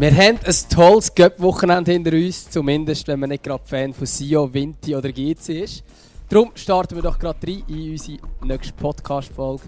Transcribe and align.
Wir 0.00 0.16
haben 0.16 0.38
ein 0.42 0.54
tolles 0.74 1.14
Cup-Wochenende 1.14 1.92
hinter 1.92 2.12
uns, 2.12 2.48
zumindest 2.48 3.06
wenn 3.06 3.20
man 3.20 3.28
nicht 3.28 3.42
gerade 3.42 3.62
Fan 3.66 3.92
von 3.92 4.06
Sio, 4.06 4.50
Vinti 4.50 4.96
oder 4.96 5.12
GC 5.12 5.62
ist. 5.62 5.84
Darum 6.26 6.52
starten 6.54 6.94
wir 6.94 7.02
doch 7.02 7.18
gerade 7.18 7.46
rein 7.46 7.62
in 7.68 7.90
unsere 7.90 8.18
nächste 8.42 8.72
Podcast-Folge. 8.72 9.64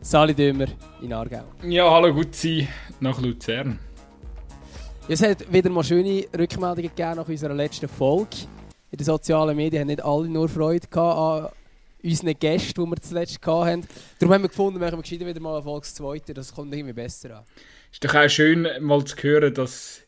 Sali 0.00 0.34
Dömer 0.34 0.66
in 1.02 1.12
Aargau. 1.12 1.42
Ja, 1.64 1.90
hallo 1.90 2.14
Gutzi 2.14 2.68
nach 3.00 3.20
Luzern. 3.20 3.80
Es 5.08 5.20
hat 5.20 5.52
wieder 5.52 5.68
mal 5.70 5.82
schöne 5.82 6.26
Rückmeldungen 6.38 6.82
gegeben 6.94 7.16
nach 7.16 7.28
unserer 7.28 7.54
letzten 7.54 7.88
Folge. 7.88 8.36
In 8.92 8.98
den 8.98 9.04
sozialen 9.04 9.56
Medien 9.56 9.80
haben 9.80 9.88
nicht 9.88 10.04
alle 10.04 10.28
nur 10.28 10.48
Freude 10.48 10.86
an 10.96 11.48
unseren 12.04 12.38
Gästen, 12.38 12.84
die 12.84 12.88
wir 12.88 13.02
zuletzt 13.02 13.44
hatten. 13.44 13.84
Darum 14.20 14.32
haben 14.32 14.42
wir 14.42 14.48
gefunden, 14.48 14.80
wir 14.80 14.92
machen 14.92 15.02
wieder 15.10 15.40
mal 15.40 15.54
eine 15.54 15.64
Folge 15.64 15.88
zweite. 15.88 16.34
Das 16.34 16.54
kommt 16.54 16.72
irgendwie 16.72 16.92
besser 16.92 17.38
an. 17.38 17.44
Ist 17.96 18.04
doch 18.04 18.14
auch 18.14 18.28
schön, 18.28 18.68
mal 18.80 19.02
zu 19.06 19.16
hören, 19.22 19.54
dass, 19.54 20.02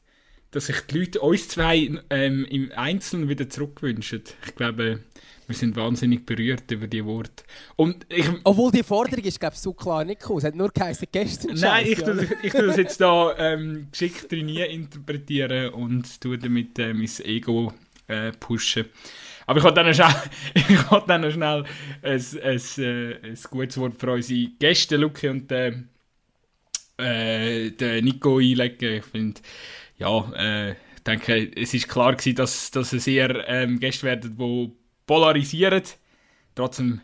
dass 0.51 0.67
sich 0.67 0.79
die 0.83 0.99
Leute 0.99 1.21
uns 1.23 1.49
zwei 1.49 1.91
ähm, 2.11 2.45
im 2.51 2.71
Einzelnen 2.77 3.31
wieder 3.31 3.49
zurückwünschen. 3.49 4.25
Ich 4.45 4.55
glaube, 4.55 5.01
wir 5.47 5.57
sind 5.57 5.75
wahnsinnig 5.75 6.27
berührt 6.27 6.71
über 6.71 6.87
die 6.87 7.03
Worte. 7.07 7.45
Und 7.77 8.05
ich, 8.11 8.29
Obwohl 8.45 8.73
die 8.73 8.83
Forderung 8.83 9.25
ist, 9.25 9.41
glaube 9.41 9.55
ich, 9.55 9.61
so 9.63 9.73
klar 9.73 10.05
nicht 10.05 10.21
cool. 10.29 10.37
Es 10.37 10.45
hat 10.45 10.55
nur 10.55 10.69
geheißen, 10.69 11.09
gestern 11.11 11.57
Nein, 11.57 11.87
ich, 11.89 11.99
tue, 11.99 12.29
ich 12.43 12.53
tue 12.53 12.67
das 12.67 12.77
jetzt 12.77 13.01
da 13.01 13.35
ähm, 13.39 13.89
geschickt 13.91 14.33
nie 14.33 14.61
interpretieren 14.61 15.73
und 15.73 16.21
tue 16.21 16.37
damit 16.37 16.79
äh, 16.79 16.93
mein 16.93 17.09
Ego 17.25 17.73
äh, 18.07 18.33
pushen. 18.33 18.85
Aber 19.47 19.61
ich 19.61 19.65
wollte 19.65 19.83
dann 19.83 19.95
schnell, 19.95 20.15
ich 20.55 20.83
dann 21.07 21.23
noch 21.23 21.31
schnell 21.31 21.65
ein, 22.03 22.21
ein, 22.21 22.21
ein, 22.43 22.85
äh, 22.85 23.29
ein 23.29 23.39
gutes 23.49 23.79
Wort 23.79 23.95
für 23.99 24.13
unsere 24.13 24.51
Gäste, 24.59 24.99
Luki 24.99 25.29
und 25.31 25.51
äh, 25.51 25.73
äh, 26.99 27.71
den 27.71 28.05
Nico 28.05 28.39
einlegen. 28.39 28.95
Ich 28.95 29.05
finde, 29.05 29.41
ja, 29.97 30.33
äh, 30.35 30.75
denke, 31.09 31.51
es 31.57 31.75
ist 31.75 31.89
klar 31.89 32.15
gewesen, 32.15 32.37
dass, 32.37 32.71
dass 32.71 32.93
es 32.93 33.07
eher 33.07 33.49
ähm, 33.49 33.81
Gäste 33.81 34.07
werden, 34.07 34.37
die 34.37 34.73
polarisieren. 35.07 35.83
Trotzdem 36.55 37.01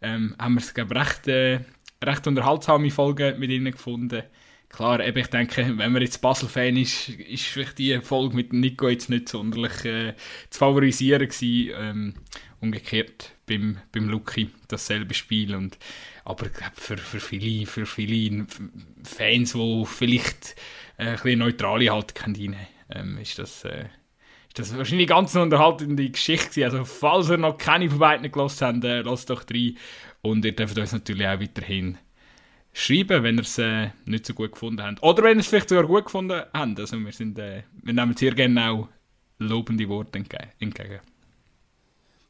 ähm, 0.00 0.34
haben 0.38 0.54
wir 0.54 0.60
es, 0.60 0.74
recht, 0.76 1.28
äh, 1.28 1.60
recht 2.02 2.26
unterhaltsame 2.26 2.90
Folgen 2.90 3.38
mit 3.38 3.50
ihnen 3.50 3.72
gefunden. 3.72 4.22
Klar, 4.68 5.00
eben, 5.00 5.18
ich 5.18 5.28
denke, 5.28 5.78
wenn 5.78 5.92
man 5.92 6.02
jetzt 6.02 6.20
Basel-Fan 6.20 6.76
ist, 6.76 7.08
ist 7.08 7.46
vielleicht 7.46 7.78
die 7.78 7.98
Folge 8.00 8.36
mit 8.36 8.52
Nico 8.52 8.88
jetzt 8.88 9.08
nicht 9.08 9.28
sonderlich 9.28 9.84
äh, 9.84 10.14
zu 10.50 10.58
favorisieren 10.58 11.26
gewesen. 11.26 11.72
Ähm, 11.74 12.14
umgekehrt 12.60 13.32
beim, 13.46 13.78
beim 13.92 14.08
Lucky 14.08 14.50
dasselbe 14.68 15.14
Spiel. 15.14 15.54
Und, 15.54 15.78
aber 16.28 16.46
für, 16.74 16.98
für, 16.98 17.20
viele, 17.20 17.66
für 17.66 17.86
viele 17.86 18.46
Fans, 19.02 19.52
die 19.54 19.84
vielleicht 19.86 20.56
äh, 20.98 21.04
ein 21.04 21.14
bisschen 21.14 21.38
neutrale 21.38 21.90
Haltung 21.90 22.14
können, 22.14 22.56
ähm, 22.90 23.18
ist 23.18 23.38
das... 23.38 23.64
Äh, 23.64 23.86
das 24.54 24.76
wahrscheinlich 24.76 25.08
eine 25.10 25.20
ganz 25.20 25.36
unterhaltende 25.36 26.10
Geschichte 26.10 26.64
Also 26.64 26.84
falls 26.84 27.30
ihr 27.30 27.36
noch 27.36 27.56
keine 27.58 27.88
von 27.88 28.00
beiden 28.00 28.30
gelassen 28.30 28.66
habt, 28.66 28.84
äh, 28.84 29.02
lasst 29.02 29.30
doch 29.30 29.44
rein. 29.48 29.76
Und 30.20 30.44
ihr 30.44 30.54
dürft 30.54 30.76
uns 30.76 30.92
natürlich 30.92 31.26
auch 31.26 31.40
weiterhin 31.40 31.96
schreiben, 32.72 33.22
wenn 33.22 33.36
ihr 33.36 33.42
es 33.42 33.58
äh, 33.58 33.90
nicht 34.04 34.26
so 34.26 34.34
gut 34.34 34.52
gefunden 34.52 34.82
habt. 34.82 35.02
Oder 35.02 35.22
wenn 35.22 35.38
ihr 35.38 35.40
es 35.40 35.46
vielleicht 35.46 35.68
sogar 35.68 35.86
gut 35.86 36.06
gefunden 36.06 36.42
habt. 36.52 36.80
Also 36.80 36.98
wir, 36.98 37.12
sind, 37.12 37.38
äh, 37.38 37.62
wir 37.82 37.94
nehmen 37.94 38.16
sehr 38.16 38.34
gerne 38.34 38.70
auch 38.70 38.88
lobende 39.38 39.88
Worte 39.88 40.18
entgegen. 40.18 41.00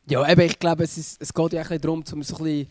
Ja, 0.07 0.31
eben, 0.31 0.41
ich 0.43 0.59
glaube, 0.59 0.85
es, 0.85 0.99
ist, 0.99 1.21
es 1.21 1.33
geht 1.33 1.53
ja 1.53 1.63
auch 1.63 1.79
darum, 1.79 2.01
um 2.01 2.05
so 2.05 2.17
ein 2.17 2.21
bisschen 2.21 2.67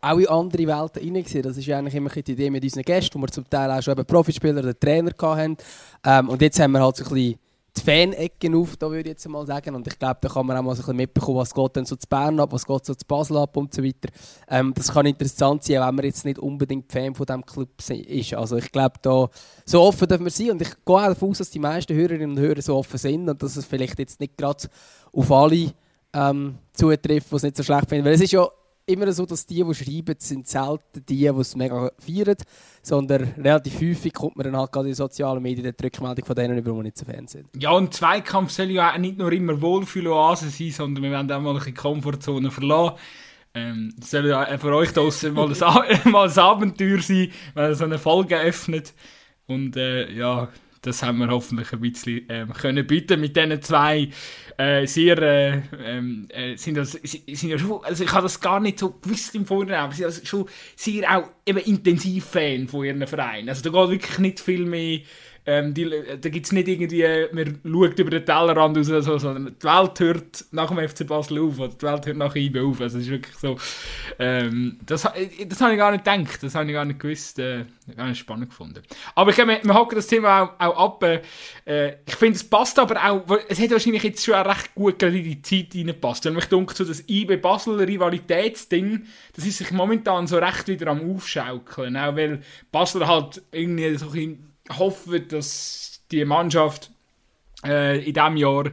auch 0.00 0.18
in 0.18 0.28
andere 0.28 0.66
Welten 0.66 1.02
hineingesehen. 1.02 1.42
Das 1.42 1.56
ist 1.56 1.66
ja 1.66 1.78
eigentlich 1.78 1.94
immer 1.94 2.10
die 2.10 2.32
Idee 2.32 2.50
mit 2.50 2.62
unseren 2.62 2.82
Gästen, 2.82 3.18
wo 3.18 3.22
wir 3.22 3.28
zum 3.28 3.48
Teil 3.48 3.70
auch 3.70 3.82
schon 3.82 3.92
eben 3.92 4.04
Profispieler 4.04 4.60
oder 4.60 4.78
Trainer 4.78 5.12
hatten. 5.20 5.56
Ähm, 6.04 6.28
und 6.28 6.40
jetzt 6.42 6.58
haben 6.60 6.72
wir 6.72 6.82
halt 6.82 6.96
so 6.96 7.04
ein 7.04 7.10
bisschen 7.10 7.38
die 7.78 7.82
Fan-Ecken 7.84 8.54
auf, 8.54 8.76
da 8.76 8.90
würde 8.90 9.00
ich 9.00 9.14
jetzt 9.14 9.28
mal 9.28 9.46
sagen. 9.46 9.74
Und 9.74 9.86
ich 9.86 9.98
glaube, 9.98 10.18
da 10.20 10.28
kann 10.28 10.46
man 10.46 10.56
auch 10.56 10.62
mal 10.62 10.74
so 10.74 10.82
ein 10.82 10.86
bisschen 10.86 10.96
mitbekommen, 10.96 11.38
was 11.38 11.54
geht 11.54 11.76
denn 11.76 11.84
so 11.84 11.96
zu 11.96 12.06
Bern 12.08 12.40
ab, 12.40 12.52
was 12.52 12.66
geht 12.66 12.84
so 12.84 12.94
zu 12.94 13.06
Basel 13.06 13.36
ab 13.36 13.56
und 13.56 13.72
so 13.74 13.82
weiter. 13.82 14.08
Ähm, 14.48 14.72
das 14.74 14.92
kann 14.92 15.06
interessant 15.06 15.64
sein, 15.64 15.80
wenn 15.80 15.94
man 15.94 16.04
jetzt 16.04 16.24
nicht 16.24 16.38
unbedingt 16.38 16.90
Fan 16.90 17.14
von 17.14 17.26
diesem 17.26 17.46
Club 17.46 17.68
ist. 17.78 18.34
Also 18.34 18.56
ich 18.56 18.72
glaube, 18.72 18.96
da 19.02 19.28
so 19.64 19.82
offen 19.82 20.08
dürfen 20.08 20.24
wir 20.24 20.30
sein. 20.30 20.50
Und 20.50 20.62
ich 20.62 20.70
gehe 20.70 20.96
auch 20.96 21.06
davon 21.06 21.30
aus, 21.30 21.38
dass 21.38 21.50
die 21.50 21.58
meisten 21.58 21.94
Hörerinnen 21.94 22.30
und 22.30 22.38
Hörer 22.38 22.62
so 22.62 22.76
offen 22.76 22.98
sind 22.98 23.28
und 23.28 23.42
dass 23.42 23.56
es 23.56 23.64
vielleicht 23.64 23.98
jetzt 23.98 24.20
nicht 24.20 24.36
gerade 24.36 24.68
auf 25.12 25.30
alle 25.30 25.72
ähm, 26.12 26.58
zutrifft, 26.72 27.30
die 27.30 27.36
es 27.36 27.42
nicht 27.42 27.56
so 27.56 27.62
schlecht 27.62 27.88
finden. 27.88 28.04
Weil 28.04 28.14
es 28.14 28.20
ist 28.20 28.32
ja 28.32 28.48
immer 28.88 29.12
so, 29.12 29.26
dass 29.26 29.46
die, 29.46 29.62
die 29.62 29.74
schreiben, 29.74 30.14
sind 30.18 30.48
selten 30.48 31.04
die, 31.08 31.16
die 31.16 31.26
es 31.26 31.56
mega 31.56 31.90
feiern, 31.98 32.36
sondern 32.82 33.34
relativ 33.36 33.80
häufig 33.80 34.12
kommt 34.12 34.36
man 34.36 34.44
dann 34.44 34.56
halt 34.56 34.72
gerade 34.72 34.88
in 34.88 34.94
sozialen 34.94 35.42
Medien 35.42 35.74
die 35.78 35.84
Rückmeldung 35.84 36.24
von 36.24 36.36
denen 36.36 36.58
über, 36.58 36.72
die 36.72 36.82
nicht 36.82 36.98
so 36.98 37.04
Fan 37.04 37.26
sind. 37.26 37.48
Ja, 37.56 37.70
und 37.70 37.94
Zweikampf 37.94 38.50
soll 38.50 38.70
ja 38.70 38.92
auch 38.92 38.98
nicht 38.98 39.18
nur 39.18 39.32
immer 39.32 39.60
Wohlfühloase 39.60 40.48
sein, 40.48 40.70
sondern 40.70 41.04
wir 41.04 41.10
werden 41.10 41.30
auch 41.30 41.40
mal 41.40 41.60
eine 41.60 41.72
Komfortzone 41.72 42.50
verlassen. 42.50 42.96
Ähm, 43.54 43.94
soll 44.00 44.28
ja 44.28 44.58
für 44.58 44.74
euch 44.74 44.92
draußen 44.92 45.32
mal, 45.32 45.48
mal 46.04 46.28
ein 46.28 46.38
Abenteuer 46.38 47.00
sein, 47.00 47.30
wenn 47.54 47.70
ihr 47.70 47.74
so 47.74 47.84
eine 47.84 47.98
Folge 47.98 48.38
öffnet. 48.38 48.94
Und 49.46 49.76
äh, 49.76 50.10
ja, 50.12 50.48
das 50.82 51.02
haben 51.02 51.18
wir 51.18 51.28
hoffentlich 51.28 51.72
ein 51.72 51.80
bisschen 51.80 52.26
ähm, 52.28 52.52
können 52.52 52.86
bieten 52.86 53.20
mit 53.20 53.36
diesen 53.36 53.60
zwei 53.62 54.08
äh, 54.56 54.86
sehr 54.86 55.18
äh, 55.18 55.62
ähm, 55.84 56.26
äh, 56.30 56.56
sind, 56.56 56.76
das, 56.76 56.92
sind 56.92 57.42
ja 57.42 57.58
schon, 57.58 57.84
also 57.84 58.04
ich 58.04 58.12
habe 58.12 58.22
das 58.22 58.40
gar 58.40 58.60
nicht 58.60 58.78
so 58.78 58.90
gewusst 58.90 59.34
im 59.34 59.46
Vorhinein, 59.46 59.80
aber 59.80 59.92
sie 59.92 59.98
sind 59.98 60.06
also 60.06 60.24
schon 60.24 60.48
sehr 60.74 61.16
auch 61.16 61.28
eben 61.46 61.58
intensiv 61.58 62.24
Fan 62.24 62.68
von 62.68 62.84
ihren 62.84 63.06
Vereinen. 63.06 63.48
Also 63.48 63.70
da 63.70 63.70
geht 63.70 63.90
wirklich 63.90 64.18
nicht 64.18 64.40
viel 64.40 64.64
mehr 64.64 65.00
ähm, 65.50 65.72
die, 65.72 65.88
da 66.20 66.28
gibt 66.28 66.44
es 66.44 66.52
nicht 66.52 66.68
irgendwie, 66.68 67.06
man 67.32 67.58
schaut 67.64 67.98
über 67.98 68.10
den 68.10 68.26
Tellerrand 68.26 68.76
raus, 68.76 68.86
so, 68.86 69.16
sondern 69.16 69.56
die 69.58 69.64
Welt 69.64 69.98
hört 69.98 70.44
nach 70.50 70.68
dem 70.68 70.86
FC 70.86 71.06
Basel 71.06 71.38
auf 71.38 71.58
oder 71.58 71.72
die 71.72 71.86
Welt 71.86 72.04
hört 72.04 72.16
nach 72.18 72.36
IB 72.36 72.60
auf. 72.60 72.82
Also 72.82 72.98
es 72.98 73.04
ist 73.04 73.10
wirklich 73.10 73.34
so, 73.34 73.56
ähm, 74.18 74.78
das, 74.84 75.04
das 75.48 75.60
habe 75.62 75.72
ich 75.72 75.78
gar 75.78 75.90
nicht 75.92 76.04
gedacht, 76.04 76.42
das 76.42 76.54
habe 76.54 76.66
ich 76.66 76.72
gar 76.74 76.84
nicht 76.84 77.00
gewusst, 77.00 77.38
äh, 77.38 77.64
gar 77.96 78.08
nicht 78.08 78.18
spannend 78.18 78.50
gefunden. 78.50 78.82
Aber 79.14 79.30
ich, 79.30 79.38
wir, 79.38 79.46
wir 79.46 79.74
hacken 79.74 79.96
das 79.96 80.06
Thema 80.06 80.54
auch, 80.58 80.66
auch 80.66 80.84
ab. 80.84 81.22
Äh, 81.64 81.94
ich 82.04 82.16
finde, 82.16 82.36
es 82.36 82.44
passt 82.44 82.78
aber 82.78 83.02
auch, 83.02 83.24
es 83.48 83.58
hat 83.58 83.70
wahrscheinlich 83.70 84.02
jetzt 84.02 84.22
schon 84.22 84.34
recht 84.34 84.74
gut 84.74 84.98
gerade 84.98 85.16
in 85.16 85.24
die 85.24 85.40
Zeit 85.40 85.74
reingepasst. 85.74 86.26
Wenn 86.26 86.34
mich 86.34 86.44
denke, 86.44 86.74
so 86.74 86.84
das 86.84 87.08
IB 87.08 87.38
Basel 87.38 87.76
Rivalitätsding, 87.76 89.06
das 89.34 89.46
ist 89.46 89.56
sich 89.56 89.70
momentan 89.70 90.26
so 90.26 90.36
recht 90.36 90.68
wieder 90.68 90.88
am 90.88 91.10
Aufschaukeln, 91.10 91.96
auch 91.96 92.16
weil 92.16 92.42
Basel 92.70 93.06
halt 93.06 93.40
irgendwie 93.50 93.96
so 93.96 94.10
ein 94.10 94.47
hoffe, 94.76 95.20
dass 95.20 96.02
die 96.10 96.24
Mannschaft 96.24 96.90
äh, 97.64 97.98
in 97.98 98.14
diesem 98.14 98.36
Jahr 98.36 98.70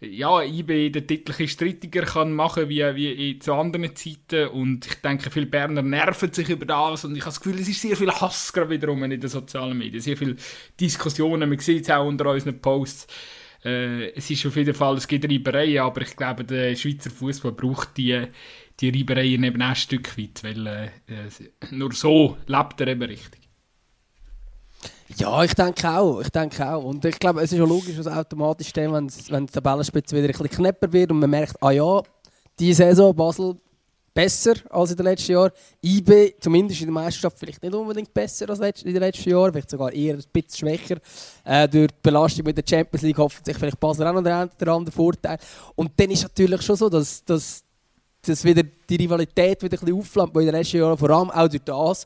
ja, 0.00 0.42
IB 0.42 0.90
den 0.90 1.06
Titel 1.06 1.46
strittiger 1.46 2.02
kann 2.02 2.32
machen 2.32 2.68
wie, 2.68 2.94
wie 2.94 3.38
zu 3.38 3.52
anderen 3.52 3.94
Zeiten. 3.96 4.48
Und 4.48 4.86
ich 4.86 4.94
denke, 4.96 5.30
viele 5.30 5.46
Berner 5.46 5.82
nerven 5.82 6.32
sich 6.32 6.48
über 6.48 6.66
das. 6.66 7.04
Und 7.04 7.16
ich 7.16 7.22
habe 7.22 7.30
das 7.30 7.40
Gefühl, 7.40 7.60
es 7.60 7.68
ist 7.68 7.82
sehr 7.82 7.96
viel 7.96 8.10
Hass 8.10 8.52
gerade 8.52 8.70
wiederum 8.70 9.02
in 9.04 9.10
den 9.10 9.28
sozialen 9.28 9.76
Medien, 9.76 10.00
sehr 10.00 10.16
viele 10.16 10.36
Diskussionen, 10.78 11.48
man 11.48 11.58
sieht 11.58 11.84
es 11.84 11.90
auch 11.90 12.06
unter 12.06 12.30
unseren 12.30 12.60
Posts, 12.60 13.08
äh, 13.64 14.10
es 14.10 14.30
ist 14.30 14.46
auf 14.46 14.56
jeden 14.56 14.74
Fall, 14.74 14.96
es 14.96 15.08
gibt 15.08 15.24
Reibereien, 15.24 15.82
aber 15.82 16.02
ich 16.02 16.14
glaube, 16.14 16.44
der 16.44 16.76
Schweizer 16.76 17.10
Fußball 17.10 17.52
braucht 17.52 17.96
die, 17.96 18.26
die 18.78 18.90
Reibereien 18.90 19.42
eben 19.42 19.62
auch 19.62 19.70
ein 19.70 19.76
Stück 19.76 20.16
weit, 20.16 20.44
weil 20.44 20.66
äh, 20.66 20.90
nur 21.72 21.92
so 21.92 22.38
lebt 22.46 22.80
er 22.80 22.88
eben 22.88 23.02
richtig. 23.02 23.37
Ja, 25.16 25.42
ich 25.42 25.54
denke 25.54 25.88
auch. 25.90 26.20
Ich 26.20 26.28
denke 26.28 26.70
auch. 26.70 26.84
Und 26.84 27.04
ich 27.04 27.18
glaube, 27.18 27.40
es 27.42 27.52
ist 27.52 27.58
ja 27.58 27.64
logisch, 27.64 27.96
dass 27.96 28.06
automatisch 28.06 28.72
dann, 28.72 28.92
wenn, 28.92 29.10
wenn 29.30 29.46
die 29.46 29.52
Tabellenspitze 29.52 30.14
wieder 30.14 30.26
ein 30.26 30.32
bisschen 30.32 30.50
knapper 30.50 30.92
wird 30.92 31.10
und 31.10 31.18
man 31.18 31.30
merkt, 31.30 31.60
ah 31.62 31.70
ja, 31.70 32.02
die 32.58 32.72
Saison 32.72 33.14
Basel 33.14 33.56
besser 34.18 34.54
als 34.70 34.90
in 34.90 34.96
den 34.96 35.06
letzten 35.06 35.32
Jahren. 35.32 35.52
IB, 35.80 36.34
zumindest 36.40 36.80
in 36.80 36.88
der 36.88 36.92
Meisterschaft, 36.92 37.38
vielleicht 37.38 37.62
nicht 37.62 37.72
unbedingt 37.72 38.12
besser 38.12 38.50
als 38.50 38.82
in 38.82 38.92
den 38.92 39.00
letzten 39.00 39.30
Jahren, 39.30 39.52
vielleicht 39.52 39.70
sogar 39.70 39.92
eher 39.92 40.14
ein 40.14 40.24
bisschen 40.32 40.68
schwächer. 40.68 40.96
Äh, 41.44 41.68
durch 41.68 41.86
die 41.86 41.94
Belastung 42.02 42.44
mit 42.44 42.56
der 42.56 42.64
Champions 42.68 43.02
League 43.02 43.18
hofft 43.18 43.46
sich 43.46 43.56
vielleicht 43.56 43.78
Basel 43.78 44.06
auch 44.08 44.12
noch 44.12 44.22
den 44.22 44.68
anderen 44.68 44.90
Vorteil. 44.90 45.38
Und 45.76 45.92
dann 45.96 46.10
ist 46.10 46.18
es 46.18 46.22
natürlich 46.24 46.62
schon 46.62 46.74
so, 46.74 46.88
dass, 46.88 47.24
dass, 47.24 47.62
dass 48.22 48.44
wieder 48.44 48.64
die 48.64 48.96
Rivalität 48.96 49.62
wieder 49.62 49.76
ein 49.76 49.80
bisschen 49.80 49.98
aufflammt, 50.00 50.34
weil 50.34 50.42
in 50.42 50.48
den 50.48 50.56
letzten 50.56 50.78
Jahren 50.78 50.98
vor 50.98 51.10
allem 51.10 51.30
auch 51.30 51.48
durch 51.48 51.62
das 51.62 52.04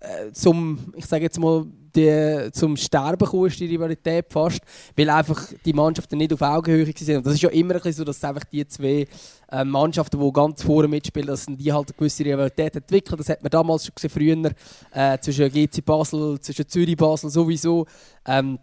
äh, 0.00 0.32
zum, 0.32 0.92
ich 0.96 1.06
sage 1.06 1.22
jetzt 1.22 1.38
mal, 1.38 1.64
die, 1.94 2.50
zum 2.52 2.76
Sterben 2.76 3.18
gekommen 3.18 3.46
ist, 3.46 3.60
die 3.60 3.66
Rivalität 3.66 4.26
fast, 4.28 4.60
weil 4.96 5.10
einfach 5.10 5.48
die 5.64 5.72
Mannschaften 5.72 6.18
nicht 6.18 6.32
auf 6.32 6.42
Augenhöhe 6.42 6.86
waren. 6.86 7.16
Und 7.16 7.26
das 7.26 7.34
ist 7.34 7.42
ja 7.42 7.50
immer 7.50 7.84
ein 7.84 7.92
so, 7.92 8.04
dass 8.04 8.22
einfach 8.24 8.44
die 8.44 8.66
zwei 8.66 9.06
äh, 9.50 9.64
Mannschaften, 9.64 10.20
die 10.20 10.32
ganz 10.32 10.62
vorne 10.62 10.88
mitspielen, 10.88 11.28
dass 11.28 11.46
die 11.46 11.72
halt 11.72 11.88
eine 11.88 11.96
gewisse 11.96 12.24
Rivalität 12.24 12.76
entwickeln. 12.76 13.18
Das 13.18 13.28
hat 13.28 13.42
man 13.42 13.50
damals 13.50 13.86
schon 13.86 13.94
gesehen, 13.94 14.10
früher, 14.10 14.52
äh, 14.92 15.18
zwischen 15.18 15.50
GC 15.50 15.84
Basel, 15.84 16.40
zwischen 16.40 16.68
Zürich 16.68 16.96
Basel 16.96 17.30
sowieso. 17.30 17.86
Ähm, 18.26 18.58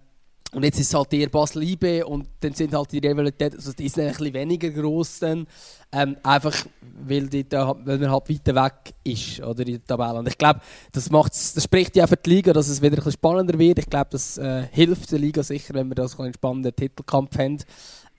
Und 0.51 0.63
jetzt 0.63 0.79
ist 0.79 0.87
es 0.87 0.93
halt 0.95 1.13
eher 1.13 1.29
Basel 1.29 1.61
IB 1.61 2.03
und 2.03 2.27
dann 2.39 2.53
sind 2.53 2.73
halt 2.73 2.91
die 2.91 2.97
Rivalität, 2.97 3.53
also 3.53 3.71
die 3.71 3.85
ist 3.85 3.99
ein 3.99 4.07
bisschen 4.07 4.33
weniger 4.33 4.69
groß 4.71 5.19
dann. 5.19 5.45
Ähm, 5.91 6.17
einfach 6.23 6.55
weil, 6.81 7.27
die 7.27 7.47
da, 7.47 7.75
weil 7.83 7.97
man 7.99 8.11
halt 8.11 8.29
weiter 8.29 8.55
weg 8.55 8.93
ist 9.03 9.41
oder, 9.41 9.65
in 9.65 9.73
der 9.73 9.85
Tabelle. 9.85 10.19
Und 10.19 10.27
ich 10.27 10.37
glaube, 10.37 10.61
das, 10.91 11.09
macht's, 11.09 11.53
das 11.53 11.63
spricht 11.63 11.95
ja 11.95 12.07
für 12.07 12.17
die 12.17 12.29
Liga, 12.29 12.53
dass 12.53 12.67
es 12.67 12.81
wieder 12.81 12.93
ein 12.93 12.95
bisschen 12.95 13.11
spannender 13.13 13.57
wird. 13.57 13.79
Ich 13.79 13.89
glaube, 13.89 14.07
das 14.11 14.37
äh, 14.37 14.67
hilft 14.71 15.11
der 15.11 15.19
Liga 15.19 15.43
sicher, 15.43 15.73
wenn 15.75 15.87
wir 15.87 15.95
da 15.95 16.07
so 16.07 16.21
einen 16.21 16.33
spannenden 16.33 16.75
Titelkampf 16.75 17.37
haben. 17.37 17.57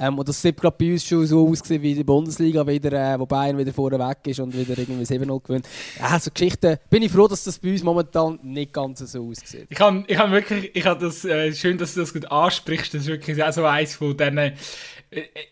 Ähm, 0.00 0.18
und 0.18 0.28
das 0.28 0.40
sieht 0.40 0.56
gerade 0.56 0.76
bei 0.78 0.92
uns 0.92 1.04
schon 1.04 1.26
so 1.26 1.46
aus 1.46 1.60
wie 1.68 1.94
die 1.94 2.04
Bundesliga 2.04 2.66
wieder, 2.66 2.92
äh, 2.92 3.20
wo 3.20 3.26
Bayern 3.26 3.58
wieder 3.58 3.72
vorne 3.72 3.98
weg 3.98 4.18
ist 4.24 4.40
und 4.40 4.56
wieder 4.56 4.78
irgendwie 4.78 5.04
7-0 5.04 5.42
gewinnt. 5.42 5.68
Also 6.00 6.30
Geschichten, 6.30 6.78
bin 6.88 7.02
ich 7.02 7.12
froh, 7.12 7.28
dass 7.28 7.44
das 7.44 7.58
bei 7.58 7.70
uns 7.72 7.82
momentan 7.82 8.38
nicht 8.42 8.72
ganz 8.72 9.00
so 9.00 9.28
aussieht. 9.28 9.66
Ich 9.68 9.78
habe 9.78 10.02
ich 10.06 10.18
hab 10.18 10.30
wirklich, 10.30 10.70
ich 10.74 10.86
habe 10.86 11.04
das, 11.04 11.24
äh, 11.26 11.52
schön, 11.52 11.76
dass 11.76 11.94
du 11.94 12.00
das 12.00 12.14
gut 12.14 12.30
ansprichst, 12.30 12.94
das 12.94 13.02
ist 13.02 13.08
wirklich 13.08 13.42
auch 13.42 13.52
so 13.52 13.64
eins 13.66 13.94
von 13.94 14.16
diesen, 14.16 14.38
äh, 14.38 14.52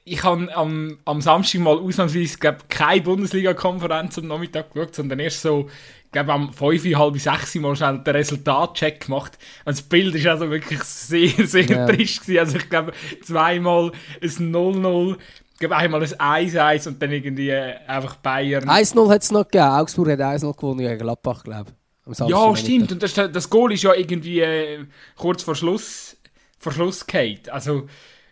ich 0.05 0.23
habe 0.25 0.55
am, 0.57 0.99
am 1.05 1.21
Samstag 1.21 1.61
mal 1.61 1.77
ausnahmsweise 1.77 2.39
glaub, 2.39 2.69
keine 2.71 3.03
Bundesliga-Konferenz 3.03 4.17
am 4.19 4.29
Nachmittag 4.29 4.73
geschaut, 4.73 4.95
sondern 4.95 5.21
erst 5.21 5.43
so 5.43 5.69
glaube, 6.13 6.33
am 6.33 6.53
5, 6.53 6.85
halb 6.97 7.19
6 7.19 7.55
Mal 7.57 7.77
schnell 7.77 7.99
den 7.99 8.17
Resultatcheck 8.17 9.07
gemacht. 9.07 9.39
Und 9.65 9.77
das 9.77 9.83
Bild 9.83 10.25
war 10.25 10.33
also 10.33 10.51
wirklich 10.51 10.83
sehr, 10.83 11.29
sehr 11.47 11.65
ja. 11.65 11.87
trist. 11.87 12.23
Gewesen. 12.23 12.39
Also 12.39 12.57
ich 12.57 12.69
glaube, 12.69 12.93
zweimal 13.23 13.93
ein 14.23 14.29
0-0, 14.29 15.17
ich 15.53 15.59
glaube 15.59 15.77
einmal 15.77 16.03
ein 16.03 16.49
1-1 16.49 16.89
und 16.89 17.03
dann 17.03 17.13
irgendwie 17.13 17.53
einfach 17.53 18.17
Bayern. 18.17 18.65
1-0 18.69 19.11
hat 19.11 19.23
es 19.23 19.31
noch 19.31 19.45
gegeben. 19.45 19.65
Augsburg 19.65 20.11
hat 20.11 20.21
1-0 20.21 20.57
gewonnen 20.57 20.79
gegen 20.79 20.99
Gladbach, 20.99 21.43
glaube 21.45 21.71
ich. 21.71 22.19
Ja, 22.27 22.57
stimmt. 22.57 22.93
Und 22.93 23.03
das, 23.03 23.15
das 23.15 23.51
Goal 23.51 23.73
ist 23.73 23.83
ja 23.83 23.93
irgendwie 23.93 24.41
äh, 24.41 24.87
kurz 25.17 25.43
vor 25.43 25.55
Schluss, 25.55 26.17
vor 26.59 26.73
Schluss 26.73 27.07
gefallen. 27.07 27.41
Also, 27.51 27.87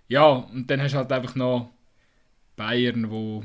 ja, 0.08 0.26
und 0.26 0.70
dann 0.70 0.80
hast 0.80 0.92
du 0.92 0.98
halt 0.98 1.12
einfach 1.12 1.34
noch 1.34 1.70
Bayern, 2.56 3.10
wo 3.10 3.42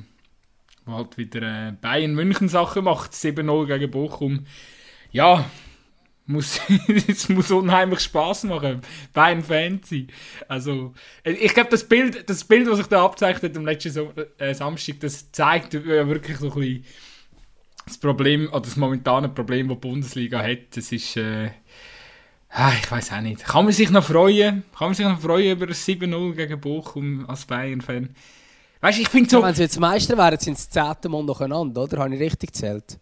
wo 0.92 0.98
halt 0.98 1.18
wieder 1.18 1.42
äh, 1.42 1.72
Bayern 1.72 2.14
München 2.14 2.50
Sachen 2.50 2.84
macht, 2.84 3.14
7-0 3.14 3.66
gegen 3.68 3.92
Bochum. 3.92 4.46
Ja, 5.12 5.46
muss, 6.26 6.60
es 7.08 7.30
muss 7.30 7.52
unheimlich 7.52 8.00
Spaß 8.00 8.46
machen, 8.46 8.82
Bayern 9.14 9.44
Fan 9.44 9.82
sein. 9.84 10.08
Also, 10.48 10.94
äh, 11.24 11.32
ich 11.32 11.54
glaube, 11.54 11.70
das 11.70 11.88
Bild, 11.88 12.30
das 12.30 12.44
Bild, 12.44 12.70
was 12.70 12.78
sich 12.78 12.88
da 12.88 13.04
abzeichnet 13.04 13.58
am 13.58 13.66
letzten 13.66 13.92
so 13.92 14.14
äh, 14.38 14.54
Samstag, 14.54 15.00
das 15.02 15.32
zeigt 15.32 15.74
ja 15.74 16.08
wirklich 16.08 16.38
so 16.38 16.52
ein 16.52 16.60
bisschen 16.60 16.86
das 17.86 17.98
Problem, 17.98 18.48
oder 18.50 18.62
das 18.62 18.76
momentane 18.76 19.30
Problem, 19.30 19.68
das 19.68 19.78
die 19.78 19.88
Bundesliga 19.88 20.42
hat. 20.42 20.76
Das 20.76 20.92
ist, 20.92 21.18
äh, 21.18 21.50
ah, 22.50 22.72
ich 22.80 22.90
weiß 22.90 23.12
auch 23.14 23.22
nicht. 23.22 23.44
Kann 23.44 23.66
man 23.66 23.74
sich 23.74 23.90
noch 23.90 24.04
freuen? 24.04 24.64
Kann 24.78 24.90
man 24.90 24.94
sich 24.94 25.06
noch 25.06 25.20
freuen 25.20 25.54
über 25.54 25.68
das 25.68 25.86
7-0 25.88 26.34
gegen 26.34 26.62
Bochum 26.62 27.28
als 27.28 27.46
Bayern-Fan? 27.46 28.16
Weißt 28.82 29.00
ich 29.00 29.10
finde 29.10 29.30
so. 29.30 29.44
Wenn 29.44 29.54
sie 29.54 29.62
jetzt 29.62 29.80
Meister 29.80 30.18
wären, 30.18 30.40
sind 30.40 30.58
sie 30.58 30.66
das 30.66 30.86
zehnte 30.86 31.08
Mal 31.08 31.24
nacheinander, 31.24 31.84
oder? 31.84 32.00
Habe 32.00 32.16
ich 32.16 32.20
richtig 32.22 32.52
gezählt? 32.52 32.98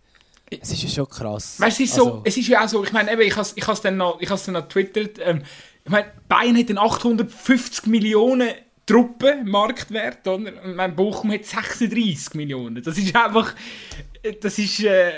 Es 0.50 0.72
ist 0.72 0.84
ja 0.84 0.90
schon 0.90 1.08
krass. 1.08 1.60
Weißt 1.60 1.80
du, 1.80 1.84
es, 1.84 1.90
ist 1.90 2.00
also. 2.00 2.12
so, 2.12 2.22
es 2.26 2.38
ist 2.38 2.48
ja 2.48 2.64
auch 2.64 2.68
so, 2.68 2.84
ich 2.84 2.92
meine, 2.92 3.12
ich 3.24 3.32
habe 3.32 3.42
es 3.42 3.54
ich 3.56 3.66
dann 3.82 3.98
noch, 3.98 4.20
ich 4.20 4.30
dann 4.30 4.54
noch 4.54 4.68
twittert. 4.68 5.20
Ähm, 5.24 5.44
ich 5.86 5.92
meine, 5.92 6.12
Bayern 6.28 6.58
hat 6.58 6.70
einen 6.70 6.78
850 6.78 7.88
Millionen 7.88 8.50
Truppen 8.86 9.48
Marktwert, 9.48 10.28
oder? 10.28 10.64
Und 10.64 10.76
mein 10.76 10.96
Bochum 10.96 11.32
hat 11.32 11.46
36 11.46 12.34
Millionen. 12.34 12.82
Das 12.82 12.98
ist 12.98 13.16
einfach. 13.16 13.54
Das 14.42 14.60
ist, 14.60 14.84
äh, 14.84 15.12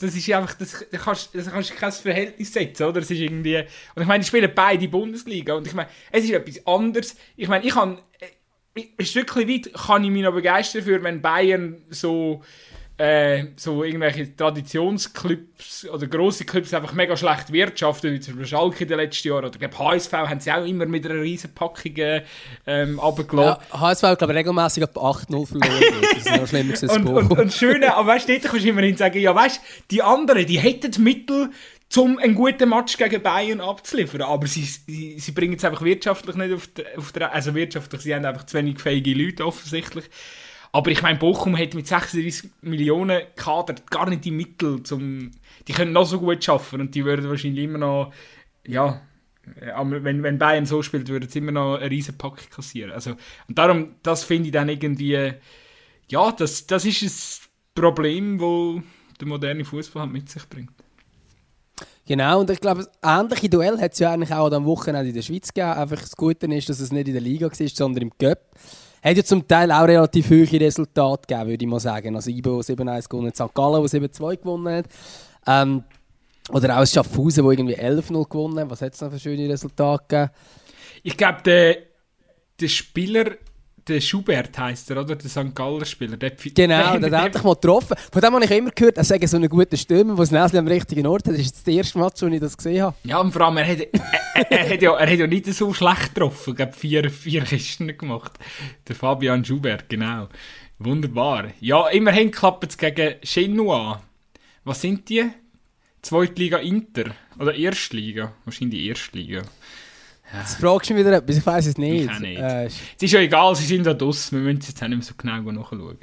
das 0.00 0.16
ist 0.16 0.28
einfach, 0.32 0.54
das, 0.54 0.84
das 0.90 1.02
kannst, 1.02 1.34
das 1.34 1.50
kannst 1.50 1.70
du 1.70 1.74
kein 1.74 1.92
Verhältnis 1.92 2.52
setzen, 2.52 2.82
oder? 2.84 3.00
Das 3.00 3.10
ist 3.10 3.20
irgendwie, 3.20 3.58
und 3.94 4.02
ich 4.02 4.08
meine, 4.08 4.24
die 4.24 4.26
spielen 4.26 4.50
beide 4.52 4.88
Bundesliga, 4.88 5.54
und 5.54 5.68
ich 5.68 5.72
meine, 5.72 5.88
es 6.10 6.24
ist 6.24 6.30
etwas 6.30 6.66
anderes. 6.66 7.14
Ich 7.36 7.46
meine, 7.46 7.64
ich 7.64 7.76
habe, 7.76 7.98
ein 8.76 9.06
Stückchen 9.06 9.48
weit 9.48 9.72
kann 9.74 10.04
ich 10.04 10.10
mich 10.10 10.22
noch 10.22 10.34
begeistern 10.34 10.82
für, 10.82 11.02
wenn 11.02 11.20
Bayern 11.20 11.82
so, 11.90 12.42
äh, 12.98 13.46
so 13.56 13.82
irgendwelche 13.82 14.36
Traditionsclubs 14.36 15.88
oder 15.88 16.06
grosse 16.06 16.44
Clubs 16.44 16.72
einfach 16.72 16.92
mega 16.92 17.16
schlecht 17.16 17.52
wirtschaften, 17.52 18.12
wie 18.12 18.20
zum 18.20 18.34
Beispiel 18.34 18.46
Schalke 18.46 18.84
in 18.84 18.88
den 18.88 18.98
letzten 18.98 19.28
Jahren. 19.28 19.46
Oder 19.46 19.54
ich 19.54 19.58
glaube, 19.58 19.78
HSV 19.78 20.12
haben 20.12 20.40
sie 20.40 20.52
auch 20.52 20.64
immer 20.64 20.86
mit 20.86 21.04
einer 21.04 21.20
riesen 21.20 21.52
Packung 21.52 21.94
ähm, 22.66 22.98
runtergelassen. 22.98 23.62
Ja, 23.72 23.80
HSV, 23.80 24.18
glaube 24.18 24.32
ich, 24.32 24.38
regelmäßig 24.38 24.84
ab 24.84 24.96
8-0 24.96 25.46
verloren. 25.46 25.84
das 26.12 26.26
ist 26.26 26.36
noch 26.36 26.46
schlimmer 26.46 26.72
als 26.72 26.82
und, 26.82 27.08
und, 27.08 27.30
und 27.38 27.52
Schöne, 27.52 27.96
aber 27.96 28.08
weißt 28.12 28.28
du, 28.28 28.32
dort 28.34 28.44
kannst 28.44 28.64
du 28.64 28.68
immerhin 28.68 28.96
sagen, 28.96 29.18
ja 29.18 29.34
weißt 29.34 29.60
die 29.90 30.02
anderen, 30.02 30.46
die 30.46 30.60
hätten 30.60 31.02
Mittel, 31.02 31.50
um 31.96 32.18
einen 32.18 32.34
guten 32.34 32.68
Match 32.68 32.96
gegen 32.96 33.22
Bayern 33.22 33.60
abzuliefern. 33.60 34.22
Aber 34.22 34.46
sie, 34.46 34.62
sie, 34.62 35.18
sie 35.18 35.32
bringen 35.32 35.54
es 35.54 35.64
einfach 35.64 35.82
wirtschaftlich 35.82 36.36
nicht 36.36 36.54
auf 36.54 36.66
der, 36.68 36.86
auf 36.96 37.12
der... 37.12 37.32
Also 37.32 37.54
wirtschaftlich, 37.54 38.02
sie 38.02 38.14
haben 38.14 38.24
einfach 38.24 38.46
zu 38.46 38.56
wenig 38.58 38.78
fähige 38.78 39.14
Leute 39.14 39.44
offensichtlich. 39.44 40.04
Aber 40.72 40.90
ich 40.90 41.02
meine, 41.02 41.18
Bochum 41.18 41.58
hat 41.58 41.74
mit 41.74 41.88
36 41.88 42.50
Millionen 42.62 43.22
Kader 43.34 43.74
gar 43.90 44.08
nicht 44.08 44.24
die 44.24 44.30
Mittel, 44.30 44.82
zum, 44.84 45.32
die 45.66 45.72
können 45.72 45.92
noch 45.92 46.04
so 46.06 46.20
gut 46.20 46.44
schaffen 46.44 46.80
und 46.80 46.94
die 46.94 47.04
würden 47.04 47.28
wahrscheinlich 47.28 47.64
immer 47.64 47.78
noch, 47.78 48.12
ja, 48.64 49.02
wenn, 49.42 50.22
wenn 50.22 50.38
Bayern 50.38 50.66
so 50.66 50.82
spielt, 50.82 51.08
würden 51.08 51.28
sie 51.28 51.40
immer 51.40 51.50
noch 51.50 51.76
eine 51.76 51.90
riesen 51.90 52.16
Pack 52.16 52.50
kassieren. 52.50 52.92
Also, 52.92 53.16
und 53.48 53.58
darum, 53.58 53.96
das 54.04 54.22
finde 54.22 54.46
ich 54.46 54.52
dann 54.52 54.68
irgendwie, 54.68 55.32
ja, 56.08 56.32
das, 56.32 56.68
das 56.68 56.84
ist 56.84 57.02
ein 57.02 57.48
Problem, 57.74 58.38
das 58.38 58.84
der 59.18 59.28
moderne 59.28 59.64
Fußball 59.64 60.02
halt 60.02 60.12
mit 60.12 60.28
sich 60.28 60.48
bringt. 60.48 60.70
Genau, 62.06 62.40
und 62.40 62.50
ich 62.50 62.60
glaube, 62.60 62.88
ähnliche 63.02 63.48
Duell 63.48 63.78
hat 63.80 63.92
es 63.92 63.98
ja 64.00 64.12
eigentlich 64.12 64.32
auch 64.32 64.50
am 64.50 64.64
Wochenende 64.64 65.08
in 65.08 65.14
der 65.14 65.22
Schweiz 65.22 65.52
gegeben. 65.52 65.72
Einfach 65.72 66.00
das 66.00 66.16
Gute 66.16 66.46
ist, 66.46 66.68
dass 66.68 66.80
es 66.80 66.90
nicht 66.90 67.06
in 67.06 67.14
der 67.14 67.22
Liga 67.22 67.46
war, 67.46 67.68
sondern 67.68 68.02
im 68.02 68.10
Cup. 68.18 68.38
Hat 69.02 69.16
ja 69.16 69.24
zum 69.24 69.46
Teil 69.46 69.70
auch 69.72 69.86
relativ 69.86 70.28
hohe 70.28 70.60
Resultate 70.60 71.26
gegeben, 71.26 71.50
würde 71.50 71.64
ich 71.64 71.70
mal 71.70 71.80
sagen. 71.80 72.16
Also 72.16 72.30
IBO 72.30 72.60
7-1 72.60 73.08
gewonnen, 73.08 73.32
St. 73.32 73.54
Gallen, 73.54 73.86
der 73.86 74.00
7-2 74.10 74.36
gewonnen 74.36 74.76
hat. 74.76 74.86
Ähm, 75.46 75.84
oder 76.50 76.78
auch 76.78 76.86
Schaffhausen, 76.86 77.44
der 77.44 77.52
irgendwie 77.52 77.76
11-0 77.76 78.28
gewonnen 78.28 78.58
hat. 78.58 78.70
Was 78.70 78.82
hat 78.82 78.94
es 78.94 79.00
noch 79.00 79.10
für 79.10 79.18
schöne 79.18 79.48
Resultate 79.48 80.04
gegeben? 80.08 80.30
Ich 81.02 81.16
glaube, 81.16 81.42
der, 81.44 81.78
der 82.60 82.68
Spieler 82.68 83.36
der 83.90 84.00
Schubert 84.00 84.58
heisst 84.58 84.90
er, 84.90 85.00
oder? 85.00 85.16
Der 85.16 85.28
St. 85.28 85.54
Galler 85.54 85.84
Spieler. 85.84 86.16
Der, 86.16 86.30
genau, 86.30 86.98
der, 86.98 87.18
hat 87.18 87.26
endlich 87.26 87.42
mal 87.42 87.54
getroffen. 87.54 87.96
Von 88.12 88.22
dem 88.22 88.34
habe 88.34 88.44
ich 88.44 88.50
immer 88.50 88.70
gehört, 88.70 88.96
er 88.96 89.04
sei 89.04 89.24
so 89.26 89.36
einen 89.36 89.48
guten 89.48 89.76
Stürmer, 89.76 90.14
der 90.14 90.24
das 90.24 90.30
Näschen 90.30 90.58
am 90.58 90.68
richtigen 90.68 91.06
Ort 91.06 91.26
hat. 91.26 91.34
Das 91.34 91.40
ist 91.40 91.56
das 91.56 91.74
erste 91.74 91.98
Mal, 91.98 92.04
als 92.06 92.22
ich 92.22 92.40
das 92.40 92.56
gesehen 92.56 92.82
habe. 92.82 92.96
Ja, 93.04 93.18
und 93.18 93.32
vor 93.32 93.42
allem, 93.42 93.56
er 93.58 93.66
hat, 93.66 93.78
er, 94.34 94.50
er, 94.50 94.70
hat, 94.70 94.82
ja, 94.82 94.96
er 94.96 95.10
hat 95.10 95.18
ja 95.18 95.26
nicht 95.26 95.46
so 95.46 95.72
schlecht 95.74 96.14
getroffen. 96.14 96.54
Ich 96.54 96.60
habe 96.60 96.72
vier, 96.72 97.10
vier 97.10 97.42
Kisten 97.42 97.96
gemacht. 97.96 98.32
Der 98.88 98.96
Fabian 98.96 99.44
Schubert, 99.44 99.88
genau. 99.88 100.28
Wunderbar. 100.78 101.48
Ja, 101.60 101.88
immerhin 101.88 102.30
klappt 102.30 102.70
es 102.70 102.78
gegen 102.78 103.16
Genoa. 103.22 104.02
Was 104.64 104.80
sind 104.80 105.08
die? 105.08 105.28
Zweitliga 106.02 106.58
Inter? 106.58 107.14
Oder 107.38 107.54
Erstliga? 107.54 108.32
Wahrscheinlich 108.44 108.86
Erstliga. 108.86 109.42
Jetzt 110.32 110.60
fragst 110.60 110.90
du 110.90 110.94
mich 110.94 111.04
wieder 111.04 111.16
etwas, 111.16 111.36
ich 111.36 111.46
weiß 111.46 111.66
es 111.66 111.78
nicht. 111.78 112.10
Ich 112.10 112.20
nicht. 112.20 112.38
Äh, 112.38 112.66
es 112.66 112.80
ist 113.00 113.12
ja 113.12 113.20
egal, 113.20 113.54
sie 113.56 113.64
sind 113.64 113.86
da 113.86 113.94
draussen, 113.94 114.38
wir 114.38 114.44
müssen 114.44 114.60
es 114.60 114.68
jetzt 114.68 114.82
auch 114.82 114.88
nicht 114.88 114.98
mehr 114.98 115.06
so 115.06 115.14
genau 115.16 115.40
nachschauen. 115.40 115.98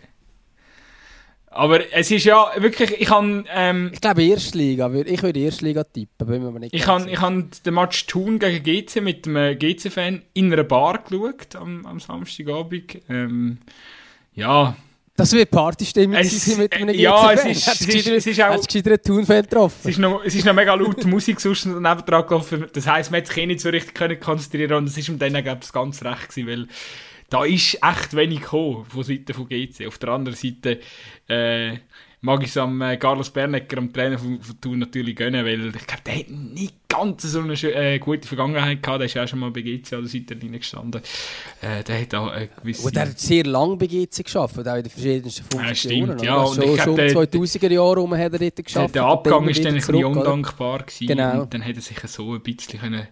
Aber 1.50 1.92
es 1.92 2.12
ist 2.12 2.26
ja 2.26 2.52
wirklich, 2.58 2.92
ich 3.00 3.08
kann... 3.08 3.46
Ähm, 3.52 3.90
ich 3.92 4.02
glaube 4.02 4.24
Erstliga, 4.24 4.94
ich 4.94 5.24
würde 5.24 5.40
Erstliga 5.40 5.84
tippen, 5.84 6.28
bin 6.28 6.44
mir 6.44 6.60
nicht 6.60 6.74
Ich 6.74 6.86
habe 6.86 7.10
ich 7.10 7.20
den 7.62 7.74
Match 7.74 8.06
Thun 8.06 8.38
gegen 8.38 8.64
GC 8.64 9.02
mit 9.02 9.28
einem 9.28 9.58
GC-Fan 9.58 10.22
in 10.34 10.54
einer 10.54 10.64
Bar 10.64 11.04
geschaut 11.04 11.56
am, 11.56 11.86
am 11.86 12.00
Samstagabend. 12.00 13.00
Ähm, 13.10 13.58
ja, 14.34 14.76
das 15.18 15.34
wird 15.34 15.50
Partystimmung 15.50 16.16
es, 16.16 16.58
mit 16.58 16.72
einem 16.74 16.96
Ja, 16.96 17.34
es 17.34 17.44
ist, 17.44 17.68
es 17.82 17.82
ist, 17.82 18.08
es 18.08 18.28
ist 18.28 18.42
auch... 18.42 18.52
Hast 18.52 18.74
du 18.74 19.02
Thunfan 19.02 19.42
getroffen? 19.42 19.80
Es 19.84 19.90
ist 19.90 19.98
noch, 19.98 20.24
es 20.24 20.36
ist 20.36 20.46
noch 20.46 20.54
mega 20.54 20.76
laut 20.76 21.04
Musik 21.06 21.42
sonst 21.42 21.66
nebendran 21.66 22.28
gelaufen. 22.28 22.68
Das 22.72 22.86
heisst, 22.86 23.12
man 23.12 23.22
hat 23.22 23.28
sich 23.28 23.38
eh 23.38 23.48
nicht 23.48 23.60
so 23.60 23.70
richtig 23.70 23.96
können 23.96 24.20
konzentrieren 24.20 24.74
und 24.78 24.88
es 24.88 24.98
ist 24.98 25.10
um 25.10 25.18
dann, 25.18 25.34
glaube 25.44 25.62
ich, 25.64 25.72
ganz 25.74 26.04
recht 26.04 26.30
gewesen, 26.30 26.48
weil 26.48 26.68
da 27.32 27.44
ist 27.44 27.80
echt 27.82 28.16
wenig 28.16 28.42
gekommen 28.42 28.86
von 28.86 29.04
Seite 29.04 29.34
von 29.34 29.50
GC. 29.50 29.88
Auf 29.88 29.98
der 29.98 30.10
anderen 30.10 30.38
Seite... 30.38 30.80
Äh, 31.28 31.80
mag 32.22 32.42
ich 32.42 32.50
es 32.50 32.58
am 32.58 32.82
äh, 32.82 32.98
Carlos 32.98 33.30
Bernecker, 33.30 33.78
am 33.78 33.94
Trainer 33.94 34.18
von, 34.18 34.42
von 34.42 34.60
Thun, 34.60 34.80
natürlich 34.80 35.16
gönnen, 35.16 35.46
weil 35.46 35.68
ich 35.68 35.88
glaube, 35.88 36.02
der 36.06 36.16
hat 36.16 36.30
nicht 36.30 36.76
ganz 36.88 37.22
so 37.22 37.42
eine 37.42 37.54
äh, 37.54 38.00
gute 38.00 38.28
Vergangenheit 38.28 38.82
gehabt. 38.82 39.02
Der 39.02 39.06
ist 39.06 39.14
ja 39.14 39.28
schon 39.28 39.40
mal 39.40 39.52
bei 39.52 39.62
GC 39.62 39.94
an 39.94 40.02
der 40.02 40.10
Seite 40.10 40.36
gestanden. 40.36 41.02
Äh, 41.62 41.84
der 41.84 42.02
hat 42.02 42.16
auch 42.16 42.34
äh, 42.34 42.50
gewisse... 42.60 42.88
Und 42.88 42.96
der 42.96 43.04
hat 43.04 43.20
sehr 43.20 43.44
lange 43.44 43.78
bei 43.78 43.86
GC 43.86 44.24
geschafft, 44.24 44.58
auch 44.58 44.76
in 44.76 44.84
den 44.84 44.90
verschiedensten 44.90 45.44
Funktionen. 45.44 45.68
Ja, 45.68 45.76
stimmt, 45.76 46.22
ja. 46.24 46.42
Und 46.42 46.56
schon, 46.56 46.76
ich 46.76 46.82
schon 46.82 46.98
2000er 46.98 47.72
Jahre 47.72 47.96
rum 48.00 48.14
hat 48.16 48.34
er 48.34 48.40
dort 48.40 48.66
geschafft. 48.66 48.96
Der, 48.96 49.04
der 49.04 49.12
Abgang 49.12 49.46
war 49.46 49.54
dann 49.54 49.68
ein 49.68 49.74
bisschen 49.76 50.06
undankbar 50.06 50.80
gewesen, 50.80 51.08
genau. 51.08 51.42
und 51.42 51.54
dann 51.54 51.64
hat 51.64 51.76
er 51.76 51.82
sich 51.82 52.00
so 52.00 52.34
ein 52.34 52.42
bisschen 52.42 52.80
können 52.80 53.08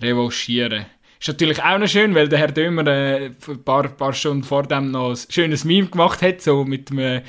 revanchieren 0.00 0.86
ist 1.24 1.28
natürlich 1.28 1.62
auch 1.62 1.78
noch 1.78 1.88
schön, 1.88 2.14
weil 2.14 2.28
der 2.28 2.38
Herr 2.38 2.52
Dömer 2.52 2.86
äh, 2.86 3.30
ein 3.48 3.64
paar, 3.64 3.88
paar 3.88 4.12
Stunden 4.12 4.42
vor 4.42 4.64
dem 4.64 4.90
noch 4.90 5.10
ein 5.10 5.18
schönes 5.30 5.64
Meme 5.64 5.88
gemacht 5.88 6.20
hat, 6.20 6.42
so 6.42 6.64
mit 6.64 6.90
einem 6.90 7.22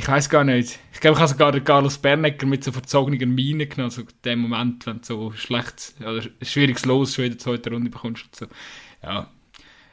ich 0.00 0.08
weiß 0.08 0.30
gar 0.30 0.44
nicht. 0.44 0.78
Ich 0.94 1.00
glaube, 1.00 1.16
ich 1.16 1.20
habe 1.20 1.30
sogar 1.30 1.52
den 1.52 1.62
Carlos 1.62 1.98
Bernecker 1.98 2.46
mit 2.46 2.64
so 2.64 2.72
verzogener 2.72 3.26
Miene 3.26 3.66
genommen, 3.66 3.90
so 3.90 4.00
in 4.00 4.08
dem 4.24 4.38
Moment, 4.38 4.86
wenn 4.86 4.96
du 4.96 5.04
so 5.04 5.32
schlecht, 5.32 5.94
oder 6.00 6.22
schwieriges 6.40 6.86
Los 6.86 7.14
schon 7.14 7.26
in 7.26 7.32
der 7.32 7.38
zweiten 7.38 7.74
Runde 7.74 7.90
bekommst 7.90 8.24
und 8.24 8.34
so. 8.34 8.46
Ja. 9.02 9.28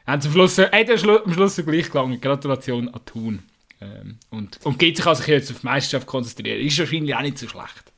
Haben 0.06 0.22
zum 0.22 0.32
Schluss, 0.32 0.56
äh, 0.56 0.70
am 0.72 1.32
Schluss 1.34 1.56
so 1.56 1.62
gleich 1.62 1.90
gelangen. 1.90 2.18
Gratulation 2.22 2.88
an 2.88 3.04
Thun. 3.04 3.42
Ähm, 3.82 4.18
und, 4.30 4.58
und 4.64 4.78
geht 4.78 4.96
sich 4.96 5.06
also 5.06 5.22
jetzt 5.24 5.50
auf 5.50 5.60
die 5.60 5.66
Meisterschaft 5.66 6.06
konzentrieren. 6.06 6.66
Ist 6.66 6.78
wahrscheinlich 6.78 7.14
auch 7.14 7.20
nicht 7.20 7.36
so 7.36 7.46
schlecht. 7.46 7.92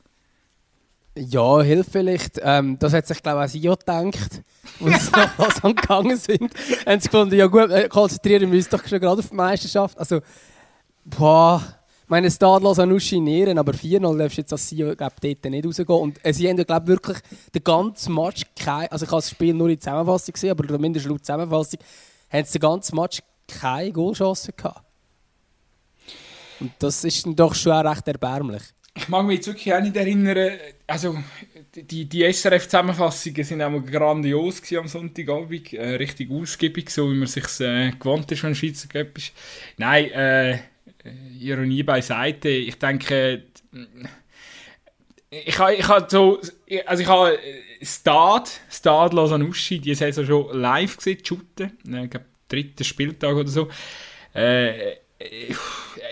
Ja, 1.17 1.61
hilft 1.61 1.93
vielleicht. 1.93 2.41
Ähm, 2.43 2.77
das 2.77 2.91
hat 2.91 3.07
sich, 3.07 3.23
glaube 3.23 3.45
ich, 3.45 3.45
auch 3.45 3.53
Sio 3.53 3.75
gedacht, 3.77 4.41
als 4.83 5.05
sie 5.05 5.11
nach 5.13 5.37
Lausanne 5.37 5.75
gegangen 5.75 6.17
sind. 6.17 6.53
haben 6.85 6.99
sie 6.99 7.07
gefunden, 7.07 7.35
ja 7.35 7.47
gut, 7.47 7.71
äh, 7.71 7.87
konzentrieren 7.87 8.51
wir 8.51 8.57
uns 8.57 8.67
doch 8.67 8.85
schon 8.85 8.99
gerade 8.99 9.19
auf 9.19 9.29
die 9.29 9.35
Meisterschaft. 9.35 9.97
Also, 9.97 10.19
boah, 11.05 11.80
meine 12.11 12.29
Stadlos 12.29 12.77
an 12.77 12.91
Uschinieren, 12.91 13.57
aber 13.57 13.71
4-0 13.71 14.17
darfst 14.17 14.37
du 14.37 14.41
jetzt 14.41 14.51
als 14.51 14.67
Sio, 14.67 14.93
glaube 14.97 15.15
dort 15.21 15.45
nicht 15.45 15.65
rausgehen. 15.65 15.87
Und 15.87 16.19
äh, 16.25 16.33
sie 16.33 16.49
haben 16.49 16.57
glaube 16.57 16.87
wirklich 16.87 17.17
den 17.55 17.63
ganzen 17.63 18.13
Match 18.13 18.43
kein, 18.59 18.89
also 18.89 19.05
ich 19.05 19.11
habe 19.11 19.21
das 19.21 19.29
Spiel 19.29 19.53
nur 19.53 19.69
in 19.69 19.79
Zusammenfassung 19.79 20.33
gesehen, 20.33 20.51
aber 20.51 20.67
zumindest 20.67 21.05
laut 21.05 21.25
Zusammenfassung, 21.25 21.79
haben 22.29 22.45
sie 22.45 22.59
den 22.59 22.61
ganzen 22.61 22.95
Match 22.97 23.21
keine 23.47 23.93
Goalchance 23.93 24.51
gehabt. 24.51 24.83
Und 26.59 26.73
das 26.79 27.05
ist 27.05 27.25
dann 27.25 27.33
doch 27.33 27.55
schon 27.55 27.71
auch 27.71 27.89
recht 27.89 28.05
erbärmlich. 28.05 28.63
Ich 28.93 29.07
mag 29.07 29.25
mich 29.25 29.37
jetzt 29.37 29.47
wirklich 29.47 29.73
auch 29.73 29.79
nicht 29.79 29.95
erinnern, 29.95 30.51
also 30.87 31.17
die, 31.73 32.09
die 32.09 32.33
SRF-Zusammenfassungen 32.33 33.43
sind 33.45 33.61
auch 33.61 33.85
grandios 33.85 34.61
am 34.73 34.89
Sonntagabend, 34.89 35.71
äh, 35.71 35.95
richtig 35.95 36.29
ausgiebig, 36.29 36.89
so 36.89 37.09
wie 37.09 37.15
man 37.15 37.29
sich 37.29 37.45
äh, 37.61 37.91
gewohnt 37.91 38.29
ist, 38.33 38.43
wenn 38.43 38.53
Schweizer 38.53 38.89
Cup 38.89 39.17
ist. 39.17 39.31
Nein, 39.77 40.11
äh, 40.11 40.59
Ironie 41.39 41.83
beiseite, 41.83 42.49
ich 42.49 42.77
denke, 42.77 43.43
ich 45.29 45.57
habe 45.57 45.75
ich 45.75 45.87
ha 45.87 46.07
so, 46.09 46.39
also 46.85 47.03
ich 47.03 47.09
habe 47.09 47.39
Stad, 47.81 48.61
Stad 48.69 49.13
Lausanne-Uschi, 49.13 49.79
die 49.79 49.95
Saison 49.95 50.25
schon 50.25 50.59
live 50.59 50.97
gesehen, 50.97 51.25
shooten, 51.25 51.77
ich 51.83 52.09
glaube, 52.09 52.25
dritten 52.47 52.83
Spieltag 52.83 53.35
oder 53.35 53.49
so. 53.49 53.69
Äh, 54.33 54.97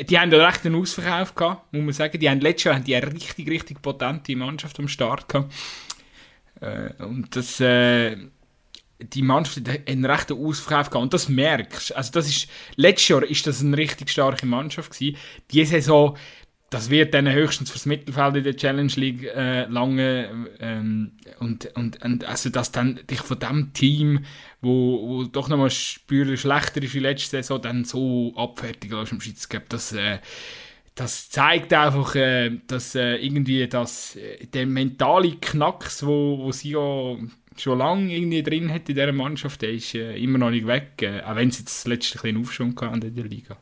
die 0.07 0.19
haben 0.19 0.33
einen 0.33 0.75
Ausverkauf 0.75 1.35
gehabt, 1.35 1.73
muss 1.73 1.83
man 1.83 1.93
sagen. 1.93 2.19
Die 2.19 2.29
haben 2.29 2.41
letztes 2.41 2.65
Jahr 2.65 2.75
haben 2.75 2.83
die 2.83 2.95
eine 2.95 3.11
richtig, 3.11 3.49
richtig 3.49 3.81
potente 3.81 4.35
Mannschaft 4.35 4.79
am 4.79 4.87
Start 4.87 5.27
gehabt. 5.27 5.53
Äh, 6.61 7.03
und 7.03 7.35
das, 7.35 7.59
äh, 7.59 8.17
die 8.99 9.21
Mannschaft 9.21 9.67
hat 9.67 9.87
einen 9.87 10.05
rechten 10.05 10.33
Ausverkauf 10.33 10.89
gehabt. 10.89 11.03
Und 11.03 11.13
das 11.13 11.29
merkst 11.29 11.95
Also 11.95 12.11
das 12.11 12.27
ist, 12.27 12.49
letztes 12.75 13.07
Jahr 13.07 13.23
ist 13.23 13.47
das 13.47 13.61
eine 13.61 13.77
richtig 13.77 14.09
starke 14.09 14.45
Mannschaft 14.45 14.91
gewesen. 14.91 15.17
Die 15.51 15.65
Saison, 15.65 16.17
das 16.69 16.89
wird 16.89 17.13
dann 17.13 17.31
höchstens 17.31 17.71
fürs 17.71 17.85
Mittelfeld 17.85 18.35
in 18.35 18.43
der 18.43 18.55
Challenge 18.55 18.91
League 18.95 19.23
äh, 19.23 19.65
lange 19.65 20.47
ähm, 20.59 21.13
und, 21.39 21.65
und, 21.75 22.03
und 22.03 22.25
also 22.25 22.49
dass 22.49 22.71
dann 22.71 22.99
dich 23.09 23.21
von 23.21 23.39
dem 23.39 23.73
Team, 23.73 24.25
wo, 24.61 25.07
wo 25.07 25.23
doch 25.23 25.49
nochmal 25.49 25.71
spürlich 25.71 26.41
schlechter 26.41 26.83
ist 26.83 26.93
wie 26.93 26.99
letzte 26.99 27.37
Saison, 27.37 27.61
dann 27.61 27.85
so 27.85 28.33
abfertigen 28.35 28.99
lässt 28.99 29.11
im 29.11 29.21
Schiedsgeber, 29.21 29.65
das 29.69 29.93
äh, 29.93 30.19
das 30.99 31.29
zeigt 31.29 31.71
einfach, 31.71 32.13
äh, 32.15 32.59
dass 32.67 32.93
äh, 32.93 33.15
irgendwie 33.15 33.65
das, 33.67 34.17
äh, 34.17 34.45
der 34.47 34.65
mentale 34.65 35.37
Knacks, 35.39 36.05
wo, 36.05 36.39
wo 36.39 36.51
sie 36.51 36.71
ja 36.71 37.15
schon 37.61 37.77
lange 37.77 38.13
irgendwie 38.15 38.43
drin 38.43 38.71
hat 38.71 38.89
in 38.89 38.95
dieser 38.95 39.11
Mannschaft, 39.11 39.61
der 39.61 39.71
ist 39.71 39.93
äh, 39.95 40.15
immer 40.17 40.37
noch 40.37 40.51
nicht 40.51 40.67
weg, 40.67 41.01
äh, 41.01 41.21
auch 41.21 41.35
wenn 41.35 41.51
sie 41.51 41.61
jetzt 41.61 41.87
letzte 41.87 42.23
ein 42.27 42.37
Aufschwung 42.37 42.79
hatten 42.79 43.01
in 43.01 43.15
der 43.15 43.25
Liga. 43.25 43.57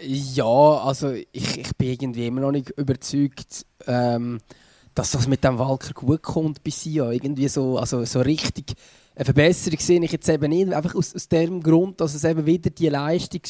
Ja, 0.00 0.44
also 0.44 1.12
ich, 1.12 1.58
ich 1.58 1.76
bin 1.76 1.88
irgendwie 1.88 2.26
immer 2.26 2.42
noch 2.42 2.52
nicht 2.52 2.70
überzeugt, 2.70 3.64
ähm, 3.86 4.40
dass 4.94 5.12
das 5.12 5.26
mit 5.26 5.44
dem 5.44 5.58
Walker 5.58 5.92
gut 5.94 6.22
kommt 6.22 6.62
bis 6.62 6.82
hier. 6.82 7.10
Irgendwie 7.10 7.48
so, 7.48 7.78
also 7.78 8.04
so 8.04 8.20
richtig 8.20 8.74
eine 9.14 9.24
Verbesserung 9.24 9.78
sehe 9.78 10.04
ich 10.04 10.12
jetzt 10.12 10.28
eben 10.28 10.50
nicht. 10.50 10.72
Einfach 10.72 10.94
aus, 10.94 11.14
aus 11.14 11.28
dem 11.28 11.62
Grund, 11.62 12.00
dass 12.00 12.14
es 12.14 12.24
eben 12.24 12.44
wieder 12.44 12.70
die 12.70 12.88
Leistung 12.88 13.40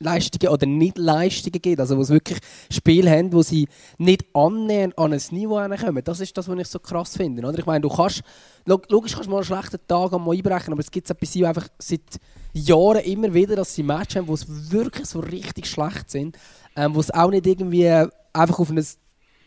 Leistungen 0.00 0.52
oder 0.52 0.66
Nicht-Leistungen 0.66 1.60
gibt. 1.60 1.80
Also 1.80 1.96
wo 1.96 2.02
es 2.02 2.10
wirklich 2.10 2.38
Spiele 2.70 3.10
haben, 3.10 3.32
wo 3.32 3.42
sie 3.42 3.66
nicht 3.98 4.24
annähernd 4.34 4.96
an 4.98 5.12
ein 5.12 5.22
Niveau 5.30 5.56
kommen. 5.56 6.04
Das 6.04 6.20
ist 6.20 6.36
das, 6.36 6.48
was 6.48 6.58
ich 6.58 6.68
so 6.68 6.78
krass 6.78 7.16
finde. 7.16 7.46
Oder? 7.46 7.58
Ich 7.58 7.66
meine, 7.66 7.80
du 7.80 7.88
kannst, 7.88 8.22
logisch 8.64 9.12
kannst 9.12 9.26
du 9.26 9.30
mal 9.30 9.38
einen 9.38 9.44
schlechten 9.44 9.78
Tag 9.88 10.12
einmal 10.12 10.36
einbrechen, 10.36 10.72
aber 10.72 10.80
es 10.80 10.90
gibt 10.90 11.08
bei 11.08 11.26
sie 11.26 11.44
einfach 11.44 11.68
seit 11.78 12.20
Jahren 12.52 13.02
immer 13.04 13.34
wieder, 13.34 13.56
dass 13.56 13.74
sie 13.74 13.82
Matches 13.82 14.16
haben, 14.16 14.28
wo 14.28 14.34
es 14.34 14.70
wirklich 14.70 15.06
so 15.06 15.20
richtig 15.20 15.66
schlecht 15.66 16.10
sind. 16.10 16.38
Ähm, 16.76 16.94
wo 16.94 17.00
es 17.00 17.12
auch 17.12 17.30
nicht 17.30 17.46
irgendwie 17.46 17.88
einfach 18.32 18.58
auf 18.60 18.70
ein 18.70 18.84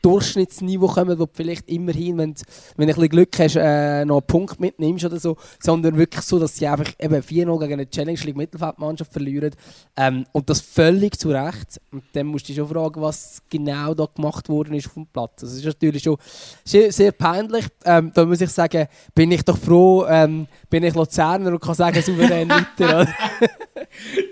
Durchschnittsniveau 0.01 0.87
kommen, 0.87 1.19
wo 1.19 1.25
du 1.25 1.31
vielleicht 1.33 1.69
immerhin, 1.69 2.17
wenn, 2.17 2.35
wenn 2.75 2.87
du 2.87 2.93
ein 2.93 2.95
bisschen 2.95 3.09
Glück 3.09 3.37
hast, 3.39 3.55
äh, 3.55 4.03
noch 4.05 4.17
einen 4.17 4.27
Punkt 4.27 4.59
mitnimmst 4.59 5.05
oder 5.05 5.19
so, 5.19 5.37
sondern 5.59 5.97
wirklich 5.97 6.23
so, 6.23 6.39
dass 6.39 6.55
sie 6.55 6.67
einfach 6.67 6.91
eben 6.99 7.21
4-0 7.21 7.59
gegen 7.59 7.73
eine 7.73 7.89
Challenge 7.89 8.19
League 8.19 8.35
Mittelfeldmannschaft 8.35 9.11
verlieren. 9.11 9.51
Ähm, 9.95 10.25
und 10.31 10.49
das 10.49 10.61
völlig 10.61 11.19
zu 11.19 11.29
Recht. 11.29 11.79
Und 11.91 12.03
dann 12.13 12.27
musst 12.27 12.45
du 12.45 12.47
dich 12.47 12.57
schon 12.57 12.67
fragen, 12.67 13.01
was 13.01 13.41
genau 13.49 13.93
da 13.93 14.07
gemacht 14.13 14.49
worden 14.49 14.73
ist 14.73 14.87
auf 14.87 14.93
dem 14.93 15.07
Platz. 15.07 15.41
Das 15.41 15.53
ist 15.53 15.65
natürlich 15.65 16.03
schon 16.03 16.17
sehr, 16.63 16.91
sehr 16.91 17.11
peinlich. 17.11 17.65
Ähm, 17.85 18.11
da 18.13 18.25
muss 18.25 18.41
ich 18.41 18.49
sagen, 18.49 18.87
bin 19.13 19.31
ich 19.31 19.43
doch 19.43 19.57
froh, 19.57 20.05
ähm, 20.07 20.47
bin 20.69 20.83
ich 20.83 20.95
Luzerner 20.95 21.51
und 21.51 21.61
kann 21.61 21.75
sagen, 21.75 22.01
souverän 22.01 22.49
weiter. 22.79 23.07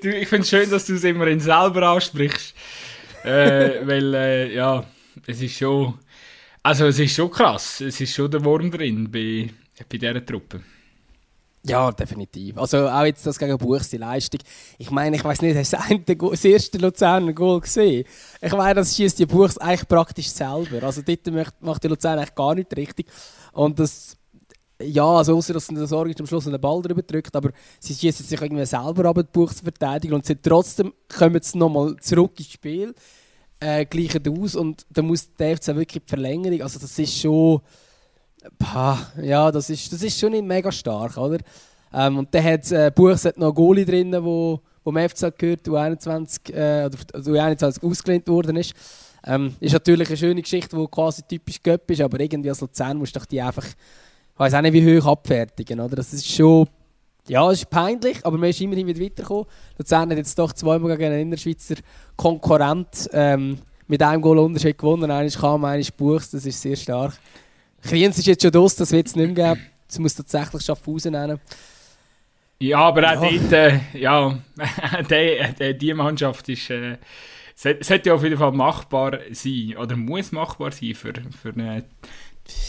du, 0.02 0.10
ich 0.10 0.28
finde 0.28 0.44
es 0.44 0.50
schön, 0.50 0.70
dass 0.70 0.86
du 0.86 0.96
es 0.96 1.04
immerhin 1.04 1.40
selber 1.40 1.92
aussprichst. 1.92 2.56
äh, 3.24 3.30
weil, 3.86 4.14
äh, 4.16 4.56
ja 4.56 4.84
es 5.28 5.42
ist 5.42 5.58
schon, 5.58 5.98
also 6.64 6.86
es 6.88 7.00
ist 7.00 7.16
schon 7.16 7.32
krass, 7.32 7.82
es 7.82 8.00
ist 8.02 8.14
schon 8.14 8.30
der 8.32 8.44
Wurm 8.44 8.70
drin 8.72 9.10
bei, 9.12 9.50
bei 9.90 9.98
dieser 9.98 10.26
Truppe. 10.26 10.62
Ja, 11.64 11.92
definitiv. 11.92 12.58
Also 12.58 12.88
auch 12.88 13.04
jetzt 13.04 13.26
das 13.26 13.38
gegen 13.38 13.58
Buchs, 13.58 13.90
die 13.90 13.98
Leistung. 13.98 14.40
Ich 14.78 14.90
meine, 14.92 15.18
ich 15.18 15.24
weiß 15.24 15.42
nicht, 15.42 15.58
hast 15.58 15.74
du 15.74 16.16
das, 16.16 16.46
erste 16.46 16.78
Luzerner 16.78 17.34
Goal 17.34 17.60
gesehen? 17.60 18.06
Ich 18.42 18.54
meine, 18.54 18.76
das 18.76 18.96
schießt 18.96 19.20
die 19.20 19.26
Buchs 19.26 19.58
eigentlich 19.58 19.88
praktisch 19.88 20.30
selber. 20.30 20.84
Also 20.84 21.02
dort 21.02 21.62
macht 21.62 21.84
die 21.84 21.90
Luzern 21.90 22.18
eigentlich 22.18 22.34
gar 22.34 22.56
nicht 22.56 22.76
richtig. 22.78 23.08
Und 23.52 23.78
das, 23.78 24.16
ja, 24.82 25.06
also 25.06 25.36
außer 25.36 25.54
dass 25.54 25.68
der 25.68 25.86
Sorge 25.86 26.16
am 26.18 26.28
Schluss 26.28 26.48
einen 26.48 26.62
Ball 26.62 26.82
drüber 26.82 27.02
drückt, 27.02 27.36
aber 27.36 27.52
sie 27.82 27.94
schießen 27.94 28.26
sich 28.26 28.42
irgendwie 28.42 28.66
selber 28.66 29.10
ab, 29.10 29.18
die 29.18 29.24
Buchs 29.24 29.58
zu 29.58 29.64
verteidigen 29.64 30.14
und 30.14 30.26
sie 30.26 30.38
trotzdem 30.38 30.94
kommen 31.14 31.42
sie 31.42 31.58
nochmal 31.58 31.98
zurück 31.98 32.40
ins 32.40 32.54
Spiel 32.54 32.96
äh, 33.60 33.86
gleichen 33.86 34.42
aus 34.42 34.56
und 34.56 34.86
da 34.90 35.02
muss 35.02 35.34
der 35.36 35.58
FC 35.58 35.68
wirklich 35.68 36.04
die 36.04 36.10
Verlängerung, 36.10 36.62
also 36.62 36.80
das 36.80 36.98
ist 36.98 37.18
schon, 37.20 37.62
pah, 38.58 38.98
ja, 39.22 39.52
das 39.52 39.70
ist, 39.70 39.92
das 39.92 40.02
ist 40.02 40.20
schon 40.20 40.32
nicht 40.32 40.46
mega 40.46 40.72
stark, 40.72 41.18
oder? 41.18 41.40
Ähm, 41.94 42.20
und 42.20 42.34
dann 42.34 42.44
hat 42.44 42.72
äh, 42.72 42.92
Buchs 42.94 43.26
hat 43.26 43.38
noch 43.38 43.54
Goalie 43.54 43.86
drin, 43.86 44.16
wo, 44.24 44.62
dem 44.86 45.10
FC 45.10 45.38
gehört, 45.38 45.68
der 45.68 45.74
21, 45.74 46.56
äh, 46.56 46.86
oder, 46.86 46.98
also 47.14 47.34
21 47.34 47.84
ausgelehnt 47.84 48.28
worden 48.28 48.58
ist. 48.58 48.74
Ähm, 49.26 49.56
ist 49.60 49.74
natürlich 49.74 50.08
eine 50.08 50.18
schöne 50.18 50.42
Geschichte, 50.42 50.78
die 50.78 50.88
quasi 50.88 51.24
typisch 51.24 51.62
Göpp 51.62 51.90
ist, 51.92 52.02
aber 52.02 52.20
irgendwie 52.20 52.50
als 52.50 52.62
Luzern 52.62 52.98
musst 52.98 53.16
du 53.16 53.20
die 53.30 53.42
einfach, 53.42 53.66
ich 53.66 54.40
weiß 54.40 54.54
auch 54.54 54.62
nicht, 54.62 54.74
wie 54.74 55.00
hoch 55.00 55.06
abfertigen, 55.08 55.80
oder? 55.80 55.98
Das 55.98 56.14
ist 56.14 56.28
schon 56.28 56.68
ja, 57.30 57.50
es 57.52 57.60
ist 57.60 57.70
peinlich, 57.70 58.26
aber 58.26 58.38
man 58.38 58.50
ist 58.50 58.60
immerhin 58.60 58.88
wieder 58.88 59.00
weitergekommen. 59.00 59.46
Luzern 59.78 60.10
hat 60.10 60.18
jetzt 60.18 60.38
doch 60.38 60.52
zweimal 60.52 60.98
gegen 60.98 61.12
einen 61.12 61.22
Innerschweizer 61.22 61.76
Konkurrent 62.16 63.10
ähm, 63.14 63.60
mit 63.88 64.02
einem 64.02 64.22
Goal 64.22 64.40
Unterschied 64.40 64.78
gewonnen. 64.78 65.10
Einer 65.10 65.30
kam, 65.30 65.64
einer 65.64 65.86
Buchs, 65.96 66.32
das 66.32 66.46
ist 66.46 66.62
sehr 66.62 66.76
stark. 66.76 67.14
Kriens 67.82 68.18
ist 68.18 68.28
jetzt 68.28 68.42
schon 68.42 68.52
durch, 68.52 68.76
das 68.76 68.92
wird 68.92 69.08
es 69.08 69.16
nicht 69.16 69.36
mehr 69.36 69.54
geben. 69.54 69.68
Es 69.88 70.00
muss 70.00 70.16
tatsächlich 70.16 70.64
Schaffhausen 70.64 71.14
nennen. 71.14 71.40
Ja, 72.60 72.80
aber 72.80 73.04
auch 73.08 73.24
ja. 73.24 73.40
dort, 73.40 73.52
äh, 73.54 73.80
ja, 73.94 74.38
die, 75.10 75.78
die, 75.78 75.94
Mannschaft 75.94 76.50
ist, 76.50 76.70
äh, 76.70 76.98
sollte 77.56 78.10
ja 78.10 78.16
auf 78.16 78.24
jeden 78.24 78.38
Fall 78.38 78.52
machbar 78.52 79.20
sein, 79.32 79.76
oder 79.78 79.96
muss 79.96 80.32
machbar 80.32 80.72
sein 80.72 80.94
für, 80.94 81.14
für 81.42 81.54
eine 81.54 81.86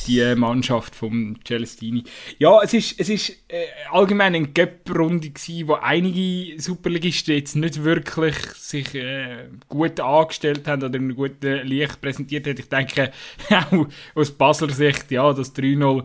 die 0.07 0.35
Mannschaft 0.35 0.95
vom 0.95 1.37
Celestini. 1.45 2.05
Ja, 2.39 2.61
es 2.63 2.75
ist, 2.75 2.99
es 2.99 3.09
ist 3.09 3.31
äh, 3.49 3.67
allgemein 3.91 4.35
eine 4.35 4.49
Cup-Runde 4.49 5.33
wo 5.67 5.75
einige 5.75 6.61
Superligisten 6.61 7.35
jetzt 7.35 7.57
nicht 7.57 7.83
wirklich 7.83 8.37
sich 8.55 8.95
äh, 8.95 9.49
gut 9.69 10.01
angestellt 10.01 10.67
haben 10.67 10.83
oder 10.83 10.95
in 10.95 11.05
einem 11.05 11.17
guten 11.17 11.67
Licht 11.67 12.01
präsentiert 12.01 12.47
haben. 12.47 12.59
Ich 12.59 12.69
denke, 12.69 13.13
auch 13.51 13.87
aus 14.15 14.31
Basler 14.33 14.71
Sicht, 14.71 15.11
ja, 15.11 15.33
das 15.33 15.55
3-0 15.55 16.05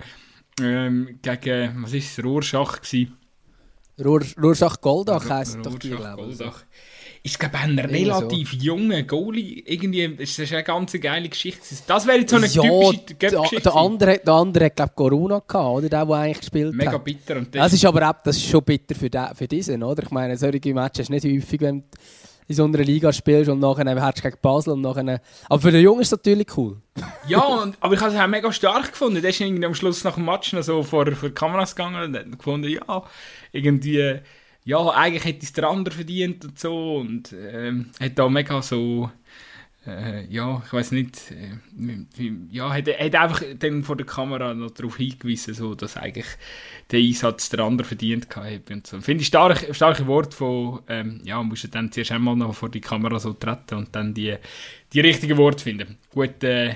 ähm, 0.61 1.19
gegen, 1.21 1.83
was 1.83 1.93
ist 1.93 2.17
es, 2.17 2.23
Rorschach 2.23 2.81
gewesen. 2.81 3.17
Rorschach-Goldach 3.97 5.29
heisst 5.29 5.65
doch 5.65 5.79
die, 5.79 5.91
glaube 5.91 6.27
ich 6.29 6.37
ist 7.25 7.39
glaube 7.39 7.57
ein 7.57 7.79
relativ 7.79 8.51
so. 8.51 8.57
junger 8.57 9.01
Goalie. 9.01 9.63
Irgendwie, 9.65 10.03
ist 10.03 10.37
das 10.37 10.51
eine 10.51 10.63
ganz 10.63 10.93
geile 10.93 11.27
Geschichte. 11.27 11.61
Das 11.87 12.05
wäre 12.05 12.19
jetzt 12.19 12.29
so 12.29 12.35
eine 12.35 12.45
ja, 12.45 12.61
typische 12.61 13.15
Geschichte. 13.15 13.61
Der 13.63 13.75
andere, 13.75 14.19
der 14.19 14.33
andere 14.33 14.65
hat 14.65 14.75
glaube 14.75 14.91
Corona 14.95 15.39
gehabt, 15.39 15.77
oder? 15.77 15.89
Der, 15.89 16.05
der 16.05 16.15
eigentlich 16.15 16.39
gespielt 16.39 16.75
Mega 16.75 16.91
hat. 16.91 17.03
bitter. 17.03 17.37
Und 17.37 17.55
das, 17.55 17.63
das 17.63 17.73
ist 17.73 17.85
aber 17.85 18.07
auch, 18.07 18.13
das 18.23 18.37
ist 18.37 18.45
schon 18.45 18.63
bitter 18.63 18.93
für, 18.93 19.09
den, 19.09 19.27
für 19.33 19.47
diesen, 19.47 19.81
oder? 19.81 20.03
Ich 20.03 20.11
meine, 20.11 20.37
solche 20.37 20.71
Matches 20.71 21.09
hast 21.09 21.23
du 21.23 21.27
nicht 21.27 21.43
häufig, 21.43 21.61
wenn 21.61 21.83
in 22.47 22.55
so 22.55 22.63
einer 22.63 22.77
Liga 22.77 23.11
spielst 23.11 23.49
und 23.49 23.59
nachher 23.59 23.89
hättest 23.89 24.23
du 24.23 24.29
gegen 24.29 24.37
Basel 24.39 24.73
und 24.73 24.81
nachher... 24.81 25.19
Aber 25.49 25.59
für 25.59 25.71
den 25.71 25.81
Jungen 25.81 26.01
ist 26.01 26.13
es 26.13 26.19
natürlich 26.19 26.55
cool. 26.55 26.77
ja, 27.27 27.39
und, 27.39 27.75
aber 27.79 27.95
ich 27.95 28.01
habe 28.01 28.13
es 28.13 28.19
auch 28.19 28.27
mega 28.27 28.51
stark 28.51 28.91
gefunden. 28.91 29.19
Der 29.19 29.31
ist 29.31 29.41
irgendwie 29.41 29.65
am 29.65 29.73
Schluss 29.73 30.03
nach 30.03 30.13
dem 30.13 30.25
Match 30.25 30.53
noch 30.53 30.61
so 30.61 30.83
vor, 30.83 31.11
vor 31.13 31.31
Kameras 31.31 31.75
gegangen 31.75 32.03
und 32.03 32.15
hat 32.15 32.37
gefunden, 32.37 32.69
ja, 32.69 33.03
irgendwie... 33.51 34.19
Ja, 34.65 34.89
eigentlich 34.89 35.25
hätte 35.25 35.45
es 35.45 35.53
der 35.53 35.69
andere 35.69 35.95
verdient 35.95 36.43
und 36.43 36.59
so 36.59 36.97
und 36.97 37.33
ähm, 37.33 37.91
hat 37.99 38.17
da 38.17 38.27
mega 38.27 38.61
so 38.61 39.09
äh, 39.87 40.25
ja, 40.33 40.63
ich 40.65 40.73
weiß 40.73 40.91
nicht, 40.91 41.31
äh, 41.31 41.57
ja, 42.49 42.73
hat, 42.73 42.87
hat 42.87 43.15
einfach 43.15 43.43
dann 43.59 43.83
vor 43.83 43.95
der 43.95 44.05
Kamera 44.05 44.53
noch 44.53 44.71
darauf 44.71 44.97
hingewiesen, 44.97 45.53
so, 45.53 45.75
dass 45.75 45.97
eigentlich 45.97 46.25
der 46.91 46.99
Einsatz 46.99 47.49
der 47.49 47.59
andere 47.59 47.87
verdient 47.87 48.35
hat. 48.35 48.71
Und 48.71 48.87
so. 48.87 48.99
Finde 49.01 49.21
ich 49.21 49.27
stark, 49.27 49.75
starke 49.75 50.07
Wort 50.07 50.33
von, 50.33 50.81
ähm, 50.87 51.21
ja, 51.23 51.41
musst 51.43 51.65
du 51.65 51.67
dann 51.67 51.91
zuerst 51.91 52.11
einmal 52.11 52.35
noch 52.35 52.55
vor 52.55 52.69
die 52.69 52.81
Kamera 52.81 53.19
so 53.19 53.33
treten 53.33 53.75
und 53.75 53.95
dann 53.95 54.13
die, 54.13 54.35
die 54.93 54.99
richtigen 55.01 55.37
Worte 55.37 55.63
finden. 55.63 55.97
Gut, 56.09 56.43
äh, 56.43 56.75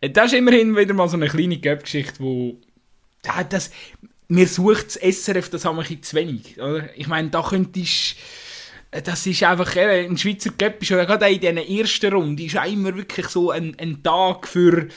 das 0.00 0.32
ist 0.32 0.38
immerhin 0.38 0.76
wieder 0.76 0.94
mal 0.94 1.08
so 1.08 1.16
eine 1.16 1.28
kleine 1.28 1.58
Gap-Geschichte, 1.58 2.20
wo, 2.20 2.56
das, 3.50 3.70
mir 4.28 4.46
sucht 4.46 4.86
das 4.86 5.22
SRF 5.22 5.50
das 5.50 5.64
haben 5.64 5.76
wir 5.76 6.02
zu 6.02 6.16
wenig, 6.16 6.60
oder? 6.60 6.88
Ich 6.96 7.06
meine, 7.06 7.30
da 7.30 7.42
könntest 7.42 8.16
das 8.90 9.26
ist 9.26 9.42
einfach, 9.42 9.76
eben, 9.76 10.12
ein 10.12 10.18
Schweizer 10.18 10.50
Cup 10.50 10.80
ist 10.80 10.88
gerade 10.88 11.28
in 11.28 11.40
dieser 11.40 11.68
ersten 11.68 12.12
Runde 12.12 12.44
ist 12.44 12.54
immer 12.54 12.94
wirklich 12.96 13.26
so 13.28 13.50
ein, 13.50 13.76
ein 13.78 14.02
Tag 14.02 14.46
für, 14.46 14.88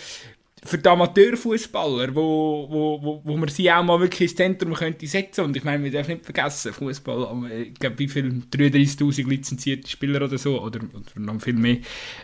für 0.64 0.78
die 0.78 0.88
Amateurfußballer, 0.90 2.14
wo, 2.14 2.68
wo, 2.70 3.02
wo, 3.02 3.22
wo 3.24 3.38
man 3.38 3.50
sie 3.50 3.72
auch 3.72 3.84
mal 3.84 4.00
wirklich 4.00 4.22
ins 4.22 4.36
Zentrum 4.36 4.74
könnte 4.74 5.08
setzen 5.08 5.46
und 5.46 5.58
ich 5.58 5.64
meine, 5.64 5.84
wir 5.84 5.92
dürfen 5.92 6.12
nicht 6.14 6.26
vergessen, 6.26 6.74
Fußball, 6.74 7.52
ich 7.52 7.74
glaube, 7.80 8.00
wie 8.00 8.08
viele 8.08 8.30
33'000 8.30 9.28
lizenzierte 9.28 9.90
Spieler 9.90 10.22
oder 10.24 10.38
so, 10.38 10.62
oder, 10.62 10.80
oder 10.80 11.20
noch 11.20 11.42
viel 11.42 11.56
mehr, 11.56 11.78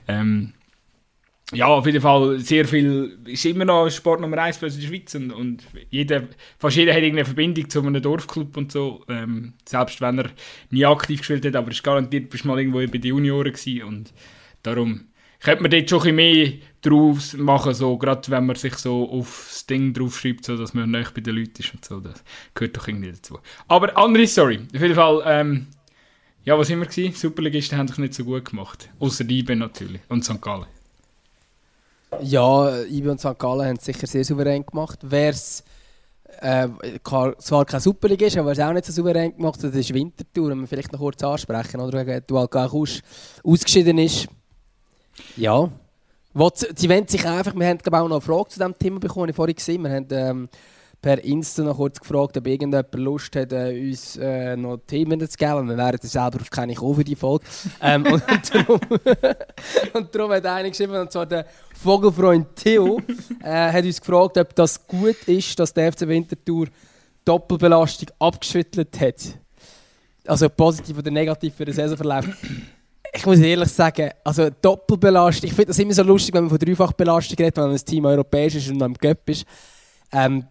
ähm, 0.08 0.54
ja, 1.54 1.68
auf 1.68 1.86
jeden 1.86 2.02
Fall 2.02 2.40
sehr 2.40 2.66
viel, 2.66 3.20
ist 3.25 3.46
immer 3.46 3.66
noch 3.66 3.90
Sport 3.90 4.22
Nummer 4.22 4.40
1 4.40 4.64
in 4.64 4.82
der 4.82 4.88
Schweiz 4.88 5.14
und, 5.14 5.32
und 5.32 5.64
jeder, 5.92 6.24
fast 6.58 6.75
jeder 6.75 6.94
hat 6.94 7.04
irgendeine 7.04 7.25
Verbindung 7.25 7.70
zu 7.70 7.82
einem 7.82 8.02
Dorfclub 8.02 8.58
und 8.58 8.72
so, 8.72 9.04
ähm, 9.10 9.54
selbst 9.64 10.02
wenn 10.02 10.18
er 10.18 10.32
nie 10.72 10.86
aktiv 10.86 11.20
gespielt 11.20 11.46
hat, 11.46 11.56
aber 11.56 11.70
es 11.70 11.78
ist 11.78 11.84
garantiert, 11.84 12.32
bist 12.32 12.46
mal 12.46 12.58
irgendwo 12.58 12.80
bei 12.80 12.98
den 12.98 13.04
Junioren 13.04 13.54
gewesen 13.54 13.84
und 13.84 14.14
darum 14.64 15.06
könnte 15.40 15.62
man 15.62 15.70
dort 15.70 15.88
schon 15.88 16.00
ein 16.00 16.16
bisschen 16.16 16.16
mehr 16.16 16.54
draus 16.82 17.34
machen, 17.38 17.74
so, 17.75 17.96
gerade 18.00 18.32
wenn 18.32 18.48
man 18.48 18.56
sich 18.56 18.74
so 18.75 19.08
aufs 19.08 19.68
Ding 19.68 19.94
draufschreibt, 19.94 20.46
so 20.46 20.58
dass 20.58 20.74
man 20.74 20.90
näher 20.90 21.12
bei 21.14 21.22
den 21.22 21.36
Leuten 21.36 21.62
ist 21.62 21.74
und 21.75 21.86
so, 21.86 22.00
das 22.00 22.24
gehört 22.56 22.75
doch 22.75 22.88
irgendwie 22.88 23.12
dazu. 23.12 23.38
Aber 23.68 23.96
andere 23.96 24.25
Story, 24.25 24.62
auf 24.74 24.82
jeden 24.82 24.96
Fall, 24.96 25.22
ähm, 25.28 25.68
ja, 26.44 26.58
was 26.58 26.72
immer 26.72 26.86
gewesen? 26.86 27.14
Superligisten 27.14 27.78
haben 27.78 27.88
sich 27.88 28.00
nicht 28.00 28.16
so 28.16 28.24
gut 28.24 28.46
gemacht, 28.46 28.90
außer 29.00 29.24
die 29.24 29.40
IBE 29.40 29.56
natürlich 29.56 30.02
und 30.10 30.25
St. 30.25 30.42
Gallen. 30.42 30.66
Ja, 32.22 32.84
IB 32.86 33.10
und 33.10 33.20
St. 33.20 33.38
Gallen 33.38 33.68
haben 33.68 33.78
es 33.78 33.86
sicher 33.86 34.08
sehr 34.08 34.24
souverän 34.24 34.66
gemacht. 34.66 35.00
Wer 35.02 35.30
es 35.30 35.64
äh, 36.42 36.68
zwar 37.40 37.66
kein 37.66 37.80
Superliga 37.80 38.28
ist, 38.28 38.38
aber 38.38 38.52
es 38.52 38.60
auch 38.60 38.74
nicht 38.74 38.86
so 38.86 38.92
souverän 38.92 39.36
gemacht 39.36 39.64
das 39.64 39.74
ist 39.76 39.94
Wintertour, 39.94 40.50
wenn 40.50 40.62
wir 40.62 40.68
vielleicht 40.68 40.92
noch 40.92 41.00
kurz 41.00 41.24
ansprechen, 41.24 41.80
oder 41.80 42.06
wenn 42.06 42.24
du 42.26 42.38
aus, 42.38 43.02
ausgeschieden 43.44 43.98
ist. 43.98 44.28
Ja. 45.38 45.70
Sie 46.76 46.90
wollen 46.90 47.08
sich 47.08 47.26
einfach, 47.26 47.56
wir 47.56 47.68
haben 47.68 47.78
glaube 47.78 48.00
auch 48.00 48.10
noch 48.10 48.16
eine 48.18 48.22
Frage 48.22 48.50
zu 48.50 48.60
diesem 48.60 48.78
Thema 48.78 49.00
bekommen, 49.00 49.30
ich 49.30 49.36
vorhin 49.36 49.56
gesehen, 49.56 49.82
wir 49.84 49.92
haben 49.92 50.08
ähm, 50.12 50.50
per 51.06 51.24
Insta 51.24 51.62
noch 51.62 51.76
kurz 51.76 52.00
gefragt, 52.00 52.36
ob 52.36 52.48
irgendjemand 52.48 52.92
Lust 52.96 53.36
hat, 53.36 53.54
äh, 53.54 53.80
uns 53.80 54.18
äh, 54.18 54.58
noch 54.58 54.78
Themen 54.88 55.20
zu 55.20 55.38
geben. 55.38 55.70
Wir 55.70 55.78
wären 55.78 56.00
selber 56.02 56.42
auf 56.42 56.50
keine 56.50 56.74
für 56.74 57.04
die 57.04 57.16
Folge. 57.16 57.46
ähm, 57.82 58.08
und, 58.08 58.24
darum, 58.52 58.80
und 59.94 60.16
darum 60.16 60.32
hat 60.32 60.48
einer 60.48 60.68
geschrieben, 60.68 60.96
und 60.96 61.12
zwar 61.12 61.28
der 61.28 61.46
Vogelfreund 61.76 62.56
Theo, 62.56 63.00
äh, 63.44 63.72
hat 63.72 63.86
uns 63.86 64.02
gefragt, 64.02 64.40
ob 64.40 64.56
das 64.56 64.88
gut 64.88 65.28
ist, 65.28 65.60
dass 65.60 65.72
der 65.72 65.94
FC 65.94 66.08
Winterthur 66.08 66.70
Doppelbelastung 67.24 68.10
abgeschüttelt 68.18 69.00
hat. 69.00 69.22
Also 70.26 70.50
positiv 70.50 70.98
oder 70.98 71.12
negativ 71.12 71.54
für 71.54 71.66
den 71.66 71.76
Saisonverlauf. 71.76 72.26
Ich 73.14 73.26
muss 73.28 73.38
ehrlich 73.38 73.70
sagen, 73.70 74.10
also 74.24 74.50
Doppelbelastung, 74.60 75.50
ich 75.50 75.56
finde 75.56 75.68
das 75.68 75.77
immer 75.77 75.94
so 75.94 76.01
lustig, 76.01 76.34
wenn 76.34 76.46
man 76.46 76.50
von 76.50 76.58
Dreifachbelastung 76.58 77.38
redet, 77.38 77.58
wenn 77.58 77.70
ein 77.70 77.77
Team 77.77 78.06
europäisch 78.06 78.56
ist 78.56 78.72
und 78.72 78.77
noch 78.77 78.88
im 78.88 78.98
Cup 78.98 79.29
ist. 79.29 79.46
Ähm, 80.12 80.46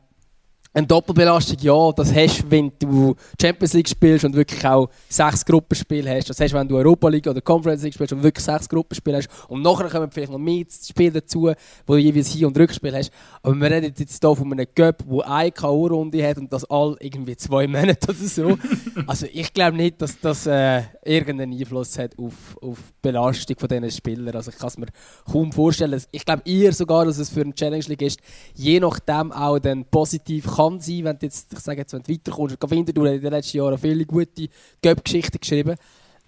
eine 0.75 0.89
Doppelbelastung, 0.89 1.57
ja, 1.61 1.93
das 1.93 2.13
hast 2.13 2.43
du, 2.43 2.51
wenn 2.51 2.73
du 2.81 3.15
Champions 3.41 3.75
League 3.75 3.89
spielst 3.89 4.25
und 4.25 4.35
wirklich 4.35 4.67
auch 4.67 4.91
sechs 5.09 5.45
Gruppenspiele 5.45 6.11
hast. 6.11 6.29
Das 6.29 6.41
hast 6.41 6.53
du, 6.53 6.59
wenn 6.59 6.67
du 6.67 6.77
Europa 6.77 7.09
League 7.09 7.29
oder 7.29 7.41
Conference 7.41 7.85
League 7.85 7.95
spielst 7.95 8.13
und 8.13 8.25
wirklich 8.25 8.45
sechs 8.45 8.69
Gruppenspiele 8.69 9.19
hast. 9.19 9.29
Und 9.49 9.63
nachher 9.63 9.89
kommen 9.89 10.11
vielleicht 10.11 10.33
noch 10.33 10.39
mehr 10.39 10.65
Spiele 10.69 11.13
dazu, 11.13 11.53
wo 11.87 11.93
du 11.95 11.99
jeweils 12.01 12.29
Hin- 12.33 12.47
und 12.47 12.59
Rückspiel 12.59 12.93
hast. 12.93 13.13
Aber 13.43 13.55
wir 13.55 13.71
reden 13.71 13.95
jetzt 13.97 14.21
hier 14.21 14.37
von 14.37 14.53
einem 14.53 14.67
Cup, 14.75 15.05
der 15.09 15.31
eine 15.31 15.53
K.O.-Runde 15.53 16.29
hat 16.29 16.39
und 16.39 16.53
das 16.53 16.65
all 16.69 16.97
irgendwie 16.99 17.37
zwei 17.37 17.69
Monate 17.69 18.09
oder 18.09 18.15
so. 18.15 18.59
also 19.07 19.27
ich 19.33 19.55
glaube 19.55 19.77
nicht, 19.77 20.03
dass 20.03 20.19
das 20.19 20.45
äh, 20.49 20.83
irgendeinen 21.05 21.57
Einfluss 21.57 21.97
hat 21.99 22.19
auf, 22.19 22.57
auf 22.61 22.79
die 22.79 23.11
Belastung 23.11 23.57
von 23.61 23.69
diesen 23.69 23.91
Spielern. 23.93 24.35
Also 24.35 24.51
ich 24.51 24.59
kann 24.59 24.69
es 24.69 24.79
mir 24.79 24.87
kaum 25.31 25.53
vorstellen. 25.53 26.03
Ich 26.11 26.25
glaube 26.25 26.43
eher 26.45 26.73
sogar, 26.73 27.05
dass 27.05 27.19
es 27.19 27.31
für 27.31 27.43
einen 27.43 27.55
Challenge 27.55 27.85
League 27.87 28.03
ist, 28.03 28.19
je 28.55 28.81
nachdem 28.81 29.31
auch 29.31 29.61
dann 29.61 29.85
positiv 29.85 30.47
kann 30.47 30.64
kann 30.71 30.81
sein, 30.81 31.05
wenn 31.05 31.19
du 31.19 31.27
jetzt, 31.27 31.53
ich 31.53 31.59
sage 31.61 31.81
jetzt, 31.81 31.93
wenn 31.93 32.03
du 32.03 32.13
weiterkommst. 32.13 32.57
Winterthur 32.71 33.09
hat 33.09 33.15
in 33.15 33.21
den 33.21 33.33
letzten 33.33 33.57
Jahren 33.59 33.79
viele 33.79 34.05
gute 34.05 34.49
Göpp-Geschichten 34.83 35.39
geschrieben. 35.41 35.77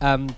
Ähm, 0.00 0.28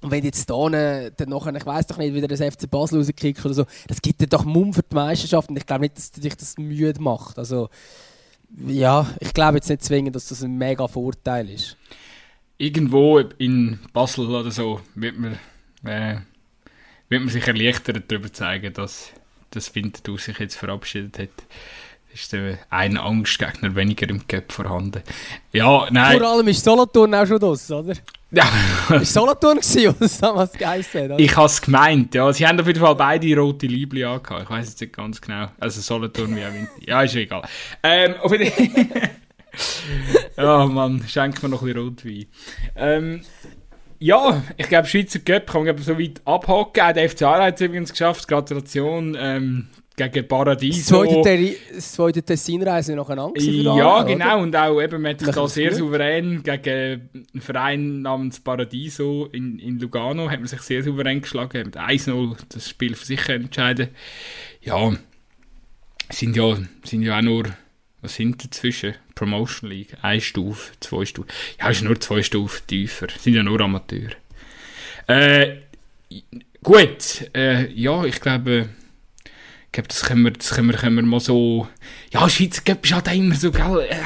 und 0.00 0.10
wenn 0.12 0.24
jetzt 0.24 0.48
da 0.48 0.68
dann 0.68 1.28
nachher, 1.28 1.54
ich 1.56 1.66
weiß 1.66 1.86
doch 1.88 1.98
nicht, 1.98 2.14
wie 2.14 2.20
das 2.20 2.40
FC 2.40 2.70
Basel 2.70 2.98
rauskriegst 2.98 3.44
oder 3.44 3.54
so, 3.54 3.66
das 3.88 4.00
gibt 4.00 4.20
dir 4.20 4.28
doch 4.28 4.44
Mumm 4.44 4.72
für 4.72 4.82
die 4.82 4.94
Meisterschaft 4.94 5.48
und 5.48 5.56
ich 5.56 5.66
glaube 5.66 5.82
nicht, 5.82 5.96
dass 5.96 6.12
dich 6.12 6.36
das 6.36 6.56
müde 6.56 7.00
macht. 7.00 7.36
Also, 7.38 7.68
ja, 8.66 9.08
ich 9.18 9.34
glaube 9.34 9.56
jetzt 9.56 9.68
nicht 9.68 9.82
zwingend, 9.82 10.14
dass 10.14 10.28
das 10.28 10.42
ein 10.42 10.56
mega 10.56 10.86
Vorteil 10.86 11.50
ist. 11.50 11.76
Irgendwo 12.58 13.18
in 13.18 13.80
Basel 13.92 14.28
oder 14.28 14.50
so 14.50 14.80
wird 14.94 15.18
man, 15.18 15.38
äh, 15.84 16.18
wird 17.08 17.22
man 17.22 17.28
sich 17.28 17.46
erleichtert 17.46 18.04
darüber 18.08 18.32
zeigen, 18.32 18.72
dass 18.72 19.10
das 19.50 19.74
Winterthur 19.74 20.18
sich 20.18 20.38
jetzt 20.38 20.56
verabschiedet 20.56 21.18
hat 21.18 21.30
ist 22.20 22.34
ein 22.70 22.96
Angstgegner 22.96 23.74
weniger 23.74 24.08
im 24.08 24.26
Cup 24.26 24.52
vorhanden. 24.52 25.02
Ja, 25.52 25.86
nein. 25.90 26.18
Vor 26.18 26.28
allem 26.28 26.48
ist 26.48 26.64
Solothurn 26.64 27.14
auch 27.14 27.26
schon 27.26 27.38
das, 27.38 27.70
oder? 27.70 27.94
Ja. 28.30 28.44
ist 29.00 29.12
Solothurn 29.12 29.58
gewesen, 29.58 29.94
was 29.98 30.18
damals 30.18 30.52
geheißen 30.52 31.12
hat? 31.12 31.20
Ich 31.20 31.36
habe 31.36 31.46
es 31.46 31.62
gemeint, 31.62 32.14
ja. 32.14 32.32
Sie 32.32 32.46
haben 32.46 32.60
auf 32.60 32.66
jeden 32.66 32.80
Fall 32.80 32.94
beide 32.94 33.36
rote 33.36 33.66
Liebli 33.66 34.04
angehabt. 34.04 34.42
Ich 34.42 34.50
weiß 34.50 34.68
jetzt 34.68 34.80
nicht 34.80 34.96
ganz 34.96 35.20
genau. 35.20 35.48
Also 35.58 35.80
Solothurn 35.80 36.36
wie 36.36 36.44
auch 36.44 36.52
Winter. 36.52 36.72
Ja, 36.86 37.02
ist 37.02 37.14
egal. 37.14 37.42
Ähm, 37.82 38.14
auf 38.20 38.32
jeden 38.32 38.50
Fall. 38.50 39.10
ja, 40.36 40.66
Mann, 40.66 41.04
schenkt 41.08 41.42
mir 41.42 41.48
noch 41.48 41.62
ein 41.62 41.68
bisschen 41.68 41.82
Rotwein. 41.82 42.26
Ähm, 42.76 43.20
ja, 44.00 44.42
ich 44.56 44.68
glaube, 44.68 44.86
Schweizer 44.86 45.18
Cup 45.20 45.50
kann 45.50 45.64
man 45.64 45.78
so 45.78 45.98
weit 45.98 46.20
abhaken. 46.24 46.94
Der 46.94 47.08
FCA 47.08 47.44
hat 47.44 47.54
es 47.54 47.60
übrigens 47.60 47.90
geschafft. 47.90 48.28
Gratulation. 48.28 49.16
Ähm, 49.18 49.68
gegen 49.98 50.26
Paradiso. 50.26 51.04
Das 51.74 51.92
zweite 51.92 52.22
Tessinreise 52.22 52.94
nacheinander 52.94 53.40
Ja, 53.40 54.02
genau. 54.02 54.26
Oder? 54.26 54.38
Und 54.38 54.56
auch 54.56 54.80
eben, 54.80 55.02
man 55.02 55.12
hat 55.12 55.36
da 55.36 55.48
sehr 55.48 55.74
souverän 55.74 56.42
gegen 56.42 57.10
einen 57.12 57.40
Verein 57.40 58.02
namens 58.02 58.40
Paradiso 58.40 59.26
in, 59.32 59.58
in 59.58 59.78
Lugano 59.78 60.30
hat 60.30 60.38
man 60.38 60.48
sich 60.48 60.62
sehr 60.62 60.82
souverän 60.82 61.20
geschlagen. 61.20 61.64
Mit 61.66 61.76
1-0 61.76 62.36
das 62.48 62.68
Spiel 62.68 62.94
für 62.94 63.04
sich 63.04 63.28
entscheiden. 63.28 63.88
Ja, 64.62 64.92
sind 66.10 66.36
ja, 66.36 66.56
sind 66.84 67.02
ja 67.02 67.18
auch 67.18 67.22
nur, 67.22 67.44
was 68.00 68.14
sind 68.14 68.42
dazwischen? 68.42 68.94
Promotion 69.14 69.68
League, 69.70 69.96
eine 70.00 70.20
Stufe, 70.20 70.72
zwei 70.80 71.04
Stufen. 71.04 71.28
Ja, 71.58 71.70
ist 71.70 71.82
nur 71.82 72.00
zwei 72.00 72.22
Stufen 72.22 72.66
tiefer. 72.66 73.08
Sind 73.18 73.34
ja 73.34 73.42
nur 73.42 73.60
Amateure. 73.60 74.12
Äh, 75.08 75.56
gut, 76.62 77.28
äh, 77.34 77.68
ja, 77.72 78.04
ich 78.04 78.20
glaube 78.20 78.68
ich 79.68 79.72
glaube, 79.72 79.88
das 79.88 80.02
können 80.02 80.24
wir, 80.24 80.30
das 80.30 80.50
können 80.50 80.70
wir, 80.70 80.76
können 80.78 80.96
wir 80.96 81.02
mal 81.02 81.20
so... 81.20 81.68
Ja, 82.10 82.28
Schweizer 82.28 82.62
Cup 82.62 82.84
ist 82.84 82.94
halt 82.94 83.14
immer 83.14 83.34
so, 83.34 83.50
gell... 83.50 83.86
Äh, 83.90 83.96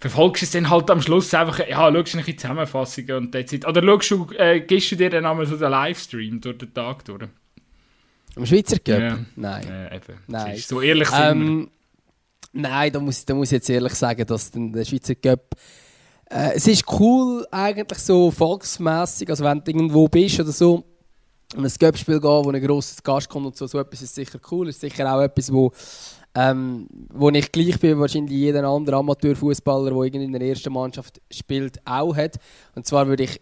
verfolgst 0.00 0.42
du 0.42 0.46
es 0.46 0.52
dann 0.52 0.70
halt 0.70 0.90
am 0.90 1.02
Schluss 1.02 1.32
einfach, 1.34 1.60
ja, 1.60 1.92
schaust 1.92 2.14
du 2.14 2.18
eine 2.18 2.36
Zusammenfassung 2.36 3.10
und 3.10 3.32
that's 3.32 3.52
it. 3.52 3.66
Oder 3.66 3.82
schaust 3.82 4.10
du, 4.10 4.28
äh, 4.36 4.60
gehst 4.60 4.90
du 4.92 4.96
dir 4.96 5.10
dann 5.10 5.26
einmal 5.26 5.46
so 5.46 5.56
den 5.56 5.70
Livestream 5.70 6.40
durch 6.40 6.58
den 6.58 6.72
Tag 6.72 7.04
durch? 7.04 7.28
Am 8.34 8.46
Schweizer 8.46 8.78
Cup? 8.78 9.00
Ja. 9.00 9.18
Nein. 9.36 9.68
Äh, 9.68 9.96
eben. 9.96 10.18
Nein. 10.26 10.56
So 10.56 10.80
ehrlich 10.80 11.08
sind 11.08 11.22
ähm, 11.22 11.70
Nein, 12.52 12.90
da 12.92 13.00
muss, 13.00 13.24
da 13.24 13.34
muss 13.34 13.48
ich 13.48 13.56
jetzt 13.56 13.68
ehrlich 13.68 13.92
sagen, 13.92 14.26
dass 14.26 14.50
der 14.50 14.84
Schweizer 14.84 15.14
Cup 15.14 15.54
äh, 16.30 16.54
es 16.54 16.66
ist 16.66 16.84
cool 16.98 17.46
eigentlich 17.50 17.98
so 17.98 18.30
volksmässig, 18.30 19.30
also 19.30 19.44
wenn 19.44 19.62
du 19.62 19.70
irgendwo 19.70 20.08
bist 20.08 20.40
oder 20.40 20.52
so, 20.52 20.84
und 21.54 21.64
ein 21.64 21.72
Göppspiel 21.78 22.20
gehen, 22.20 22.44
wo 22.44 22.50
ein 22.50 22.60
grosses 22.62 23.02
Gast 23.02 23.28
kommt 23.28 23.46
und 23.46 23.56
so, 23.56 23.66
so 23.66 23.78
etwas 23.78 24.02
ist 24.02 24.14
sicher 24.14 24.38
cool. 24.50 24.68
Ist 24.68 24.80
sicher 24.80 25.12
auch 25.14 25.20
etwas, 25.20 25.52
wo, 25.52 25.70
ähm, 26.34 26.88
wo 27.12 27.30
ich 27.30 27.52
gleich 27.52 27.78
bin, 27.78 28.00
wahrscheinlich 28.00 28.32
jeder 28.32 28.64
andere 28.64 28.96
Amateurfußballer, 28.96 29.90
der 30.10 30.20
in 30.20 30.32
der 30.32 30.40
ersten 30.42 30.72
Mannschaft 30.72 31.20
spielt, 31.30 31.78
auch 31.86 32.16
hat. 32.16 32.36
Und 32.74 32.86
zwar 32.86 33.06
würde 33.06 33.24
ich 33.24 33.40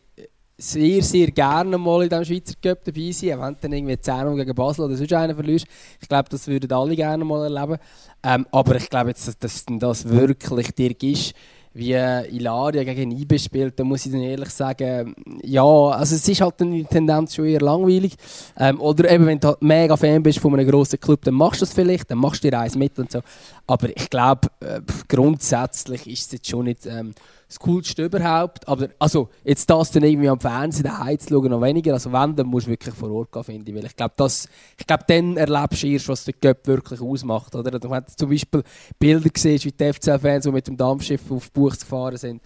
sehr, 0.56 1.02
sehr 1.02 1.30
gerne 1.30 1.76
mal 1.78 2.02
in 2.04 2.08
diesem 2.08 2.24
Schweizer 2.24 2.54
Cup 2.62 2.84
dabei 2.84 3.10
sein, 3.10 3.40
wenn 3.40 3.54
du 3.54 3.60
dann 3.60 3.72
irgendwie 3.72 3.98
10 3.98 4.36
gegen 4.36 4.54
Basel 4.54 4.84
oder 4.84 4.96
sonst 4.96 5.12
einen 5.12 5.34
verlierst. 5.34 5.66
Ich 6.00 6.08
glaube, 6.08 6.28
das 6.28 6.46
würden 6.46 6.70
alle 6.72 6.94
gerne 6.94 7.24
mal 7.24 7.44
erleben. 7.44 7.78
Ähm, 8.22 8.46
aber 8.52 8.76
ich 8.76 8.88
glaube 8.88 9.10
jetzt, 9.10 9.42
dass 9.42 9.64
das 9.66 10.08
wirklich 10.08 10.72
dir 10.72 10.94
ist, 11.02 11.34
wie 11.74 11.92
Ilaria 11.92 12.84
gegen 12.84 13.10
IBE 13.10 13.38
spielt, 13.38 13.78
da 13.78 13.84
muss 13.84 14.06
ich 14.06 14.12
dann 14.12 14.22
ehrlich 14.22 14.50
sagen, 14.50 15.14
ja, 15.42 15.62
also 15.62 16.14
es 16.14 16.28
ist 16.28 16.40
halt 16.40 16.62
eine 16.62 16.84
Tendenz 16.84 17.34
schon 17.34 17.46
eher 17.46 17.60
langweilig. 17.60 18.14
Ähm, 18.56 18.80
oder 18.80 19.10
eben, 19.10 19.26
wenn 19.26 19.40
du 19.40 19.48
halt 19.48 19.62
mega 19.62 19.96
Fan 19.96 20.22
bist 20.22 20.38
von 20.38 20.54
einem 20.54 20.68
grossen 20.68 21.00
Club, 21.00 21.22
dann 21.24 21.34
machst 21.34 21.60
du 21.60 21.66
das 21.66 21.74
vielleicht, 21.74 22.10
dann 22.10 22.18
machst 22.18 22.44
du 22.44 22.50
dir 22.50 22.60
eins 22.60 22.76
mit 22.76 22.96
und 22.98 23.10
so. 23.10 23.20
Aber 23.66 23.88
ich 23.88 24.08
glaube, 24.08 24.48
äh, 24.60 24.80
grundsätzlich 25.08 26.06
ist 26.06 26.26
es 26.26 26.32
jetzt 26.32 26.48
schon 26.48 26.66
nicht 26.66 26.86
ähm, 26.86 27.12
das 27.54 27.60
Coolste 27.60 28.04
überhaupt. 28.04 28.66
Aber 28.66 28.88
also, 28.98 29.28
jetzt 29.44 29.70
das 29.70 29.92
dann 29.92 30.02
irgendwie 30.02 30.28
am 30.28 30.40
Fernsehen 30.40 30.84
daheim 30.84 31.18
zu 31.18 31.28
schauen, 31.28 31.50
noch 31.50 31.62
weniger. 31.62 31.92
Also 31.92 32.12
wenn, 32.12 32.34
dann 32.34 32.48
musst 32.48 32.66
du 32.66 32.70
wirklich 32.70 32.94
vor 32.94 33.10
Ort 33.10 33.32
gehen, 33.32 33.44
finde 33.44 33.70
ich. 33.70 33.76
Weil 33.76 33.86
ich 33.86 33.96
glaube, 33.96 34.14
glaub, 34.16 35.06
dann 35.06 35.36
erlebst 35.36 35.82
du 35.82 35.86
erst, 35.86 36.08
was 36.08 36.24
der 36.24 36.34
Cup 36.34 36.66
wirklich 36.66 37.00
ausmacht. 37.00 37.54
Oder? 37.54 37.72
Wenn 37.72 37.80
du 37.80 38.16
zum 38.16 38.30
Beispiel 38.30 38.62
Bilder 38.98 39.30
siehst, 39.36 39.64
wie 39.64 39.72
die 39.72 39.92
FCL-Fans, 39.92 40.44
die 40.44 40.50
mit 40.50 40.66
dem 40.66 40.76
Dampfschiff 40.76 41.30
auf 41.30 41.50
Buchs 41.52 41.80
gefahren 41.80 42.16
sind, 42.16 42.42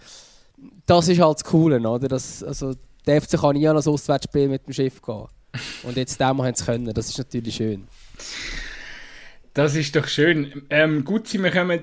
das 0.85 1.07
ist 1.07 1.19
halt 1.19 1.37
das 1.37 1.43
Coole, 1.43 1.79
oder? 1.79 2.07
Das, 2.07 2.43
also, 2.43 2.73
der 3.05 3.21
FC 3.21 3.39
kann 3.39 3.55
nie 3.55 3.67
an 3.67 3.77
ein 3.77 3.83
Auswärtsspiel 3.83 4.47
mit 4.47 4.67
dem 4.67 4.73
Schiff 4.73 5.01
gehen. 5.01 5.25
Und 5.83 5.97
jetzt 5.97 6.19
dem 6.19 6.41
haben 6.41 6.53
sie 6.53 6.63
können. 6.63 6.93
Das 6.93 7.09
ist 7.09 7.17
natürlich 7.17 7.55
schön. 7.55 7.87
Das 9.53 9.75
ist 9.75 9.95
doch 9.95 10.07
schön. 10.07 10.67
Ähm, 10.69 11.03
gut, 11.03 11.31
wir 11.33 11.51
kommen 11.51 11.81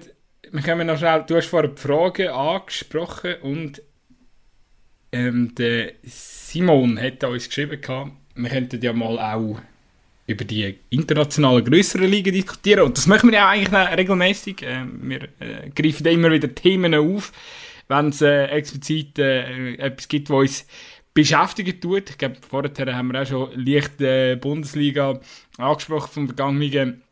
wir 0.57 0.63
kommen 0.63 0.87
noch 0.87 0.97
schnell, 0.97 1.23
du 1.27 1.37
hast 1.37 1.49
vorhin 1.49 1.75
die 1.75 1.83
Fragen 1.83 2.29
angesprochen 2.29 3.35
und 3.43 3.83
ähm, 5.13 5.55
der 5.55 5.93
Simon 6.03 6.99
hat 6.99 7.23
uns 7.25 7.49
geschrieben, 7.49 7.79
gehabt, 7.79 8.13
wir 8.35 8.49
könnten 8.49 8.81
ja 8.81 8.95
mal 8.95 9.19
auch 9.19 9.61
über 10.27 10.45
die 10.45 10.79
internationalen 10.89 11.63
größeren 11.63 12.11
Ligen 12.11 12.33
diskutieren 12.33 12.85
und 12.85 12.97
das 12.97 13.07
machen 13.07 13.31
wir 13.31 13.37
ja 13.37 13.49
eigentlich 13.51 13.99
regelmäßig. 13.99 14.63
Äh, 14.63 14.85
wir 15.03 15.25
äh, 15.41 15.69
greifen 15.75 16.07
immer 16.07 16.33
wieder 16.33 16.55
Themen 16.55 16.95
auf, 16.95 17.33
wenn 17.89 18.09
es 18.09 18.23
äh, 18.23 18.47
explizit 18.47 19.19
äh, 19.19 19.75
etwas 19.75 20.09
gibt, 20.09 20.31
was 20.31 20.39
uns 20.39 20.67
beschäftigen 21.13 21.79
tut. 21.81 22.09
Ich 22.11 22.19
glaube, 22.19 22.37
vorher 22.49 22.97
haben 22.97 23.13
wir 23.13 23.21
auch 23.21 23.27
schon 23.27 23.51
leicht 23.63 24.01
äh, 24.01 24.37
Bundesliga 24.37 25.21
angesprochen 25.59 26.11
vom 26.13 26.27
vergangenen, 26.29 27.03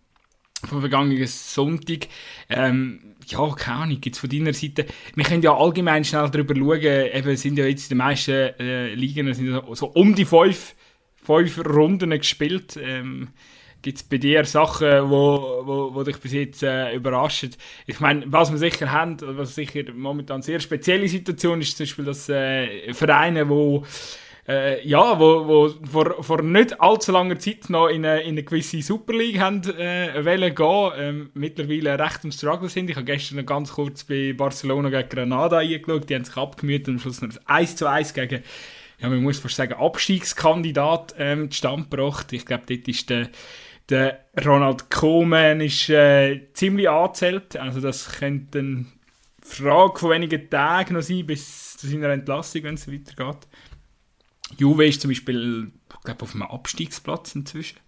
vom 0.67 0.81
vergangenen 0.81 1.27
Sonntag. 1.27 2.09
Ähm, 2.49 3.15
ja, 3.27 3.49
keine 3.55 3.79
Ahnung, 3.79 4.01
gibt 4.01 4.17
es 4.17 4.21
von 4.21 4.31
deiner 4.31 4.53
Seite, 4.53 4.87
wir 5.15 5.25
können 5.25 5.43
ja 5.43 5.57
allgemein 5.57 6.05
schnell 6.05 6.29
darüber 6.31 6.55
schauen, 6.55 7.07
eben 7.13 7.37
sind 7.37 7.59
ja 7.59 7.67
jetzt 7.67 7.91
die 7.91 7.95
meisten 7.95 8.33
äh, 8.33 8.95
Ligen 8.95 9.33
sind 9.33 9.51
so, 9.51 9.75
so, 9.75 9.87
um 9.87 10.15
die 10.15 10.25
fünf, 10.25 10.75
fünf 11.17 11.65
Runden 11.65 12.11
gespielt. 12.11 12.79
Ähm, 12.83 13.29
gibt 13.85 13.99
es 13.99 14.03
bei 14.03 14.17
dir 14.17 14.45
Sachen, 14.47 15.11
wo, 15.11 15.63
wo, 15.65 15.95
wo 15.95 16.03
dich 16.03 16.17
bis 16.17 16.33
jetzt 16.33 16.63
äh, 16.63 16.95
überraschen? 16.95 17.51
Ich 17.87 18.01
meine, 18.01 18.25
was 18.27 18.51
wir 18.51 18.59
sicher 18.59 18.91
haben, 18.91 19.19
was 19.21 19.55
sicher 19.55 19.93
momentan 19.95 20.37
eine 20.37 20.43
sehr 20.43 20.59
spezielle 20.59 21.07
Situation 21.07 21.61
ist, 21.61 21.77
zum 21.77 21.85
Beispiel, 21.85 22.05
dass 22.07 22.29
äh, 22.29 22.93
Vereine, 22.95 23.49
wo 23.49 23.85
äh, 24.47 24.87
ja, 24.87 25.19
wo, 25.19 25.47
wo 25.47 25.69
vor, 25.91 26.23
vor 26.23 26.43
nicht 26.43 26.81
allzu 26.81 27.13
langer 27.13 27.39
Zeit 27.39 27.71
noch 27.71 27.89
in 27.89 28.05
eine, 28.05 28.23
in 28.23 28.31
eine 28.31 28.43
gewisse 28.43 28.83
Super 28.83 29.15
League 29.15 29.41
haben, 29.41 29.63
äh, 29.79 30.25
wollen 30.25 30.55
gehen, 30.55 30.93
ähm, 30.99 31.31
mittlerweile 31.35 31.99
recht 31.99 32.25
am 32.25 32.33
Struggle 32.33 32.69
sind. 32.69 32.91
Ich 32.91 32.97
habe 32.97 33.07
gestern 33.07 33.39
noch 33.39 33.47
ganz 33.47 33.73
kurz 33.73 34.05
bei 34.05 34.35
Barcelona 34.35 34.91
gegen 34.91 35.09
Granada 35.09 35.59
eingeschaut, 35.59 36.09
die 36.09 36.15
haben 36.15 36.25
sich 36.25 36.37
abgemüht 36.37 36.89
und 36.89 36.95
am 36.95 37.01
Schluss 37.01 37.23
noch 37.23 37.31
1 37.47 37.77
zu 37.77 37.89
1 37.89 38.13
gegen, 38.13 38.43
ja, 38.99 39.09
man 39.09 39.23
muss 39.23 39.39
fast 39.39 39.57
sagen, 39.57 39.75
Abstiegskandidat 39.75 41.15
ähm, 41.19 41.51
zustande 41.51 41.89
gebracht. 41.89 42.33
Ich 42.33 42.45
glaube, 42.45 42.65
dort 42.69 42.87
ist 42.87 43.11
der 43.11 43.29
der 43.89 44.25
Ronald 44.45 44.91
Koeman 44.91 45.61
ist 45.61 45.89
äh, 45.91 46.41
ziemlich 46.55 46.89
angezählt. 46.89 47.57
Also 47.57 47.81
das 47.81 48.19
könnte 48.19 48.59
eine 48.59 48.87
Frage 49.43 49.99
von 49.99 50.11
wenigen 50.11 50.49
Tagen 50.49 50.95
noch 50.95 51.03
sein, 51.03 51.27
bis 51.27 51.77
zu 51.77 51.87
seiner 51.87 52.09
Entlassung, 52.09 52.63
wenn 52.63 52.75
es 52.75 52.91
weitergeht. 52.91 53.47
Juve 54.59 54.87
ist 54.87 55.01
zum 55.01 55.11
Beispiel 55.11 55.71
glaub, 56.05 56.23
auf 56.23 56.35
einem 56.35 56.43
Abstiegsplatz 56.43 57.35
inzwischen. 57.35 57.79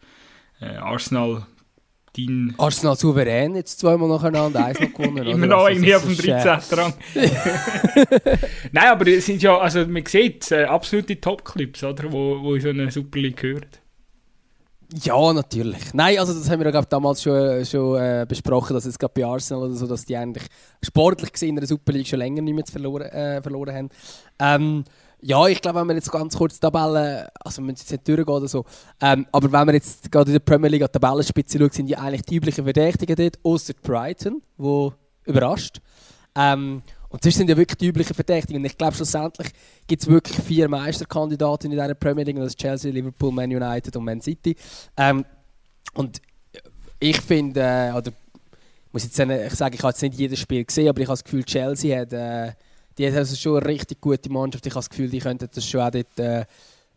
Äh, 0.60 0.76
Arsenal 0.76 1.46
dein... 2.16 2.54
Arsenal 2.58 2.96
souverän 2.96 3.54
jetzt 3.56 3.78
zweimal 3.80 4.08
nacheinander 4.08 4.64
eins 4.64 4.80
noch 4.80 4.92
gewonnen. 4.92 5.26
Immer 5.26 5.46
noch 5.46 5.64
also, 5.64 5.70
irgendwie 5.70 5.94
auf 5.94 6.04
dem 6.04 6.16
13. 6.16 6.78
Rang. 6.78 6.94
Nein, 8.72 8.88
aber 8.88 9.06
es 9.08 9.26
sind 9.26 9.42
ja, 9.42 9.58
also 9.58 9.86
man 9.86 10.04
sieht, 10.06 10.50
äh, 10.50 10.64
absolute 10.64 11.20
Top-Clips, 11.20 11.84
oder, 11.84 12.10
wo, 12.10 12.42
wo 12.42 12.54
in 12.54 12.60
so 12.60 12.68
eine 12.70 12.90
Super 12.90 13.18
League 13.18 13.36
gehören. 13.36 13.66
Ja, 15.02 15.32
natürlich. 15.32 15.92
Nein, 15.94 16.18
also 16.18 16.32
das 16.32 16.48
haben 16.48 16.60
wir 16.60 16.66
ja 16.66 16.70
glaub, 16.70 16.88
damals 16.88 17.20
schon, 17.22 17.64
schon 17.64 18.00
äh, 18.00 18.24
besprochen, 18.28 18.74
dass 18.74 18.84
es 18.84 18.96
bei 18.98 19.24
Arsenal 19.24 19.64
oder 19.64 19.74
so, 19.74 19.86
dass 19.86 20.04
die 20.04 20.16
eigentlich 20.16 20.44
sportlich 20.84 21.32
gesehen 21.32 21.50
in 21.50 21.56
der 21.56 21.66
Super 21.66 21.92
League 21.92 22.06
schon 22.06 22.20
länger 22.20 22.40
nicht 22.40 22.54
mehr 22.54 22.64
verloren, 22.70 23.06
äh, 23.06 23.42
verloren 23.42 23.74
haben. 23.74 23.88
Ähm, 24.38 24.84
ja, 25.20 25.46
ich 25.46 25.60
glaube, 25.62 25.80
wenn 25.80 25.88
wir 25.88 25.94
jetzt 25.94 26.12
ganz 26.12 26.36
kurz 26.36 26.54
die 26.54 26.60
Tabelle, 26.60 27.28
also 27.40 27.58
wir 27.58 27.66
müssen 27.66 27.78
jetzt 27.80 27.90
nicht 27.90 28.06
durchgehen 28.06 28.28
oder 28.28 28.48
so, 28.48 28.64
ähm, 29.00 29.26
aber 29.32 29.50
wenn 29.50 29.66
wir 29.66 29.74
jetzt 29.74 30.10
gerade 30.10 30.30
in 30.30 30.34
der 30.34 30.40
Premier 30.40 30.68
League 30.68 30.82
an 30.82 30.88
die 30.92 30.98
Tabellenspitze 30.98 31.58
schauen, 31.58 31.70
sind 31.70 31.88
ja 31.88 31.98
eigentlich 31.98 32.22
die 32.22 32.36
üblichen 32.36 32.64
Verdächtigen 32.64 33.16
dort, 33.16 33.38
außer 33.42 33.74
Brighton, 33.82 34.42
wo 34.56 34.92
überrascht. 35.24 35.80
Ähm, 36.34 36.82
und 37.08 37.22
sonst 37.22 37.36
sind 37.36 37.48
ja 37.48 37.56
wirklich 37.56 37.78
die 37.78 37.86
üblichen 37.86 38.14
Verdächtigen. 38.14 38.60
Und 38.60 38.66
ich 38.66 38.76
glaube, 38.76 38.94
schlussendlich 38.94 39.48
gibt 39.86 40.02
es 40.02 40.08
wirklich 40.08 40.38
vier 40.38 40.68
Meisterkandidaten 40.68 41.70
in 41.70 41.78
dieser 41.78 41.94
Premier 41.94 42.24
League, 42.24 42.36
das 42.36 42.48
ist 42.48 42.58
Chelsea, 42.58 42.92
Liverpool, 42.92 43.32
Man 43.32 43.50
United 43.50 43.96
und 43.96 44.04
Man 44.04 44.20
City. 44.20 44.54
Ähm, 44.96 45.24
und 45.94 46.20
ich 47.00 47.20
finde, 47.20 47.60
äh, 47.60 47.92
oder 47.96 48.12
muss 48.92 49.04
jetzt 49.04 49.16
sagen, 49.16 49.74
ich 49.74 49.82
habe 49.82 49.90
jetzt 49.90 50.02
nicht 50.02 50.18
jedes 50.18 50.38
Spiel 50.38 50.64
gesehen, 50.64 50.88
aber 50.88 51.00
ich 51.00 51.06
habe 51.06 51.14
das 51.14 51.24
Gefühl, 51.24 51.44
Chelsea 51.44 51.98
hat 51.98 52.12
äh, 52.12 52.52
die 52.98 53.06
haben 53.06 53.16
also 53.16 53.36
schon 53.36 53.58
eine 53.58 53.66
richtig 53.66 54.00
gute 54.00 54.30
Mannschaft. 54.30 54.66
Ich 54.66 54.72
habe 54.72 54.80
das 54.80 54.90
Gefühl, 54.90 55.08
die 55.08 55.18
könnten 55.18 55.48
das 55.52 55.68
schon 55.68 55.80
auch 55.80 55.90
dort 55.90 56.18
äh, 56.18 56.44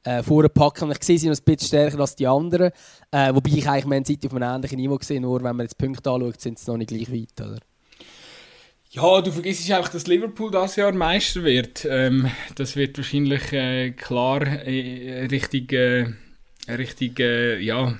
äh, 0.03 0.23
vorpacken. 0.23 0.91
Ich 0.91 1.03
sehe 1.03 1.19
sie 1.19 1.29
noch 1.29 1.37
ein 1.37 1.43
bisschen 1.43 1.67
stärker 1.67 1.99
als 1.99 2.15
die 2.15 2.27
anderen. 2.27 2.71
Äh, 3.11 3.33
wobei 3.33 3.51
ich 3.51 3.67
eigentlich 3.67 3.85
Man 3.85 4.05
City 4.05 4.27
auf 4.27 4.33
einem 4.33 4.55
ähnlichen 4.55 4.77
Niveau 4.77 4.97
sehe, 5.01 5.19
nur 5.19 5.43
wenn 5.43 5.55
man 5.55 5.65
jetzt 5.65 5.77
Punkte 5.77 6.09
anschaut, 6.09 6.39
sind 6.39 6.59
sie 6.59 6.71
noch 6.71 6.77
nicht 6.77 6.89
gleich 6.89 7.11
weit. 7.11 7.45
Oder? 7.45 7.59
Ja, 8.91 9.21
du 9.21 9.31
vergisst 9.31 9.69
einfach, 9.71 9.91
dass 9.91 10.07
Liverpool 10.07 10.51
das 10.51 10.75
Jahr 10.75 10.91
Meister 10.93 11.43
wird. 11.43 11.85
Ähm, 11.89 12.31
das 12.55 12.75
wird 12.75 12.97
wahrscheinlich 12.97 13.51
äh, 13.53 13.91
klar 13.91 14.41
äh, 14.41 15.25
richtig, 15.25 15.73
äh, 15.73 16.07
richtig 16.67 17.19
äh, 17.19 17.59
ja, 17.59 17.97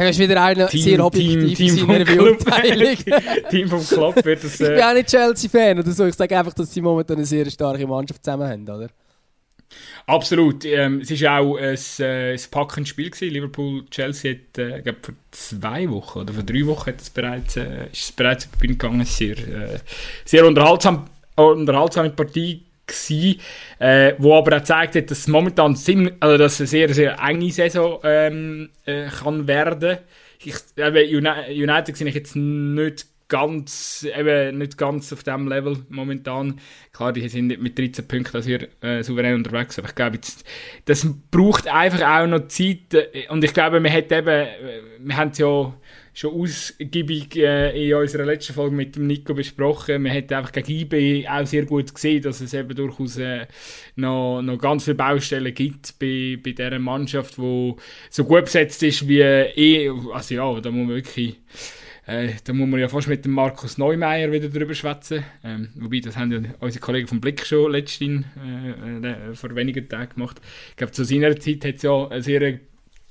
da 0.00 0.08
ist 0.08 0.18
wieder 0.18 0.42
einer 0.42 0.66
Team, 0.68 0.82
sehr 0.82 1.04
objektiv 1.04 1.58
Team, 1.58 1.76
Team 1.76 1.78
in 1.78 1.86
seiner 1.86 2.04
Beurteilung. 2.04 2.96
Team 3.50 3.68
vom 3.68 3.86
Club 3.86 4.24
wird 4.24 4.42
das... 4.42 4.60
Äh... 4.60 4.64
Ich 4.64 4.70
bin 4.70 4.82
auch 4.82 4.94
nicht 4.94 5.08
Chelsea-Fan 5.08 5.78
oder 5.78 5.92
so. 5.92 6.06
Ich 6.06 6.14
sage 6.14 6.38
einfach, 6.38 6.54
dass 6.54 6.72
sie 6.72 6.80
momentan 6.80 7.16
eine 7.16 7.26
sehr 7.26 7.50
starke 7.50 7.86
Mannschaft 7.86 8.24
zusammen 8.24 8.48
haben, 8.48 8.62
oder? 8.62 8.88
Absolut. 10.06 10.64
Ähm, 10.64 11.00
es 11.00 11.10
war 11.22 11.40
auch 11.40 11.56
ein, 11.56 11.78
äh, 11.98 12.32
ein 12.32 12.40
packendes 12.50 12.88
Spiel. 12.88 13.10
Liverpool-Chelsea 13.20 14.32
hat, 14.32 14.58
äh, 14.58 14.80
glaube 14.80 14.98
vor 15.02 15.14
zwei 15.30 15.88
Wochen 15.90 16.20
oder 16.20 16.32
vor 16.32 16.42
drei 16.42 16.66
Wochen 16.66 16.86
hat 16.86 17.00
es 17.00 17.10
bereits, 17.10 17.56
äh, 17.56 17.86
ist 17.92 18.04
es 18.04 18.12
bereits 18.12 18.46
über 18.46 18.66
gegangen. 18.66 19.04
Sehr, 19.04 19.36
äh, 19.36 19.78
sehr 20.24 20.46
unterhaltsam, 20.46 21.06
unterhaltsame 21.36 22.10
Partie 22.10 22.62
gewesen, 22.90 23.40
äh, 23.78 24.14
wo 24.18 24.34
aber 24.36 24.56
auch 24.56 24.60
gezeigt 24.60 24.96
hat, 24.96 25.10
dass 25.10 25.26
momentan 25.28 25.76
ziemlich, 25.76 26.14
also 26.20 26.36
dass 26.36 26.60
eine 26.60 26.66
sehr, 26.66 26.92
sehr 26.94 27.18
enge 27.18 27.50
Saison 27.50 28.00
ähm, 28.04 28.70
äh, 28.84 29.06
kann 29.06 29.46
werden. 29.46 29.98
Ich, 30.42 30.54
eben, 30.76 31.16
United 31.16 31.96
sehe 31.96 32.08
ich 32.08 32.14
jetzt 32.14 32.36
nicht 32.36 33.06
ganz, 33.30 34.06
eben 34.14 34.58
nicht 34.58 34.76
ganz 34.76 35.12
auf 35.12 35.22
dem 35.22 35.48
Level 35.48 35.78
momentan. 35.88 36.60
Klar, 36.92 37.14
die 37.14 37.26
sind 37.28 37.60
mit 37.62 37.78
13 37.78 38.06
Punkten 38.06 38.36
also 38.36 38.48
hier, 38.48 38.68
äh, 38.82 39.02
souverän 39.02 39.36
unterwegs, 39.36 39.78
aber 39.78 39.88
ich 39.88 39.94
glaube, 39.94 40.16
jetzt, 40.16 40.44
das 40.84 41.06
braucht 41.30 41.66
einfach 41.66 42.02
auch 42.02 42.26
noch 42.26 42.48
Zeit 42.48 42.94
und 43.30 43.42
ich 43.42 43.54
glaube, 43.54 43.82
wir, 43.82 43.92
hat 43.92 44.12
eben, 44.12 44.28
äh, 44.28 44.48
wir 44.98 45.16
haben 45.16 45.30
es 45.30 45.38
ja 45.38 45.72
schon 46.20 46.38
ausgiebig 46.38 47.34
äh, 47.36 47.88
in 47.88 47.94
unserer 47.94 48.26
letzten 48.26 48.52
Folge 48.52 48.76
mit 48.76 48.94
dem 48.94 49.06
Nico 49.06 49.32
besprochen. 49.32 50.02
Man 50.02 50.12
hat 50.12 50.30
einfach 50.32 50.52
gegen 50.52 50.70
IB 50.70 51.26
auch 51.26 51.46
sehr 51.46 51.64
gut 51.64 51.94
gesehen, 51.94 52.22
dass 52.22 52.42
es 52.42 52.52
eben 52.52 52.74
durchaus 52.74 53.16
äh, 53.16 53.46
noch, 53.96 54.42
noch 54.42 54.58
ganz 54.58 54.84
viele 54.84 54.96
Baustellen 54.96 55.54
gibt 55.54 55.98
bei, 55.98 56.38
bei 56.44 56.50
dieser 56.50 56.78
Mannschaft, 56.78 57.38
die 57.38 57.74
so 58.10 58.24
gut 58.24 58.44
besetzt 58.44 58.82
ist 58.82 59.08
wie 59.08 59.20
eh. 59.20 59.90
Also 60.12 60.34
ja, 60.34 60.60
da 60.60 60.70
muss 60.70 60.86
man 60.86 60.96
wirklich. 60.96 61.36
Äh, 62.06 62.32
da 62.44 62.52
muss 62.52 62.68
man 62.68 62.80
ja 62.80 62.88
fast 62.88 63.08
mit 63.08 63.24
dem 63.24 63.32
Markus 63.32 63.78
Neumeier 63.78 64.30
wieder 64.30 64.48
drüber 64.48 64.74
schwätzen. 64.74 65.24
Ähm, 65.42 65.70
wobei, 65.76 66.00
das 66.00 66.16
haben 66.16 66.32
ja 66.32 66.40
unsere 66.58 66.84
Kollegen 66.84 67.08
vom 67.08 67.20
Blick 67.20 67.46
schon 67.46 67.72
letztens 67.72 68.26
äh, 68.44 69.06
äh, 69.06 69.34
vor 69.34 69.54
wenigen 69.54 69.88
Tagen 69.88 70.14
gemacht. 70.14 70.40
Ich 70.70 70.76
glaube, 70.76 70.92
zu 70.92 71.04
seiner 71.04 71.38
Zeit 71.38 71.64
hat 71.64 71.76
es 71.76 71.82
ja 71.82 72.08
eine 72.08 72.22
sehr 72.22 72.58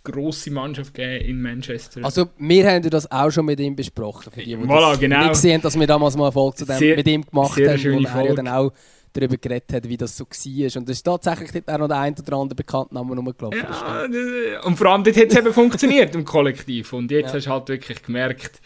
grosse 0.03 0.51
Mannschaft 0.51 0.93
gegeben 0.93 1.25
in 1.25 1.41
Manchester. 1.41 2.03
Also 2.03 2.29
wir 2.37 2.71
haben 2.71 2.89
das 2.89 3.11
auch 3.11 3.29
schon 3.31 3.45
mit 3.45 3.59
ihm 3.59 3.75
besprochen. 3.75 4.31
Für 4.31 4.39
die, 4.39 4.55
die 4.55 4.57
voilà, 4.57 4.97
genau. 4.97 5.19
nicht 5.19 5.31
gesehen 5.31 5.61
dass 5.61 5.79
wir 5.79 5.87
damals 5.87 6.15
mal 6.15 6.25
eine 6.25 6.31
Folge 6.31 6.57
zu 6.57 6.65
dem, 6.65 6.77
sehr, 6.77 6.95
mit 6.95 7.07
ihm 7.07 7.25
gemacht 7.25 7.59
haben. 7.59 7.97
Und 7.97 8.05
er 8.05 8.25
ja 8.25 8.33
dann 8.33 8.47
auch 8.47 8.71
darüber 9.13 9.37
geredet 9.37 9.73
hat, 9.73 9.89
wie 9.89 9.97
das 9.97 10.15
so 10.15 10.25
war. 10.25 10.81
Und 10.81 10.89
es 10.89 10.97
ist 10.97 11.03
tatsächlich 11.03 11.51
dort 11.51 11.69
auch 11.69 11.77
noch 11.79 11.87
der 11.87 11.97
ein 11.99 12.15
oder 12.17 12.37
andere 12.37 12.55
bekannte 12.55 12.93
Name 12.93 13.15
rumgelaufen. 13.15 13.59
Ja, 13.59 14.61
und 14.63 14.77
vor 14.77 14.87
allem 14.87 15.03
dort 15.03 15.17
hat 15.17 15.27
es 15.27 15.35
eben 15.35 15.53
funktioniert 15.53 16.15
im 16.15 16.25
Kollektiv. 16.25 16.93
Und 16.93 17.11
jetzt 17.11 17.29
ja. 17.29 17.33
hast 17.35 17.45
du 17.45 17.51
halt 17.51 17.69
wirklich 17.69 18.01
gemerkt, 18.03 18.61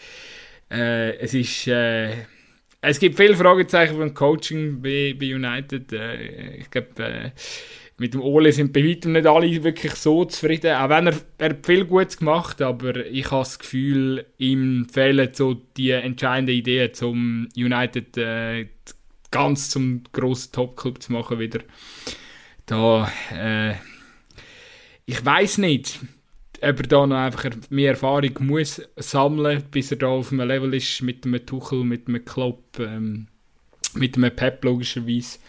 äh, 0.71 1.17
es 1.17 1.33
ist... 1.33 1.67
Äh, 1.67 2.25
es 2.85 2.99
gibt 2.99 3.15
viele 3.15 3.37
Fragezeichen 3.37 3.97
beim 3.97 4.13
Coaching 4.13 4.81
bei, 4.81 5.15
bei 5.17 5.33
United. 5.33 5.93
Äh, 5.93 6.57
ich 6.57 6.69
glaube, 6.69 6.89
äh, 7.01 7.31
mit 7.97 8.13
dem 8.13 8.21
Ole 8.21 8.51
sind 8.51 8.73
bei 8.73 8.83
weitem 8.83 9.13
nicht 9.13 9.27
alle 9.27 9.63
wirklich 9.63 9.93
so 9.93 10.25
zufrieden. 10.25 10.75
Auch 10.75 10.89
wenn 10.89 11.07
er, 11.07 11.15
er 11.37 11.49
hat 11.51 11.65
viel 11.65 11.85
Gutes 11.85 12.17
gemacht 12.17 12.61
aber 12.61 13.05
ich 13.05 13.29
habe 13.31 13.43
das 13.43 13.59
Gefühl, 13.59 14.25
ihm 14.37 14.87
fehlen 14.91 15.29
so 15.33 15.53
die 15.53 15.91
entscheidenden 15.91 16.55
Ideen, 16.55 16.91
um 17.01 17.47
United 17.55 18.17
äh, 18.17 18.67
ganz 19.31 19.69
zum 19.69 20.03
grossen 20.11 20.51
Top-Club 20.51 21.01
zu 21.01 21.11
machen 21.11 21.39
wieder. 21.39 21.59
Da, 22.65 23.11
äh, 23.31 23.73
ich 25.05 25.23
weiß 25.23 25.57
nicht, 25.57 25.99
ob 26.61 26.79
er 26.79 26.87
da 26.87 27.07
noch 27.07 27.17
einfach 27.17 27.49
mehr 27.69 27.91
Erfahrung 27.91 28.31
muss 28.39 28.81
sammeln, 28.95 29.63
bis 29.69 29.91
er 29.91 29.97
da 29.97 30.07
auf 30.07 30.31
einem 30.31 30.47
Level 30.47 30.73
ist 30.73 31.01
mit 31.01 31.25
einem 31.25 31.45
Tuchel, 31.45 31.83
mit 31.83 32.07
einem 32.07 32.23
Klopp, 32.23 32.79
ähm, 32.79 33.27
mit 33.95 34.15
einem 34.15 34.33
Pep 34.35 34.63
logischerweise. 34.63 35.39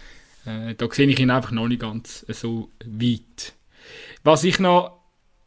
Äh, 0.47 0.75
da 0.75 0.89
sehe 0.91 1.07
ich 1.09 1.19
ihn 1.19 1.31
einfach 1.31 1.53
noch 1.53 1.69
nicht 1.69 1.81
ganz 1.81 2.25
so 2.29 2.71
weit. 2.85 3.55
Was 4.23 4.45
ich 4.45 4.59
noch 4.59 5.01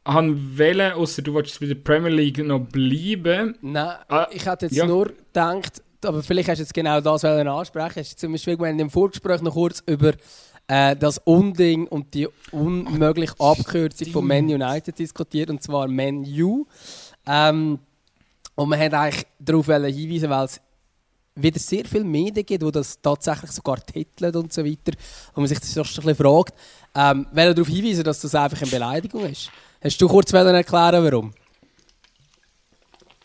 haben 0.05 0.57
wollen, 0.57 0.93
außer 0.93 1.21
du 1.21 1.33
wolltest 1.33 1.59
bei 1.59 1.65
der 1.65 1.75
Premier 1.75 2.11
League 2.11 2.37
noch 2.39 2.59
bleiben. 2.59 3.57
Nein, 3.61 3.95
ah, 4.07 4.27
ich 4.31 4.45
hätte 4.45 4.67
jetzt 4.67 4.75
ja. 4.75 4.85
nur 4.85 5.07
gedacht, 5.07 5.81
aber 6.03 6.23
vielleicht 6.23 6.49
hast 6.49 6.59
du 6.59 6.63
jetzt 6.63 6.73
genau 6.73 7.01
das 7.01 7.25
ansprechen. 7.25 7.99
Hast 7.99 8.13
du 8.13 8.17
zum 8.17 8.31
Beispiel 8.31 8.53
in 8.65 8.77
dem 8.77 8.89
Vorgespräch 8.89 9.41
noch 9.41 9.53
kurz 9.53 9.83
über 9.85 10.13
äh, 10.67 10.95
das 10.95 11.17
Unding 11.19 11.87
und 11.87 12.13
die 12.13 12.27
unmögliche 12.51 13.33
Abkürzung 13.39 14.07
von 14.07 14.27
Man 14.27 14.45
United 14.45 14.97
diskutiert, 14.97 15.49
und 15.49 15.61
zwar 15.61 15.87
Man 15.87 16.25
U. 16.39 16.65
Ähm, 17.25 17.79
und 18.55 18.69
man 18.69 18.79
hat 18.79 18.93
eigentlich 18.93 19.25
darauf 19.39 19.67
hinweisen, 19.67 20.29
weil 20.29 20.45
es 20.45 20.61
wieder 21.37 21.59
sehr 21.59 21.85
viele 21.85 22.03
Medien 22.03 22.45
gibt, 22.45 22.63
die 22.63 22.71
das 22.71 22.99
tatsächlich 23.01 23.51
sogar 23.51 23.83
titeln 23.85 24.35
und 24.35 24.51
so 24.51 24.65
weiter. 24.65 24.93
Und 25.33 25.37
man 25.37 25.47
sich 25.47 25.59
das 25.59 25.73
fast 25.73 25.99
ein 25.99 26.05
bisschen 26.05 26.15
fragt, 26.15 26.53
ähm, 26.95 27.27
will 27.31 27.53
darauf 27.53 27.67
hinweisen, 27.67 28.03
dass 28.03 28.21
das 28.21 28.35
einfach 28.35 28.61
eine 28.61 28.71
Beleidigung 28.71 29.25
ist. 29.25 29.51
Hast 29.81 30.01
du 30.01 30.07
kurz 30.07 30.33
erklären, 30.33 31.03
warum? 31.03 31.33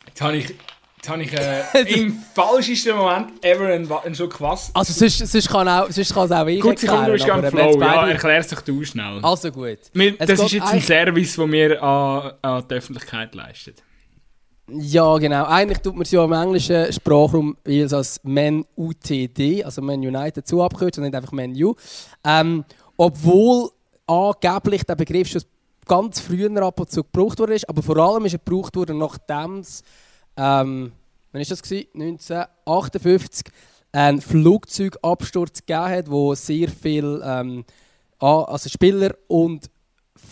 Jetzt 0.06 0.20
habe 0.20 0.36
ich, 0.36 0.48
jetzt 0.96 1.08
habe 1.08 1.22
ich 1.22 1.32
äh, 1.32 1.94
im 1.94 2.22
falschesten 2.34 2.96
Moment 2.96 3.44
ever 3.44 3.68
einen, 3.68 3.90
einen 3.90 4.14
Schluck 4.14 4.38
Wasser. 4.40 4.72
Also 4.74 4.92
sonst, 4.92 5.26
sonst 5.26 5.48
kann, 5.48 5.66
auch, 5.66 5.90
sonst 5.90 6.12
kann 6.12 6.24
es 6.26 6.32
auch 6.32 6.46
ich 6.46 6.60
Gut, 6.60 6.82
erklären. 6.82 7.12
Gut, 7.12 7.20
du 7.22 7.40
bist 7.40 7.50
Flow, 7.50 7.80
ja, 7.80 8.08
erklär 8.08 8.42
sich 8.42 8.60
du 8.60 8.84
schnell. 8.84 9.20
Also 9.22 9.50
gut. 9.50 9.78
das 10.18 10.40
ist 10.40 10.52
jetzt 10.52 10.72
ein 10.72 10.82
Service, 10.82 11.36
den 11.36 11.52
wir 11.52 11.82
an, 11.82 12.32
an 12.42 12.64
die 12.68 12.74
Öffentlichkeit 12.74 13.34
leisten. 13.34 13.74
Ja, 14.74 15.18
genau. 15.18 15.44
Eigentlich 15.44 15.78
tut 15.78 15.94
man 15.94 16.02
es 16.02 16.10
ja 16.10 16.24
im 16.24 16.32
englischen 16.32 16.92
Sprachraum 16.92 17.56
als 17.66 18.20
Man 18.22 18.64
UTD, 18.76 19.64
also 19.64 19.82
Man 19.82 20.00
United, 20.00 20.46
zu 20.46 20.62
abkürzen 20.62 21.02
und 21.02 21.10
nicht 21.10 21.16
einfach 21.16 21.32
Man 21.32 21.54
U. 21.62 21.74
Ähm, 22.24 22.64
obwohl 22.96 23.70
angeblich 24.06 24.84
der 24.84 24.96
Begriff 24.96 25.28
schon 25.28 25.42
ganz 25.86 26.20
früher 26.20 26.62
ab 26.62 26.80
und 26.80 26.90
zu 26.90 27.02
gebraucht 27.02 27.40
ist, 27.40 27.68
aber 27.68 27.82
vor 27.82 27.96
allem 27.98 28.24
ist 28.24 28.34
er 28.34 28.38
gebraucht 28.38 28.74
worden, 28.76 28.98
nachdem 28.98 29.58
es, 29.58 29.82
ähm, 30.36 30.92
wann 31.32 31.42
war 31.42 31.48
das? 31.48 31.62
1958 31.62 33.52
einen 33.92 34.20
Flugzeugabsturz 34.22 35.66
gegeben 35.66 35.90
hat, 35.90 36.10
wo 36.10 36.34
sehr 36.34 36.68
viele 36.68 37.20
ähm, 37.24 37.64
also 38.18 38.68
Spieler 38.68 39.14
und 39.26 39.68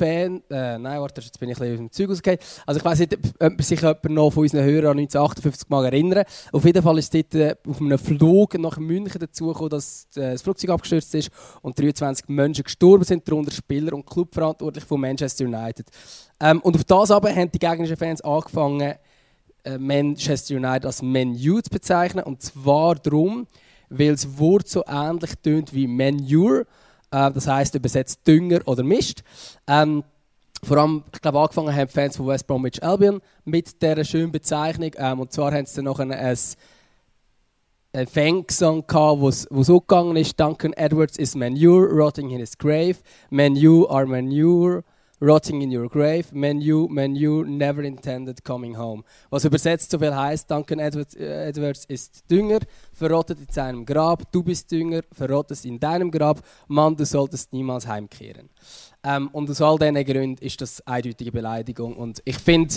Fan. 0.00 0.42
Äh, 0.48 0.78
nein, 0.78 0.98
warte, 0.98 1.20
jetzt 1.20 1.38
bin 1.38 1.50
ich 1.50 1.56
ein 1.56 1.60
bisschen 1.60 1.84
aus 1.84 2.08
dem 2.08 2.20
Zeug. 2.22 2.38
Also, 2.64 2.78
ich 2.78 2.84
weiß 2.84 2.98
nicht, 3.00 3.18
ob 3.38 3.62
sich 3.62 3.80
jemand 3.80 4.04
noch 4.08 4.30
von 4.30 4.44
unseren 4.44 4.64
Hörern 4.64 4.92
an 4.92 4.98
1958 4.98 5.68
mal 5.68 5.84
erinnern. 5.84 6.24
Auf 6.52 6.64
jeden 6.64 6.82
Fall 6.82 6.98
ist 6.98 7.12
dort 7.12 7.34
äh, 7.34 7.54
auf 7.68 7.80
einem 7.80 7.98
Flug 7.98 8.58
nach 8.58 8.78
München 8.78 9.20
dazu 9.20 9.48
gekommen, 9.48 9.68
dass 9.68 10.08
äh, 10.16 10.32
das 10.32 10.42
Flugzeug 10.42 10.70
abgestürzt 10.70 11.14
ist 11.14 11.30
und 11.60 11.78
23 11.78 12.28
Menschen 12.28 12.64
gestorben 12.64 13.04
sind, 13.04 13.28
darunter 13.28 13.52
Spieler 13.52 13.92
und 13.92 14.06
Clubverantwortliche 14.06 14.86
von 14.86 15.00
Manchester 15.02 15.44
United. 15.44 15.86
Ähm, 16.40 16.60
und 16.62 16.76
auf 16.76 16.84
das 16.84 17.10
aber 17.10 17.30
haben 17.30 17.50
die 17.52 17.58
gegnerischen 17.58 17.98
Fans 17.98 18.22
angefangen, 18.22 18.94
äh, 19.64 19.78
Manchester 19.78 20.56
United 20.56 20.86
als 20.86 21.02
Man 21.02 21.32
U 21.32 21.60
zu 21.60 21.68
bezeichnen. 21.70 22.24
Und 22.24 22.40
zwar 22.40 22.94
darum, 22.94 23.46
weil 23.90 24.12
das 24.12 24.38
Wort 24.38 24.66
so 24.66 24.82
ähnlich 24.86 25.32
tönt 25.42 25.74
wie 25.74 25.86
Manure 25.86 26.66
äh, 27.10 27.30
das 27.30 27.46
heißt 27.46 27.74
übersetzt 27.74 28.26
Dünger 28.26 28.60
oder 28.66 28.82
Mist. 28.82 29.22
Ähm, 29.66 30.04
vor 30.62 30.76
allem, 30.76 31.04
ich 31.12 31.20
glaube, 31.20 31.40
angefangen 31.40 31.74
haben 31.74 31.88
Fans 31.88 32.16
von 32.16 32.26
West 32.26 32.46
Bromwich 32.46 32.82
Albion 32.82 33.20
mit 33.44 33.80
dieser 33.80 34.04
schönen 34.04 34.30
Bezeichnung. 34.30 34.90
Ähm, 34.96 35.20
und 35.20 35.32
zwar 35.32 35.52
haben 35.52 35.66
sie 35.66 35.76
dann 35.76 35.86
noch 35.86 35.98
ein, 36.00 36.12
ein, 36.12 36.36
ein 37.92 38.06
Fangsong 38.06 38.86
gehabt, 38.86 39.46
wo 39.50 39.62
so 39.62 39.80
gegangen 39.80 40.16
ist: 40.16 40.38
Duncan 40.38 40.74
Edwards 40.74 41.16
is 41.16 41.34
manure, 41.34 41.88
rotting 41.88 42.30
in 42.30 42.40
his 42.40 42.56
grave. 42.58 42.96
Menu 43.30 43.86
are 43.88 44.06
manure, 44.06 44.84
rotting 45.20 45.62
in 45.62 45.70
your 45.70 45.88
grave. 45.88 46.33
Menu, 46.33 46.88
menu, 46.88 47.44
never 47.44 47.83
intended 47.83 48.42
coming 48.42 48.76
home. 48.76 49.02
Was 49.30 49.44
übersetzt 49.44 49.90
so 49.90 49.98
viel 49.98 50.14
heißt: 50.14 50.50
Duncan 50.50 50.78
Edwards, 50.78 51.14
äh, 51.14 51.48
Edwards 51.48 51.85
ist 51.87 52.24
Dünger, 52.30 52.61
verrottet 52.92 53.38
in 53.40 53.52
seinem 53.52 53.85
Grab. 53.85 54.30
Du 54.33 54.42
bist 54.42 54.70
Dünger, 54.70 55.02
verrottest 55.12 55.64
in 55.64 55.78
deinem 55.78 56.11
Grab. 56.11 56.40
Mann, 56.68 56.96
du 56.96 57.04
solltest 57.04 57.52
niemals 57.52 57.87
heimkehren. 57.87 58.48
Ähm, 59.02 59.28
und 59.33 59.48
aus 59.50 59.61
all 59.61 59.78
diesen 59.78 60.04
Gründen 60.04 60.44
ist 60.44 60.61
das 60.61 60.87
eindeutige 60.87 61.33
Beleidigung. 61.33 61.96
Und 61.96 62.20
ich 62.24 62.37
finde, 62.38 62.74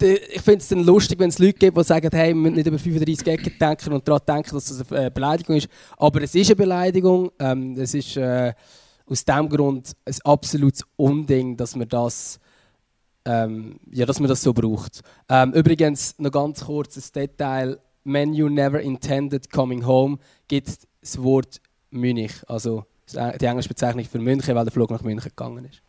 ich 0.00 0.42
finde 0.42 0.58
es 0.58 0.68
dann 0.68 0.84
lustig, 0.84 1.18
wenn 1.18 1.30
es 1.30 1.38
Leute 1.38 1.58
gibt, 1.58 1.76
die 1.76 1.82
sagen, 1.82 2.08
hey, 2.12 2.28
wir 2.28 2.34
müssen 2.34 2.56
nicht 2.56 2.66
über 2.66 2.78
35 2.78 3.26
Ecken 3.26 3.52
denken 3.58 3.92
und 3.92 4.06
daran 4.06 4.20
denken, 4.26 4.50
dass 4.52 4.66
das 4.66 4.92
eine 4.92 5.10
Beleidigung 5.10 5.56
ist. 5.56 5.68
Aber 5.96 6.22
es 6.22 6.34
ist 6.34 6.48
eine 6.48 6.56
Beleidigung. 6.56 7.32
Ähm, 7.38 7.74
es 7.78 7.94
ist 7.94 8.16
äh, 8.16 8.52
aus 9.08 9.24
diesem 9.24 9.48
Grund 9.48 9.92
ein 10.04 10.14
absolutes 10.24 10.84
Unding, 10.96 11.56
dass 11.56 11.76
man 11.76 11.88
das, 11.88 12.38
ähm, 13.24 13.78
ja, 13.90 14.06
dass 14.06 14.20
man 14.20 14.28
das 14.28 14.42
so 14.42 14.52
braucht. 14.52 15.02
Ähm, 15.28 15.52
übrigens, 15.52 16.18
noch 16.18 16.32
ganz 16.32 16.64
kurzes 16.64 17.12
Detail. 17.12 17.78
Menu 18.04 18.48
never 18.48 18.80
intended 18.80 19.50
coming 19.50 19.84
home 19.84 20.18
gibt 20.46 20.86
das 21.00 21.22
Wort 21.22 21.60
Münich. 21.90 22.32
Also 22.46 22.84
die 23.14 23.44
englische 23.44 23.68
Bezeichnung 23.68 24.04
für 24.04 24.18
München, 24.18 24.54
weil 24.54 24.64
der 24.64 24.72
Flug 24.72 24.90
nach 24.90 25.02
München 25.02 25.30
gegangen 25.30 25.64
ist. 25.64 25.82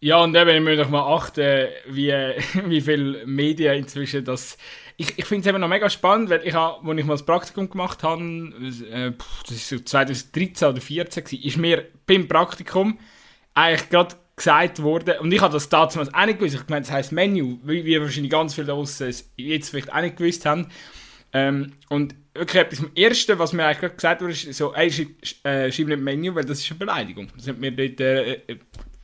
Ja, 0.00 0.22
und 0.22 0.34
eben, 0.36 0.48
wir 0.48 0.60
müssen 0.60 0.90
mal 0.92 1.12
achten, 1.12 1.68
wie, 1.88 2.12
wie 2.66 2.80
viele 2.80 3.26
Medien 3.26 3.74
inzwischen 3.74 4.24
das. 4.24 4.56
Ich, 5.00 5.16
ich 5.16 5.24
finde 5.26 5.42
es 5.42 5.46
eben 5.46 5.60
noch 5.60 5.68
mega 5.68 5.88
spannend, 5.88 6.28
weil 6.28 6.44
ich, 6.44 6.56
als 6.56 6.76
ich 6.82 7.04
mal 7.04 7.14
das 7.14 7.24
Praktikum 7.24 7.70
gemacht 7.70 8.02
habe, 8.02 8.20
äh, 8.20 9.12
das 9.46 9.56
ist 9.56 9.68
so 9.68 9.78
2013 9.78 10.68
oder 10.68 10.80
2014, 10.80 11.40
ist 11.40 11.56
mir 11.56 11.86
beim 12.04 12.26
Praktikum 12.26 12.98
eigentlich 13.54 13.88
gerade 13.90 14.16
gesagt 14.34 14.82
worden, 14.82 15.14
und 15.20 15.32
ich 15.32 15.40
habe 15.40 15.52
das 15.52 15.68
damals 15.68 15.96
auch 15.96 16.26
nicht 16.26 16.40
gewusst, 16.40 16.56
ich 16.56 16.68
meine, 16.68 16.82
das 16.82 16.90
heisst 16.90 17.12
Menü, 17.12 17.58
wie, 17.64 17.84
wie 17.84 18.00
wahrscheinlich 18.00 18.32
ganz 18.32 18.54
viele 18.54 18.68
draussen 18.68 19.14
jetzt 19.36 19.70
vielleicht 19.70 19.92
auch 19.92 20.00
nicht 20.00 20.16
gewusst 20.16 20.44
haben. 20.44 20.66
Ähm, 21.32 21.74
und 21.88 22.16
wirklich 22.34 22.62
etwas 22.62 22.80
vom 22.80 22.90
Ersten, 22.96 23.38
was 23.38 23.52
mir 23.52 23.66
eigentlich 23.66 23.94
gesagt 23.94 24.20
wurde, 24.20 24.32
ist 24.32 24.52
so, 24.54 24.74
ey, 24.74 24.90
schreib, 24.90 25.08
äh, 25.44 25.70
schreib 25.70 25.88
nicht 25.88 26.00
Menü, 26.00 26.34
weil 26.34 26.44
das 26.44 26.58
ist 26.60 26.70
eine 26.70 26.78
Beleidigung. 26.78 27.28
Das 27.36 27.46
hat 27.46 27.58
mir 27.58 27.70
dort, 27.70 28.00
äh, 28.00 28.32
äh 28.32 28.58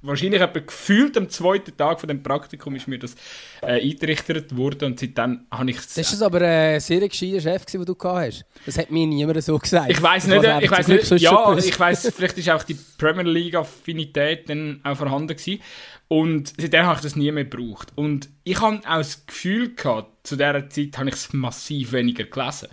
wahrscheinlich 0.05 0.41
etwa 0.41 0.61
gefühlt 0.61 1.17
am 1.17 1.29
zweiten 1.29 1.77
Tag 1.77 2.01
von 2.01 2.09
dem 2.09 2.23
Praktikum 2.23 2.75
ist 2.77 2.87
mir 2.87 2.99
das 2.99 3.15
äh, 3.63 3.81
eingerichtet 3.81 4.57
worden 4.57 4.93
und 4.93 5.01
seitdem 5.01 5.47
habe 5.51 5.71
ich 5.71 5.77
Das 5.77 5.97
ist 5.97 6.23
aber 6.23 6.41
ein 6.43 6.81
sehr 6.81 7.09
gescheiter 7.09 7.41
Chef, 7.41 7.65
den 7.67 7.85
du 7.85 7.95
gehabt 7.95 8.27
hast. 8.27 8.45
Das 8.67 8.79
hat 8.79 8.91
mir 8.91 9.07
niemand 9.07 9.43
so 9.43 9.59
gesagt. 9.59 9.91
Ich 9.91 10.03
weiß 10.03 10.27
nicht, 10.27 10.45
ich 10.61 10.71
weiß 10.71 10.89
nicht, 10.89 11.21
ja, 11.21 11.57
ich 11.57 11.79
weiß, 11.79 12.13
vielleicht 12.17 12.39
ist 12.39 12.51
auch 12.51 12.63
die 12.63 12.77
Premier 12.99 13.25
League 13.25 13.55
Affinität 13.55 14.49
dann 14.49 14.81
auch 14.85 14.97
vorhanden 14.97 15.37
gewesen. 15.37 15.61
Und 16.09 16.53
seitdem 16.59 16.85
habe 16.85 16.97
ich 16.97 17.03
das 17.03 17.17
nie 17.17 17.33
mehr 17.33 17.45
gebraucht. 17.45 17.93
Und 17.95 18.29
ich 18.45 18.61
habe 18.61 18.81
auch 18.87 18.99
das 18.99 19.27
Gefühl 19.27 19.75
gehabt, 19.75 20.27
zu 20.27 20.37
dieser 20.37 20.69
Zeit 20.69 20.99
habe 20.99 21.09
ich 21.09 21.15
es 21.15 21.33
massiv 21.33 21.93
weniger 21.93 22.25
gelesen. 22.25 22.69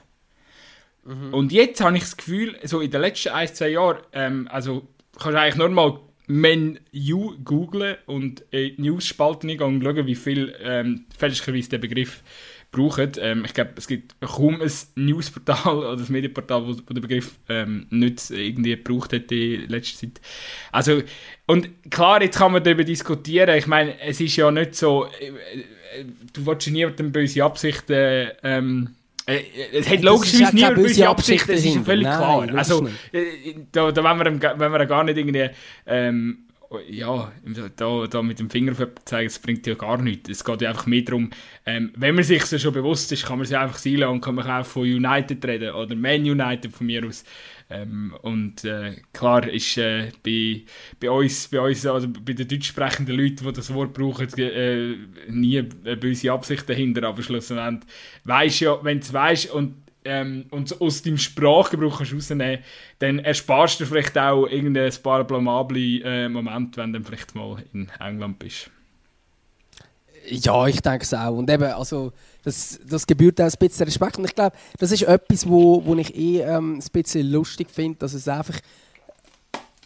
Mhm. 1.05 1.33
Und 1.33 1.51
jetzt 1.51 1.81
habe 1.81 1.95
ich 1.95 2.03
das 2.03 2.17
Gefühl, 2.17 2.59
so 2.63 2.81
in 2.81 2.91
den 2.91 3.01
letzten 3.01 3.29
ein, 3.29 3.47
zwei 3.47 3.69
Jahren, 3.69 3.99
ähm, 4.13 4.47
also 4.51 4.87
kannst 5.17 5.35
du 5.35 5.39
eigentlich 5.39 5.55
nur 5.55 5.69
mal 5.69 5.99
Menu 6.31 7.37
googlen 7.43 7.97
und 8.05 8.41
in 8.51 8.75
die 8.75 8.81
News-Spalten 8.81 9.49
gehen 9.49 9.61
und 9.61 9.83
schauen, 9.83 10.07
wie 10.07 10.15
viel 10.15 10.55
ähm, 10.63 11.05
fälschlicherweise 11.17 11.69
der 11.69 11.77
Begriff 11.79 12.23
brauchen. 12.71 13.11
Ähm, 13.19 13.43
ich 13.45 13.53
glaube, 13.53 13.71
es 13.75 13.87
gibt 13.87 14.15
kaum 14.21 14.61
ein 14.61 14.71
Newsportal 14.95 15.77
oder 15.77 16.01
ein 16.01 16.11
Medienportal, 16.11 16.65
wo, 16.65 16.69
wo 16.69 16.93
der 16.93 17.01
Begriff 17.01 17.37
ähm, 17.49 17.85
nicht 17.89 18.29
irgendwie 18.29 18.77
gebraucht 18.77 19.11
hat 19.13 19.31
in 19.31 19.67
letzter 19.67 19.99
Zeit. 19.99 20.21
Also, 20.71 21.01
und 21.47 21.69
klar, 21.91 22.21
jetzt 22.21 22.37
kann 22.37 22.53
man 22.53 22.63
darüber 22.63 22.85
diskutieren. 22.85 23.57
Ich 23.57 23.67
meine, 23.67 23.99
es 23.99 24.21
ist 24.21 24.37
ja 24.37 24.49
nicht 24.51 24.75
so, 24.75 25.07
äh, 25.19 25.27
äh 25.27 26.05
du 26.33 26.45
willst 26.45 26.69
niemandem 26.69 27.11
böse 27.11 27.43
Absichten 27.43 28.29
ähm, 28.43 28.95
Äh, 28.95 29.00
es 29.73 29.89
hat 29.89 30.01
logischerweise 30.01 30.55
nie 30.55 30.73
böse 30.73 31.09
Absichten, 31.09 31.51
das 31.51 31.65
ist 31.65 31.75
ja 31.75 31.81
völlig 31.81 32.05
Nein, 32.05 32.17
klar. 32.17 32.57
Also, 32.57 32.87
äh, 33.11 33.55
da, 33.71 33.91
da 33.91 34.03
wenn, 34.03 34.41
wir, 34.41 34.55
wenn 34.57 34.71
wir 34.71 34.85
gar 34.85 35.03
nicht 35.03 35.17
irgendwie, 35.17 35.49
ähm, 35.85 36.45
ja, 36.87 37.31
da, 37.75 38.07
da 38.07 38.21
mit 38.21 38.39
dem 38.39 38.49
Finger 38.49 38.73
zeigen, 39.05 39.27
das 39.27 39.39
bringt 39.39 39.67
ja 39.67 39.73
gar 39.73 40.01
nichts. 40.01 40.29
Es 40.29 40.43
geht 40.43 40.61
ja 40.61 40.69
einfach 40.69 40.85
mehr 40.85 41.01
darum, 41.01 41.29
ähm, 41.65 41.91
wenn 41.95 42.15
man 42.15 42.23
sich 42.23 42.45
so 42.45 42.57
schon 42.57 42.73
bewusst 42.73 43.11
ist, 43.11 43.25
kann 43.25 43.37
man 43.37 43.45
sich 43.45 43.57
einfach 43.57 43.77
sein 43.77 44.03
und 44.03 44.21
kann 44.21 44.35
man 44.35 44.49
auch 44.49 44.65
von 44.65 44.83
United 44.83 45.43
reden 45.45 45.73
oder 45.73 45.95
Man 45.95 46.21
United 46.21 46.71
von 46.71 46.87
mir 46.87 47.05
aus. 47.05 47.23
Ähm, 47.71 48.13
und 48.21 48.63
äh, 48.63 48.95
klar 49.13 49.47
ist 49.47 49.77
äh, 49.77 50.11
bei, 50.23 50.63
bei 50.99 51.09
uns, 51.09 51.47
bei 51.47 51.59
uns 51.59 51.85
also 51.85 52.07
bei 52.07 52.33
den 52.33 52.47
deutsch 52.47 52.67
sprechenden 52.67 53.15
Leuten, 53.15 53.45
die 53.45 53.53
das 53.53 53.73
Wort 53.73 53.93
brauchen, 53.93 54.27
äh, 54.37 54.95
nie 55.29 55.59
eine 55.59 55.97
böse 55.97 56.31
Absicht 56.31 56.69
dahinter, 56.69 57.07
aber 57.07 57.23
schlussendlich 57.23 57.89
weisst 58.23 58.59
ja, 58.59 58.83
wenn 58.83 58.99
du 58.99 59.05
es 59.05 59.13
weißt 59.13 59.51
und 59.51 59.75
ähm, 60.03 60.45
und 60.49 60.81
aus 60.81 61.03
deinem 61.03 61.17
Sprachgebrauch 61.17 61.99
kannst 61.99 62.13
rausnehmen, 62.13 62.59
dann 62.99 63.19
ersparst 63.19 63.79
du 63.79 63.85
vielleicht 63.85 64.17
auch 64.17 64.47
irgendein 64.47 64.91
paar 65.03 65.23
blamable 65.23 66.01
äh, 66.03 66.27
Moment, 66.27 66.75
wenn 66.77 66.93
du 66.93 67.03
vielleicht 67.03 67.35
mal 67.35 67.63
in 67.73 67.91
England 67.99 68.39
bist. 68.39 68.71
Ja, 70.27 70.67
ich 70.67 70.81
denke 70.81 71.03
es 71.03 71.13
auch. 71.13 71.37
Und 71.37 71.49
eben, 71.49 71.63
also, 71.63 72.13
das, 72.43 72.79
das 72.87 73.07
gebührt 73.07 73.39
auch 73.39 73.45
ein 73.45 73.53
bisschen 73.59 73.85
Respekt. 73.85 74.17
Und 74.17 74.25
ich 74.25 74.35
glaube, 74.35 74.55
das 74.79 74.91
ist 74.91 75.03
etwas, 75.03 75.47
wo, 75.47 75.85
wo 75.85 75.95
ich 75.95 76.15
eh 76.15 76.41
ähm, 76.41 76.75
ein 76.75 76.91
bisschen 76.91 77.29
lustig 77.31 77.69
finde, 77.69 77.99
dass 77.99 78.13
es 78.13 78.27
einfach 78.27 78.59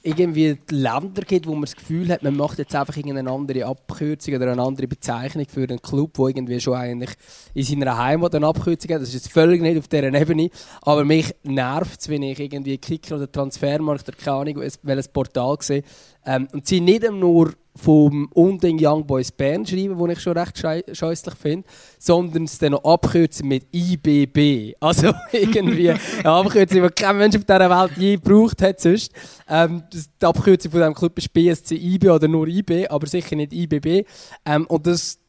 irgendwie 0.06 0.58
Länder 0.70 1.24
gibt, 1.24 1.48
wo 1.48 1.54
man 1.54 1.64
das 1.64 1.76
Gefühl 1.76 2.10
hat, 2.10 2.22
man 2.22 2.38
macht 2.38 2.60
jetzt 2.60 2.76
einfach 2.76 2.96
irgendeine 2.96 3.32
andere 3.32 3.66
Abkürzung 3.66 4.36
oder 4.36 4.52
eine 4.52 4.62
andere 4.62 4.88
Bezeichnung 4.88 5.48
für 5.50 5.64
einen 5.64 5.82
Club, 5.82 6.14
der 6.14 6.28
irgendwie 6.28 6.60
schon 6.60 6.76
eigentlich 6.76 7.12
in 7.56 7.64
seiner 7.64 7.98
Heimat 7.98 8.36
eine 8.36 8.46
Abkürzung 8.46 8.94
hat. 8.94 9.02
Das 9.02 9.10
ist 9.10 9.16
jetzt 9.16 9.32
völlig 9.32 9.62
nicht 9.62 9.80
auf 9.80 9.88
dieser 9.88 10.14
Ebene. 10.14 10.50
Aber 10.84 11.04
mich 11.04 11.34
nervt 11.44 12.00
es, 12.00 12.08
wenn 12.08 12.22
ich 12.22 12.40
irgendwie 12.40 12.78
Kicker 12.78 13.16
oder 13.16 13.32
Transfermarkt 13.32 14.08
oder 14.08 14.18
keine 14.18 14.38
Ahnung, 14.38 14.72
welches 14.84 15.08
Portal 15.08 15.58
sehe. 15.62 15.82
Ähm, 16.24 16.48
und 16.54 16.68
sie 16.68 16.82
nicht 16.82 17.10
nur 17.12 17.54
vom 17.76 18.30
Unding 18.34 18.78
Young 18.80 19.06
Boys 19.06 19.32
Bern 19.32 19.66
schreiben, 19.66 19.98
wo 19.98 20.08
ich 20.08 20.20
schon 20.20 20.38
recht 20.38 20.58
scheußlich 20.58 21.36
finde, 21.36 21.68
sondern 22.00 22.46
es 22.46 22.58
dann 22.58 22.72
noch 22.72 22.84
abkürzen 22.84 23.48
mit 23.48 23.68
IBB. 23.74 24.76
Also 24.80 25.14
irgendwie 25.32 25.92
eine 25.92 26.00
Abkürzung, 26.24 26.82
die 26.82 26.90
kein 26.90 27.18
Mensch 27.18 27.36
auf 27.36 27.44
dieser 27.44 27.70
Welt 27.70 27.92
je 27.98 28.16
gebraucht 28.16 28.62
hat 28.62 28.80
sonst. 28.80 29.12
Ähm, 29.50 29.84
die 29.92 30.26
Abkürzung 30.26 30.72
von 30.72 30.80
diesem 30.80 30.94
Club 30.94 31.18
ist 31.18 31.34
BSC 31.34 31.76
IB 31.76 32.10
oder 32.10 32.28
nur 32.28 32.48
IB, 32.48 32.88
aber 32.88 33.08
sicher 33.08 33.36
nicht 33.36 33.54
IBB. 33.54 34.08
Ähm, 34.46 34.66
und 34.68 34.88
das, 34.88 35.20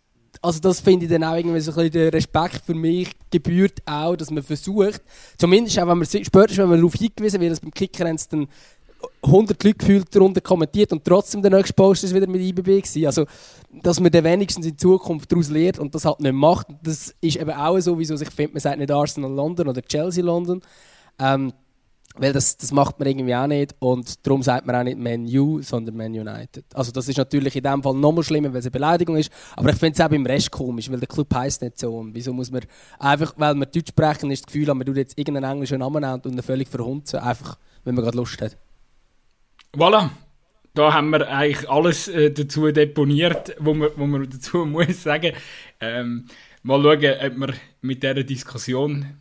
also 0.41 0.61
das 0.61 0.81
finde 0.81 1.07
ich 1.07 1.11
dann 1.11 1.25
auch 1.25 1.35
irgendwie 1.35 1.61
so 1.61 1.73
ein 1.73 1.77
bisschen 1.77 1.93
der 1.93 2.13
Respekt 2.13 2.63
für 2.65 2.75
mich 2.75 3.11
gebührt 3.31 3.83
auch, 3.87 4.15
dass 4.15 4.31
man 4.31 4.43
versucht, 4.45 5.03
zumindest 5.37 5.79
auch 5.79 5.89
wenn 5.89 5.99
man 5.99 6.07
spätestens, 6.07 6.59
wenn 6.59 6.69
man 6.69 6.79
darauf 6.79 6.95
hingewiesen 6.95 7.41
wird, 7.41 7.53
dass 7.53 7.61
beim 7.61 7.73
Kicker 7.73 8.05
dann 8.05 8.47
100 9.23 9.63
Leute 9.63 9.77
gefühlt 9.77 10.15
darunter 10.15 10.41
kommentiert 10.41 10.93
und 10.93 11.05
trotzdem 11.05 11.43
der 11.43 11.51
nächste 11.51 11.75
Post 11.75 12.05
ist 12.05 12.15
wieder 12.15 12.29
mit 12.29 12.41
IBB 12.41 12.83
gewesen. 12.83 13.07
Also, 13.07 13.27
dass 13.83 14.01
man 14.01 14.11
dann 14.11 14.25
wenigstens 14.25 14.67
in 14.67 14.79
Zukunft 14.79 15.31
daraus 15.31 15.51
lernt 15.51 15.79
und 15.79 15.95
das 15.95 16.05
halt 16.05 16.21
nicht 16.21 16.33
macht, 16.33 16.69
das 16.83 17.15
ist 17.21 17.37
eben 17.37 17.51
auch 17.51 17.79
so, 17.81 17.99
wieso 17.99 18.15
ich 18.15 18.31
finde, 18.31 18.55
man 18.55 18.61
sagt 18.61 18.79
nicht 18.79 18.91
Arsenal 18.91 19.33
London 19.33 19.69
oder 19.69 19.83
Chelsea 19.83 20.25
London. 20.25 20.61
Ähm, 21.19 21.53
weil 22.19 22.33
das, 22.33 22.57
das 22.57 22.73
macht 22.73 22.99
man 22.99 23.09
irgendwie 23.09 23.35
auch 23.35 23.47
nicht 23.47 23.75
und 23.79 24.27
darum 24.27 24.43
sagt 24.43 24.67
man 24.67 24.77
auch 24.77 24.83
nicht 24.83 24.99
Man 24.99 25.27
U, 25.27 25.61
sondern 25.61 25.97
Man 25.97 26.13
United. 26.13 26.65
Also 26.75 26.91
das 26.93 27.09
ist 27.09 27.19
natürlich 27.19 27.55
in 27.57 27.63
dem 27.63 27.83
Fall 27.83 27.95
noch 27.95 28.13
mal 28.13 28.23
schlimmer, 28.23 28.51
weil 28.53 28.61
es 28.61 28.65
eine 28.65 28.71
Beleidigung 28.71 29.17
ist, 29.17 29.31
aber 29.55 29.71
ich 29.71 29.77
finde 29.77 29.95
es 29.95 30.01
auch 30.01 30.09
beim 30.09 30.25
Rest 30.25 30.51
komisch, 30.51 30.91
weil 30.91 30.99
der 30.99 31.09
Club 31.09 31.33
heisst 31.35 31.63
nicht 31.63 31.79
so 31.79 31.97
und 31.99 32.15
wieso 32.15 32.33
muss 32.33 32.51
man 32.51 32.63
einfach, 32.99 33.35
weil 33.37 33.55
wir 33.55 33.67
Deutsch 33.67 33.91
sprechen, 33.91 34.31
ist 34.31 34.45
das 34.45 34.47
Gefühl, 34.47 34.73
man 34.75 34.87
tut 34.87 34.97
jetzt 34.97 35.19
irgendeinen 35.19 35.53
englischen 35.53 35.81
Namen 35.81 36.03
und 36.03 36.27
einen 36.27 36.43
völlig 36.43 36.69
verhunzen, 36.69 37.19
einfach, 37.19 37.59
wenn 37.85 37.95
man 37.95 38.05
gerade 38.05 38.17
Lust 38.17 38.41
hat. 38.41 38.57
Voilà. 39.77 40.11
Da 40.73 40.95
haben 40.95 41.11
wir 41.11 41.29
eigentlich 41.29 41.69
alles 41.69 42.09
äh, 42.09 42.31
dazu 42.31 42.71
deponiert, 42.73 43.55
wo 43.59 43.75
man, 43.75 43.91
wo 43.97 44.07
man 44.07 44.29
dazu 44.29 44.59
muss 44.65 45.03
sagen. 45.03 45.33
Ähm, 45.81 46.29
mal 46.63 46.83
schauen, 46.83 47.15
ob 47.27 47.39
wir 47.41 47.55
mit 47.83 48.03
dieser 48.03 48.25
Diskussion 48.25 49.19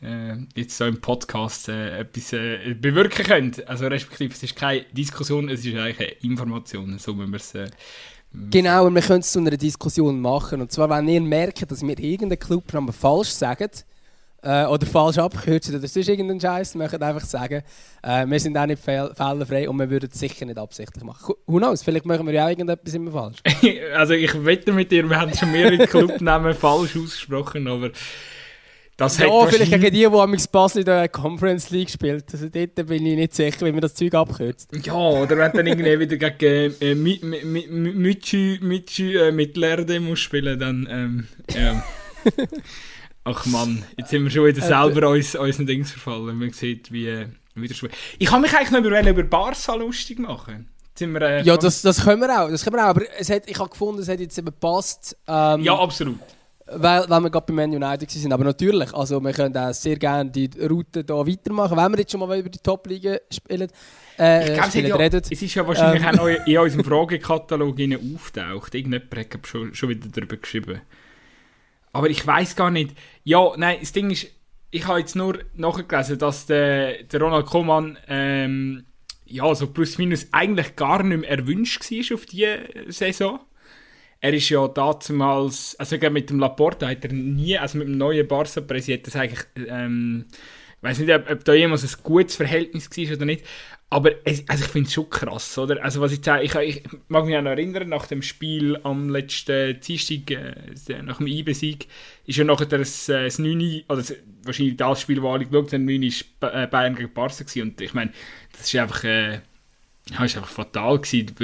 äh, 0.00 0.36
jetzt 0.54 0.76
so 0.76 0.84
im 0.84 1.00
Podcast 1.00 1.68
äh, 1.68 1.98
etwas 1.98 2.32
äh, 2.32 2.74
bewirken 2.74 3.26
können. 3.26 3.52
Also 3.66 3.88
respektive, 3.88 4.32
es 4.32 4.42
ist 4.44 4.54
keine 4.54 4.84
Diskussion, 4.92 5.48
es 5.48 5.64
ist 5.64 5.74
eigentlich 5.76 5.98
eine 5.98 6.32
Information, 6.32 6.98
so 6.98 7.18
wie 7.18 7.26
wir 7.26 7.36
es... 7.36 7.54
Äh, 7.56 7.68
genau, 8.50 8.86
und 8.86 8.94
wir 8.94 9.02
können 9.02 9.20
es 9.20 9.32
zu 9.32 9.40
einer 9.40 9.56
Diskussion 9.56 10.20
machen. 10.20 10.60
Und 10.60 10.70
zwar, 10.70 10.88
wenn 10.88 11.08
ihr 11.08 11.20
merkt, 11.20 11.68
dass 11.68 11.82
wir 11.82 11.98
irgendeinen 11.98 12.38
Clubnamen 12.38 12.92
falsch 12.92 13.30
sagen, 13.30 13.70
äh, 14.46 14.66
oder 14.66 14.86
falsch 14.86 15.18
abkürzen 15.18 15.74
oder 15.74 15.88
sonst 15.88 16.08
irgendeinen 16.08 16.40
Scheiß, 16.40 16.76
möchten 16.76 17.02
einfach 17.02 17.26
sagen, 17.26 17.62
äh, 18.02 18.26
wir 18.26 18.38
sind 18.38 18.56
auch 18.56 18.66
nicht 18.66 18.82
fehlerfrei 18.82 19.68
und 19.68 19.76
wir 19.78 19.90
würden 19.90 20.08
es 20.12 20.18
sicher 20.18 20.46
nicht 20.46 20.58
absichtlich 20.58 21.02
machen. 21.02 21.34
Who 21.46 21.58
knows, 21.58 21.82
vielleicht 21.82 22.06
machen 22.06 22.26
wir 22.26 22.34
ja 22.34 22.44
auch 22.44 22.50
irgendetwas 22.50 22.94
immer 22.94 23.10
falsch. 23.10 23.38
also 23.96 24.14
ich 24.14 24.44
wette 24.44 24.72
mit 24.72 24.92
dir, 24.92 25.08
wir 25.08 25.20
haben 25.20 25.34
schon 25.34 25.50
mehrere 25.50 25.78
Clubnamen 25.88 26.54
falsch 26.54 26.96
ausgesprochen, 26.96 27.66
aber 27.66 27.90
das 28.96 29.18
ja, 29.18 29.28
vielleicht 29.46 29.72
gegen 29.72 29.84
die, 29.84 29.90
die 29.90 30.06
am 30.06 30.36
Basel 30.50 30.78
in 30.78 30.86
der 30.86 31.08
Conference 31.08 31.70
League 31.70 31.90
spielt. 31.90 32.32
Also 32.32 32.48
dort 32.48 32.76
bin 32.76 33.04
ich 33.04 33.16
nicht 33.16 33.34
sicher, 33.34 33.66
wie 33.66 33.72
man 33.72 33.82
das 33.82 33.94
Zeug 33.94 34.14
abkürzt. 34.14 34.70
Ja, 34.86 34.94
oder 34.94 35.36
wenn 35.36 35.52
dann 35.52 35.66
irgendwie 35.66 36.00
wieder 36.00 36.30
gegen 36.30 36.74
äh, 36.80 36.94
Michi 36.94 38.58
äh, 39.16 39.32
mit 39.32 39.58
Lerde 39.58 40.00
muss 40.00 40.20
spielen, 40.20 40.58
dann 40.58 40.88
ähm, 40.90 41.26
ja. 41.54 41.84
Ach 43.28 43.44
Mann, 43.46 43.82
jetzt 43.96 44.10
sind 44.10 44.22
wir 44.22 44.30
schon 44.30 44.46
wieder 44.46 44.62
äh, 44.62 44.66
selber 44.66 45.08
uns, 45.08 45.34
unseren 45.34 45.66
Dings 45.66 45.90
verfallen. 45.90 46.38
Man 46.38 46.50
sieht, 46.50 46.92
wie, 46.92 47.08
äh, 47.08 47.26
wie 47.56 47.74
schwer. 47.74 47.90
Ich 48.20 48.28
kann 48.28 48.40
mich 48.40 48.56
eigentlich 48.56 48.70
noch 48.70 48.78
über, 48.78 49.00
über 49.00 49.22
Barca 49.24 49.74
lustig 49.74 50.20
machen. 50.20 50.68
Wir, 50.96 51.22
äh, 51.22 51.42
ja, 51.42 51.56
das, 51.56 51.82
das 51.82 52.04
können 52.04 52.20
wir 52.20 52.30
auch. 52.30 52.48
Das 52.48 52.62
können 52.62 52.76
wir 52.76 52.84
auch. 52.84 52.90
Aber 52.90 53.02
es 53.18 53.28
hat, 53.28 53.50
ich 53.50 53.58
habe 53.58 53.68
gefunden, 53.68 54.00
es 54.00 54.08
hat 54.08 54.20
jetzt 54.20 54.38
eben 54.38 54.46
gepasst. 54.46 55.16
Ähm, 55.26 55.60
ja, 55.60 55.76
absolut. 55.76 56.20
Weil, 56.68 57.04
weil 57.08 57.20
wir 57.20 57.30
gerade 57.30 57.46
bei 57.46 57.52
Man 57.52 57.70
United 57.72 58.08
sind. 58.08 58.32
Aber 58.32 58.44
natürlich, 58.44 58.94
also 58.94 59.20
wir 59.20 59.32
können 59.32 59.56
auch 59.56 59.74
sehr 59.74 59.96
gerne 59.96 60.30
die 60.30 60.48
Route 60.62 61.04
hier 61.04 61.26
weitermachen. 61.26 61.76
Wenn 61.76 61.92
wir 61.92 61.98
jetzt 61.98 62.12
schon 62.12 62.20
mal 62.20 62.38
über 62.38 62.48
die 62.48 62.58
Top-Liga 62.58 63.18
spielen, 63.28 63.68
äh, 64.18 64.46
ich 64.46 64.54
glaube, 64.54 65.04
es, 65.04 65.12
ja, 65.12 65.18
es 65.18 65.42
ist 65.42 65.54
ja 65.54 65.66
wahrscheinlich 65.66 66.04
ähm. 66.04 66.18
auch 66.20 66.28
in 66.46 66.58
unserem 66.58 66.84
Fragekatalog 66.84 67.76
auftaucht. 68.14 68.74
Irgendjemand 68.74 69.34
hat 69.34 69.46
schon, 69.46 69.74
schon 69.74 69.88
wieder 69.88 70.08
darüber 70.12 70.36
geschrieben. 70.36 70.80
Aber 71.96 72.10
ich 72.10 72.26
weiß 72.26 72.56
gar 72.56 72.70
nicht. 72.70 72.94
Ja, 73.24 73.52
nein, 73.56 73.78
das 73.80 73.92
Ding 73.92 74.10
ist, 74.10 74.26
ich 74.70 74.86
habe 74.86 74.98
jetzt 74.98 75.16
nur 75.16 75.38
nachgelesen, 75.54 76.18
dass 76.18 76.44
der, 76.44 77.04
der 77.04 77.22
Ronald 77.22 77.46
Koeman 77.46 77.96
ähm, 78.06 78.84
ja, 79.24 79.54
so 79.54 79.68
plus 79.68 79.96
minus 79.96 80.28
eigentlich 80.30 80.76
gar 80.76 81.02
nicht 81.02 81.20
mehr 81.20 81.30
erwünscht 81.30 81.90
war 81.90 82.14
auf 82.14 82.26
diese 82.26 82.58
Saison. 82.88 83.40
Er 84.20 84.34
ist 84.34 84.50
ja 84.50 84.68
damals, 84.68 85.74
also 85.78 85.96
mit 86.10 86.28
dem 86.28 86.38
Laporte 86.38 86.86
hat 86.86 87.02
er 87.02 87.12
nie, 87.14 87.56
also 87.56 87.78
mit 87.78 87.88
dem 87.88 87.96
neuen 87.96 88.28
Barca-Präsidenten, 88.28 89.04
das 89.04 89.16
eigentlich, 89.16 89.46
ähm, 89.66 90.26
ich 90.76 90.82
weiß 90.82 90.98
nicht, 90.98 91.14
ob, 91.14 91.30
ob 91.30 91.44
da 91.46 91.54
jemals 91.54 91.82
ein 91.82 92.02
gutes 92.02 92.36
Verhältnis 92.36 92.90
war 92.90 93.16
oder 93.16 93.24
nicht, 93.24 93.42
aber 93.88 94.10
es, 94.24 94.48
also 94.48 94.64
ich 94.64 94.70
finde 94.70 94.88
es 94.88 94.94
schon 94.94 95.08
krass, 95.08 95.56
oder? 95.58 95.82
Also 95.82 96.00
was 96.00 96.10
ich 96.12 96.24
sage, 96.24 96.42
ich, 96.42 96.54
ich, 96.54 96.82
mag 97.08 97.24
mich 97.24 97.36
auch 97.36 97.42
noch 97.42 97.50
erinnern, 97.50 97.88
nach 97.88 98.06
dem 98.06 98.20
Spiel 98.20 98.78
am 98.82 99.10
letzten 99.10 99.78
Dienstag, 99.80 100.30
äh, 100.30 101.02
nach 101.02 101.18
dem 101.18 101.28
IB-Sieg, 101.28 101.86
ist 102.26 102.36
ja 102.36 102.44
nachher 102.44 102.66
das, 102.66 103.08
äh, 103.08 103.24
das 103.24 103.38
9, 103.38 103.84
oder 103.88 103.98
das, 103.98 104.14
wahrscheinlich 104.42 104.76
das 104.76 105.00
Spiel, 105.00 105.16
das 105.16 105.24
alle 105.24 105.46
geschaut 105.46 105.72
haben, 105.72 105.84
9 105.84 106.02
war 106.40 106.54
äh, 106.54 106.66
Bayern 106.66 106.96
gegen 106.96 107.12
Barca 107.12 107.44
gewesen. 107.44 107.62
und 107.62 107.80
ich 107.80 107.94
meine, 107.94 108.12
das 108.52 108.62
ist 108.62 108.76
einfach... 108.76 109.04
Äh, 109.04 109.40
ja, 110.08 110.24
ist 110.24 110.36
einfach 110.36 110.50
fatal 110.50 111.00
gewesen, 111.00 111.34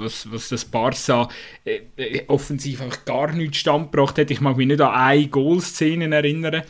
was, 0.00 0.30
was 0.32 0.48
das 0.48 0.64
Barca 0.64 1.28
äh, 1.66 1.80
äh, 1.96 2.24
offensiv 2.28 2.80
einfach 2.80 3.04
gar 3.04 3.30
nichts 3.32 3.58
standgebracht 3.58 4.16
hat. 4.16 4.30
Ich 4.30 4.40
mag 4.40 4.56
mich 4.56 4.66
nicht 4.66 4.80
an 4.80 4.94
eine 4.94 5.28
Goal-Szene 5.28 6.14
erinnern. 6.14 6.62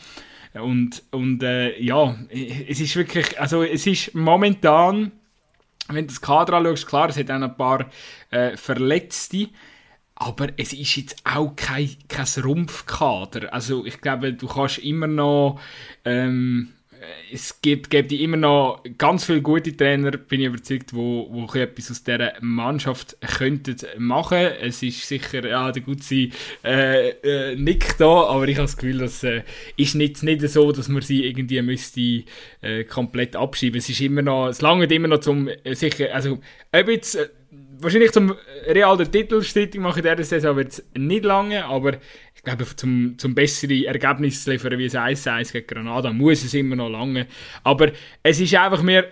Und, 0.53 1.03
und 1.11 1.41
äh, 1.43 1.79
ja, 1.81 2.15
es 2.29 2.81
ist 2.81 2.95
wirklich, 2.95 3.39
also 3.39 3.63
es 3.63 3.87
ist 3.87 4.13
momentan, 4.13 5.11
wenn 5.87 6.07
du 6.07 6.13
das 6.13 6.21
Kader 6.21 6.53
anschaust, 6.53 6.87
klar, 6.87 7.09
es 7.09 7.17
hat 7.17 7.31
auch 7.31 7.41
ein 7.41 7.55
paar 7.55 7.89
äh, 8.31 8.57
Verletzte, 8.57 9.47
aber 10.15 10.49
es 10.57 10.73
ist 10.73 10.95
jetzt 10.97 11.15
auch 11.23 11.55
kein, 11.55 11.89
kein 12.07 12.43
Rumpfkader. 12.43 13.53
Also 13.53 13.85
ich 13.85 14.01
glaube, 14.01 14.33
du 14.33 14.47
kannst 14.47 14.79
immer 14.79 15.07
noch 15.07 15.59
ähm, 16.05 16.73
es 17.31 17.61
gibt, 17.61 17.89
gibt 17.89 18.11
immer 18.11 18.37
noch 18.37 18.83
ganz 18.97 19.25
viele 19.25 19.41
gute 19.41 19.75
Trainer, 19.75 20.11
bin 20.11 20.41
ich 20.41 20.47
überzeugt, 20.47 20.93
wo, 20.93 21.27
wo 21.31 21.45
etwas 21.57 21.89
aus 21.89 22.03
dieser 22.03 22.33
Mannschaft 22.41 23.17
könnten 23.37 23.77
machen. 23.97 24.37
Es 24.37 24.83
ist 24.83 25.07
sicher, 25.07 25.47
ja, 25.47 25.71
der 25.71 25.81
gute 25.81 26.29
äh, 26.63 27.09
äh, 27.09 27.55
Nick 27.55 27.97
da, 27.97 28.25
aber 28.25 28.47
ich 28.47 28.57
habe 28.57 28.65
das 28.65 28.77
Gefühl, 28.77 28.99
das 28.99 29.23
äh, 29.23 29.41
ist 29.77 29.95
nicht, 29.95 30.21
nicht 30.23 30.47
so, 30.47 30.71
dass 30.71 30.89
man 30.89 31.01
sie 31.01 31.25
irgendwie 31.25 31.61
müsste 31.61 32.23
äh, 32.61 32.83
komplett 32.83 33.35
abschieben. 33.35 33.79
Es 33.79 33.89
ist 33.89 34.01
immer 34.01 34.21
noch, 34.21 34.49
es 34.49 34.61
langt 34.61 34.91
immer 34.91 35.07
noch 35.07 35.19
zum 35.19 35.47
äh, 35.47 35.73
sicher, 35.73 36.13
also 36.13 36.39
ob 36.71 36.87
jetzt 36.87 37.15
äh, 37.15 37.29
wahrscheinlich 37.79 38.11
zum 38.11 38.35
Real 38.67 38.95
der 38.97 39.11
Titelstrittung 39.11 39.81
machen 39.81 40.05
in 40.05 40.15
dieser 40.15 40.23
Saison 40.23 40.55
wird 40.55 40.71
es 40.71 40.83
nicht 40.95 41.25
lange, 41.25 41.65
aber 41.65 41.97
ich 42.43 42.45
glaube, 42.45 42.75
zum, 42.75 43.19
zum 43.19 43.35
bessere 43.35 43.85
Ergebnis 43.85 44.43
zu 44.43 44.51
liefern 44.51 44.79
wie 44.79 44.85
es 44.85 44.95
1-1 44.95 45.51
gegen 45.51 45.67
Granada, 45.67 46.11
muss 46.11 46.43
es 46.43 46.55
immer 46.55 46.75
noch 46.75 46.89
lange. 46.89 47.27
Aber 47.63 47.91
es 48.23 48.39
ist 48.39 48.55
einfach 48.55 48.81
mehr, 48.81 49.09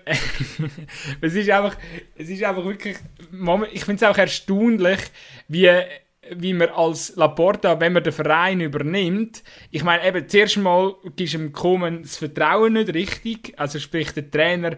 es 1.21 1.36
ist 1.36 1.49
einfach, 1.51 1.77
es 2.15 2.27
ist 2.27 2.43
einfach 2.43 2.65
wirklich, 2.65 2.97
ich 3.71 3.86
finde 3.86 4.03
es 4.03 4.09
auch 4.09 4.17
erstaunlich, 4.17 4.99
wie 5.47 5.69
wie 6.32 6.53
man 6.53 6.69
als 6.69 7.15
Laporta, 7.15 7.80
wenn 7.80 7.93
man 7.93 8.03
den 8.03 8.13
Verein 8.13 8.61
übernimmt, 8.61 9.43
ich 9.71 9.84
meine, 9.84 10.07
eben 10.07 10.27
zuerst 10.27 10.57
mal 10.57 10.93
gibst 11.15 11.34
dem 11.34 11.51
Kommen 11.51 12.03
das 12.03 12.17
Vertrauen 12.17 12.73
nicht 12.73 12.93
richtig, 12.93 13.53
also 13.57 13.80
sprich 13.80 14.11
der 14.11 14.30
Trainer 14.30 14.77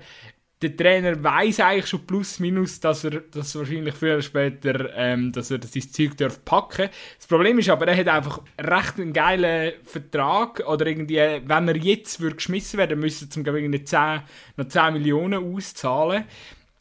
der 0.61 0.77
Trainer 0.77 1.23
weiß 1.23 1.59
eigentlich 1.61 1.87
schon 1.87 2.05
plus 2.05 2.39
minus, 2.39 2.79
dass 2.79 3.03
er 3.03 3.21
das 3.31 3.55
wahrscheinlich 3.55 3.95
früher 3.95 4.13
oder 4.13 4.21
später, 4.21 4.95
ähm, 4.95 5.31
dass 5.31 5.49
er 5.49 5.59
sein 5.63 5.81
Zeug 5.91 6.17
darf 6.17 6.45
packen. 6.45 6.89
Das 7.17 7.27
Problem 7.27 7.57
ist 7.57 7.69
aber, 7.69 7.87
er 7.87 7.97
hat 7.97 8.07
einfach 8.07 8.41
recht 8.59 8.99
einen 8.99 9.11
geilen 9.11 9.73
Vertrag 9.83 10.67
oder 10.67 10.85
irgendwie, 10.85 11.17
wenn 11.17 11.67
er 11.67 11.77
jetzt 11.77 12.19
würde 12.19 12.35
geschmissen 12.35 12.77
werden, 12.77 12.99
müsste 12.99 13.27
zum 13.27 13.43
Beispiel 13.43 13.83
10, 13.83 14.21
noch 14.57 14.67
10 14.67 14.93
Millionen 14.93 15.55
auszahlen. 15.55 16.25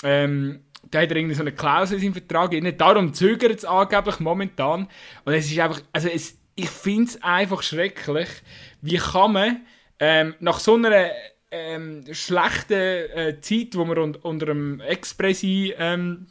Ähm, 0.05 0.61
da 0.91 1.01
hat 1.01 1.11
er 1.11 1.17
irgendwie 1.17 1.35
so 1.35 1.43
eine 1.43 1.53
Klausel 1.53 1.97
in 1.97 2.03
seinem 2.03 2.13
Vertrag 2.15 2.51
drin. 2.51 2.75
Darum 2.77 3.15
zögert 3.15 3.59
es 3.59 3.65
angeblich 3.65 4.21
momentan. 4.21 4.89
Und 5.25 5.33
es 5.33 5.51
ist 5.51 5.59
einfach, 5.59 5.81
also 5.93 6.09
es, 6.09 6.39
ich 6.55 6.71
finde 6.71 7.05
es 7.05 7.23
einfach 7.23 7.63
schrecklich, 7.63 8.29
wie 8.83 8.97
kann 8.97 9.33
man 9.33 9.61
ähm, 9.99 10.35
nach 10.41 10.59
so 10.59 10.75
einer 10.75 11.11
ähm, 11.51 12.05
schlechte 12.13 13.11
äh, 13.11 13.41
Zeit, 13.41 13.77
wo 13.77 13.85
man 13.85 13.99
un 13.99 14.15
unter 14.17 14.47
dem 14.47 14.81
Expressi 14.81 15.75
ähm, 15.77 16.27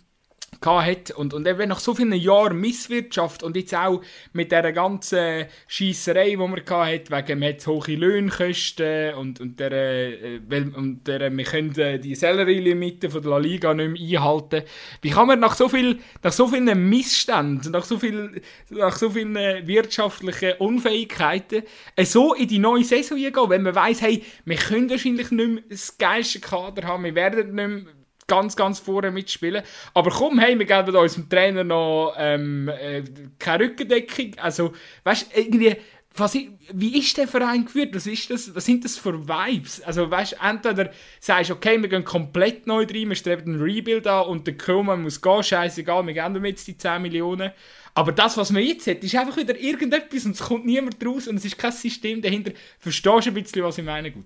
hat 0.65 1.11
und, 1.11 1.33
und 1.33 1.47
eben 1.47 1.69
nach 1.69 1.79
so 1.79 1.95
vielen 1.95 2.13
Jahren 2.13 2.59
Misswirtschaft 2.59 3.43
und 3.43 3.55
jetzt 3.55 3.73
auch 3.73 4.01
mit 4.33 4.51
der 4.51 4.71
ganzen 4.73 5.45
Schiesserei, 5.67 6.31
die 6.31 6.37
man 6.37 6.55
hat, 6.55 7.11
wegen 7.11 7.39
man 7.39 7.55
hohe 7.65 7.95
Lohnkosten 7.95 9.13
und, 9.15 9.39
und, 9.39 9.59
der, 9.59 9.71
äh, 9.71 10.39
und 10.75 11.07
der, 11.07 11.35
wir 11.35 11.45
können 11.45 11.77
äh, 11.77 11.99
die 11.99 12.15
Salary-Limite 12.15 13.09
von 13.09 13.21
der 13.21 13.31
La 13.31 13.37
Liga 13.37 13.73
nicht 13.73 13.91
mehr 13.91 14.19
einhalten. 14.19 14.63
Wie 15.01 15.09
kann 15.09 15.27
man 15.27 15.39
nach 15.39 15.55
so, 15.55 15.69
viel, 15.69 15.99
nach 16.23 16.33
so 16.33 16.47
vielen 16.47 16.89
Missständen, 16.89 17.71
nach 17.71 17.85
so, 17.85 17.97
viel, 17.97 18.41
nach 18.69 18.97
so 18.97 19.09
vielen 19.09 19.35
wirtschaftlichen 19.67 20.53
Unfähigkeiten 20.59 21.63
äh, 21.95 22.05
so 22.05 22.33
in 22.33 22.47
die 22.47 22.59
neue 22.59 22.83
Saison 22.83 23.17
gehen, 23.17 23.33
wenn 23.47 23.63
man 23.63 23.75
weiss, 23.75 24.01
hey, 24.01 24.23
wir 24.45 24.57
können 24.57 24.89
wahrscheinlich 24.89 25.31
nicht 25.31 25.49
mehr 25.49 25.63
das 25.69 25.97
geilste 25.97 26.39
Kader 26.39 26.87
haben, 26.87 27.03
wir 27.03 27.15
werden 27.15 27.55
nicht 27.55 27.85
mehr 27.85 27.93
ganz, 28.29 28.55
ganz 28.55 28.79
vorne 28.79 29.11
mitspielen. 29.11 29.63
Aber 29.93 30.09
komm, 30.11 30.39
hey, 30.39 30.57
wir 30.57 30.65
geben 30.65 30.95
unserem 30.95 31.27
Trainer 31.27 31.65
noch 31.65 32.13
ähm, 32.17 32.69
äh, 32.69 33.03
keine 33.37 33.65
Rückendeckung. 33.65 34.31
Also, 34.37 34.71
weißt 35.03 35.35
du, 35.35 35.41
irgendwie, 35.41 35.75
was, 36.15 36.33
wie 36.33 36.97
ist 36.97 37.17
der 37.17 37.27
Verein 37.27 37.65
geführt? 37.65 37.93
Was, 37.93 38.07
ist 38.07 38.29
das, 38.29 38.53
was 38.55 38.65
sind 38.65 38.85
das 38.85 38.97
für 38.97 39.27
Vibes? 39.27 39.81
Also, 39.81 40.09
weißt 40.09 40.33
du, 40.33 40.47
entweder 40.47 40.91
sagst 41.19 41.49
du, 41.49 41.55
okay, 41.55 41.81
wir 41.81 41.89
gehen 41.89 42.03
komplett 42.03 42.67
neu 42.67 42.83
rein, 42.83 43.09
wir 43.09 43.15
streben 43.15 43.53
einen 43.53 43.61
Rebuild 43.61 44.07
an 44.07 44.27
und 44.27 44.47
der 44.47 44.57
Kohlmann 44.57 45.01
muss 45.01 45.21
gehen, 45.21 45.43
scheißegal, 45.43 46.05
wir 46.05 46.13
geben 46.13 46.45
jetzt 46.45 46.67
die 46.67 46.77
10 46.77 47.01
Millionen. 47.01 47.51
Aber 47.95 48.11
das, 48.11 48.37
was 48.37 48.51
man 48.51 48.63
jetzt 48.63 48.87
hat, 48.87 49.03
ist 49.03 49.15
einfach 49.15 49.37
wieder 49.37 49.57
irgendetwas 49.59 50.25
und 50.25 50.31
es 50.31 50.39
kommt 50.39 50.65
niemand 50.65 51.03
raus 51.05 51.27
und 51.27 51.37
es 51.37 51.45
ist 51.45 51.57
kein 51.57 51.71
System 51.71 52.21
dahinter. 52.21 52.51
Verstehst 52.79 53.25
du 53.25 53.31
ein 53.31 53.33
bisschen, 53.33 53.63
was 53.63 53.77
ich 53.77 53.83
meine, 53.83 54.11
gut? 54.11 54.25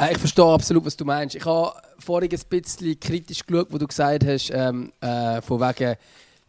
Äh, 0.00 0.12
ich 0.12 0.18
verstehe 0.18 0.44
absolut, 0.44 0.84
was 0.86 0.96
du 0.96 1.04
meinst. 1.04 1.36
Ich 1.36 1.44
habe 1.44 1.72
vorhin 1.98 2.30
ein 2.30 2.38
bisschen 2.48 2.98
kritisch 2.98 3.44
geschaut, 3.44 3.68
wo 3.70 3.78
du 3.78 3.86
gesagt 3.86 4.24
hast, 4.24 4.50
ähm, 4.50 4.92
äh, 5.00 5.42
von 5.42 5.60
wegen, 5.60 5.96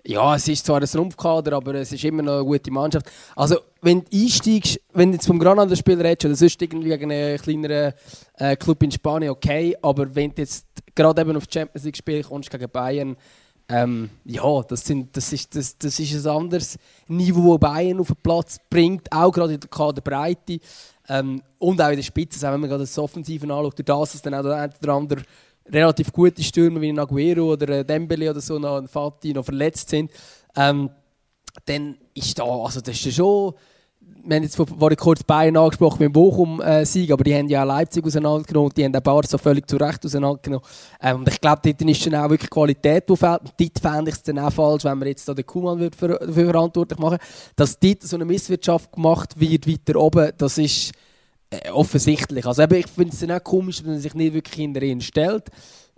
ja, 0.06 0.36
es 0.36 0.48
ist 0.48 0.66
zwar 0.66 0.82
ein 0.82 0.88
Rumpfkader, 0.88 1.54
aber 1.54 1.76
es 1.76 1.92
ist 1.92 2.04
immer 2.06 2.24
noch 2.24 2.36
eine 2.36 2.46
gute 2.46 2.72
Mannschaft. 2.72 3.12
Also, 3.36 3.58
wenn 3.82 4.04
du 4.04 4.08
einsteigst, 4.14 4.80
wenn 4.94 5.12
du 5.12 5.16
jetzt 5.18 5.28
vom 5.28 5.38
Granada-Spiel 5.38 6.02
redest 6.02 6.26
oder 6.26 6.36
sonst 6.36 6.62
irgendwie 6.62 6.90
gegen 6.90 7.12
einen 7.12 7.38
kleineren 7.38 7.94
äh, 8.38 8.56
Club 8.56 8.82
in 8.84 8.92
Spanien, 8.92 9.32
okay, 9.32 9.76
aber 9.82 10.16
wenn 10.16 10.34
du 10.34 10.42
jetzt 10.42 10.66
gerade 10.96 11.22
eben 11.22 11.36
auf 11.36 11.44
Champions 11.52 11.86
League-Spiel 11.86 12.24
kommst 12.24 12.50
gegen 12.50 12.70
Bayern, 12.70 13.18
ähm, 13.70 14.10
ja, 14.26 14.62
das, 14.64 14.86
sind, 14.86 15.16
das, 15.16 15.32
ist, 15.32 15.56
das, 15.56 15.78
das 15.78 16.00
ist 16.00 16.26
ein 16.26 16.32
anderes 16.32 16.78
Niveau, 17.08 17.58
das 17.58 17.70
Bayern 17.70 18.00
auf 18.00 18.08
den 18.08 18.18
Platz 18.22 18.58
bringt, 18.70 19.12
auch 19.12 19.32
gerade 19.32 19.54
in 19.54 19.60
der 19.60 19.70
Kaderbreite. 19.70 20.60
Ähm, 21.12 21.42
und 21.60 21.82
auch 21.82 21.90
in 21.90 21.98
der 21.98 22.04
Spitze, 22.04 22.48
auch 22.48 22.54
wenn 22.54 22.62
man 22.62 22.70
gerade 22.70 22.84
das 22.84 22.98
Offensive 22.98 23.44
anschaut, 23.44 23.78
durch 23.78 23.86
das, 23.86 24.14
dass 24.14 24.22
dann 24.22 24.34
auch 24.34 24.44
der 24.44 24.72
oder 24.82 24.94
andere 24.94 25.22
relativ 25.70 26.14
gute 26.14 26.42
Stürmer 26.42 26.80
wie 26.80 26.98
Aguero 26.98 27.52
oder 27.52 27.80
ein 27.80 27.86
Dembele 27.86 28.32
oder 28.32 28.40
so, 28.40 28.58
noch 28.58 28.88
Fati, 28.88 29.34
noch 29.34 29.44
verletzt 29.44 29.90
sind, 29.90 30.10
ähm, 30.56 30.90
dann 31.66 31.98
ist 32.14 32.40
da, 32.40 32.44
also 32.44 32.80
das 32.80 33.06
ist 33.06 33.14
schon, 33.14 33.54
wir 34.24 34.36
haben 34.36 34.44
jetzt 34.44 34.56
vorhin 34.56 34.98
kurz 34.98 35.24
Bayern 35.24 35.58
angesprochen 35.58 36.00
mit 36.00 36.10
dem 36.10 36.14
Bochum-Sieg, 36.14 37.12
aber 37.12 37.24
die 37.24 37.36
haben 37.36 37.48
ja 37.50 37.64
auch 37.64 37.68
Leipzig 37.68 38.06
auseinandergenommen 38.06 38.70
und 38.70 38.78
die 38.78 38.86
haben 38.86 38.96
auch 38.96 39.02
Barca 39.02 39.38
völlig 39.38 39.68
zu 39.70 39.78
Recht 39.78 40.06
auseinandergenommen. 40.06 40.66
Ähm, 41.02 41.18
und 41.18 41.28
ich 41.28 41.42
glaube, 41.42 41.62
dort 41.64 41.82
ist 41.82 42.06
dann 42.06 42.16
auch 42.16 42.30
wirklich 42.30 42.50
Qualität, 42.50 43.10
die 43.10 43.16
fehlt. 43.16 43.42
Und 43.42 43.54
dort 43.60 43.80
fände 43.80 44.10
ich 44.10 44.16
es 44.16 44.24
dann 44.24 44.40
auch 44.40 44.52
falsch, 44.52 44.84
wenn 44.84 44.98
man 44.98 45.08
jetzt 45.08 45.28
da 45.28 45.34
den 45.34 45.46
Kuhmann 45.46 45.92
für, 45.92 46.08
dafür 46.08 46.52
verantwortlich 46.52 47.00
machen 47.00 47.18
Dass 47.56 47.80
dort 47.80 48.04
so 48.04 48.16
eine 48.16 48.26
Misswirtschaft 48.26 48.92
gemacht 48.92 49.40
wird, 49.40 49.68
weiter 49.68 50.00
oben, 50.00 50.32
das 50.38 50.58
ist 50.58 50.92
äh, 51.50 51.70
offensichtlich. 51.72 52.46
Also 52.46 52.64
eben, 52.64 52.76
ich 52.76 52.88
finde 52.88 53.14
es 53.14 53.20
dann 53.20 53.32
auch 53.32 53.44
komisch, 53.44 53.84
wenn 53.84 53.92
man 53.92 54.00
sich 54.00 54.14
nicht 54.14 54.34
wirklich 54.34 54.56
hinter 54.56 54.82
ihn 54.82 55.02
stellt. 55.02 55.50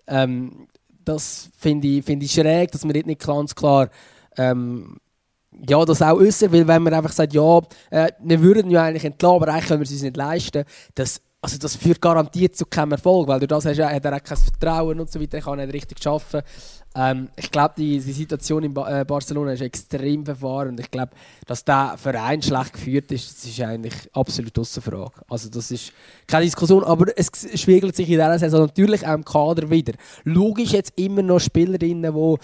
Ähm, 0.07 0.67
das 1.05 1.49
finde 1.57 1.87
ich, 1.87 2.05
find 2.05 2.23
ich 2.23 2.31
schräg, 2.31 2.71
dass 2.71 2.85
man 2.85 2.93
dort 2.93 3.05
nicht 3.05 3.25
ganz 3.25 3.53
klar 3.53 3.89
ähm, 4.37 4.97
ja, 5.67 5.83
das 5.85 6.01
auch 6.01 6.17
äußern, 6.17 6.51
weil 6.51 6.67
wenn 6.67 6.83
man 6.83 6.93
einfach 6.93 7.11
sagt, 7.11 7.33
ja, 7.33 7.59
äh, 7.89 8.11
wir 8.19 8.41
würden 8.41 8.69
ja 8.69 8.83
eigentlich 8.83 9.05
entlassen, 9.05 9.41
aber 9.41 9.51
eigentlich 9.51 9.67
können 9.67 9.79
wir 9.79 9.85
es 9.85 9.91
uns 9.91 10.01
nicht 10.01 10.17
leisten, 10.17 10.63
das, 10.95 11.21
also 11.41 11.57
das 11.57 11.75
führt 11.75 12.01
garantiert 12.01 12.55
zu 12.55 12.65
keinem 12.65 12.93
Erfolg, 12.93 13.27
weil 13.27 13.39
durch 13.39 13.49
das 13.49 13.65
hast, 13.65 13.79
hat 13.79 14.05
er 14.05 14.15
auch 14.15 14.23
kein 14.23 14.37
Vertrauen 14.37 14.99
und 14.99 15.11
so 15.11 15.19
weiter, 15.19 15.37
er 15.37 15.43
kann 15.43 15.57
nicht 15.57 15.73
richtig 15.73 16.05
arbeiten. 16.07 16.41
Ähm, 16.95 17.29
ich 17.35 17.49
glaube, 17.49 17.73
die, 17.75 17.99
die, 17.99 18.11
Situation 18.11 18.63
in 18.63 18.73
ba 18.73 19.01
äh, 19.01 19.03
Barcelona 19.03 19.53
ist 19.53 19.61
extrem 19.61 20.23
verfahren. 20.23 20.77
Ich 20.79 20.91
glaube, 20.91 21.11
dass 21.47 21.65
der 21.65 21.95
Verein 21.97 22.41
schlecht 22.41 22.73
geführt 22.73 23.11
ist, 23.11 23.35
das 23.35 23.45
ist 23.45 23.61
eigentlich 23.61 23.93
absolut 24.13 24.57
außer 24.59 24.81
Frage. 24.81 25.11
Also 25.27 25.49
das 25.49 25.71
ist 25.71 25.91
keine 26.27 26.45
Diskussion, 26.45 26.83
aber 26.83 27.07
es 27.17 27.31
spiegelt 27.55 27.95
sich 27.95 28.07
in 28.07 28.13
dieser 28.13 28.37
Saison 28.37 28.61
natürlich 28.61 29.07
auch 29.07 29.15
im 29.15 29.25
Kader 29.25 29.69
wieder. 29.69 29.93
Logisch 30.23 30.71
jetzt 30.71 30.93
immer 30.95 31.23
noch 31.23 31.39
Spielerinnen, 31.39 32.13
die 32.13 32.35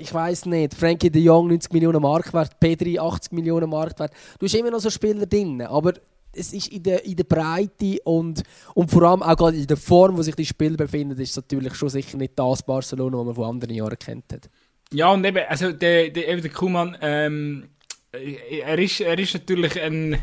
ich 0.00 0.12
weiß 0.12 0.46
nicht, 0.46 0.74
Frankie 0.74 1.10
de 1.10 1.22
Jong 1.22 1.48
90 1.48 1.72
Millionen 1.72 2.02
Marktwert, 2.02 2.58
Pedri 2.60 2.98
80 2.98 3.32
Millionen 3.32 3.70
Marktwert. 3.70 4.12
Du 4.38 4.46
hast 4.46 4.54
immer 4.54 4.70
noch 4.70 4.80
so 4.80 4.90
Spieler 4.90 5.26
drin, 5.26 5.62
aber 5.62 5.94
es 6.32 6.52
ist 6.52 6.68
in 6.68 6.82
der, 6.82 7.04
in 7.04 7.16
der 7.16 7.24
Breite 7.24 7.98
und, 8.04 8.42
und 8.74 8.90
vor 8.90 9.02
allem 9.02 9.22
auch 9.22 9.36
gerade 9.36 9.56
in 9.56 9.66
der 9.66 9.76
Form, 9.76 10.16
wo 10.16 10.22
sich 10.22 10.34
die 10.34 10.46
Spieler 10.46 10.76
befinden, 10.76 11.18
ist 11.20 11.30
es 11.30 11.36
natürlich 11.36 11.74
schon 11.74 11.88
sicher 11.88 12.16
nicht 12.16 12.32
das 12.36 12.62
Barcelona, 12.62 13.18
das 13.18 13.26
man 13.26 13.34
von 13.34 13.44
anderen 13.44 13.74
Jahren 13.74 13.98
kennt. 13.98 14.50
Ja, 14.92 15.12
und 15.12 15.24
eben, 15.24 15.44
also 15.48 15.72
der, 15.72 16.10
der, 16.10 16.28
eben 16.28 16.42
der 16.42 16.50
Kuhmann, 16.50 16.96
ähm, 17.00 17.68
er, 18.12 18.78
ist, 18.78 19.00
er 19.00 19.18
ist 19.18 19.34
natürlich 19.34 19.80
ein, 19.80 20.18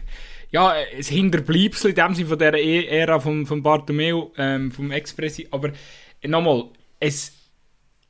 ja, 0.52 0.70
ein 0.70 1.04
Hinterbleibsel 1.04 1.92
in 1.92 1.96
dem 1.96 2.16
Sinne 2.16 2.30
von 2.30 2.38
dieser 2.38 2.60
Ära 2.60 3.20
von, 3.20 3.46
von 3.46 3.64
Bartomeu, 3.64 4.28
ähm, 4.38 4.72
vom 4.72 4.92
Expressi, 4.92 5.48
aber 5.52 5.72
nochmal, 6.24 6.70
es 7.00 7.34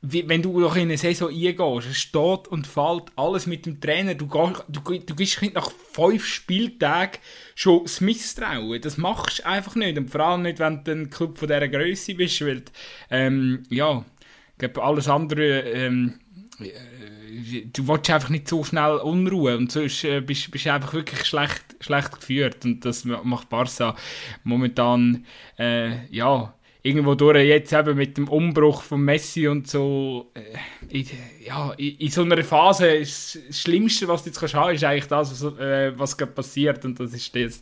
wie, 0.04 0.28
wenn 0.28 0.42
du 0.42 0.60
doch 0.60 0.74
in 0.74 0.82
eine 0.82 0.98
Saison 0.98 1.28
eingehst, 1.28 1.88
es 1.88 1.98
steht 1.98 2.48
und 2.48 2.66
fällt 2.66 3.04
alles 3.14 3.46
mit 3.46 3.66
dem 3.66 3.80
Trainer. 3.80 4.16
Du, 4.16 4.26
gehst, 4.26 4.64
du, 4.68 4.80
du 4.80 5.14
gibst 5.14 5.40
nach 5.54 5.70
fünf 5.92 6.26
Spieltagen 6.26 7.20
schon 7.54 7.84
das 7.84 8.00
Misstrauen. 8.00 8.80
Das 8.80 8.96
machst 8.96 9.38
du 9.38 9.46
einfach 9.46 9.76
nicht. 9.76 9.96
Und 9.96 10.10
vor 10.10 10.22
allem 10.22 10.42
nicht, 10.42 10.58
wenn 10.58 10.82
du 10.82 10.90
ein 10.90 11.10
Club 11.10 11.38
von 11.38 11.46
dieser 11.46 11.68
Größe 11.68 12.16
bist. 12.16 12.40
Weil, 12.40 12.64
ähm, 13.10 13.62
ja, 13.70 14.04
ich 14.52 14.58
glaube, 14.58 14.82
alles 14.82 15.08
andere. 15.08 15.60
Ähm, 15.60 16.18
äh, 16.58 17.66
du 17.72 17.86
willst 17.86 18.10
einfach 18.10 18.28
nicht 18.28 18.48
so 18.48 18.64
schnell 18.64 18.96
Unruhe 18.96 19.56
und 19.56 19.72
sonst 19.72 20.04
äh, 20.04 20.20
bist 20.20 20.52
du 20.52 20.72
einfach 20.72 20.92
wirklich 20.94 21.24
schlecht, 21.24 21.76
schlecht 21.78 22.12
geführt. 22.12 22.64
Und 22.64 22.84
das 22.84 23.04
macht 23.04 23.48
Barca 23.48 23.94
momentan, 24.42 25.24
äh, 25.58 26.06
ja 26.08 26.54
irgendwo 26.82 27.14
durch 27.14 27.46
jetzt 27.46 27.72
eben 27.72 27.96
mit 27.96 28.16
dem 28.16 28.28
Umbruch 28.28 28.82
von 28.82 29.02
Messi 29.02 29.46
und 29.46 29.68
so, 29.68 30.32
äh, 30.34 31.04
ja, 31.44 31.72
in, 31.76 31.96
in, 31.96 32.10
so 32.10 32.22
einer 32.22 32.42
Phase 32.42 32.88
ist 32.88 33.38
das 33.48 33.60
Schlimmste, 33.60 34.08
was 34.08 34.24
du 34.24 34.30
jetzt 34.30 34.40
kannst 34.40 34.54
haben, 34.54 34.74
ist 34.74 34.84
eigentlich 34.84 35.06
das, 35.06 35.42
was, 35.42 35.58
äh, 35.58 35.96
was 35.96 36.16
gerade 36.16 36.32
passiert. 36.32 36.84
Und 36.84 36.98
das 36.98 37.12
ist 37.14 37.34
das, 37.36 37.60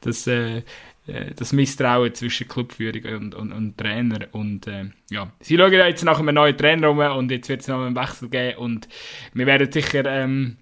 das, 0.00 0.26
äh, 0.26 0.62
äh 1.06 1.34
das 1.36 1.52
Misstrauen 1.52 2.14
zwischen 2.14 2.48
Clubführung 2.48 3.04
und, 3.16 3.34
und, 3.34 3.52
und 3.52 3.76
Trainer. 3.76 4.26
Und 4.32 4.66
äh, 4.66 4.86
ja, 5.10 5.30
sie 5.40 5.58
schauen 5.58 5.72
jetzt 5.72 6.04
nach 6.04 6.18
einem 6.18 6.34
neuen 6.34 6.56
Trainer 6.56 6.88
rum 6.88 6.98
und 6.98 7.30
jetzt 7.30 7.50
wird 7.50 7.60
es 7.60 7.68
noch 7.68 7.84
einen 7.84 7.96
Wechsel 7.96 8.30
geben. 8.30 8.56
Und 8.56 8.88
wir 9.34 9.44
werden 9.44 9.70
sicher 9.70 10.06
ähm, 10.06 10.56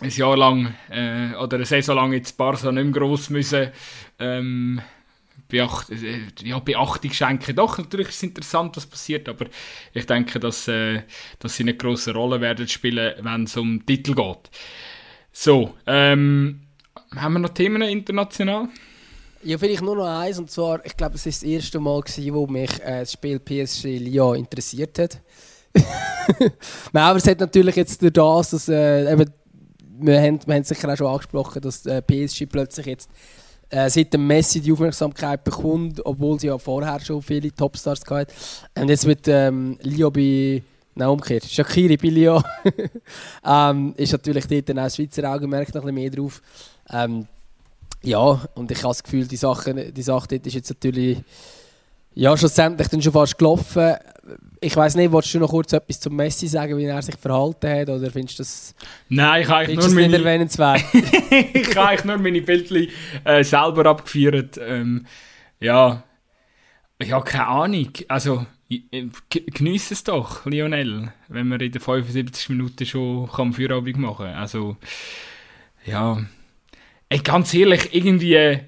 ein 0.00 0.10
Jahr 0.10 0.36
lang 0.36 0.74
äh, 0.90 1.34
oder 1.36 1.56
eine 1.56 1.66
Saison 1.66 1.94
lang 1.94 2.12
jetzt 2.12 2.36
Barca 2.36 2.72
nicht 2.72 2.84
mehr 2.84 2.92
gross 2.92 3.30
müssen 3.30 3.70
ähm, 4.18 4.80
Beacht, 5.48 5.90
äh, 5.90 6.20
ja, 6.42 6.58
Beachtung 6.58 7.12
schenken. 7.12 7.56
Doch, 7.56 7.78
natürlich 7.78 8.08
ist 8.08 8.16
es 8.16 8.22
interessant, 8.22 8.76
was 8.76 8.86
passiert, 8.86 9.28
aber 9.28 9.46
ich 9.94 10.06
denke, 10.06 10.38
dass, 10.38 10.68
äh, 10.68 11.02
dass 11.38 11.56
sie 11.56 11.62
eine 11.62 11.74
große 11.74 12.12
Rolle 12.12 12.40
werden 12.40 12.68
spielen, 12.68 13.14
wenn 13.20 13.44
es 13.44 13.56
um 13.56 13.84
Titel 13.84 14.14
geht. 14.14 14.50
So, 15.32 15.74
ähm, 15.86 16.60
haben 17.16 17.32
wir 17.34 17.38
noch 17.38 17.50
Themen 17.50 17.82
international? 17.82 18.68
Ja, 19.42 19.56
vielleicht 19.56 19.82
nur 19.82 19.96
noch 19.96 20.06
eins, 20.06 20.38
und 20.38 20.50
zwar, 20.50 20.84
ich 20.84 20.96
glaube, 20.96 21.14
es 21.14 21.24
war 21.24 21.30
das 21.30 21.42
erste 21.42 21.78
Mal, 21.78 22.00
gewesen, 22.00 22.34
wo 22.34 22.46
mich 22.46 22.70
äh, 22.82 23.00
das 23.00 23.12
Spiel 23.12 23.38
PSG 23.38 23.98
Lyon 23.98 24.36
interessiert 24.36 24.98
hat. 24.98 25.20
Nein, 26.92 27.04
aber 27.04 27.18
es 27.18 27.26
hat 27.26 27.38
natürlich 27.38 27.76
jetzt 27.76 28.02
durch 28.02 28.12
das, 28.12 28.50
dass 28.50 28.68
äh, 28.68 29.12
eben, 29.12 29.30
wir 30.00 30.20
haben, 30.20 30.40
wir 30.44 30.54
haben 30.54 30.64
sicher 30.64 30.92
auch 30.92 30.96
schon 30.96 31.06
angesprochen, 31.06 31.62
dass 31.62 31.86
äh, 31.86 32.02
PSG 32.02 32.46
plötzlich 32.46 32.86
jetzt 32.86 33.10
äh, 33.70 33.90
seit 33.90 34.12
dem 34.12 34.26
Messi 34.26 34.60
die 34.60 34.72
Aufmerksamkeit 34.72 35.44
bekommt, 35.44 36.04
obwohl 36.04 36.40
sie 36.40 36.46
ja 36.46 36.58
vorher 36.58 37.00
schon 37.00 37.22
viele 37.22 37.52
Topstars 37.52 38.02
hatten. 38.08 38.32
Und 38.78 38.88
jetzt 38.88 39.06
mit 39.06 39.28
ähm, 39.28 39.78
Lyon 39.82 40.12
bei 40.12 40.62
Nein, 40.98 41.10
umgekehrt. 41.10 41.44
Shakiri 41.44 41.96
bei 41.96 42.08
Lyon 42.08 42.42
ähm, 43.46 43.94
ist 43.96 44.10
natürlich 44.10 44.48
dort 44.48 44.68
dann 44.68 44.80
auch 44.80 44.90
Schweizer 44.90 45.32
Augenmerk 45.32 45.72
noch 45.72 45.84
ein 45.84 45.94
bisschen 45.94 45.94
mehr 45.94 46.10
drauf. 46.10 46.42
Ähm, 46.90 47.28
ja, 48.02 48.42
und 48.56 48.70
ich 48.72 48.78
habe 48.78 48.88
das 48.88 49.04
Gefühl, 49.04 49.24
die 49.28 49.36
Sache, 49.36 49.92
die 49.92 50.02
Sache 50.02 50.26
dort 50.28 50.46
ist 50.48 50.54
jetzt 50.54 50.70
natürlich 50.70 51.18
ja, 52.18 52.36
schlussendlich 52.36 52.88
dann 52.88 53.00
schon 53.00 53.12
fast 53.12 53.38
gelaufen. 53.38 53.94
Ich 54.60 54.74
weiß 54.74 54.96
nicht, 54.96 55.12
wolltest 55.12 55.34
du 55.34 55.38
noch 55.38 55.50
kurz 55.50 55.72
etwas 55.72 56.00
zum 56.00 56.16
Messi 56.16 56.48
sagen, 56.48 56.76
wie 56.76 56.82
er 56.82 57.00
sich 57.00 57.14
verhalten 57.14 57.70
hat, 57.70 57.88
oder 57.88 58.10
findest 58.10 58.40
du 58.40 58.42
das, 58.42 58.74
Nein, 59.08 59.42
ich 59.42 59.48
habe 59.48 59.58
eigentlich 59.60 59.76
nur 59.76 59.84
das 59.84 59.94
nicht 59.94 60.10
meine, 60.10 60.24
erwähnenswert? 60.24 60.82
ich 60.92 61.76
habe 61.76 61.90
eigentlich 61.90 62.04
nur 62.04 62.18
meine 62.18 62.42
Bildchen 62.42 62.88
äh, 63.22 63.44
selber 63.44 63.86
abgefeiert. 63.86 64.58
Ähm, 64.60 65.06
ja, 65.60 66.02
ich 66.98 67.12
habe 67.12 67.24
keine 67.24 67.46
Ahnung. 67.46 67.92
Also, 68.08 68.44
genieße 68.68 69.94
es 69.94 70.02
doch, 70.02 70.44
Lionel, 70.44 71.12
wenn 71.28 71.46
man 71.46 71.60
in 71.60 71.70
den 71.70 71.80
75 71.80 72.48
Minuten 72.48 72.84
schon 72.84 73.30
kann 73.30 73.52
Feierabend 73.52 73.96
machen 73.96 74.26
kann. 74.26 74.34
Also, 74.34 74.76
ja. 75.86 76.20
Ey, 77.10 77.20
ganz 77.20 77.54
ehrlich, 77.54 77.94
irgendwie, 77.94 78.34
äh, 78.34 78.58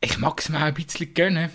ich 0.00 0.16
mag 0.16 0.40
es 0.40 0.48
mir 0.48 0.56
auch 0.56 0.62
ein 0.62 0.74
bisschen 0.74 1.12
gönnen. 1.12 1.50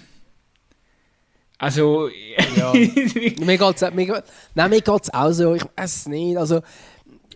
Also, 1.64 2.10
Ja. 2.58 2.74
mir 3.46 3.58
geht's, 3.58 3.82
mir, 3.94 4.06
geht- 4.06 4.24
nein, 4.54 4.70
mir 4.70 4.82
geht 4.82 5.04
es 5.04 5.14
auch 5.14 5.32
so. 5.32 5.56
Ich 5.56 5.64
weiß 5.78 5.96
es 5.96 6.08
nicht. 6.08 6.38
Also, 6.38 6.60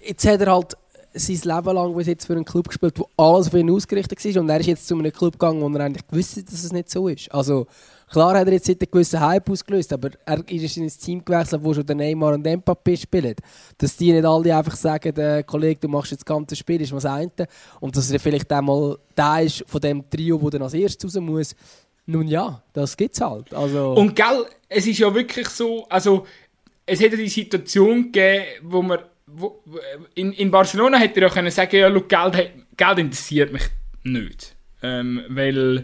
jetzt 0.06 0.26
hat 0.28 0.42
er 0.42 0.52
halt 0.54 0.76
sein 1.14 1.36
Leben 1.56 1.74
lang 1.76 1.96
bis 1.96 2.08
jetzt 2.08 2.28
für 2.28 2.34
einen 2.34 2.46
Club 2.46 2.68
gespielt, 2.68 3.00
wo 3.00 3.08
alles 3.18 3.48
für 3.50 3.58
ihn 3.60 3.72
ausgerichtet 3.72 4.24
war. 4.24 4.42
Und 4.42 4.50
er 4.50 4.60
ist 4.60 4.68
jetzt 4.68 4.88
zu 4.88 4.96
einem 4.96 5.12
Club 5.12 5.34
gegangen, 5.34 5.62
wo 5.62 5.76
er 5.78 5.86
eigentlich 5.86 6.06
gewusst 6.08 6.38
hat, 6.38 6.48
dass 6.52 6.64
es 6.64 6.72
nicht 6.74 6.90
so 6.92 7.08
ist. 7.08 7.32
Also, 7.32 7.66
klar 8.12 8.38
hat 8.38 8.46
er 8.48 8.54
jetzt 8.54 8.70
einen 8.70 8.78
gewissen 8.80 9.20
Hype 9.20 9.50
ausgelöst, 9.50 9.92
aber 9.94 10.10
er 10.26 10.48
ist 10.50 10.78
in 10.78 10.84
ein 10.84 10.90
Team 10.90 11.24
gewechselt, 11.26 11.64
wo 11.64 11.74
schon 11.74 11.86
der 11.86 11.96
Neymar 11.96 12.34
und 12.34 12.46
Mbappé 12.46 12.98
spielen. 13.02 13.36
Dass 13.80 13.96
die 13.98 14.12
nicht 14.12 14.26
alle 14.26 14.56
einfach 14.56 14.76
sagen, 14.76 15.14
der 15.16 15.44
Kollege, 15.44 15.80
du 15.80 15.88
machst 15.88 16.12
jetzt 16.12 16.22
das 16.22 16.26
ganze 16.36 16.56
Spiel, 16.56 16.82
ist 16.82 16.92
was 16.94 17.06
eine. 17.06 17.32
Und 17.80 17.96
dass 17.96 18.12
er 18.12 18.20
vielleicht 18.20 18.52
einmal 18.52 18.98
der 19.18 19.42
ist 19.44 19.64
von 19.66 19.82
dem 19.82 20.08
Trio, 20.10 20.38
der 20.38 20.50
dann 20.52 20.64
als 20.64 20.74
erstes 20.76 21.16
raus 21.16 21.22
muss. 21.24 21.56
Nun 22.08 22.28
ja, 22.28 22.64
das 22.74 22.98
gibt's 22.98 23.22
halt. 23.22 23.54
Also, 23.54 23.92
Und 23.94 24.16
gell, 24.16 24.46
es 24.70 24.88
ist 24.88 24.98
ja 25.00 25.14
wirklich 25.14 25.48
so, 25.50 25.86
also 25.90 26.26
es 26.86 27.00
hätte 27.02 27.18
die 27.18 27.28
Situation 27.28 28.12
gegeben, 28.12 28.44
wo 28.64 28.82
man 28.82 29.00
wo, 29.28 29.62
in, 30.16 30.32
in 30.32 30.50
Barcelona 30.50 30.98
hätte 30.98 31.20
er 31.20 31.28
ja 31.28 31.34
können 31.34 31.52
sagen, 31.52 31.76
ja, 31.76 31.92
schau, 31.92 32.00
Geld, 32.02 32.36
hat- 32.38 32.52
Geld 32.78 33.00
interessiert 33.00 33.52
mich 33.52 33.64
nicht. 34.04 34.56
Ähm, 34.82 35.22
weil 35.28 35.84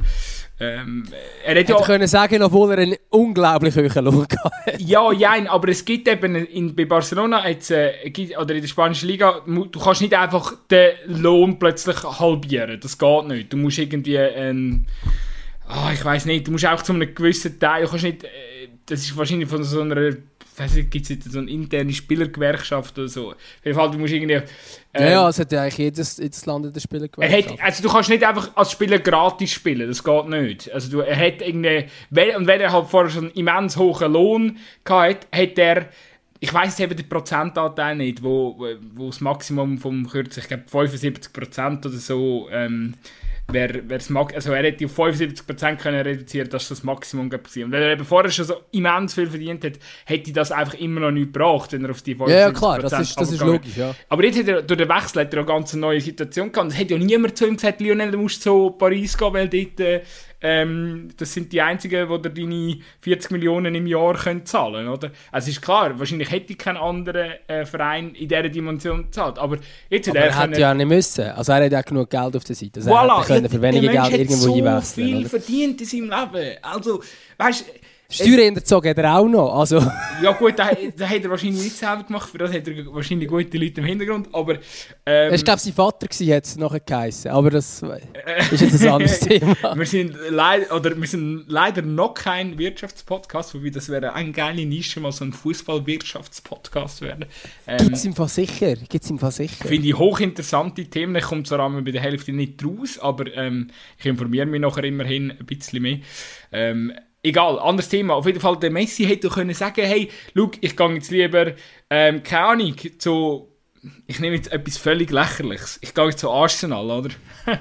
ähm, 0.61 1.03
er 1.43 1.49
hat 1.51 1.57
Hätte 1.57 1.71
ja, 1.73 1.81
können 1.81 2.07
sagen, 2.07 2.41
obwohl 2.41 2.71
er 2.71 2.77
einen 2.77 2.95
unglaublich 3.09 3.75
hohen 3.75 4.05
Lohn 4.05 4.21
hatte. 4.21 4.37
ja, 4.77 5.11
jein, 5.11 5.47
aber 5.47 5.67
es 5.69 5.83
gibt 5.83 6.07
eben 6.07 6.35
in, 6.35 6.73
bei 6.73 6.85
Barcelona 6.85 7.45
jetzt, 7.49 7.71
äh, 7.71 8.09
gibt, 8.11 8.37
oder 8.37 8.53
in 8.55 8.61
der 8.61 8.67
spanischen 8.69 9.09
Liga, 9.09 9.41
du 9.45 9.79
kannst 9.79 10.01
nicht 10.01 10.13
einfach 10.13 10.53
den 10.71 10.91
Lohn 11.07 11.59
plötzlich 11.59 12.01
halbieren. 12.03 12.79
Das 12.79 12.97
geht 12.97 13.27
nicht. 13.27 13.51
Du 13.51 13.57
musst 13.57 13.77
irgendwie 13.79 14.17
ein, 14.19 14.87
ah, 15.67 15.91
ich 15.93 16.03
weiß 16.03 16.25
nicht, 16.25 16.47
du 16.47 16.51
musst 16.51 16.65
auch 16.65 16.81
zu 16.81 16.93
einem 16.93 17.13
gewissen 17.13 17.59
Teil, 17.59 17.83
du 17.83 17.89
kannst 17.89 18.03
nicht, 18.03 18.23
äh, 18.23 18.27
das 18.85 19.01
ist 19.01 19.15
wahrscheinlich 19.15 19.49
von 19.49 19.63
so 19.63 19.81
einer, 19.81 20.15
weiß 20.57 20.75
nicht, 20.75 20.91
gibt 20.91 21.09
es 21.09 21.31
so 21.31 21.39
eine 21.39 21.49
interne 21.49 21.93
Spielergewerkschaft 21.93 22.97
oder 22.97 23.07
so. 23.07 23.31
Auf 23.31 23.37
jeden 23.63 23.77
Fall, 23.77 23.91
du 23.91 23.97
musst 23.97 24.13
irgendwie, 24.13 24.33
Ja, 24.33 24.41
äh, 24.93 25.11
ja, 25.11 25.29
es 25.29 25.39
hat 25.39 25.51
ja 25.51 25.61
eigentlich 25.61 25.77
jedes, 25.77 26.17
jedes 26.17 26.45
Land 26.45 26.65
in 26.65 26.73
der 26.73 26.79
Spieler 26.79 27.07
er 27.17 27.31
hat, 27.31 27.61
also 27.61 27.83
du 27.83 27.89
kannst 27.89 28.09
nicht 28.09 28.23
einfach 28.23 28.51
als 28.55 28.71
Spieler 28.71 28.99
gratis 28.99 29.51
spielen, 29.51 29.87
das 29.87 30.03
geht 30.03 30.27
nicht. 30.27 30.71
Also 30.71 30.91
du, 30.91 30.99
er 30.99 31.15
hat 31.15 31.41
irgendwie, 31.41 31.85
und 32.35 32.47
wenn 32.47 32.61
er 32.61 32.71
halt 32.71 32.87
vorher 32.87 33.09
schon 33.09 33.25
einen 33.25 33.33
immens 33.33 33.77
hohen 33.77 34.11
Lohn 34.11 34.57
hatte, 34.87 35.27
hat 35.31 35.57
er, 35.57 35.89
ich 36.39 36.53
weiß 36.53 36.79
eben 36.81 36.95
den 36.95 37.07
Prozentanteil 37.07 37.95
nicht, 37.95 38.21
wo, 38.21 38.67
wo, 38.93 39.07
das 39.07 39.21
Maximum 39.21 39.77
vom 39.77 40.07
kürzlich, 40.07 40.45
ich 40.45 40.49
glaube 40.49 40.87
75% 40.87 41.85
oder 41.85 41.89
so, 41.97 42.49
ähm, 42.51 42.95
wer, 43.51 43.89
wer's 43.89 44.09
mag, 44.09 44.33
also 44.33 44.51
er 44.53 44.63
hätte 44.63 44.85
auf 44.85 44.97
75% 44.97 45.75
können 45.77 46.01
reduzieren, 46.01 46.49
das 46.49 46.63
ist 46.63 46.71
das 46.71 46.83
Maximum 46.83 47.29
gewesen. 47.29 47.65
Und 47.65 47.71
weil 47.71 47.83
er 47.83 47.91
eben 47.93 48.05
vorher 48.05 48.31
schon 48.31 48.45
so 48.45 48.55
immens 48.71 49.13
viel 49.13 49.27
verdient 49.27 49.63
hat, 49.63 49.73
hätte 50.05 50.31
das 50.31 50.51
einfach 50.51 50.75
immer 50.75 51.01
noch 51.01 51.11
nicht 51.11 51.33
gebraucht, 51.33 51.73
wenn 51.73 51.83
er 51.83 51.91
auf 51.91 52.01
die 52.01 52.15
75% 52.15 52.29
Ja, 52.29 52.37
ja, 52.37 52.51
klar, 52.51 52.79
das 52.79 52.99
ist, 52.99 53.19
das 53.19 53.31
ist 53.31 53.41
logisch, 53.41 53.77
ja. 53.77 53.95
aber 54.09 54.23
jetzt 54.23 54.39
hat 54.39 54.47
er, 54.47 54.61
durch 54.61 54.77
den 54.77 54.89
Wechsel 54.89 55.21
hat 55.21 55.33
er 55.33 55.39
eine 55.39 55.47
ganz 55.47 55.73
neue 55.73 56.01
Situation 56.01 56.51
gehabt. 56.51 56.71
Es 56.71 56.79
hat 56.79 56.89
ja 56.89 56.97
niemand 56.97 57.37
zu 57.37 57.45
ihm 57.45 57.55
gesagt, 57.55 57.81
Lionel, 57.81 58.11
du 58.11 58.17
musst 58.17 58.41
zu 58.41 58.71
Paris 58.71 59.17
gehen, 59.17 59.33
weil 59.33 59.49
dort, 59.49 59.79
äh, 59.79 60.01
ähm, 60.43 61.07
das 61.17 61.33
sind 61.33 61.51
die 61.53 61.61
einzigen, 61.61 62.07
die 62.09 62.21
dir 62.29 62.29
deine 62.29 62.77
40 62.99 63.31
Millionen 63.31 63.73
im 63.73 63.87
Jahr 63.87 64.13
können 64.15 64.45
zahlen 64.45 64.87
oder? 64.89 65.09
Also 65.31 65.49
ist 65.49 65.61
klar, 65.61 65.97
wahrscheinlich 65.97 66.29
hätte 66.29 66.53
kein 66.55 66.77
anderer 66.77 67.37
äh, 67.47 67.65
Verein 67.65 68.13
in 68.13 68.27
dieser 68.27 68.49
Dimension 68.49 69.03
gezahlt. 69.05 69.39
Aber 69.39 69.57
jetzt 69.89 70.07
hat 70.09 70.17
Aber 70.17 70.25
er 70.25 70.31
er 70.31 70.41
hätte 70.41 70.61
ja 70.61 70.73
nicht 70.73 70.87
müssen. 70.87 71.25
Also 71.31 71.51
er 71.53 71.65
hat 71.65 71.71
ja 71.71 71.81
genug 71.81 72.09
Geld 72.09 72.35
auf 72.35 72.43
der 72.43 72.55
Seite. 72.55 72.81
Also 72.81 72.89
er 72.89 72.95
Voilà, 72.95 73.17
hätte 73.19 73.27
können 73.33 73.49
für 73.49 73.61
weniger 73.61 73.91
Geld 73.91 74.11
irgendwo 74.19 74.35
so 74.35 74.53
einwechseln. 74.55 75.07
viel 75.07 75.17
oder? 75.19 75.29
verdient 75.29 75.81
in 75.81 75.87
seinem 75.87 76.09
Leben. 76.09 76.57
Also, 76.61 77.01
weißt 77.37 77.65
Steuern 78.13 78.39
hinterzogen 78.39 78.89
hat 78.89 78.97
er 78.97 79.17
auch 79.17 79.27
noch. 79.27 79.59
Also, 79.59 79.77
ja 80.21 80.31
gut, 80.33 80.57
das, 80.57 80.69
das 80.95 81.09
hat 81.09 81.23
er 81.23 81.29
wahrscheinlich 81.29 81.63
nicht 81.63 81.77
selber 81.77 82.03
gemacht, 82.03 82.29
für 82.29 82.37
das 82.37 82.53
hat 82.53 82.67
er 82.67 82.85
wahrscheinlich 82.93 83.27
gute 83.27 83.57
Leute 83.57 83.81
im 83.81 83.87
Hintergrund, 83.87 84.27
aber... 84.33 84.53
Ähm, 84.53 84.59
er 85.05 85.31
war, 85.31 85.37
glaube 85.37 85.59
sein 85.59 85.73
Vater, 85.73 86.07
gewesen, 86.07 86.33
hat 86.33 86.45
es 86.45 86.55
nachher 86.57 86.79
geheißen. 86.79 87.31
Aber 87.31 87.49
das 87.49 87.83
ist 88.51 88.61
jetzt 88.61 88.81
ein 88.83 88.89
anderes 88.89 89.19
Thema. 89.21 89.55
wir 89.75 89.85
sind 89.85 90.15
leider 90.29 90.75
oder 90.75 90.99
wir 90.99 91.07
sind 91.07 91.45
leider 91.47 91.81
noch 91.81 92.13
kein 92.13 92.57
Wirtschaftspodcast, 92.57 93.55
wobei 93.55 93.69
das 93.69 93.89
wäre 93.89 94.13
eine 94.13 94.31
geile 94.31 94.65
Nische, 94.65 94.99
mal 94.99 95.11
so 95.11 95.25
ein 95.25 95.33
Fußball-Wirtschaftspodcast 95.33 97.01
werden. 97.01 97.25
Ähm, 97.67 97.77
Gibt 97.77 97.95
es 97.95 98.05
im 98.05 98.15
Fall 98.15 98.27
sicher. 98.29 98.75
Gibt's 98.75 99.09
im 99.09 99.19
Fall 99.19 99.31
sicher. 99.31 99.65
Finde 99.65 99.87
ich 99.87 99.97
hochinteressante 99.97 100.85
Themen. 100.85 101.15
Ich 101.15 101.23
komme 101.23 101.43
zwar 101.43 101.65
einmal 101.65 101.81
bei 101.81 101.91
der 101.91 102.01
Hälfte 102.01 102.31
nicht 102.31 102.63
raus, 102.63 102.99
aber 102.99 103.33
ähm, 103.35 103.69
ich 103.97 104.05
informiere 104.05 104.45
mich 104.45 104.61
nachher 104.61 104.83
immerhin 104.83 105.31
ein 105.31 105.45
bisschen 105.45 105.81
mehr. 105.81 105.99
Ähm, 106.51 106.93
egal, 107.23 107.57
anderes 107.59 107.89
Thema. 107.89 108.15
Auf 108.15 108.25
jeden 108.25 108.39
Fall, 108.39 108.57
der 108.57 108.69
Messi 108.69 109.05
hätte 109.05 109.29
können 109.29 109.53
sagen, 109.53 109.85
hey, 109.85 110.09
schau, 110.35 110.51
ich 110.61 110.75
gehe 110.75 110.93
jetzt 110.93 111.11
lieber, 111.11 111.53
ähm, 111.89 112.21
keine 112.21 112.45
Ahnung, 112.45 112.75
zu, 112.99 113.49
ich 114.05 114.19
nehme 114.19 114.35
jetzt 114.35 114.51
etwas 114.51 114.77
völlig 114.77 115.09
Lächerliches. 115.09 115.79
Ich 115.81 115.93
gehe 115.93 116.05
jetzt 116.05 116.19
zu 116.19 116.29
Arsenal, 116.29 116.89
oder? 116.91 117.09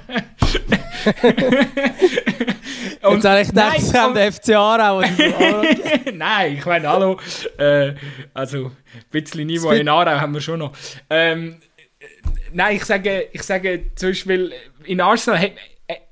Jetzt 3.03 3.25
habe 3.25 3.41
ich 3.41 3.49
gedacht, 3.49 3.81
sie 3.81 3.99
haben 3.99 4.15
den 4.15 4.33
FC 4.33 4.51
Aarau. 4.51 4.99
und 4.99 6.15
Nein, 6.15 6.57
ich 6.57 6.65
meine, 6.65 6.89
hallo. 6.89 7.19
Äh, 7.59 7.95
also, 8.33 8.67
ein 8.67 8.73
bisschen 9.11 9.47
Niveau 9.47 9.71
in 9.71 9.89
Aarau 9.89 10.21
haben 10.21 10.35
wir 10.35 10.41
schon 10.41 10.61
noch. 10.61 10.73
Ähm, 11.11 11.61
äh, 11.99 12.07
nein, 12.53 12.77
ich 12.77 12.85
sage, 12.85 13.29
ich 13.33 13.43
sage 13.43 13.87
zum 13.97 14.11
Beispiel, 14.11 14.53
in 14.85 15.01
Arsenal 15.01 15.41
hat, 15.41 15.53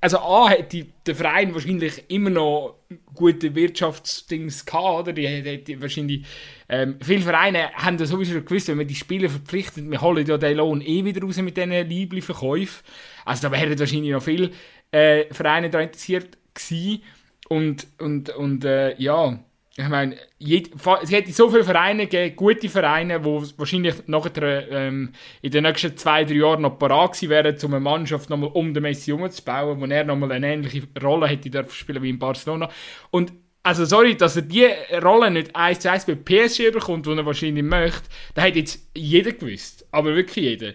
also 0.01 0.18
A 0.18 0.51
hat 0.51 0.72
die, 0.72 0.93
der 1.07 1.14
Verein 1.14 1.55
wahrscheinlich 1.55 2.05
immer 2.09 2.31
noch 2.31 2.76
gute 3.14 3.55
Wirtschaftsdings 3.55 4.64
gehabt, 4.64 5.01
oder? 5.01 5.12
Die, 5.12 5.43
die, 5.43 5.64
die 5.64 5.81
wahrscheinlich, 5.81 6.24
ähm, 6.68 6.97
viele 7.03 7.22
Vereine 7.22 7.72
haben 7.74 7.99
das 7.99 8.09
sowieso 8.09 8.33
schon 8.33 8.45
gewusst, 8.45 8.68
wenn 8.68 8.76
man 8.76 8.87
die 8.87 8.95
Spieler 8.95 9.28
verpflichtet, 9.28 9.91
wir 9.91 10.01
holen 10.01 10.26
ja 10.26 10.39
den 10.39 10.57
Lohn 10.57 10.81
eh 10.81 11.05
wieder 11.05 11.22
raus 11.22 11.37
mit 11.39 11.57
diesen 11.57 11.70
Liebli-Verkäufen. 11.70 12.85
Also 13.24 13.49
da 13.49 13.53
wären 13.53 13.78
wahrscheinlich 13.78 14.12
noch 14.12 14.22
viele 14.22 14.51
äh, 14.91 15.33
Vereine 15.33 15.70
daran 15.70 15.89
interessiert 15.89 16.39
gewesen. 16.55 17.03
Und, 17.49 17.87
und, 17.99 18.31
und 18.31 18.64
äh, 18.64 18.95
ja, 18.97 19.39
ich 19.81 19.89
meine, 19.89 20.16
jed- 20.41 20.70
es 21.03 21.11
hätte 21.11 21.33
so 21.33 21.49
viele 21.51 21.64
Vereine 21.64 22.07
gegeben, 22.07 22.37
gute 22.37 22.68
Vereine, 22.68 23.20
die 23.20 23.24
wahrscheinlich 23.59 23.95
nachher 24.07 24.70
ähm, 24.70 25.12
in 25.43 25.51
den 25.51 25.64
nächsten 25.64 25.97
zwei, 25.97 26.24
drei 26.24 26.35
Jahren 26.35 26.62
noch 26.62 26.78
parat 26.78 27.12
gewesen 27.12 27.31
wären, 27.31 27.57
um 27.62 27.74
eine 27.74 27.81
Mannschaft 27.81 28.31
nochmal 28.31 28.51
um 28.53 28.74
den 28.74 28.83
Messi 28.83 29.11
herumzubauen, 29.12 29.81
wo 29.81 29.87
er 29.87 30.05
nochmal 30.05 30.33
eine 30.33 30.53
ähnliche 30.53 30.83
Rolle 31.03 31.28
hätte 31.28 31.51
dürfen 31.51 31.70
spielen 31.72 32.03
wie 32.03 32.11
in 32.11 32.18
Barcelona. 32.18 32.68
Und 33.11 33.33
also 33.62 33.85
sorry, 33.85 34.16
dass 34.16 34.37
er 34.37 34.43
diese 34.43 34.70
Rolle 35.03 35.31
nicht 35.31 35.55
1 35.55 35.81
zu 35.81 35.91
1 35.91 36.07
bei 36.07 36.14
PSG 36.14 36.70
bekommt, 36.72 37.07
die 37.07 37.11
er 37.11 37.26
wahrscheinlich 37.26 37.62
möchte, 37.64 38.09
da 38.35 38.43
hat 38.43 38.57
jetzt 38.57 38.91
jeder 38.97 39.33
gewusst. 39.33 39.87
Aber 39.93 40.14
wirklich 40.14 40.45
jeder. 40.45 40.72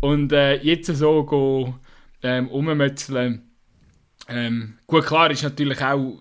Und 0.00 0.32
äh, 0.32 0.54
jetzt 0.56 0.86
so 0.86 1.24
go, 1.24 1.74
ähm, 2.22 2.46
rummützeln, 2.46 3.50
ähm, 4.28 4.78
gut, 4.86 5.04
klar 5.06 5.30
ist 5.30 5.42
natürlich 5.42 5.82
auch, 5.82 6.20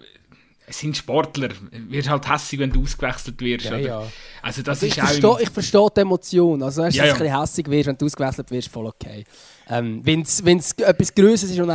es 0.72 0.80
sind 0.80 0.95
Sportler. 0.95 1.49
Du 1.49 1.57
wirst 1.91 2.09
halt 2.09 2.30
hässig, 2.30 2.59
wenn 2.59 2.72
du 2.72 2.82
ausgewechselt 2.82 3.39
wirst. 3.41 3.65
Ja, 3.65 3.78
ja. 3.78 4.03
Also 4.41 4.61
das 4.61 4.82
Also 4.82 4.86
ist 4.86 4.97
ich, 4.97 5.03
verstehe, 5.03 5.38
ich 5.41 5.49
verstehe 5.49 5.88
die 5.95 6.01
Emotion. 6.01 6.63
Also, 6.63 6.82
weißt, 6.82 6.95
Ja, 6.95 7.03
dass 7.03 7.11
ja. 7.11 7.17
du 7.17 7.24
ein 7.24 7.28
bisschen 7.28 7.41
hässig 7.41 7.69
wirst, 7.69 7.88
wenn 7.88 7.97
du 7.97 8.05
ausgewechselt 8.05 8.51
wirst, 8.51 8.69
voll 8.69 8.88
okay. 8.88 9.26
Ähm, 9.69 10.01
wenn 10.03 10.22
es 10.22 10.39
etwas 10.39 11.13
Größeres 11.13 11.51
ist 11.51 11.59
und 11.59 11.69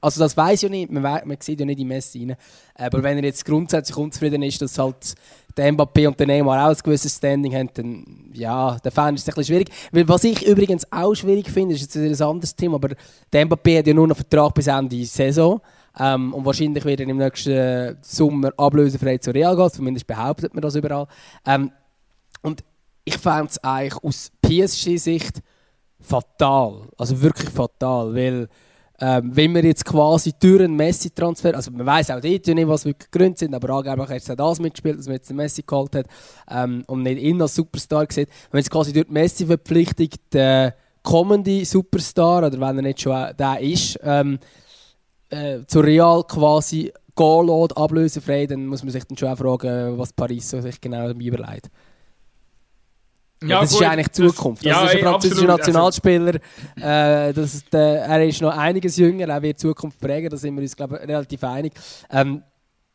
also 0.00 0.20
das 0.20 0.36
weiß 0.36 0.62
ja 0.62 0.68
nicht, 0.68 0.90
man, 0.90 1.02
man 1.02 1.36
sieht 1.40 1.60
ja 1.60 1.66
nicht 1.66 1.78
die 1.78 1.84
Messe 1.84 2.18
rein. 2.18 2.36
Aber 2.74 3.02
wenn 3.02 3.18
er 3.18 3.24
jetzt 3.24 3.44
grundsätzlich 3.44 3.96
unzufrieden 3.96 4.42
ist, 4.42 4.60
dass 4.62 4.78
halt 4.78 5.14
der 5.56 5.72
Mbappé 5.72 6.08
und 6.08 6.18
der 6.18 6.26
Neymar 6.26 6.66
auch 6.66 6.74
ein 6.74 6.82
gewisses 6.82 7.16
Standing 7.16 7.54
haben, 7.54 7.70
dann 7.74 8.30
ja, 8.32 8.78
der 8.78 8.92
Fan 8.92 9.14
ist 9.14 9.22
es 9.22 9.28
ein 9.28 9.34
bisschen 9.34 9.54
schwierig. 9.54 9.70
Weil 9.92 10.08
was 10.08 10.24
ich 10.24 10.46
übrigens 10.46 10.90
auch 10.90 11.14
schwierig 11.14 11.50
finde, 11.50 11.74
ist 11.74 11.82
jetzt 11.82 11.96
ein 11.96 12.26
anderes 12.26 12.54
Thema, 12.54 12.76
aber 12.76 12.90
der 13.32 13.46
Mbappé 13.46 13.78
hat 13.78 13.86
ja 13.86 13.94
nur 13.94 14.08
noch 14.08 14.16
Vertrag 14.16 14.54
bis 14.54 14.66
Ende 14.66 15.04
Saison. 15.04 15.60
Ähm, 15.98 16.32
und 16.32 16.44
wahrscheinlich 16.44 16.84
wird 16.84 17.00
er 17.00 17.08
im 17.08 17.16
nächsten 17.16 17.96
Sommer 18.02 18.52
ablösefrei 18.56 19.18
zu 19.18 19.32
Real 19.32 19.56
gehen, 19.56 19.70
zumindest 19.70 20.06
behauptet 20.06 20.54
man 20.54 20.62
das 20.62 20.76
überall. 20.76 21.06
Ähm, 21.44 21.72
und 22.42 22.62
ich 23.04 23.16
fände 23.16 23.48
es 23.50 23.58
eigentlich 23.64 24.02
aus 24.04 24.30
PSG-Sicht 24.42 25.42
fatal. 26.00 26.88
Also 26.96 27.20
wirklich 27.20 27.50
fatal. 27.50 28.14
Weil, 28.14 28.48
ähm, 29.00 29.30
wenn 29.34 29.54
wir 29.54 29.64
jetzt 29.64 29.84
quasi 29.84 30.32
durch 30.38 30.62
einen 30.62 30.76
Messi-Transfer, 30.76 31.54
also 31.54 31.70
man 31.70 31.86
weiß 31.86 32.10
auch 32.10 32.20
dort 32.20 32.46
nicht, 32.46 32.68
was 32.68 32.84
wirklich 32.84 33.10
Gründe 33.10 33.38
sind, 33.38 33.54
aber 33.54 33.70
angeblich 33.70 34.08
hat 34.08 34.28
er 34.28 34.36
das 34.36 34.60
mitgespielt, 34.60 34.98
dass 34.98 35.06
man 35.06 35.14
jetzt 35.14 35.30
den 35.30 35.36
Messi 35.36 35.62
geholt 35.62 35.94
hat 35.94 36.06
ähm, 36.50 36.84
und 36.86 37.02
nicht 37.02 37.20
ihn 37.20 37.40
als 37.40 37.54
Superstar 37.54 38.06
sieht. 38.10 38.28
Wenn 38.50 38.58
jetzt 38.58 38.70
quasi 38.70 38.92
durch 38.92 39.06
die 39.06 39.12
Messi-Verpflichtung 39.12 40.08
der 40.32 40.74
kommende 41.02 41.64
Superstar, 41.64 42.46
oder 42.46 42.60
wenn 42.60 42.76
er 42.76 42.82
nicht 42.82 43.00
schon 43.00 43.36
der 43.38 43.60
ist, 43.60 43.98
ähm, 44.02 44.38
äh, 45.30 45.58
zu 45.66 45.80
Real 45.80 46.22
quasi 46.24 46.92
gehen 47.16 47.46
lässt, 47.46 47.76
ablösefrei, 47.76 48.46
dann 48.46 48.66
muss 48.66 48.82
man 48.82 48.92
sich 48.92 49.04
dann 49.04 49.16
schon 49.16 49.28
auch 49.28 49.38
fragen, 49.38 49.98
was 49.98 50.12
Paris 50.12 50.48
so 50.50 50.60
sich 50.60 50.80
genau 50.80 51.10
überlegt. 51.10 51.68
Ja, 53.42 53.60
das 53.60 53.70
gut, 53.72 53.82
ist 53.82 53.86
eigentlich 53.86 54.08
die 54.08 54.22
das- 54.22 54.34
Zukunft. 54.34 54.64
ja, 54.64 54.82
das 54.82 54.94
ist 54.94 54.96
ein 54.96 55.02
französischer 55.04 55.48
absolut. 55.48 55.50
Also, 55.50 55.70
Nationalspieler. 55.72 56.34
äh, 56.76 57.32
das, 57.32 57.64
der, 57.70 58.02
er 58.04 58.26
ist 58.26 58.40
noch 58.42 58.56
einiges 58.56 58.96
jünger, 58.96 59.28
er 59.28 59.42
wird 59.42 59.60
Zukunft 59.60 60.00
prägen, 60.00 60.28
da 60.28 60.36
sind 60.36 60.56
wir 60.56 60.62
uns 60.62 60.74
glaub, 60.74 60.92
ich, 60.92 61.00
relativ 61.08 61.44
einig. 61.44 61.72
Ähm, 62.10 62.42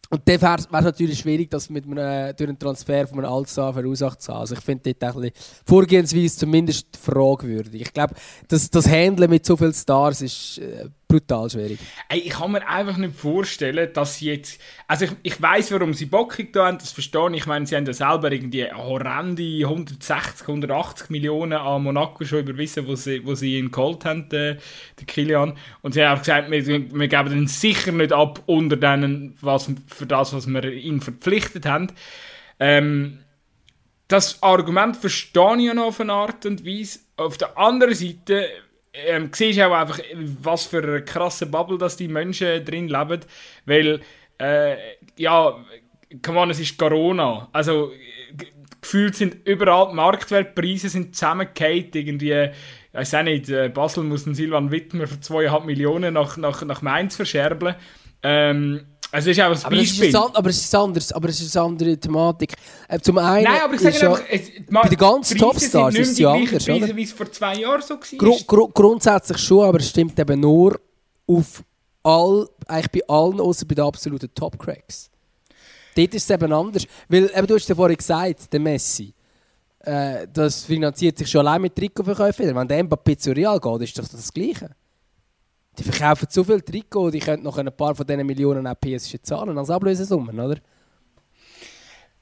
und 0.10 0.22
dann 0.28 0.42
wäre 0.42 0.56
es 0.58 0.70
natürlich 0.70 1.20
schwierig, 1.20 1.50
das 1.50 1.70
mit 1.70 1.86
einem, 1.86 2.36
durch 2.36 2.48
einen 2.50 2.60
Transfer 2.60 3.08
von 3.08 3.20
einem 3.20 3.34
Allstar 3.34 3.74
verursacht 3.74 4.22
zu 4.22 4.32
haben. 4.32 4.42
Also 4.42 4.54
ich 4.56 4.62
finde 4.62 4.94
dort 4.94 5.16
ein 5.18 5.32
Vorgehensweise 5.66 6.38
zumindest 6.38 6.98
fragwürdig. 6.98 7.82
Ich 7.82 7.94
glaube, 7.94 8.14
das, 8.48 8.70
das 8.70 8.88
Handeln 8.88 9.30
mit 9.30 9.46
so 9.46 9.58
vielen 9.58 9.74
Stars 9.74 10.22
ist 10.22 10.60
äh, 10.60 10.88
brutal 11.14 11.49
schwierig. 11.49 11.80
Ey, 12.09 12.20
ich 12.20 12.32
kann 12.32 12.51
mir 12.51 12.68
einfach 12.68 12.97
nicht 12.97 13.16
vorstellen, 13.16 13.89
dass 13.93 14.18
sie 14.18 14.32
jetzt. 14.32 14.59
Also, 14.88 15.05
ich, 15.05 15.11
ich 15.22 15.41
weiß, 15.41 15.72
warum 15.72 15.93
sie 15.93 16.07
Bock 16.07 16.36
da 16.51 16.68
haben, 16.68 16.80
das 16.80 16.91
verstehe 16.91 17.30
ich. 17.32 17.38
Ich 17.38 17.45
meine, 17.45 17.68
sie 17.68 17.76
haben 17.76 17.86
ja 17.86 17.93
selber 17.93 18.32
irgendwie 18.32 18.66
horrende 18.72 19.43
160, 19.43 20.47
180 20.47 21.09
Millionen 21.11 21.53
an 21.53 21.84
Monaco 21.84 22.26
schon 22.26 22.39
überwiesen, 22.39 22.88
wo 22.88 22.95
sie, 22.95 23.24
wo 23.26 23.36
sie 23.36 23.59
ihn 23.59 23.70
geholt 23.70 24.05
haben, 24.05 24.28
den, 24.30 24.57
den 24.99 25.05
Kilian. 25.05 25.53
Und 25.82 25.93
sie 25.93 26.03
haben 26.03 26.18
auch 26.18 26.22
gesagt, 26.22 26.49
wir, 26.49 26.66
wir 26.66 27.07
geben 27.07 27.30
den 27.30 27.47
sicher 27.47 27.91
nicht 27.91 28.11
ab 28.11 28.41
unter 28.47 28.78
denen, 28.78 29.38
was, 29.41 29.72
für 29.88 30.07
das, 30.07 30.34
was 30.34 30.47
wir 30.47 30.64
ihn 30.64 30.99
verpflichtet 30.99 31.68
haben. 31.68 31.88
Ähm, 32.59 33.20
das 34.07 34.41
Argument 34.41 34.97
verstehe 34.97 35.57
ich 35.57 35.66
ja 35.66 35.74
noch 35.74 35.86
auf 35.86 35.99
eine 35.99 36.14
Art 36.14 36.45
und 36.45 36.66
Weise. 36.66 36.99
Auf 37.18 37.38
der 37.38 37.57
anderen 37.57 37.93
Seite 37.93 38.47
ähm, 38.94 39.30
siehst 39.34 39.60
auch 39.62 39.72
einfach, 39.72 40.00
was 40.41 40.66
für 40.66 40.84
eine 40.84 41.04
krasse 41.04 41.48
Bubble 41.48 41.78
dass 41.78 41.98
die 41.98 42.08
Menschen 42.08 42.64
drin 42.64 42.88
leben. 42.88 43.22
Weil, 43.66 44.02
äh, 44.39 44.76
ja, 45.18 45.56
come 46.22 46.39
on, 46.39 46.50
es 46.52 46.60
ist 46.60 46.78
Corona. 46.78 47.50
Also, 47.52 47.91
gefühlt 48.82 49.16
sind 49.16 49.48
überall 49.48 49.89
die 49.89 49.96
Marktwertpreise 49.96 50.89
sind 50.89 51.16
zusammengefallen. 51.16 51.89
Irgendwie, 51.94 52.32
ich 52.32 52.50
weiß 52.94 53.16
auch 53.16 53.24
nicht, 53.24 53.50
äh, 53.50 53.70
Basel 53.70 54.04
muss 54.04 54.26
den 54.26 54.36
Silvan 54.36 54.72
Wittmer 54.72 55.08
für 55.08 55.16
2,5 55.16 55.66
Millionen 55.66 56.14
nach, 56.14 56.38
nach, 56.38 56.64
nach 56.64 56.82
Mainz 56.82 57.16
verscherbeln. 57.16 57.76
Ähm, 58.24 58.86
also, 59.11 59.30
ist 59.30 59.39
auch 59.41 59.43
ein 59.51 59.51
Aber 59.63 59.76
es, 59.76 59.84
ist 59.91 59.99
Beispiel. 59.99 60.15
ein, 60.15 60.24
an- 60.24 60.32
aber, 60.36 60.49
es 60.49 60.57
ist 60.57 60.74
anders, 60.76 61.11
aber 61.11 61.30
es 61.30 61.39
ist 61.41 61.55
eine 61.55 61.65
andere 61.67 61.97
Thematik. 61.99 62.53
Äh, 62.88 62.99
zum 62.99 63.17
einen 63.19 63.43
Nein, 63.43 63.61
aber 63.63 63.74
ich 63.76 63.82
ist 63.82 63.99
sage 63.99 64.09
einfach, 64.09 64.24
es, 64.30 64.41
bei 64.71 64.89
den 64.89 64.97
ganzen 64.97 65.38
Preise 65.38 65.51
Topstars 65.53 65.95
ist 65.95 66.11
es 66.13 66.17
ja 66.17 66.32
anders, 66.32 66.49
gleichen 66.49 66.71
oder? 66.71 66.80
Preise, 66.80 66.95
wie 66.95 67.03
es 67.03 67.11
vor 67.11 67.32
zwei 67.32 67.55
Jahren 67.57 67.82
so 67.84 67.93
war. 67.93 68.17
Gru 68.17 68.38
gru 68.47 68.67
grundsätzlich 68.69 69.38
schon, 69.38 69.65
aber 69.65 69.78
es 69.80 69.89
stimmt 69.89 70.17
eben 70.17 70.39
nur 70.39 70.80
auf 71.28 71.63
all, 72.01 72.49
eigentlich 72.67 73.03
bei 73.03 73.13
allen, 73.13 73.39
außer 73.39 73.65
bei 73.67 73.76
den 73.76 73.86
absoluten 73.86 74.34
Top-Cracks. 74.34 75.11
Dort 75.95 76.13
ist 76.15 76.24
es 76.24 76.30
eben 76.32 76.51
anders. 76.51 76.86
Weil, 77.07 77.30
eben, 77.36 77.45
du 77.47 77.53
hast 77.55 77.69
ja 77.69 77.76
vorhin 77.76 77.97
gesagt, 77.97 78.51
der 78.51 78.59
Messi, 78.59 79.13
äh, 79.82 80.28
das 80.34 80.63
finanziert 80.63 81.19
sich 81.19 81.30
schon 81.30 81.41
allein 81.45 81.61
mit 81.61 81.76
Trikotverkäufen. 81.76 82.55
Wenn 82.55 82.67
der 82.67 82.84
Mbappé 82.84 83.15
zu 83.15 83.32
Real 83.32 83.59
geht, 83.59 83.82
ist 83.82 83.99
doch 83.99 84.07
das 84.07 84.34
Gleiche. 84.34 84.71
Die 85.78 85.84
verkaufen 85.84 86.28
so 86.30 86.43
viel 86.43 86.61
Trikot, 86.61 87.09
die 87.11 87.19
könnten 87.19 87.45
noch 87.45 87.57
ein 87.57 87.76
paar 87.76 87.95
von 87.95 88.05
diesen 88.05 88.26
Millionen 88.26 88.67
auch 88.67 88.80
PSG 88.80 89.17
zahlen 89.24 89.57
als 89.57 89.69
Ablösesummen, 89.69 90.39
oder? 90.39 90.57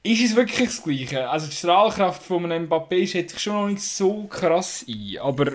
Ist 0.04 0.24
es 0.24 0.34
wirklich 0.34 0.68
das 0.68 0.82
Gleiche? 0.82 1.28
Also 1.28 1.46
die 1.46 1.54
Strahlkraft 1.54 2.22
von 2.22 2.44
einem 2.50 2.66
Mbappé 2.66 3.06
schätze 3.06 3.36
ich 3.36 3.42
schon 3.42 3.54
noch 3.54 3.68
nicht 3.68 3.82
so 3.82 4.24
krass 4.24 4.84
ein, 4.88 5.18
aber 5.20 5.52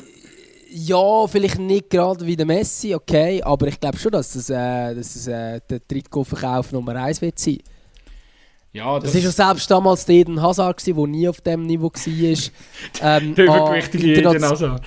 Ja, 0.70 1.28
vielleicht 1.28 1.60
nicht 1.60 1.90
gerade 1.90 2.26
wie 2.26 2.36
der 2.36 2.46
Messi, 2.46 2.94
okay, 2.96 3.42
aber 3.44 3.68
ich 3.68 3.80
glaube 3.80 3.98
schon, 3.98 4.12
dass 4.12 4.34
das, 4.34 4.50
äh, 4.50 4.96
dass 4.96 5.14
das 5.14 5.28
äh, 5.28 5.60
der 5.70 5.86
Trikotverkauf 5.86 6.72
Nummer 6.72 6.96
1 6.96 7.22
wird 7.22 7.40
sein. 7.40 7.58
ja, 8.72 9.00
Das 9.00 9.14
war 9.14 9.22
ja 9.22 9.32
selbst 9.32 9.70
damals 9.70 10.06
der 10.06 10.16
Eden 10.16 10.42
Hazard, 10.42 10.86
der 10.86 10.96
nie 11.08 11.28
auf 11.28 11.42
dem 11.42 11.64
Niveau 11.64 11.92
war. 11.92 12.02
ähm, 13.22 13.36
der 13.36 13.50
an 13.50 13.60
übergewichtige 13.60 14.14
Eden 14.14 14.46
Hazard. 14.46 14.82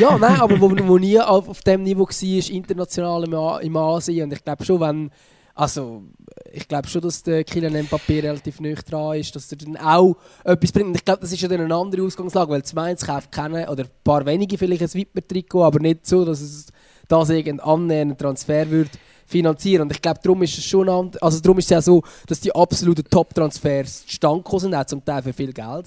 Ja, 0.00 0.16
nein, 0.18 0.40
aber 0.40 0.58
wo, 0.60 0.70
wo 0.70 0.96
nie 0.98 1.20
auf, 1.20 1.46
auf 1.48 1.60
dem 1.60 1.82
Niveau 1.82 2.04
war, 2.04 2.50
international 2.54 3.24
im, 3.24 3.34
A- 3.34 3.58
im 3.58 3.76
Asien. 3.76 4.24
Und 4.24 4.32
ich 4.32 4.42
glaube 4.42 4.64
schon, 4.64 4.80
wenn. 4.80 5.10
Also, 5.54 6.04
ich 6.52 6.66
glaube 6.66 6.88
schon, 6.88 7.02
dass 7.02 7.22
der 7.22 7.44
Kylian 7.44 7.74
Mbappé 7.86 8.22
relativ 8.22 8.60
nüch 8.60 8.80
dran 8.82 9.18
ist, 9.18 9.36
dass 9.36 9.52
er 9.52 9.58
dann 9.58 9.76
auch 9.76 10.16
etwas 10.42 10.72
bringt. 10.72 10.86
Und 10.88 10.94
ich 10.94 11.04
glaube, 11.04 11.20
das 11.20 11.32
ist 11.32 11.42
ja 11.42 11.48
dann 11.48 11.60
eine 11.60 11.74
andere 11.74 12.02
Ausgangslage, 12.02 12.50
weil 12.50 12.62
zum 12.62 12.76
Mainz 12.76 13.04
kauft 13.04 13.30
keiner, 13.30 13.70
oder 13.70 13.84
ein 13.84 13.90
paar 14.02 14.24
wenige 14.24 14.56
vielleicht 14.56 14.80
ein 14.82 14.94
Widmer-Trikot, 14.94 15.62
aber 15.62 15.80
nicht 15.80 16.06
so, 16.06 16.24
dass 16.24 16.40
es 16.40 16.68
das 17.08 17.28
irgendein 17.28 17.60
annähernden 17.60 18.16
Transfer 18.16 18.70
würde 18.70 18.88
finanzieren. 19.30 19.82
Und 19.82 19.92
ich 19.92 20.02
glaube, 20.02 20.20
darum 20.22 20.42
ist 20.42 20.58
es 20.58 20.64
schon 20.64 20.88
also 20.88 21.40
darum 21.40 21.58
ist 21.58 21.66
es 21.66 21.70
ja 21.70 21.80
so, 21.80 22.02
dass 22.26 22.40
die 22.40 22.54
absoluten 22.54 23.04
Top-Transfers 23.08 24.06
zustande 24.06 24.42
sind, 24.58 24.74
auch 24.74 24.84
zum 24.84 25.04
Teil 25.04 25.22
für 25.22 25.32
viel 25.32 25.52
Geld. 25.52 25.86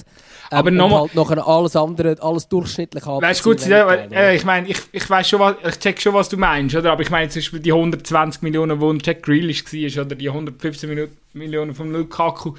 Ähm, 0.52 0.58
Aber 0.58 0.70
und 0.70 0.76
nochmal- 0.78 1.02
halt 1.02 1.16
nachher 1.16 1.48
alles 1.48 1.76
andere, 1.76 2.16
alles 2.22 2.48
durchschnittlich 2.48 3.06
haben. 3.06 3.22
Weißt 3.22 3.44
gut, 3.44 3.62
äh, 3.68 4.36
ich 4.36 4.46
meine, 4.46 4.68
ich, 4.70 4.78
ich 4.92 5.10
weiß 5.10 5.28
schon, 5.28 5.40
was, 5.40 5.56
ich 5.68 5.80
check 5.80 6.02
schon, 6.02 6.14
was 6.14 6.30
du 6.30 6.38
meinst, 6.38 6.76
oder? 6.76 6.92
Aber 6.92 7.02
ich 7.02 7.10
meine 7.10 7.30
zum 7.30 7.42
Beispiel 7.42 7.60
die 7.60 7.74
120 7.74 8.42
Millionen, 8.42 8.80
wo 8.80 8.90
ein 8.92 9.00
Jack 9.04 9.24
Grealish 9.24 9.66
war, 9.66 10.06
oder 10.06 10.16
die 10.16 10.30
115 10.30 10.90
Minu- 10.90 11.10
Millionen 11.34 11.74
von 11.76 11.92
Lukaku. 11.92 12.54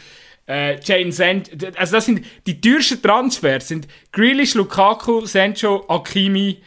Äh, 0.47 0.79
Jane 0.85 1.11
Sand, 1.11 1.51
also 1.79 1.95
das 1.97 2.05
sind 2.05 2.21
die 2.47 2.61
teuersten 2.61 3.01
Transfers, 3.01 3.69
sind 3.69 3.89
Grealish, 4.13 4.53
Lukaku, 4.55 5.25
Sancho, 5.25 5.87
Hakimi, 5.89 6.59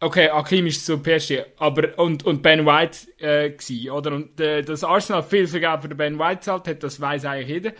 okay, 0.00 0.30
Hakimi 0.30 0.70
ist 0.70 0.84
zu 0.84 0.98
PSG, 0.98 1.44
aber 1.58 1.98
und, 1.98 2.24
und 2.24 2.42
Ben 2.42 2.66
White 2.66 2.98
äh, 3.18 3.50
gsi, 3.50 3.90
oder? 3.90 4.12
Und 4.12 4.40
äh, 4.40 4.62
dass 4.62 4.82
Arsenal 4.82 5.22
viel, 5.22 5.46
Geld 5.46 5.82
für 5.82 5.88
den 5.88 5.96
Ben 5.96 6.18
White 6.18 6.40
zahlt 6.40 6.66
hat, 6.66 6.82
das 6.82 7.00
weiß 7.00 7.26
eigentlich 7.26 7.48
jeder. 7.48 7.72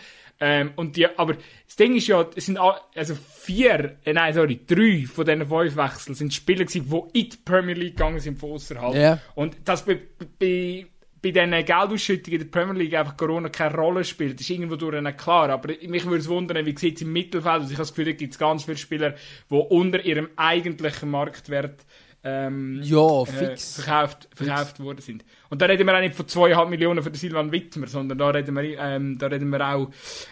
Ähm, 0.43 0.71
und 0.75 0.95
die, 0.97 1.05
aber 1.19 1.35
das 1.35 1.75
Ding 1.75 1.95
ist 1.95 2.07
ja, 2.07 2.25
es 2.35 2.47
sind 2.47 2.57
also 2.57 3.15
vier, 3.15 3.97
äh, 4.03 4.13
nein, 4.13 4.33
sorry, 4.33 4.59
drei 4.65 5.05
von 5.05 5.25
diesen 5.25 5.47
fünf 5.47 5.75
Wechseln 5.75 6.15
sind 6.15 6.33
Spieler 6.33 6.65
gewesen, 6.65 6.89
die 6.89 7.19
in 7.19 7.29
die 7.29 7.37
Premier 7.45 7.75
League 7.75 7.95
gegangen 7.95 8.19
sind 8.19 8.39
von 8.39 8.53
außerhalb. 8.53 8.95
Ja. 8.95 9.19
Und 9.35 9.57
das 9.65 9.85
bei, 9.85 9.99
bei, 10.39 10.87
bei 11.21 11.29
diesen 11.29 11.51
Geldausschüttungen 11.51 12.41
in 12.41 12.49
der 12.49 12.59
Premier 12.59 12.83
League 12.83 12.95
einfach 12.95 13.17
Corona 13.17 13.49
keine 13.49 13.75
Rolle 13.75 14.03
spielt, 14.03 14.41
ist 14.41 14.49
irgendwo 14.49 14.77
durch 14.77 14.99
nicht 14.99 15.17
klar. 15.19 15.51
Aber 15.51 15.73
mich 15.87 16.05
würde 16.05 16.17
es 16.17 16.27
wundern, 16.27 16.65
wie 16.65 16.75
sieht 16.75 16.95
es 16.95 17.03
im 17.03 17.13
Mittelfeld 17.13 17.61
aus? 17.61 17.67
Ich 17.67 17.73
habe 17.73 17.83
das 17.83 17.93
Gefühl, 17.93 18.05
da 18.05 18.11
gibt 18.13 18.33
es 18.33 18.39
ganz 18.39 18.63
viele 18.63 18.77
Spieler, 18.77 19.13
die 19.47 19.55
unter 19.55 20.03
ihrem 20.03 20.29
eigentlichen 20.37 21.11
Marktwert 21.11 21.85
ähm, 22.23 22.79
Ja, 22.83 23.23
äh, 23.23 23.25
fix. 23.25 23.81
verkauft, 23.81 24.27
verkauft 24.33 24.79
worden 24.79 25.01
sind. 25.01 25.25
Und 25.49 25.61
da 25.61 25.65
reden 25.65 25.87
wir 25.87 25.95
auch 25.95 26.01
nicht 26.01 26.15
von 26.15 26.25
2,5 26.25 26.65
Millionen 26.69 27.03
für 27.03 27.09
den 27.11 27.17
Silvan 27.17 27.51
Wittmer, 27.51 27.87
sondern 27.87 28.17
da 28.17 28.29
reden 28.29 28.55
wir, 28.55 28.77
ähm, 28.79 29.17
da 29.17 29.27
reden 29.27 29.49
wir 29.49 29.61
auch 29.67 29.89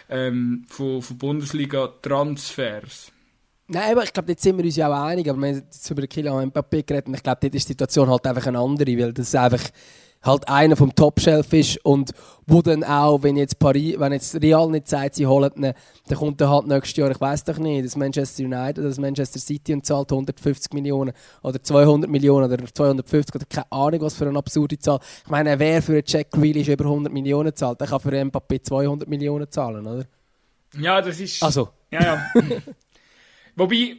ähm, 0.08 0.64
von, 0.68 1.02
von 1.02 1.18
Bundesliga-Transfers. 1.18 3.12
Nein, 3.68 3.92
aber 3.92 4.02
ich 4.02 4.12
glaube, 4.12 4.32
jetzt 4.32 4.42
sind 4.42 4.56
wir 4.56 4.64
uns 4.64 4.76
ja 4.76 4.88
auch 4.88 5.04
einig, 5.04 5.28
aber 5.28 5.38
wir 5.38 5.48
haben 5.48 5.56
jetzt 5.56 5.88
über 5.90 6.00
den 6.02 6.08
Kylian 6.08 6.50
Mbappé 6.50 6.84
geredet 6.84 7.06
und 7.06 7.14
ich 7.14 7.22
glaube, 7.22 7.38
dort 7.40 7.54
ist 7.54 7.68
die 7.68 7.72
Situation 7.72 8.10
halt 8.10 8.26
einfach 8.26 8.46
eine 8.46 8.58
andere, 8.58 8.98
weil 8.98 9.12
das 9.12 9.32
einfach 9.34 9.62
halt 10.22 10.48
einer 10.48 10.76
vom 10.76 10.94
Top-Shelf 10.94 11.52
ist 11.52 11.84
und 11.84 12.10
wo 12.46 12.62
dann 12.62 12.84
auch, 12.84 13.22
wenn 13.22 13.36
jetzt 13.36 13.58
Paris, 13.58 13.98
wenn 13.98 14.12
jetzt 14.12 14.34
Real 14.42 14.68
nicht 14.70 14.88
sagt, 14.88 15.14
sie 15.14 15.26
holen 15.26 15.50
ihn, 15.56 15.72
dann 16.08 16.18
kommt 16.18 16.40
er 16.40 16.50
halt 16.50 16.66
nächstes 16.66 16.96
Jahr, 16.96 17.10
ich 17.10 17.20
weiß 17.20 17.44
doch 17.44 17.58
nicht, 17.58 17.86
das 17.86 17.96
Manchester 17.96 18.42
United 18.44 18.78
oder 18.78 18.88
das 18.88 18.98
Manchester 18.98 19.38
City 19.38 19.72
und 19.72 19.86
zahlt 19.86 20.10
150 20.10 20.72
Millionen 20.72 21.12
oder 21.42 21.62
200 21.62 22.10
Millionen 22.10 22.52
oder 22.52 22.64
250 22.66 23.34
oder 23.36 23.46
keine 23.46 23.72
Ahnung, 23.72 24.00
was 24.02 24.14
für 24.14 24.26
eine 24.26 24.38
absurde 24.38 24.78
Zahl. 24.78 24.98
Ich 25.24 25.30
meine, 25.30 25.58
wer 25.58 25.80
für 25.80 25.92
einen 25.92 26.02
Jack 26.06 26.30
Grealish 26.30 26.68
über 26.68 26.84
100 26.84 27.12
Millionen 27.12 27.54
zahlt, 27.54 27.80
der 27.80 27.88
kann 27.88 28.00
für 28.00 28.10
einen 28.10 28.30
Mbappé 28.30 28.62
200 28.62 29.08
Millionen 29.08 29.50
zahlen, 29.50 29.86
oder? 29.86 30.04
Ja, 30.78 31.00
das 31.00 31.18
ist... 31.20 31.42
Also. 31.42 31.68
Ja, 31.90 32.02
ja. 32.02 32.30
Wobei, 33.56 33.96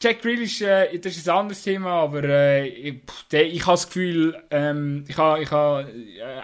Jack 0.00 0.22
Grealish, 0.22 0.60
äh, 0.62 0.98
das 0.98 1.16
ist 1.16 1.28
ein 1.28 1.36
anderes 1.36 1.62
Thema, 1.62 1.90
aber 2.02 2.24
äh, 2.24 2.66
ich, 2.66 3.02
ich 3.30 3.66
habe 3.66 3.74
das 3.74 3.86
Gefühl, 3.86 4.36
ähm, 4.50 5.04
ich 5.08 5.16
habe 5.16 5.42
ich 5.42 5.50
ha, 5.50 5.80
äh, 5.80 5.86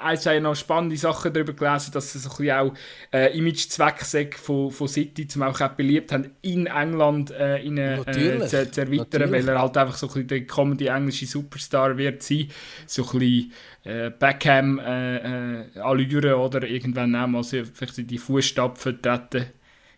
ein, 0.03 0.17
zwei 0.19 0.41
noch 0.41 0.55
spannende 0.55 0.97
Sachen 0.97 1.33
darüber 1.33 1.53
gelesen, 1.53 1.93
dass 1.93 2.15
es 2.15 2.23
so 2.23 2.31
ein 2.31 2.37
bisschen 2.37 2.59
auch 2.59 2.75
äh, 3.13 3.37
Image-Zweck 3.37 4.39
von, 4.39 4.71
von 4.71 4.89
City, 4.89 5.27
zum 5.27 5.43
auch, 5.43 5.61
auch 5.61 5.69
beliebt 5.71 6.13
haben, 6.13 6.31
in 6.43 6.67
England 6.67 7.31
äh, 7.31 7.59
in, 7.59 7.79
äh, 7.79 7.99
zu, 8.05 8.71
zu 8.71 8.81
erweitern, 8.81 8.97
Natürlich. 8.97 9.33
weil 9.33 9.49
er 9.49 9.61
halt 9.61 9.77
einfach 9.77 9.97
so 9.97 10.07
ein 10.07 10.13
bisschen 10.13 10.29
der 10.29 10.47
kommende 10.47 10.89
englische 10.89 11.27
Superstar 11.27 11.97
wird 11.97 12.23
sein, 12.23 12.49
so 12.87 13.05
ein 13.05 13.19
bisschen 13.19 13.53
äh, 13.85 14.11
Beckham 14.11 14.79
äh, 14.79 15.63
äh, 15.65 16.33
oder? 16.35 16.63
Irgendwann 16.63 17.15
auch 17.17 17.27
mal 17.27 17.43
vielleicht 17.43 17.99
in 17.99 18.07
die 18.07 18.19
Fußstapfen 18.19 19.01
treten 19.03 19.47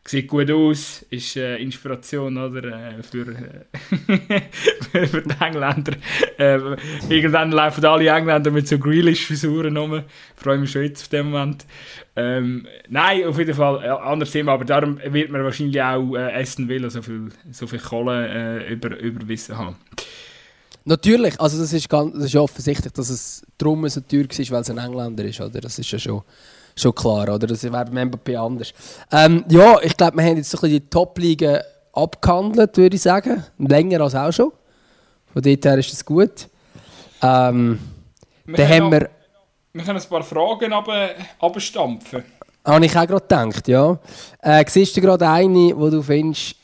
sieht 0.05 0.29
gut 0.29 0.51
aus, 0.51 1.03
ist 1.11 1.37
äh, 1.37 1.57
Inspiration 1.59 2.37
oder, 2.37 2.99
äh, 2.99 3.03
für, 3.03 3.27
äh, 3.29 5.07
für 5.07 5.23
die 5.23 5.35
Engländer. 5.41 5.93
Äh, 6.39 6.59
irgendwann 7.09 7.53
laufen 7.53 7.85
alle 7.85 8.09
Engländer 8.09 8.51
mit 8.51 8.67
so 8.67 8.79
Grealish-Frisuren 8.79 9.77
rum. 9.77 10.03
Freue 10.35 10.59
mich 10.59 10.73
schon 10.73 10.83
jetzt 10.83 11.03
auf 11.03 11.09
dem 11.09 11.31
Moment. 11.31 11.67
Ähm, 12.17 12.67
nein, 12.89 13.25
auf 13.25 13.39
jeden 13.39 13.55
Fall 13.55 13.85
äh, 13.85 13.89
anderes 13.89 14.33
Thema, 14.33 14.53
aber 14.53 14.65
darum 14.65 14.99
wird 14.99 15.31
man 15.31 15.45
wahrscheinlich 15.45 15.81
auch 15.81 16.15
äh, 16.15 16.41
Aston 16.41 16.69
Villa 16.69 16.91
so 16.91 17.01
viel, 17.01 17.29
so 17.53 17.67
viel 17.67 17.79
Kohle 17.79 18.65
äh, 18.67 18.73
über, 18.73 18.99
überwissen 18.99 19.57
haben. 19.57 19.77
Natürlich, 20.85 21.41
also 21.41 21.61
das 21.61 21.73
ist, 21.73 21.89
ganz, 21.89 22.13
das 22.15 22.25
ist 22.25 22.37
offensichtlich, 22.37 22.93
dass 22.93 23.09
es 23.09 23.47
darum 23.57 23.89
so 23.89 24.01
teuer 24.01 24.25
war, 24.25 24.51
weil 24.51 24.61
es 24.63 24.71
ein 24.71 24.79
Engländer 24.79 25.25
ist, 25.25 25.41
oder? 25.41 25.61
Das 25.61 25.79
ist 25.79 25.91
ja 25.93 25.99
schon 26.01 26.23
schon 26.77 26.95
klar, 26.95 27.29
oder? 27.35 27.47
Das 27.47 27.63
wäre 27.63 27.85
beim 27.85 28.11
Mbappé 28.11 28.37
anders. 28.37 28.73
Ähm, 29.11 29.45
ja, 29.49 29.79
ich 29.83 29.97
glaube, 29.97 30.17
wir 30.17 30.25
haben 30.25 30.37
jetzt 30.37 30.51
so 30.51 30.59
ein 30.59 30.63
bisschen 30.63 30.81
die 30.81 30.91
Top-Ligen 30.91 31.61
abgehandelt, 31.93 32.77
würde 32.77 32.97
ich 32.97 33.03
sagen. 33.03 33.45
Länger 33.59 34.01
als 34.01 34.15
auch 34.15 34.33
schon. 34.33 34.53
Von 35.33 35.43
dort 35.43 35.65
her 35.65 35.79
ist 35.79 35.93
das 35.93 36.05
gut. 36.05 36.49
Ähm, 37.23 37.79
wir 38.45 38.57
dann 38.57 38.69
haben 38.69 38.93
wir... 38.93 39.11
Wir 39.73 39.85
können 39.85 40.01
ein 40.01 40.09
paar 40.09 40.23
Fragen 40.23 40.73
abstampfen. 41.41 42.25
Habe 42.65 42.87
ich 42.87 42.97
auch 42.97 43.07
gerade 43.07 43.23
gedacht, 43.23 43.69
ja. 43.69 43.99
Äh, 44.41 44.65
siehst 44.69 44.97
du 44.97 45.01
gerade 45.01 45.29
eine, 45.29 45.73
wo 45.75 45.89
du 45.91 46.03
findest, 46.03 46.57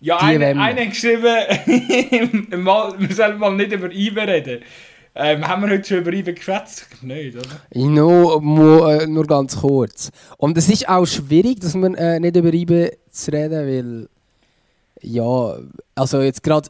ja, 0.00 0.16
eine, 0.16 0.46
eine 0.46 0.88
geschrieben, 0.88 1.22
wir 2.50 3.14
sollen 3.14 3.38
mal 3.38 3.54
nicht 3.54 3.70
über 3.72 3.90
IBE 3.92 4.26
reden. 4.26 4.62
Ähm, 5.14 5.46
haben 5.46 5.62
wir 5.62 5.70
heute 5.70 5.88
schon 5.88 5.98
über 5.98 6.12
IBE 6.12 6.34
geschwätzt? 6.34 6.86
Nicht, 7.02 7.36
oder? 7.36 7.48
No, 7.74 8.40
mo, 8.40 8.86
äh, 8.86 9.06
nur 9.06 9.26
ganz 9.26 9.56
kurz. 9.56 10.10
Und 10.36 10.56
es 10.56 10.68
ist 10.68 10.88
auch 10.88 11.04
schwierig, 11.04 11.60
dass 11.60 11.74
man 11.74 11.94
äh, 11.94 12.20
nicht 12.20 12.36
über 12.36 12.52
IBE 12.52 12.92
zu 13.10 13.32
reden, 13.32 13.66
weil 13.66 14.08
ja, 15.02 15.58
also 15.94 16.20
jetzt 16.20 16.42
gerade 16.42 16.68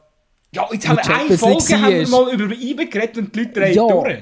ja, 0.53 0.69
jetzt 0.73 0.89
haben 0.89 0.97
wir 0.97 1.17
eine 1.17 1.39
Folge 1.39 1.81
haben 1.81 1.93
wir 1.93 2.09
mal 2.09 2.33
über 2.33 2.55
IBE 2.55 2.87
geredet 2.87 3.19
und 3.19 3.35
die 3.35 3.41
Leute 3.41 3.61
reden 3.61 3.77
ja, 3.77 3.87
durch. 3.87 4.19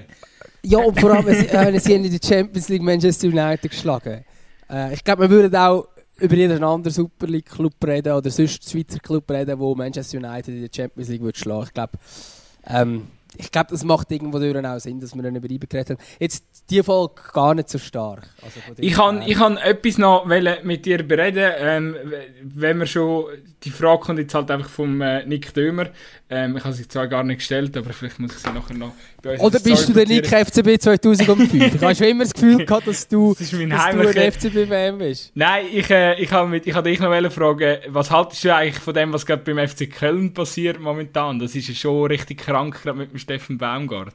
Ja, 0.62 0.79
und 0.79 1.01
vor 1.01 1.11
allem, 1.12 1.29
äh, 1.29 1.79
sie 1.81 1.95
haben 1.95 2.05
in 2.05 2.11
der 2.11 2.21
Champions 2.23 2.69
League 2.69 2.83
Manchester 2.83 3.29
United 3.29 3.71
geschlagen. 3.71 4.25
Äh, 4.69 4.95
ich 4.95 5.05
glaube, 5.05 5.23
wir 5.23 5.31
würden 5.31 5.57
auch 5.57 5.89
über 6.19 6.35
jeden 6.35 6.62
anderen 6.62 6.93
Super 6.93 7.27
League 7.29 7.49
Club 7.49 7.75
reden 7.87 8.12
oder 8.12 8.31
sonst 8.31 8.69
Schweizer 8.69 8.99
Club 8.99 9.31
reden, 9.31 9.59
wo 9.59 9.75
Manchester 9.75 10.19
United 10.19 10.49
in 10.49 10.61
der 10.61 10.71
Champions 10.75 11.09
League 11.09 11.23
würde 11.23 11.39
schlagen. 11.39 11.64
Ich 11.66 11.73
glaube, 11.73 11.93
ähm, 12.66 13.07
ich 13.39 13.53
glaube, 13.53 13.68
das 13.70 13.84
macht 13.84 14.11
irgendwo 14.11 14.39
auch 14.39 14.78
Sinn, 14.80 15.01
dass 15.01 15.14
wir 15.14 15.22
dann 15.22 15.36
über 15.36 15.49
IBE 15.49 15.66
geredet 15.66 15.91
haben. 15.91 16.07
Jetzt 16.18 16.45
die 16.70 16.82
Folge 16.82 17.14
gar 17.32 17.55
nicht 17.55 17.68
so 17.68 17.78
stark. 17.78 18.28
Also 18.43 18.61
ich 18.76 18.93
kann, 18.93 19.22
ich 19.22 19.36
kann 19.36 19.57
etwas 19.57 19.97
noch 19.97 20.26
mit 20.26 20.84
dir 20.84 21.07
bereden, 21.07 21.53
ähm, 21.59 21.97
wenn 22.43 22.78
wir 22.78 22.86
schon, 22.86 23.26
die 23.62 23.70
Frage 23.70 24.01
kommt 24.01 24.18
jetzt 24.18 24.34
halt 24.34 24.51
einfach 24.51 24.68
vom 24.68 25.01
äh, 25.01 25.24
Nick 25.24 25.55
Dömer. 25.55 25.86
Ähm, 26.31 26.59
ich 26.59 26.64
habe 26.64 26.74
sie 26.74 26.87
zwar 26.87 27.09
gar 27.09 27.24
nicht 27.24 27.39
gestellt, 27.39 27.74
aber 27.74 27.91
vielleicht 27.95 28.18
muss 28.18 28.33
ich 28.33 28.39
sie 28.39 28.53
nachher 28.53 28.74
noch 28.74 28.93
Oder 29.39 29.61
bist 29.61 29.89
du 29.89 29.95
der 29.95 30.07
Nick 30.07 30.26
FCB 30.26 30.79
2005? 30.79 31.55
ich 31.55 31.81
habe 31.81 31.95
schon 31.95 32.07
immer 32.07 32.24
das 32.24 32.35
Gefühl 32.35 32.66
gehabt, 32.66 32.87
dass 32.87 33.09
du, 33.09 33.31
das 33.31 33.51
dass 33.51 33.59
du 33.59 33.64
ein 33.64 34.33
FCB-Fan 34.33 34.99
bist. 34.99 35.33
Nein, 35.35 35.66
ich, 35.72 35.89
äh, 35.89 36.20
ich 36.20 36.31
habe 36.31 36.59
ich 36.59 36.74
hab 36.74 36.85
dich 36.85 37.01
noch 37.01 37.33
fragen, 37.33 37.79
was 37.89 38.11
haltest 38.11 38.45
du 38.45 38.55
eigentlich 38.55 38.79
von 38.79 38.93
dem, 38.93 39.11
was 39.14 39.24
gerade 39.24 39.43
beim 39.43 39.66
FC 39.66 39.91
Köln 39.91 40.35
passiert 40.35 40.79
momentan? 40.79 41.39
Das 41.39 41.55
ist 41.55 41.68
ja 41.68 41.74
schon 41.74 42.07
richtig 42.09 42.41
krank, 42.41 42.83
gerade 42.83 42.99
mit 42.99 43.11
dem 43.11 43.18
Steffen 43.18 43.57
Baumgart. 43.57 44.14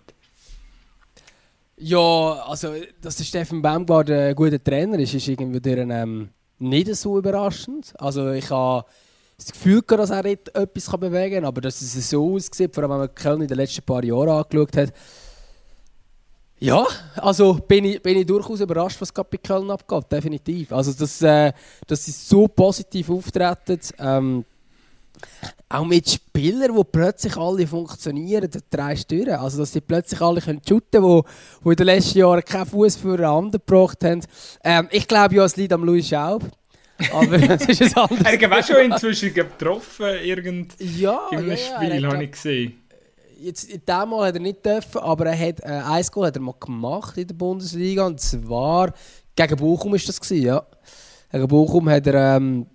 Ja, 1.78 2.44
also, 2.48 2.76
dass 3.02 3.16
der 3.16 3.24
Steffen 3.24 3.64
Baumgart 3.64 4.12
ein 4.12 4.36
guter 4.36 4.64
Trainer 4.64 5.00
ist, 5.00 5.16
ist 5.16 5.28
irgendwie 5.28 5.60
durch, 5.60 5.78
ähm, 5.78 6.30
nicht 6.60 6.96
so 6.96 7.18
überraschend. 7.18 7.92
Also, 7.98 8.32
ich 8.34 8.52
habe 8.52 8.86
das 9.46 9.54
Gefühl, 9.54 9.82
dass 9.82 10.10
er 10.10 10.26
etwas 10.26 10.98
bewegen 10.98 11.36
kann, 11.36 11.46
aber 11.46 11.62
dass 11.62 11.82
es 11.82 12.10
so 12.10 12.36
aussieht, 12.36 12.74
vor 12.74 12.84
allem 12.84 12.92
wenn 12.92 13.00
man 13.00 13.16
Köln 13.16 13.42
in 13.42 13.48
den 13.48 13.58
letzten 13.58 13.84
paar 13.84 14.04
Jahren 14.04 14.30
angeschaut 14.30 14.78
hat. 14.78 14.94
Ja, 16.60 16.86
also 17.16 17.56
bin 17.56 17.84
ich, 17.84 18.02
bin 18.02 18.18
ich 18.18 18.26
durchaus 18.26 18.62
überrascht, 18.62 19.02
was 19.02 19.14
gerade 19.14 19.28
bei 19.32 19.38
Köln 19.38 19.70
abgeht, 19.70 20.10
definitiv. 20.10 20.72
Also, 20.72 20.94
dass, 20.94 21.22
äh, 21.22 21.52
dass 21.88 22.06
sie 22.06 22.12
so 22.12 22.48
positiv 22.48 23.10
auftreten, 23.10 23.80
ähm, 24.00 24.46
auch 25.68 25.86
mit 25.86 26.10
Spielern, 26.10 26.76
die 26.76 26.84
plötzlich 26.90 27.36
alle 27.36 27.68
funktionieren, 27.68 28.50
drei 28.70 28.96
Stüren. 28.96 29.36
Also, 29.36 29.58
dass 29.58 29.74
sie 29.74 29.82
plötzlich 29.82 30.22
alle 30.22 30.40
können 30.40 30.62
shooten 30.66 31.02
können, 31.02 31.24
die, 31.66 31.70
in 31.70 31.76
den 31.76 31.86
letzten 31.86 32.20
Jahren 32.20 32.46
keinen 32.46 32.66
Fuß 32.66 32.96
für 32.96 33.16
einen 33.16 33.26
anderen 33.26 33.52
gebracht 33.66 34.04
haben. 34.04 34.22
Ähm, 34.64 34.88
ich 34.92 35.08
glaube 35.08 35.36
ja, 35.36 35.44
es 35.44 35.58
liegt 35.58 35.74
am 35.74 35.84
Louis 35.84 36.08
Schaub. 36.08 36.44
Aber 37.12 37.38
das 37.38 37.66
ist 37.66 37.82
ein 37.82 37.94
anderes 37.96 38.42
Er 38.42 38.50
hat 38.50 38.68
schon 38.68 38.92
inzwischen 38.92 39.34
getroffen, 39.34 40.06
irgend 40.24 40.76
ja, 40.80 41.28
in 41.32 41.38
einem 41.40 41.50
ja, 41.50 41.58
Spiel, 41.58 42.08
habe 42.08 42.24
ich 42.24 42.32
gesehen. 42.32 42.80
Jetzt, 43.40 43.70
in 43.70 43.82
diesem 43.86 44.10
Mal 44.10 44.28
hat 44.28 44.36
er 44.36 44.42
nicht 44.42 44.66
dürfen, 44.66 45.00
aber 45.00 45.26
er 45.26 45.48
hat, 45.48 45.60
äh, 45.62 45.68
ein 45.68 46.06
Goal 46.12 46.28
hat 46.28 46.36
er 46.36 46.42
mal 46.42 46.56
gemacht 46.60 47.18
in 47.18 47.28
der 47.28 47.36
Bundesliga, 47.36 48.06
und 48.06 48.22
zwar 48.22 48.94
gegen 49.36 49.56
Bochum 49.58 49.92
war 49.92 50.00
das 50.00 50.22
gewesen, 50.22 50.46
ja. 50.46 50.66
Gegen 51.32 51.48
Bochum 51.48 51.90
hat 51.90 52.08
er 52.08 52.38
ähm, 52.38 52.68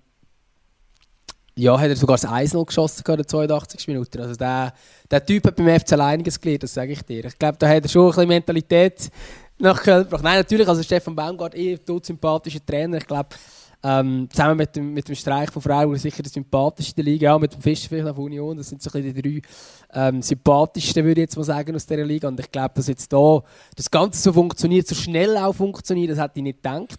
ja, 1.59 1.79
hat 1.79 1.89
er 1.89 1.97
sogar 1.97 2.17
das 2.17 2.27
1-0 2.27 2.65
geschossen 2.67 3.03
in 3.07 3.17
der 3.17 3.27
82. 3.27 3.89
Minute. 3.89 4.21
Also 4.21 4.35
der, 4.37 4.73
der 5.11 5.27
Typ 5.27 5.45
hat 5.45 5.57
beim 5.57 5.81
FC 5.81 5.93
einiges 5.95 6.41
gelernt, 6.41 6.63
das 6.63 6.75
sage 6.75 6.93
ich 6.93 7.03
dir. 7.03 7.25
Ich 7.25 7.39
glaube, 7.39 7.59
da 7.59 7.69
hat 7.69 7.83
er 7.83 7.89
schon 7.89 8.07
ein 8.07 8.09
bisschen 8.11 8.29
Mentalität 8.29 9.11
nach 9.59 9.83
Köln 9.83 10.05
gebracht. 10.05 10.23
Nein, 10.23 10.39
natürlich, 10.39 10.69
also 10.69 10.83
Stefan 10.85 11.17
Baumgart, 11.17 11.57
eh 11.57 11.77
ein 11.87 12.03
sympathischer 12.03 12.65
Trainer. 12.65 12.99
Ich 12.99 13.07
glaube, 13.07 13.31
ähm, 13.83 14.29
zusammen 14.31 14.57
mit 14.57 14.75
dem, 14.75 14.93
mit 14.93 15.09
dem 15.09 15.15
Streich 15.15 15.51
von 15.51 15.63
Freiburg 15.63 15.99
sicher 15.99 16.23
der 16.23 16.33
sympathischste 16.33 17.01
Liga, 17.03 17.35
auch 17.35 17.39
mit 17.39 17.53
dem 17.53 17.63
Fischer 17.63 17.89
vielleicht 17.89 18.09
auf 18.09 18.19
Union. 18.19 18.57
Das 18.57 18.69
sind 18.69 18.83
so 18.83 18.91
die 18.91 19.13
drei 19.13 19.43
ähm, 19.93 20.21
sympathischsten, 20.21 21.05
würde 21.05 21.21
ich 21.21 21.27
jetzt 21.27 21.37
mal 21.37 21.45
sagen, 21.45 21.75
aus 21.75 21.87
dieser 21.87 22.05
Liga. 22.05 22.29
Und 22.29 22.41
ich 22.41 22.51
glaube, 22.51 22.73
dass 22.75 22.89
jetzt 22.89 23.13
da 23.13 23.43
das 23.77 23.91
Ganze 23.91 24.21
so 24.21 24.33
funktioniert, 24.33 24.87
so 24.89 24.95
schnell 24.95 25.37
auch 25.37 25.55
funktioniert, 25.55 26.11
das 26.11 26.19
hätte 26.19 26.39
ich 26.39 26.43
nicht 26.43 26.63
gedacht. 26.63 26.99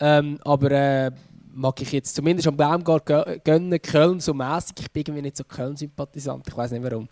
Ähm, 0.00 0.38
aber 0.44 0.70
äh, 0.72 1.10
mag 1.54 1.80
ich 1.80 1.92
jetzt 1.92 2.14
zumindest 2.14 2.48
am 2.48 2.56
Baumgart 2.56 3.06
gönnen, 3.44 3.80
Köln 3.80 4.20
so 4.20 4.34
mäßig. 4.34 4.74
Ich 4.80 4.90
bin 4.90 5.02
irgendwie 5.02 5.22
nicht 5.22 5.36
so 5.36 5.44
Köln-Sympathisant, 5.44 6.46
ich 6.46 6.56
weiß 6.56 6.72
nicht 6.72 6.82
warum. 6.82 7.08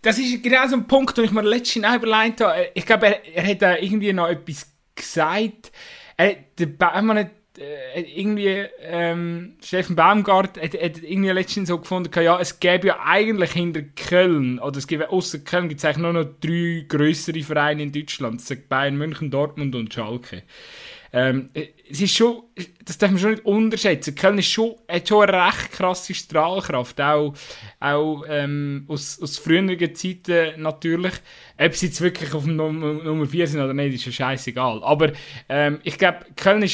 Das 0.00 0.16
ist 0.18 0.42
genau 0.42 0.66
so 0.68 0.76
ein 0.76 0.86
Punkt, 0.86 1.18
den 1.18 1.24
ich 1.24 1.32
mir 1.32 1.42
letztens 1.42 1.86
überlegt 1.94 2.40
habe. 2.40 2.68
Ich 2.72 2.86
glaube, 2.86 3.06
er, 3.06 3.34
er 3.34 3.46
hat 3.46 3.82
irgendwie 3.82 4.12
noch 4.12 4.28
etwas 4.28 4.66
gesagt. 4.94 5.72
Er, 6.16 6.36
der 6.56 6.66
Baumann 6.66 7.30
äh, 7.58 8.00
irgendwie 8.00 8.66
ähm, 8.82 9.54
Steffen 9.62 9.96
Baumgart 9.96 10.60
hat, 10.60 10.74
hat 10.74 11.02
irgendwie 11.02 11.30
letztens 11.30 11.68
so 11.68 11.78
gefunden, 11.78 12.10
ja, 12.22 12.38
es 12.38 12.60
gäbe 12.60 12.88
ja 12.88 13.00
eigentlich 13.04 13.52
hinter 13.52 13.82
Köln, 13.82 14.58
oder 14.58 14.78
es 14.78 14.86
gibt 14.86 15.08
außer 15.08 15.40
Köln 15.40 15.68
gibt 15.68 15.80
es 15.80 15.84
eigentlich 15.84 15.98
nur 15.98 16.12
noch 16.12 16.26
drei 16.40 16.84
größere 16.88 17.42
Vereine 17.42 17.82
in 17.82 17.92
Deutschland. 17.92 18.42
Bayern, 18.68 18.96
München, 18.96 19.30
Dortmund 19.30 19.74
und 19.74 19.92
Schalke. 19.92 20.42
Ähm, 21.12 21.50
es 21.90 22.00
ist 22.00 22.14
schon, 22.14 22.42
das 22.84 22.98
darf 22.98 23.10
man 23.10 23.18
schon 23.18 23.30
nicht 23.30 23.44
unterschätzen. 23.46 24.14
Köln 24.14 24.38
ist 24.38 24.50
schon, 24.50 24.74
hat 24.88 25.08
schon 25.08 25.28
eine 25.28 25.46
recht 25.46 25.72
krasse 25.72 26.14
Strahlkraft, 26.14 27.00
auch, 27.00 27.34
auch 27.80 28.24
ähm, 28.28 28.84
aus, 28.88 29.20
aus 29.22 29.38
früheren 29.38 29.94
Zeiten 29.94 30.60
natürlich. 30.60 31.14
Ob 31.58 31.74
sie 31.74 31.86
jetzt 31.86 32.00
wirklich 32.00 32.34
auf 32.34 32.46
Nummer, 32.46 32.92
Nummer 32.92 33.26
4 33.26 33.46
sind 33.46 33.60
oder 33.60 33.74
nicht, 33.74 33.94
ist 33.94 34.06
ja 34.06 34.12
scheißegal. 34.12 34.82
Aber 34.82 35.12
ähm, 35.48 35.78
ich 35.82 35.96
glaube, 35.96 36.26
Köln 36.36 36.64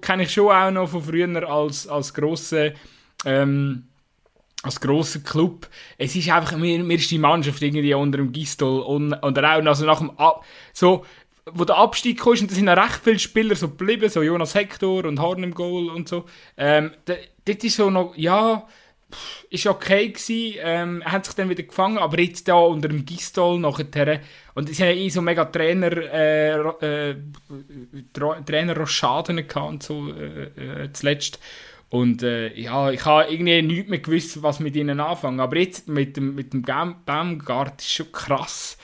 kenne 0.00 0.22
ich 0.22 0.32
schon 0.32 0.52
auch 0.52 0.70
noch 0.70 0.88
von 0.88 1.02
früher 1.02 1.48
als, 1.48 1.86
als 1.86 2.12
grosse 2.12 2.74
ähm, 3.24 3.84
als 4.62 4.80
grosser 4.80 5.20
Club. 5.20 5.68
Es 5.98 6.16
ist 6.16 6.28
einfach, 6.30 6.56
mir, 6.56 6.82
mir 6.82 6.96
ist 6.96 7.10
die 7.10 7.18
Mannschaft 7.18 7.62
irgendwie 7.62 7.94
unter 7.94 8.18
dem 8.18 8.32
Gistol 8.32 8.80
und, 8.80 9.12
und 9.12 9.38
auch 9.38 9.44
also 9.44 9.86
nach 9.86 9.98
dem 9.98 10.10
Ab 10.18 10.44
so 10.72 11.04
wo 11.52 11.64
der 11.64 11.76
Abstieg 11.76 12.20
kam, 12.20 12.32
und 12.32 12.50
da 12.50 12.54
sind 12.54 12.64
noch 12.64 12.76
recht 12.76 13.00
viele 13.02 13.18
Spieler 13.18 13.56
so 13.56 13.68
geblieben, 13.68 14.08
so 14.08 14.22
Jonas 14.22 14.54
Hector 14.54 15.04
und 15.04 15.20
Horn 15.20 15.42
im 15.42 15.54
Goal 15.54 15.90
und 15.90 16.08
so. 16.08 16.24
Ähm, 16.56 16.92
dort 17.04 17.64
ist 17.64 17.76
so 17.76 17.90
noch, 17.90 18.16
ja, 18.16 18.66
ist 19.50 19.66
okay 19.66 20.08
gewesen, 20.08 20.58
ähm, 20.60 21.02
hat 21.04 21.24
sich 21.24 21.34
dann 21.34 21.48
wieder 21.48 21.62
gefangen, 21.62 21.98
aber 21.98 22.20
jetzt 22.20 22.46
da 22.46 22.54
unter 22.54 22.88
dem 22.88 23.04
Gistol 23.06 23.58
nachher, 23.58 24.20
und 24.54 24.68
es 24.68 24.80
haben 24.80 24.96
eh 24.96 25.08
so 25.08 25.22
mega 25.22 25.46
Trainer, 25.46 25.92
äh, 25.92 26.58
äh, 26.58 27.16
Trainer 28.12 28.76
Rochaden 28.76 29.44
und 29.54 29.82
so, 29.82 30.12
äh, 30.12 30.84
äh, 30.84 30.92
zuletzt. 30.92 31.38
Und 31.90 32.22
äh, 32.22 32.52
ja, 32.54 32.90
ich 32.90 33.04
habe 33.06 33.32
irgendwie 33.32 33.62
nichts 33.62 33.88
mehr 33.88 34.00
gewusst, 34.00 34.42
was 34.42 34.60
mit 34.60 34.76
ihnen 34.76 35.00
anfangen. 35.00 35.40
Aber 35.40 35.56
jetzt 35.56 35.88
mit 35.88 36.16
dem, 36.16 36.34
mit 36.34 36.52
dem 36.52 36.62
Baumgart 36.62 37.80
ist 37.80 37.92
schon 37.92 38.12
krass 38.12 38.77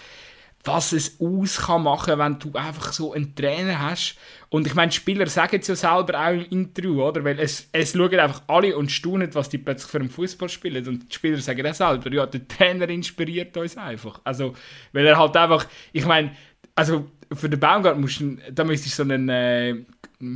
was 0.64 0.92
es 0.92 1.20
aus 1.20 1.58
kann 1.66 1.82
machen, 1.82 2.18
wenn 2.18 2.38
du 2.38 2.52
einfach 2.54 2.92
so 2.92 3.12
einen 3.12 3.34
Trainer 3.34 3.80
hast. 3.80 4.16
Und 4.48 4.66
ich 4.66 4.74
meine, 4.74 4.92
Spieler 4.92 5.26
sagen 5.26 5.60
es 5.60 5.68
ja 5.68 5.76
selber 5.76 6.18
auch 6.18 6.32
im 6.32 6.46
Interview, 6.46 7.02
oder? 7.02 7.22
Weil 7.22 7.38
es, 7.38 7.68
es 7.72 7.92
schauen 7.92 8.18
einfach 8.18 8.42
alle 8.46 8.76
und 8.76 8.90
staunen, 8.90 9.34
was 9.34 9.48
die 9.48 9.58
plötzlich 9.58 9.90
für 9.90 9.98
einen 9.98 10.08
Fußball 10.08 10.48
spielen. 10.48 10.86
Und 10.88 11.10
die 11.10 11.14
Spieler 11.14 11.38
sagen 11.38 11.64
das 11.64 11.78
selber, 11.78 12.10
ja, 12.12 12.24
der 12.24 12.48
Trainer 12.48 12.88
inspiriert 12.88 13.56
uns 13.56 13.76
einfach. 13.76 14.20
Also, 14.24 14.54
weil 14.92 15.06
er 15.06 15.18
halt 15.18 15.36
einfach, 15.36 15.66
ich 15.92 16.06
meine, 16.06 16.32
also 16.74 17.10
für 17.32 17.48
den 17.48 17.60
Baumgart 17.60 17.98
musst 17.98 18.20
du, 18.20 18.36
da 18.50 18.64
müsstest 18.64 18.98
du 18.98 19.04
so 19.04 19.12
einen, 19.12 19.28
äh, 19.28 19.84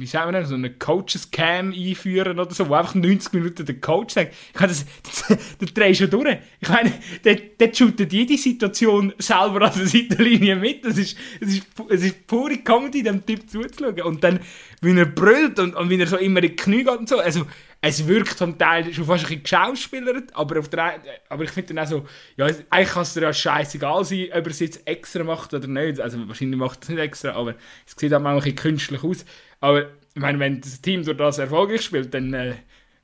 wie 0.01 0.07
sagen 0.07 0.33
wir 0.33 0.41
das, 0.41 0.51
so 0.51 0.55
eine 0.55 0.71
Coaches-Cam 0.71 1.73
einführen 1.73 2.39
oder 2.39 2.53
so, 2.53 2.69
wo 2.69 2.75
einfach 2.75 2.95
90 2.95 3.33
Minuten 3.33 3.65
der 3.65 3.81
Coach 3.81 4.15
sagt, 4.15 4.35
ich 4.53 4.61
meine, 4.61 4.69
das, 4.69 4.87
das, 5.03 5.39
das 5.59 5.75
drehst 5.75 6.01
du 6.01 6.09
durch. 6.09 6.39
Ich 6.61 6.69
meine, 6.69 6.93
der, 7.25 7.37
der 7.37 7.75
shootet 7.75 8.13
jede 8.13 8.37
Situation 8.37 9.13
selber 9.19 9.63
an 9.63 9.73
der 9.77 9.87
Seitenlinie 9.87 10.57
mit. 10.57 10.85
Das 10.85 10.99
ist, 10.99 11.17
das 11.41 11.51
ist, 11.51 11.67
das 11.89 12.03
ist 12.03 12.27
pure 12.27 12.59
Comedy, 12.59 13.03
dem 13.03 13.25
Typ 13.25 13.49
zuzuschauen. 13.49 14.03
Und 14.03 14.23
dann, 14.23 14.41
wie 14.81 14.97
er 14.97 15.07
brüllt 15.07 15.59
und, 15.59 15.75
und 15.75 15.91
wie 15.91 15.99
er 15.99 16.07
so 16.07 16.17
immer 16.17 16.43
in 16.43 16.51
die 16.51 16.57
Knie 16.57 16.85
geht 16.85 16.99
und 16.99 17.09
so. 17.09 17.19
Also, 17.19 17.47
es 17.81 18.07
wirkt 18.09 18.37
zum 18.37 18.59
Teil 18.59 18.93
schon 18.93 19.05
fast 19.05 19.25
ein 19.25 19.29
bisschen 19.29 19.43
geschauspielert, 19.45 20.35
aber, 20.35 20.59
auf 20.59 20.69
der, 20.69 21.01
aber 21.29 21.45
ich 21.45 21.51
finde 21.51 21.75
dann 21.75 21.85
auch 21.85 21.89
so, 21.89 22.07
ja, 22.37 22.47
eigentlich 22.71 22.89
kann 22.89 23.03
es 23.03 23.15
dir 23.15 23.23
ja 23.23 23.33
scheißegal 23.33 24.05
sein, 24.05 24.29
ob 24.31 24.47
er 24.47 24.47
es 24.49 24.59
jetzt 24.59 24.87
extra 24.87 25.23
macht 25.23 25.55
oder 25.55 25.69
nicht. 25.69 26.01
Also 26.01 26.27
wahrscheinlich 26.27 26.59
macht 26.59 26.81
er 26.81 26.83
es 26.83 26.89
nicht 26.89 26.99
extra, 26.99 27.33
aber 27.33 27.55
es 27.87 27.95
sieht 27.97 28.13
auch 28.13 28.21
mal 28.21 28.31
ein 28.31 28.39
bisschen 28.39 28.57
künstlich 28.57 29.05
aus. 29.05 29.25
Aber 29.61 29.83
ich 29.83 30.21
meine, 30.21 30.39
wenn 30.39 30.61
das 30.61 30.81
Team 30.81 31.05
durch 31.05 31.17
das 31.17 31.39
erfolgreich 31.39 31.83
spielt, 31.83 32.13
dann 32.15 32.33
äh, 32.35 32.55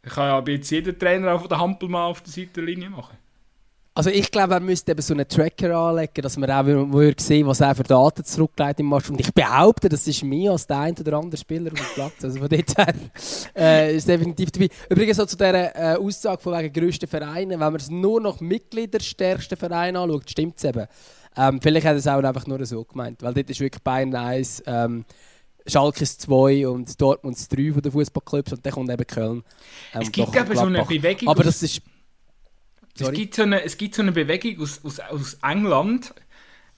kann 0.02 0.46
ja 0.46 0.52
jetzt 0.52 0.70
jeder 0.70 0.96
Trainer 0.96 1.34
auch 1.34 1.46
den 1.46 1.58
Hampelmann 1.58 2.10
auf 2.10 2.22
der 2.22 2.32
Seitenlinie 2.32 2.90
machen. 2.90 3.16
Also 3.96 4.10
ich 4.10 4.28
glaube, 4.32 4.54
er 4.54 4.60
müsste 4.60 4.90
eben 4.90 5.00
so 5.02 5.14
einen 5.14 5.28
Tracker 5.28 5.72
anlegen, 5.76 6.20
dass 6.20 6.36
man 6.36 6.50
auch 6.50 6.66
würde 6.66 7.22
sehen, 7.22 7.46
was 7.46 7.60
er 7.60 7.76
für 7.76 7.84
Daten 7.84 8.24
zurücklegt 8.24 8.80
im 8.80 8.88
Match. 8.88 9.08
Und 9.08 9.20
ich 9.20 9.32
behaupte, 9.32 9.88
das 9.88 10.08
ist 10.08 10.24
mehr 10.24 10.50
als 10.50 10.66
der 10.66 10.80
ein 10.80 10.98
oder 10.98 11.16
andere 11.16 11.36
Spieler 11.36 11.70
auf 11.70 11.78
dem 11.78 11.86
Platz. 11.94 12.24
Also 12.24 12.40
von 12.40 12.48
dort 12.48 12.76
her 12.76 12.94
äh, 13.56 13.94
ist 13.94 14.08
definitiv 14.08 14.50
dabei. 14.50 14.68
Übrigens 14.90 15.16
so 15.16 15.26
zu 15.26 15.36
dieser 15.36 15.76
äh, 15.76 15.96
Aussage 15.96 16.42
von 16.42 16.58
wegen 16.58 16.72
grössten 16.72 17.06
Vereinen, 17.06 17.50
wenn 17.52 17.58
man 17.58 17.76
es 17.76 17.88
nur 17.88 18.20
nach 18.20 18.40
Mitgliederstärksten 18.40 19.56
Vereinen 19.56 19.96
anschaut, 19.96 20.28
stimmt 20.28 20.56
es 20.56 20.64
eben. 20.64 20.88
Ähm, 21.36 21.60
vielleicht 21.62 21.86
hat 21.86 21.96
es 21.96 22.08
auch 22.08 22.20
einfach 22.20 22.48
nur 22.48 22.66
so 22.66 22.82
gemeint, 22.82 23.22
weil 23.22 23.32
dort 23.32 23.48
ist 23.48 23.60
wirklich 23.60 23.82
Bayern 23.82 24.12
1, 24.12 24.64
ähm, 24.66 25.04
Schalke 25.66 26.04
2 26.04 26.68
und 26.68 27.00
Dortmund 27.00 27.38
3 27.50 27.72
von 27.72 27.82
den 27.82 27.92
Fußballclubs 27.92 28.52
und 28.52 28.66
dann 28.66 28.72
kommt 28.72 28.90
eben 28.90 29.06
Köln. 29.06 29.42
Ähm, 29.94 30.02
es 30.02 30.12
gibt 30.12 30.36
eben 30.36 30.56
so 30.56 30.66
eine 30.66 30.84
Bewegung. 30.84 31.28
Aber 31.28 31.42
das 31.42 31.62
ist. 31.62 31.82
Es 32.96 33.10
gibt, 33.10 33.34
so 33.34 33.42
eine, 33.42 33.64
es 33.64 33.76
gibt 33.76 33.94
so 33.96 34.02
eine 34.02 34.12
Bewegung 34.12 34.62
aus, 34.62 34.80
aus, 34.84 35.00
aus 35.00 35.34
England. 35.42 36.14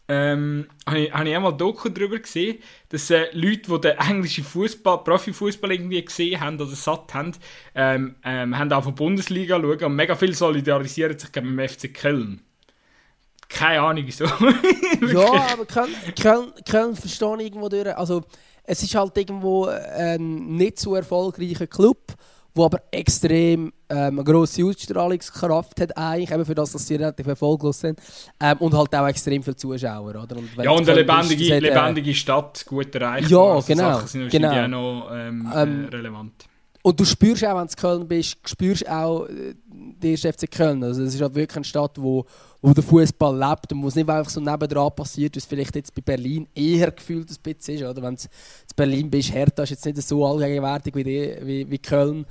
Ähm, 0.09 0.69
habe 0.87 1.01
ich, 1.01 1.13
hab 1.13 1.27
ich 1.27 1.35
einmal 1.35 1.57
Doku 1.57 1.89
darüber 1.89 2.19
gesehen, 2.21 2.59
dass 2.91 3.11
äh, 3.11 3.27
Leute, 3.33 3.73
die 3.73 3.81
den 3.81 3.99
englischen 3.99 4.45
Fußball, 4.45 5.03
Profifußball 5.03 5.73
irgendwie 5.73 6.05
gesehen 6.05 6.41
haben 6.41 6.61
oder 6.61 6.71
satt 6.71 7.13
haben, 7.13 7.33
ähm, 7.75 8.15
ähm, 8.25 8.57
haben 8.57 8.73
auch 8.73 8.85
von 8.85 8.95
Bundesliga 8.95 9.61
schauen 9.61 9.83
und 9.83 9.97
mega 9.97 10.15
viel 10.15 10.33
solidarisieren 10.33 11.19
sich 11.19 11.35
mit 11.35 11.45
dem 11.45 11.69
FC 11.69 11.93
Köln. 11.93 12.41
Keine 13.49 13.81
Ahnung 13.81 14.05
wieso. 14.07 14.25
ja, 15.13 15.47
aber 15.53 15.67
Köln, 15.67 15.91
Köln, 16.21 16.53
Köln 16.69 16.97
verstehe 16.97 17.37
ich 17.39 17.47
irgendwo 17.47 17.69
durch. 17.69 17.97
Also, 17.97 18.25
es 18.67 18.83
ist 18.83 18.95
halt 18.95 19.17
irgendwo 19.17 19.67
ein 19.67 20.57
nicht 20.57 20.79
so 20.79 20.95
erfolgreicher 20.95 21.67
Club, 21.67 22.15
der 22.57 22.65
aber 22.65 22.83
extrem 22.91 23.73
ähm, 23.89 24.19
eine 24.19 24.25
grosse 24.25 24.65
Ausstrahlungskraft 24.65 25.81
hat, 25.81 25.97
eigentlich, 25.97 26.31
eben 26.31 26.45
für 26.45 26.55
das, 26.55 26.73
dass 26.73 26.87
sie 26.87 26.97
relativ 26.97 27.27
erfolglos 27.27 27.81
sind. 27.81 28.01
Ähm, 28.41 28.57
und 28.59 28.75
halt 28.75 28.95
auch 28.95 29.07
extrem 29.07 29.43
viele 29.43 29.57
Zuschauer. 29.57 30.11
Oder? 30.11 30.37
Und 30.37 30.49
ja, 30.57 30.71
und 30.71 30.89
eine 30.89 31.01
lebendige, 31.01 31.45
ist, 31.45 31.51
hat, 31.51 31.63
äh, 31.63 31.69
lebendige 31.69 32.15
Stadt, 32.15 32.65
gut 32.67 32.95
erreicht. 32.95 33.31
Ja, 33.31 33.39
also 33.39 33.67
genau. 33.67 33.93
Sachen 33.95 34.09
sind 34.09 34.31
genau. 34.31 34.65
auch 34.65 34.69
noch 34.69 35.11
ähm, 35.13 35.53
ähm, 35.55 35.89
relevant. 35.93 36.33
Und 36.83 37.01
du 37.01 37.05
spürst 37.05 37.45
auch, 37.45 37.59
wenn 37.59 37.67
du 37.67 37.73
in 37.73 37.77
Köln 37.77 38.09
bist, 38.09 38.49
spürst 38.49 38.89
auch 38.89 39.27
äh, 39.27 39.55
die 39.69 40.17
FC 40.17 40.51
Köln. 40.51 40.83
Also 40.83 41.03
es 41.03 41.15
ist 41.15 41.21
halt 41.21 41.35
wirklich 41.35 41.57
eine 41.57 41.65
Stadt, 41.65 42.01
wo 42.01 42.25
wo 42.67 42.75
der 42.75 42.83
Fußball 42.83 43.39
lebt 43.39 43.73
und 43.73 43.81
wo 43.81 43.87
es 43.87 43.95
nicht 43.95 44.11
einfach 44.11 44.29
so 44.29 44.41
nebendran 44.41 44.91
passiert, 44.93 45.37
es 45.37 45.45
vielleicht 45.45 45.77
jetzt 45.77 45.95
bei 45.95 46.03
Berlin 46.03 46.49
eher 46.53 46.91
gefühlt 46.91 47.31
ein 47.31 47.37
bisschen 47.41 47.77
ist. 47.77 47.83
Oder? 47.85 48.03
Wenn 48.03 48.17
du 48.17 48.23
in 48.23 48.29
Berlin 48.75 49.09
bist, 49.09 49.33
Hertha 49.33 49.63
ist 49.63 49.71
jetzt 49.71 49.87
nicht 49.87 50.03
so 50.03 50.27
allgegenwärtig 50.27 50.93
wie, 50.97 51.05
die, 51.05 51.37
wie, 51.43 51.71
wie 51.71 51.79
Köln. 51.79 52.27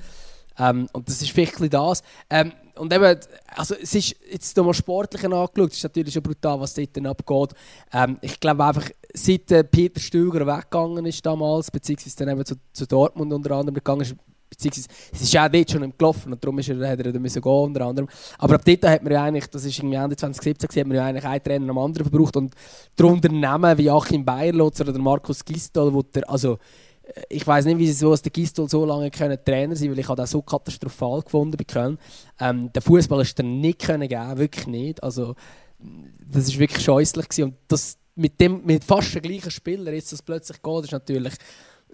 Ähm, 0.58 0.90
und 0.92 1.08
das 1.08 1.22
ist 1.22 1.30
vielleicht 1.30 1.72
das. 1.72 2.02
Ähm, 2.28 2.52
und 2.74 2.92
eben, 2.92 3.18
also 3.54 3.76
es 3.80 3.94
ist 3.94 4.14
jetzt 4.30 4.54
nochmal 4.58 4.74
sportlich 4.74 5.24
angeschaut, 5.24 5.70
es 5.70 5.78
ist 5.78 5.84
natürlich 5.84 6.12
schon 6.12 6.22
brutal, 6.22 6.60
was 6.60 6.74
dort 6.74 7.06
abgeht. 7.06 7.58
Ähm, 7.94 8.18
ich 8.20 8.38
glaube 8.38 8.62
einfach, 8.62 8.90
seit 9.14 9.50
äh, 9.52 9.64
Peter 9.64 10.00
Stöger 10.00 10.46
weggegangen 10.46 11.06
ist 11.06 11.24
damals, 11.24 11.70
beziehungsweise 11.70 12.14
dann 12.14 12.28
eben 12.28 12.44
zu, 12.44 12.56
zu 12.74 12.86
Dortmund 12.86 13.32
unter 13.32 13.52
anderem 13.52 13.76
gegangen 13.76 14.02
ist, 14.02 14.14
Beziehungsweise, 14.56 14.88
es 15.12 15.22
ist 15.22 15.36
auch 15.36 15.48
dort 15.48 15.70
schon 15.70 15.92
gelaufen 15.96 16.32
und 16.32 16.42
darum 16.42 16.58
ist 16.58 16.68
er, 16.68 16.88
hat 16.88 16.98
er 16.98 17.12
da 17.12 17.18
müssen 17.18 17.42
gehen, 17.42 17.52
unter 17.52 17.84
anderem. 17.84 18.08
Aber 18.38 18.54
ab 18.54 18.62
dort 18.64 18.84
hat 18.84 19.02
man 19.02 19.12
ja 19.12 19.24
eigentlich, 19.24 19.46
das 19.48 19.64
ist 19.64 19.78
irgendwie 19.78 19.96
Ende 19.96 20.16
2017, 20.16 20.80
hat 20.80 20.86
man 20.86 20.96
ja 20.96 21.04
eigentlich 21.04 21.24
einen 21.24 21.42
Trainer 21.42 21.70
am 21.70 21.78
anderen 21.78 22.08
verbraucht 22.08 22.36
und 22.36 22.54
darunter 22.96 23.28
Namen 23.28 23.76
wie 23.76 23.90
Achim 23.90 24.24
Bayerlotzer 24.24 24.88
oder 24.88 24.98
Markus 24.98 25.44
Gistol, 25.44 25.92
wo 25.92 26.02
der, 26.02 26.28
also 26.30 26.58
äh, 27.02 27.22
ich 27.28 27.46
weiß 27.46 27.66
nicht, 27.66 27.78
wieso 27.78 28.16
der 28.16 28.32
Gistol 28.32 28.68
so 28.68 28.84
lange 28.84 29.10
können 29.10 29.38
Trainer 29.44 29.76
sein 29.76 29.90
weil 29.90 29.98
ich 29.98 30.08
habe 30.08 30.16
das 30.16 30.30
so 30.30 30.40
katastrophal 30.40 31.20
gefunden 31.22 31.56
bei 31.56 31.64
Köln. 31.64 31.98
Ähm, 32.40 32.72
der 32.72 32.82
Fußball 32.82 33.20
ist 33.20 33.38
dann 33.38 33.60
nicht 33.60 33.80
können 33.80 34.08
geben, 34.08 34.38
wirklich 34.38 34.66
nicht. 34.66 35.02
Also 35.02 35.34
das 35.78 36.48
ist 36.48 36.58
wirklich 36.58 36.82
scheußlich 36.82 37.28
gewesen. 37.28 37.44
und 37.44 37.56
das 37.68 37.98
mit 38.14 38.40
dem 38.40 38.64
mit 38.64 38.82
fast 38.82 39.14
den 39.14 39.22
gleichen 39.22 39.50
Spieler 39.50 39.92
jetzt 39.92 40.12
das 40.12 40.22
plötzlich 40.22 40.62
geht, 40.62 40.84
ist 40.84 40.92
natürlich 40.92 41.34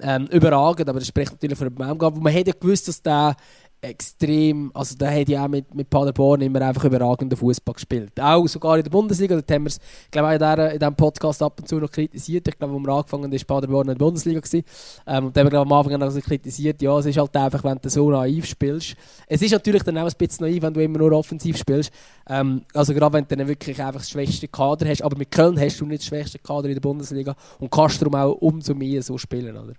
ähm, 0.00 0.26
überragend, 0.26 0.88
aber 0.88 0.98
das 0.98 1.08
spricht 1.08 1.32
natürlich 1.32 1.58
für 1.58 1.68
den 1.68 1.74
Baumgart. 1.74 2.16
Man 2.16 2.32
hätte 2.32 2.52
gewusst, 2.52 2.88
dass 2.88 3.02
der 3.02 3.36
extrem, 3.82 4.70
also 4.74 4.96
der 4.96 5.20
hat 5.20 5.28
ja 5.28 5.44
auch 5.44 5.48
mit, 5.48 5.74
mit 5.74 5.90
Paderborn 5.90 6.40
immer 6.40 6.62
einfach 6.62 6.84
überragenden 6.84 7.36
Fußball 7.36 7.74
gespielt. 7.74 8.12
Auch 8.20 8.46
sogar 8.46 8.76
in 8.76 8.84
der 8.84 8.90
Bundesliga, 8.90 9.40
da 9.40 9.54
haben 9.54 9.64
wir 9.64 9.68
es, 9.68 9.80
glaube 10.10 10.36
ich, 10.36 10.72
in, 10.72 10.78
diesem 10.78 10.94
Podcast 10.94 11.42
ab 11.42 11.58
und 11.58 11.66
zu 11.66 11.80
noch 11.80 11.90
kritisiert. 11.90 12.46
Ich 12.46 12.56
glaube, 12.56 12.74
als 12.74 12.82
wir 12.82 12.92
angefangen 12.92 13.24
haben, 13.24 13.32
war 13.32 13.44
Paderborn 13.46 13.88
in 13.88 13.98
der 13.98 14.04
Bundesliga. 14.04 14.40
Ähm, 15.06 15.26
und 15.26 15.36
dann 15.36 15.40
haben 15.40 15.46
wir 15.46 15.50
glaube, 15.50 15.70
am 15.70 15.72
Anfang 15.72 16.00
also 16.00 16.20
kritisiert, 16.20 16.80
ja, 16.80 16.96
es 16.96 17.06
ist 17.06 17.18
halt 17.18 17.36
einfach, 17.36 17.64
wenn 17.64 17.78
du 17.82 17.90
so 17.90 18.08
naiv 18.08 18.46
spielst. 18.46 18.94
Es 19.26 19.42
ist 19.42 19.50
natürlich 19.50 19.82
dann 19.82 19.98
auch 19.98 20.06
ein 20.06 20.12
bisschen 20.16 20.46
naiv, 20.46 20.62
wenn 20.62 20.74
du 20.74 20.80
immer 20.82 20.98
nur 20.98 21.10
offensiv 21.12 21.58
spielst. 21.58 21.92
Ähm, 22.28 22.62
also 22.74 22.94
gerade 22.94 23.14
wenn 23.14 23.26
du 23.26 23.36
dann 23.36 23.48
wirklich 23.48 23.82
einfach 23.82 24.00
das 24.00 24.10
schwächste 24.10 24.46
Kader 24.46 24.88
hast. 24.88 25.02
Aber 25.02 25.18
mit 25.18 25.32
Köln 25.32 25.58
hast 25.58 25.80
du 25.80 25.86
nicht 25.86 26.02
das 26.02 26.06
schwächste 26.06 26.38
Kader 26.38 26.68
in 26.68 26.74
der 26.74 26.80
Bundesliga 26.80 27.34
und 27.58 27.70
kannst 27.70 28.00
darum 28.00 28.14
auch 28.14 28.32
umso 28.34 28.74
mehr 28.74 29.02
so 29.02 29.18
spielen, 29.18 29.56
oder? 29.56 29.74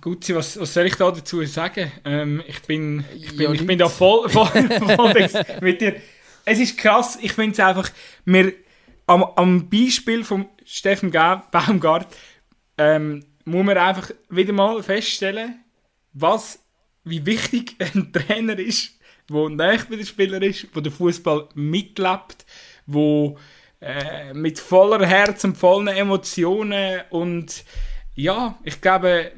Gut, 0.00 0.28
was, 0.34 0.58
was 0.58 0.74
soll 0.74 0.86
ich 0.86 0.96
da 0.96 1.10
dazu 1.10 1.44
sagen? 1.44 1.92
Ähm, 2.04 2.42
ich, 2.46 2.60
bin, 2.62 3.04
ich, 3.14 3.36
bin, 3.36 3.40
ja, 3.40 3.52
ich 3.52 3.64
bin 3.64 3.78
da 3.78 3.88
voll, 3.88 4.28
voll, 4.28 4.46
voll 4.96 5.28
mit 5.60 5.80
dir. 5.80 5.96
Es 6.44 6.58
ist 6.58 6.76
krass, 6.76 7.18
ich 7.20 7.32
finde 7.32 7.52
es 7.52 7.60
einfach, 7.60 7.88
wir, 8.24 8.52
am, 9.06 9.22
am 9.22 9.70
Beispiel 9.70 10.24
von 10.24 10.48
Steffen 10.64 11.12
Baumgart 11.12 12.08
ähm, 12.78 13.24
muss 13.44 13.64
man 13.64 13.78
einfach 13.78 14.10
wieder 14.28 14.52
mal 14.52 14.82
feststellen, 14.82 15.64
was, 16.12 16.58
wie 17.04 17.24
wichtig 17.24 17.76
ein 17.94 18.12
Trainer 18.12 18.58
ist, 18.58 18.98
der 19.30 19.48
näher 19.50 19.84
bei 19.88 19.96
den 19.96 20.06
Spielern 20.06 20.42
ist, 20.42 20.66
der 20.74 20.82
den 20.82 20.92
Fußball 20.92 21.48
mitlebt, 21.54 22.44
wo 22.86 23.38
äh, 23.80 24.34
mit 24.34 24.58
voller 24.58 25.06
Herz 25.06 25.44
und 25.44 25.56
vollen 25.56 25.88
Emotionen 25.88 27.02
und 27.10 27.64
ja, 28.16 28.58
ich 28.64 28.80
glaube, 28.80 29.32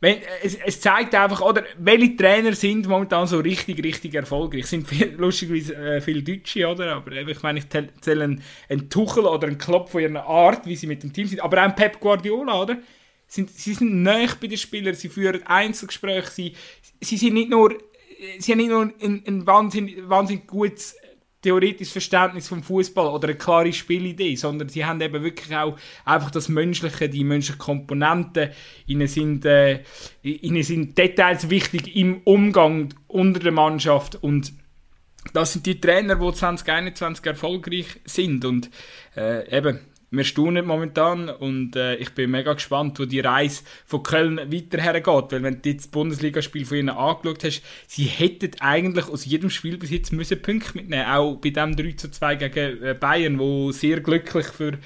wenn, 0.00 0.18
es, 0.42 0.54
es, 0.54 0.80
zeigt 0.80 1.14
einfach, 1.14 1.42
oder, 1.42 1.62
welche 1.78 2.16
Trainer 2.16 2.54
sind 2.54 2.88
momentan 2.88 3.26
so 3.26 3.38
richtig, 3.38 3.84
richtig 3.84 4.14
erfolgreich. 4.14 4.64
Es 4.64 4.70
sind 4.70 4.88
viel, 4.88 5.14
lustigerweise 5.18 5.74
äh, 5.76 6.00
viele 6.00 6.22
Deutsche, 6.22 6.66
oder? 6.66 6.96
Aber 6.96 7.12
ich 7.12 7.42
meine, 7.42 7.58
ich 7.58 7.68
zähle 7.68 8.24
einen, 8.24 8.42
einen 8.70 8.88
Tuchel 8.88 9.26
oder 9.26 9.46
einen 9.46 9.58
Klopp 9.58 9.90
von 9.90 10.00
ihrer 10.00 10.24
Art, 10.24 10.66
wie 10.66 10.74
sie 10.74 10.86
mit 10.86 11.02
dem 11.02 11.12
Team 11.12 11.26
sind. 11.26 11.40
Aber 11.40 11.58
auch 11.58 11.62
ein 11.64 11.76
Pep 11.76 12.00
Guardiola, 12.00 12.62
oder? 12.62 12.78
Sind, 13.26 13.50
sie 13.50 13.74
sind 13.74 14.02
nah 14.02 14.26
bei 14.40 14.46
den 14.46 14.56
Spielern, 14.56 14.94
sie 14.94 15.10
führen 15.10 15.46
Einzelgespräche, 15.46 16.30
sie, 16.30 16.54
sie 17.00 17.16
sind 17.16 17.34
nicht 17.34 17.50
nur, 17.50 17.76
sie 18.38 18.52
haben 18.52 18.58
nicht 18.58 18.70
nur 18.70 18.82
ein, 18.82 19.22
ein 19.26 19.46
wahnsinnig, 19.46 20.08
wahnsinnig 20.08 20.46
gutes 20.46 20.96
theoretisches 21.42 21.92
Verständnis 21.92 22.48
vom 22.48 22.62
Fußball 22.62 23.06
oder 23.06 23.28
eine 23.28 23.36
klare 23.38 23.72
Spielidee, 23.72 24.36
sondern 24.36 24.68
sie 24.68 24.84
haben 24.84 25.00
eben 25.00 25.22
wirklich 25.22 25.54
auch 25.56 25.76
einfach 26.04 26.30
das 26.30 26.48
Menschliche, 26.48 27.08
die 27.08 27.24
menschlichen 27.24 27.58
Komponenten. 27.58 28.50
Ihnen 28.86 29.08
sind, 29.08 29.44
äh, 29.46 29.82
ihnen 30.22 30.62
sind 30.62 30.98
Details 30.98 31.48
wichtig 31.48 31.96
im 31.96 32.20
Umgang 32.24 32.94
unter 33.06 33.40
der 33.40 33.52
Mannschaft 33.52 34.16
und 34.22 34.52
das 35.32 35.52
sind 35.52 35.66
die 35.66 35.80
Trainer, 35.80 36.16
die 36.16 36.32
2021 36.32 37.26
erfolgreich 37.26 38.00
sind 38.04 38.44
und 38.44 38.70
äh, 39.16 39.56
eben 39.56 39.80
wir 40.10 40.24
staunen 40.24 40.66
momentan 40.66 41.28
und 41.28 41.76
äh, 41.76 41.94
ich 41.96 42.10
bin 42.10 42.30
mega 42.30 42.52
gespannt, 42.52 42.98
wo 42.98 43.04
die 43.04 43.20
Reise 43.20 43.62
von 43.86 44.02
Köln 44.02 44.38
weiter 44.38 44.80
hergeht. 44.80 45.32
Weil 45.32 45.42
wenn 45.42 45.62
du 45.62 45.68
jetzt 45.68 45.84
das 45.84 45.90
Bundesligaspiel 45.90 46.64
von 46.64 46.78
ihnen 46.78 46.88
angeschaut 46.90 47.44
hast, 47.44 47.62
sie 47.86 48.04
hätten 48.04 48.50
eigentlich 48.60 49.08
aus 49.08 49.24
jedem 49.24 49.50
Spiel 49.50 49.78
bis 49.78 49.90
jetzt 49.90 50.12
müssen 50.12 50.42
Punkte 50.42 50.78
mitnehmen 50.78 51.06
Auch 51.06 51.36
bei 51.36 51.50
dem 51.50 51.76
3 51.76 51.92
zu 51.92 52.10
2 52.10 52.34
gegen 52.36 52.82
äh, 52.82 52.94
Bayern, 52.98 53.38
wo 53.38 53.70
sehr 53.70 54.00
glücklich 54.00 54.46
für 54.46 54.78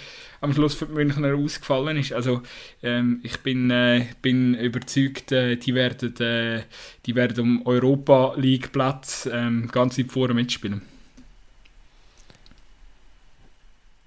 am 0.43 0.53
Schluss 0.53 0.75
für 0.75 0.87
die 0.87 0.93
Münchner 0.93 1.35
ausgefallen 1.35 1.97
ist. 1.97 2.12
Also 2.12 2.43
ähm, 2.83 3.20
ich 3.22 3.39
bin, 3.39 3.70
äh, 3.70 4.05
bin 4.20 4.55
überzeugt, 4.55 5.33
äh, 5.33 5.57
die, 5.57 5.75
werden, 5.75 6.14
äh, 6.20 6.62
die 7.07 7.14
werden 7.14 7.41
um 7.41 7.66
Europa 7.66 8.35
League 8.37 8.72
Platz 8.72 9.27
ähm, 9.33 9.68
ganz 9.72 9.99
weit 9.99 10.12
vorne 10.12 10.35
mitspielen. 10.35 10.83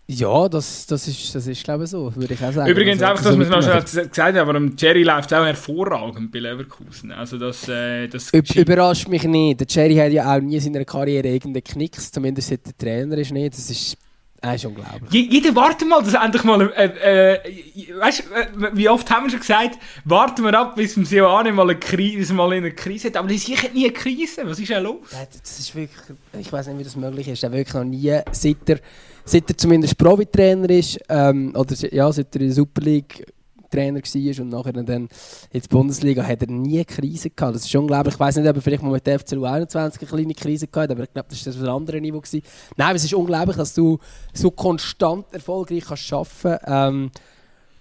Ja, 0.10 0.48
das, 0.48 0.86
das, 0.86 1.06
ist, 1.06 1.36
das 1.36 1.48
ist 1.48 1.64
glaube 1.66 1.84
ich 1.84 1.90
so, 1.90 2.16
würde 2.16 2.34
ich 2.34 2.42
auch 2.42 2.54
sagen. 2.54 2.72
Übrigens 2.72 3.02
also, 3.02 3.12
einfach, 3.12 3.24
dass 3.24 3.34
so 3.34 3.40
wir 3.40 3.58
es 3.58 3.96
noch 3.96 4.04
gesagt 4.04 4.18
haben, 4.18 4.38
aber 4.38 4.72
Jerry 4.78 5.04
läuft 5.04 5.34
auch 5.34 5.46
hervorragend 5.46 6.32
bei 6.32 6.40
Leverkusen. 6.40 7.12
Also 7.12 7.38
das, 7.38 7.68
äh, 7.68 8.08
das 8.08 8.32
Überrascht 8.32 9.10
mich 9.10 9.26
nicht. 9.26 9.60
Der 9.60 9.68
Jerry 9.70 9.96
hat 9.96 10.14
ja 10.14 10.34
auch 10.34 10.40
nie 10.40 10.56
in 10.56 10.62
seiner 10.62 10.86
Karriere 10.86 11.28
irgendeinen 11.28 11.64
Knicks, 11.64 12.10
zumindest 12.10 12.48
seit 12.48 12.66
der 12.66 12.78
Trainer 12.78 13.18
ist 13.18 13.34
nicht. 13.34 13.54
Das 13.54 13.70
ist 13.70 13.98
das 14.40 14.56
ist 14.56 14.66
unglaublich. 14.66 15.32
jeder 15.32 15.56
wartet 15.56 15.88
mal, 15.88 16.02
dass 16.04 16.14
endlich 16.14 16.44
mal. 16.44 16.72
Äh, 16.74 17.36
äh, 17.36 18.00
weißt 18.00 18.20
äh, 18.20 18.70
wie 18.74 18.88
oft 18.88 19.10
haben 19.10 19.26
wir 19.26 19.32
schon 19.32 19.40
gesagt, 19.40 19.80
warten 20.06 20.44
wir 20.44 20.54
ab, 20.54 20.76
bis 20.76 20.96
wir 20.96 21.06
Sioane 21.06 21.52
mal, 21.52 21.64
eine 21.64 21.80
Krise, 21.80 22.34
mal 22.34 22.54
in 22.54 22.64
einer 22.64 22.74
Krise 22.74 23.08
hat. 23.08 23.18
Aber 23.18 23.28
das 23.28 23.38
ist 23.38 23.48
sicher 23.48 23.68
nie 23.74 23.86
eine 23.86 23.94
Krise. 23.94 24.42
Was 24.46 24.60
ist 24.60 24.70
denn 24.70 24.84
los? 24.84 25.08
Das 25.42 25.60
ist 25.60 25.76
wirklich. 25.76 26.18
Ich 26.40 26.54
weiß 26.54 26.68
nicht, 26.68 26.80
wie 26.80 26.84
das 26.84 26.96
möglich 26.96 27.28
ist. 27.28 27.44
Er 27.44 27.52
wirklich 27.52 27.74
noch 27.74 27.84
nie, 27.84 28.16
seit 28.32 28.70
er 28.70 28.80
seit 29.28 29.50
er 29.50 29.58
zumindest 29.58 29.98
Profi-Trainer 29.98 30.70
ist, 30.70 31.00
ähm, 31.10 31.54
oder 31.56 31.76
ja, 31.92 32.12
seit 32.12 32.34
er 32.36 32.42
in 32.42 32.48
der 32.48 32.56
Super 32.56 32.82
League 32.82 33.26
Trainer 33.70 34.00
war 34.00 34.44
und 34.44 34.50
nachher 34.50 34.74
dann 34.74 35.10
in 35.52 35.62
der 35.62 35.68
Bundesliga, 35.70 36.24
hat 36.24 36.42
er 36.42 36.50
nie 36.50 36.76
eine 36.76 36.86
Krise 36.86 37.30
gehabt. 37.30 37.56
Das 37.56 37.66
ist 37.66 37.76
unglaublich. 37.76 38.14
Ich 38.14 38.20
weiß 38.20 38.38
nicht, 38.38 38.48
ob 38.48 38.56
er 38.56 38.62
vielleicht 38.62 38.84
mal 38.84 38.92
mit 38.92 39.06
der 39.06 39.20
FCU 39.20 39.44
21 39.44 40.02
eine 40.02 40.10
kleine 40.10 40.34
Krise 40.34 40.68
gehabt 40.68 40.92
aber 40.92 41.04
ich 41.04 41.14
glaube, 41.14 41.28
das 41.30 41.46
war 41.46 41.54
das 41.54 41.62
ein 41.62 41.68
anderes 41.68 42.02
Niveau. 42.02 42.22
Gewesen. 42.22 42.44
Nein, 42.78 42.96
es 42.96 43.04
ist 43.04 43.14
unglaublich, 43.14 43.58
dass 43.58 43.74
du 43.74 44.00
so 44.34 44.52
konstant 44.52 45.26
erfolgreich 45.32 45.84
kannst 45.86 46.14
arbeiten 46.14 46.64
ähm, 46.66 47.12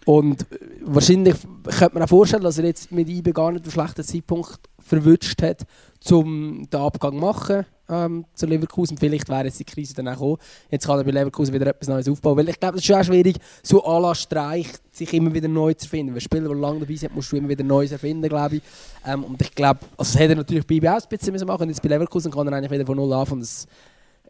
und 0.05 0.47
wahrscheinlich 0.83 1.37
könnte 1.79 1.95
man 1.95 2.03
auch 2.03 2.09
vorstellen, 2.09 2.43
dass 2.43 2.59
er 2.59 2.65
jetzt 2.65 2.91
mit 2.91 3.09
IBE 3.09 3.33
gar 3.33 3.53
nicht 3.53 3.65
einen 3.65 3.73
schlechten 3.73 4.05
Zeitpunkt 4.05 4.59
verwünscht 4.81 5.41
hat, 5.43 5.67
um 6.11 6.69
den 6.69 6.81
Abgang 6.81 7.15
zu 7.15 7.19
machen 7.19 7.67
ähm, 7.89 8.25
zu 8.35 8.47
Leverkusen. 8.47 8.97
Vielleicht 8.97 9.29
wäre 9.29 9.45
jetzt 9.45 9.59
die 9.59 9.65
Krise 9.65 9.95
dann 9.95 10.09
auch 10.09 10.13
gekommen. 10.13 10.37
Jetzt 10.71 10.87
kann 10.87 10.99
er 10.99 11.05
bei 11.05 11.11
Leverkusen 11.11 11.55
wieder 11.55 11.67
etwas 11.67 11.89
Neues 11.89 12.09
aufbauen. 12.09 12.37
Weil 12.37 12.49
ich 12.49 12.59
glaube, 12.59 12.77
es 12.77 12.83
ist 12.83 12.87
schon 12.87 13.05
schwierig, 13.05 13.37
so 13.63 13.85
à 13.85 14.15
Streich 14.15 14.69
sich 14.93 15.13
immer 15.13 15.33
wieder 15.33 15.49
neu 15.49 15.75
zu 15.75 15.87
erfinden. 15.87 16.15
Wenn 16.15 16.21
Spieler, 16.21 16.49
die 16.49 16.61
lange 16.61 16.81
dabei 16.81 16.95
sind, 16.95 17.15
musst 17.15 17.33
du 17.33 17.37
immer 17.37 17.49
wieder 17.49 17.65
Neues 17.65 17.93
erfinden, 17.93 18.29
glaube 18.29 18.57
ich. 18.57 18.63
Ähm, 19.07 19.25
und 19.25 19.41
ich 19.41 19.55
glaube, 19.55 19.81
also 19.97 20.13
das 20.13 20.19
hätte 20.19 20.33
er 20.35 20.37
natürlich 20.37 20.67
bei 20.67 20.77
IBE 20.77 20.91
auch 20.91 21.01
ein 21.01 21.09
bisschen 21.09 21.47
machen 21.47 21.63
Und 21.63 21.69
jetzt 21.69 21.83
bei 21.83 21.89
Leverkusen 21.89 22.31
kann 22.33 22.47
er 22.47 22.55
eigentlich 22.55 22.71
wieder 22.71 22.87
von 22.87 22.97
null 22.97 23.13
anfangen. 23.13 23.47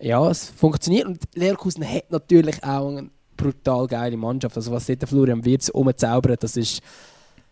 Ja, 0.01 0.29
es 0.31 0.49
funktioniert. 0.51 1.07
Und 1.07 1.23
Leverkusen 1.35 1.89
hat 1.89 2.11
natürlich 2.11 2.63
auch 2.63 2.89
eine 2.89 3.11
brutal 3.37 3.87
geile 3.87 4.17
Mannschaft. 4.17 4.57
Also 4.57 4.73
was 4.73 4.87
dort 4.87 5.09
Florian 5.09 5.45
Wirtz 5.45 5.69
umzaubert, 5.69 6.43
das 6.43 6.57
ist 6.57 6.83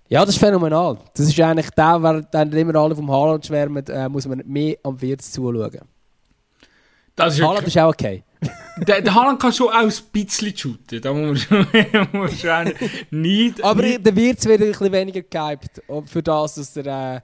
ja, 0.09 0.21
das 0.21 0.35
ist 0.35 0.39
phänomenal. 0.39 0.99
Das 1.15 1.27
ist 1.27 1.41
eigentlich 1.41 1.71
der, 1.71 2.03
während 2.03 2.55
immer 2.55 2.75
alle 2.75 2.95
vom 2.95 3.11
Haaland 3.11 3.47
schwärmen, 3.47 3.87
äh, 3.87 4.09
muss 4.09 4.27
man 4.27 4.43
mehr 4.45 4.77
am 4.83 5.01
Wirtz 5.01 5.33
zuschauen. 5.33 5.81
Das 7.17 7.35
ist 7.35 7.43
Haaland 7.43 7.67
ist 7.67 7.79
auch 7.79 7.91
okay. 7.91 8.25
der, 8.87 9.01
der 9.01 9.15
Haaland 9.15 9.41
kann 9.41 9.53
schon 9.53 9.69
auch 9.69 9.75
ein 9.75 9.93
bisschen 10.13 10.57
shooten. 10.57 11.01
Da 11.01 11.13
muss 11.13 11.49
man 11.49 11.67
schon, 12.31 12.73
nicht... 13.11 13.63
Aber 13.63 13.83
nicht. 13.83 14.05
der 14.05 14.17
Wirtz 14.17 14.45
wird 14.47 14.61
ein 14.61 14.69
bisschen 14.69 14.93
weniger 14.93 15.23
gehypt 15.23 15.83
für 16.07 16.23
das, 16.23 16.55
dass 16.57 16.77
er... 16.77 17.17
Äh, 17.17 17.21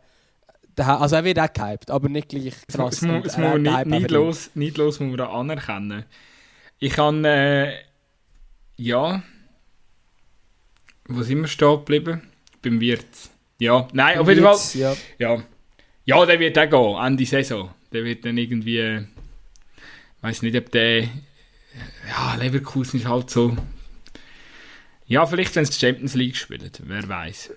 also 0.83 1.17
er 1.17 1.25
wird 1.25 1.39
auch 1.39 1.53
gehypt, 1.53 1.91
aber 1.91 2.09
nicht 2.09 2.31
gleich 2.31 2.55
krass. 2.67 2.95
Es, 2.95 3.03
muss, 3.03 3.27
es 3.27 3.37
muss 3.37 3.59
nicht, 3.59 3.87
nicht, 3.87 4.11
los, 4.11 4.51
nicht 4.55 4.79
los 4.79 5.01
muss 5.01 5.17
man 5.17 5.29
anerkennen. 5.29 6.05
Ich 6.79 6.93
kann... 6.93 7.25
Äh, 7.25 7.75
ja... 8.77 9.23
Wo 11.07 11.23
sind 11.23 11.41
wir 11.41 11.49
stehen 11.49 11.79
geblieben? 11.79 12.23
beim 12.63 12.81
Wirt. 12.81 13.05
Ja, 13.59 13.89
nein, 13.93 14.15
beim 14.15 14.23
auf 14.23 14.29
jeden 14.29 14.43
Fall. 14.43 14.59
Ja. 14.75 14.97
ja. 15.19 15.43
Ja, 16.05 16.27
der 16.27 16.41
wird 16.41 16.59
auch 16.59 16.71
gehen, 16.71 17.07
Ende 17.07 17.27
Saison. 17.27 17.71
Der 17.93 18.05
wird 18.05 18.25
dann 18.25 18.39
irgendwie. 18.39 19.07
Weiß 20.23 20.43
nicht, 20.43 20.57
ob 20.57 20.71
der. 20.71 21.03
Ja, 21.03 22.35
Leverkusen 22.39 23.01
ist 23.01 23.09
halt 23.09 23.31
so. 23.31 23.57
Ja, 25.07 25.27
vielleicht, 25.27 25.55
wenn 25.57 25.63
es 25.63 25.71
die 25.71 25.79
Champions 25.85 26.15
League 26.15 26.37
spielt, 26.37 26.83
wer 26.85 27.09
weiß. 27.09 27.51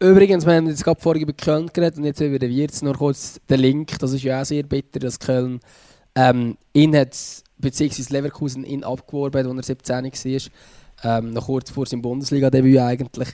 Übrigens, 0.00 0.46
wir 0.46 0.54
haben 0.54 0.68
jetzt 0.68 0.84
gerade 0.84 1.00
vorhin 1.00 1.22
über 1.22 1.32
Köln 1.32 1.70
geredet 1.72 1.98
und 1.98 2.04
jetzt 2.04 2.20
über 2.20 2.38
den 2.38 2.54
Wirtz. 2.54 2.82
Nur 2.82 2.94
kurz 2.94 3.40
der 3.48 3.56
Link, 3.56 3.98
das 3.98 4.12
ist 4.12 4.22
ja 4.22 4.40
auch 4.40 4.44
sehr 4.44 4.62
bitter, 4.62 5.00
dass 5.00 5.18
Köln 5.18 5.60
ähm, 6.14 6.56
ihn 6.72 6.96
hat, 6.96 7.16
beziehungsweise 7.58 8.12
Leverkusen 8.12 8.64
ihn 8.64 8.84
abgeworben 8.84 9.40
hat, 9.40 9.56
als 9.56 9.68
er 9.68 9.76
17 9.76 10.04
war. 10.04 11.18
Ähm, 11.18 11.32
noch 11.32 11.46
kurz 11.46 11.70
vor 11.70 11.86
seinem 11.86 12.02
Bundesliga-Debüt 12.02 12.78
eigentlich. 12.78 13.28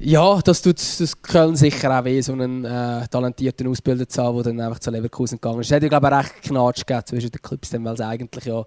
Ja, 0.00 0.40
das 0.42 0.62
tut 0.62 0.78
das 0.78 1.22
Köln 1.22 1.56
sicher 1.56 1.98
auch 1.98 2.04
weh, 2.04 2.20
so 2.20 2.32
einen 2.32 2.64
äh, 2.64 3.08
talentierten 3.08 3.66
Ausbilder 3.66 4.08
zu 4.08 4.22
haben, 4.22 4.36
der 4.36 4.52
dann 4.52 4.60
einfach 4.60 4.78
zu 4.78 4.92
Leverkusen 4.92 5.40
gegangen 5.40 5.60
ist. 5.60 5.66
Es 5.66 5.72
hat 5.74 5.82
ja, 5.82 5.88
glaube 5.88 6.06
ich, 6.06 6.12
recht 6.12 6.42
Knatsch 6.42 6.84
zwischen 7.04 7.30
den 7.30 7.42
Clubs, 7.42 7.72
weil 7.72 7.94
es 7.94 8.00
eigentlich 8.00 8.44
ja 8.44 8.64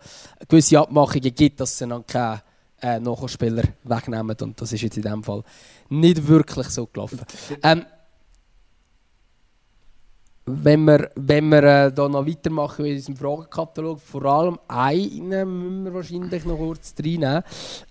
gewisse 0.49 0.79
Abmachungen 0.79 1.33
gibt, 1.33 1.61
dass 1.61 1.77
sie 1.77 1.87
dann 1.87 2.05
keine 2.05 2.41
äh, 2.81 2.99
Nachspieler 2.99 3.63
wegnehmen. 3.85 4.35
Und 4.41 4.59
das 4.59 4.73
ist 4.73 4.81
jetzt 4.81 4.97
in 4.97 5.03
diesem 5.03 5.23
Fall 5.23 5.41
nicht 5.87 6.27
wirklich 6.27 6.67
so 6.67 6.85
gelaufen. 6.87 7.21
Ähm, 7.63 7.85
wenn 10.45 10.83
wir, 10.83 11.11
wenn 11.15 11.47
wir 11.47 11.63
äh, 11.63 11.91
noch 11.95 12.27
weitermachen 12.27 12.83
in 12.83 12.95
diesem 12.95 13.15
Fragenkatalog, 13.15 14.01
vor 14.01 14.25
allem 14.25 14.59
einen 14.67 15.59
müssen 15.59 15.85
wir 15.85 15.93
wahrscheinlich 15.93 16.43
noch 16.43 16.57
kurz 16.57 16.93
reinnehmen. 16.99 17.43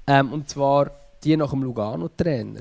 Ähm, 0.06 0.30
und 0.30 0.50
zwar 0.50 0.90
die 1.24 1.38
nach 1.38 1.50
dem 1.50 1.62
Lugano-Trainer. 1.62 2.60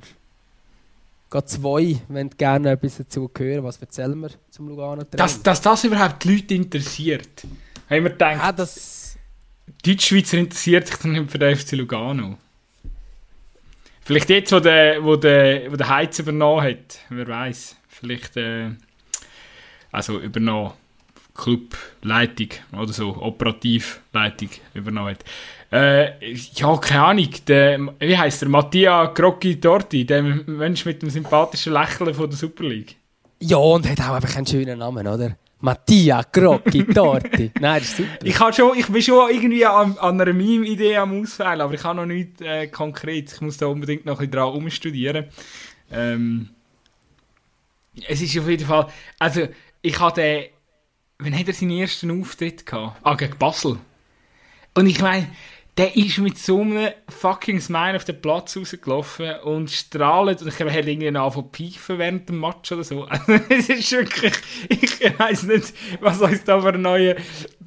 Gerade 1.29 1.45
zwei, 1.45 2.01
wenn 2.07 2.29
du 2.29 2.37
gerne 2.37 2.71
etwas 2.71 2.97
dazu 2.97 3.29
hören. 3.37 3.63
Was 3.63 3.77
erzählen 3.77 4.19
wir 4.19 4.31
zum 4.49 4.67
Lugano? 4.67 5.03
Dass, 5.11 5.41
dass 5.43 5.61
das 5.61 5.83
überhaupt 5.83 6.23
die 6.23 6.35
Leute 6.35 6.55
interessiert. 6.55 7.43
Haben 7.89 8.03
wir 8.03 8.11
gedacht, 8.11 8.37
ja, 8.37 8.51
das... 8.51 9.17
Deutschschweizer 9.85 10.37
interessiert 10.37 10.87
sich 10.87 10.97
dann 10.97 11.11
nicht 11.11 11.31
für 11.31 11.37
den 11.37 11.55
FC 11.55 11.73
Lugano. 11.73 12.37
Vielleicht 14.01 14.29
jetzt, 14.29 14.51
wo 14.51 14.59
der, 14.59 15.03
wo 15.03 15.15
der, 15.15 15.71
wo 15.71 15.75
der 15.75 15.87
Heiz 15.87 16.17
übernommen 16.17 16.63
hat. 16.63 16.99
Wer 17.09 17.27
weiß. 17.27 17.77
Vielleicht, 17.87 18.35
äh, 18.35 18.71
also 19.91 20.19
übernommen. 20.19 20.73
Clubleitung 21.39 22.49
oder 22.73 22.91
so, 22.91 23.15
Operativleitung 23.15 24.49
übernommen 24.73 25.11
hat. 25.11 25.23
Äh, 25.71 26.33
ja, 26.33 26.77
keine 26.77 27.03
Ahnung. 27.03 27.29
Der, 27.47 27.79
wie 27.99 28.17
heißt 28.17 28.41
der? 28.41 28.49
Mattia 28.49 29.05
Grocchi 29.05 29.59
Torti, 29.59 30.05
der 30.05 30.23
Mensch 30.23 30.85
mit 30.85 31.01
dem 31.01 31.09
sympathischen 31.09 31.73
Lächeln 31.73 32.13
von 32.13 32.29
der 32.29 32.37
Super 32.37 32.63
League. 32.63 32.95
Ja, 33.39 33.57
und 33.57 33.87
hat 33.87 34.01
auch 34.01 34.15
einfach 34.15 34.35
einen 34.35 34.47
schönen 34.47 34.79
Namen, 34.79 35.07
oder? 35.07 35.37
Mattia 35.61 36.23
Grocchi 36.31 36.85
Torti. 36.85 37.51
Nein, 37.59 37.81
das 37.81 37.89
ist 37.89 37.97
super. 37.97 38.17
Ich, 38.23 38.55
schon, 38.55 38.77
ich 38.77 38.87
bin 38.87 39.01
schon 39.01 39.29
irgendwie 39.29 39.65
an, 39.65 39.97
an 39.99 40.19
einer 40.19 40.33
Meme-Idee 40.33 40.97
am 40.97 41.21
Ausfällen, 41.21 41.61
aber 41.61 41.73
ich 41.73 41.83
habe 41.83 41.97
noch 41.97 42.05
nichts 42.05 42.41
äh, 42.41 42.67
konkret. 42.67 43.31
Ich 43.31 43.41
muss 43.41 43.57
da 43.57 43.67
unbedingt 43.67 44.05
noch 44.05 44.19
ein 44.19 44.29
bisschen 44.29 44.31
dran 44.31 44.53
umstudieren. 44.53 45.25
Ähm, 45.91 46.49
es 48.07 48.21
ist 48.21 48.37
auf 48.39 48.47
jeden 48.47 48.65
Fall. 48.65 48.87
Also, 49.19 49.47
ich 49.81 49.99
hatte. 49.99 50.49
Wann 51.21 51.37
hat 51.37 51.47
er 51.49 51.53
seinen 51.53 51.71
ersten 51.71 52.21
Auftritt 52.21 52.65
gehabt? 52.65 53.01
Ah, 53.03 53.15
gegen 53.15 53.37
Basel. 53.37 53.77
Und 54.73 54.87
ich 54.87 55.01
meine, 55.01 55.27
der 55.79 55.95
ist 55.95 56.17
mit 56.17 56.37
so 56.37 56.59
einem 56.59 56.89
fucking 57.07 57.61
Smile 57.61 57.95
auf 57.95 58.03
den 58.03 58.19
Platz 58.19 58.57
rausgelaufen 58.57 59.39
und 59.45 59.71
strahlt. 59.71 60.41
Und 60.41 60.49
ich 60.49 60.59
habe 60.59 60.71
irgendwie 60.71 61.09
noch 61.09 61.33
von 61.33 61.49
piefen 61.49 61.97
während 61.97 62.27
dem 62.27 62.41
Match 62.41 62.73
oder 62.73 62.83
so. 62.83 63.07
Es 63.49 63.69
ist 63.69 63.89
wirklich, 63.93 64.33
ich 64.67 65.17
weiß 65.17 65.43
nicht, 65.43 65.73
was 66.01 66.19
uns 66.19 66.43
da 66.43 66.59
für 66.59 66.73
einen 66.73 66.81
neuen 66.81 67.15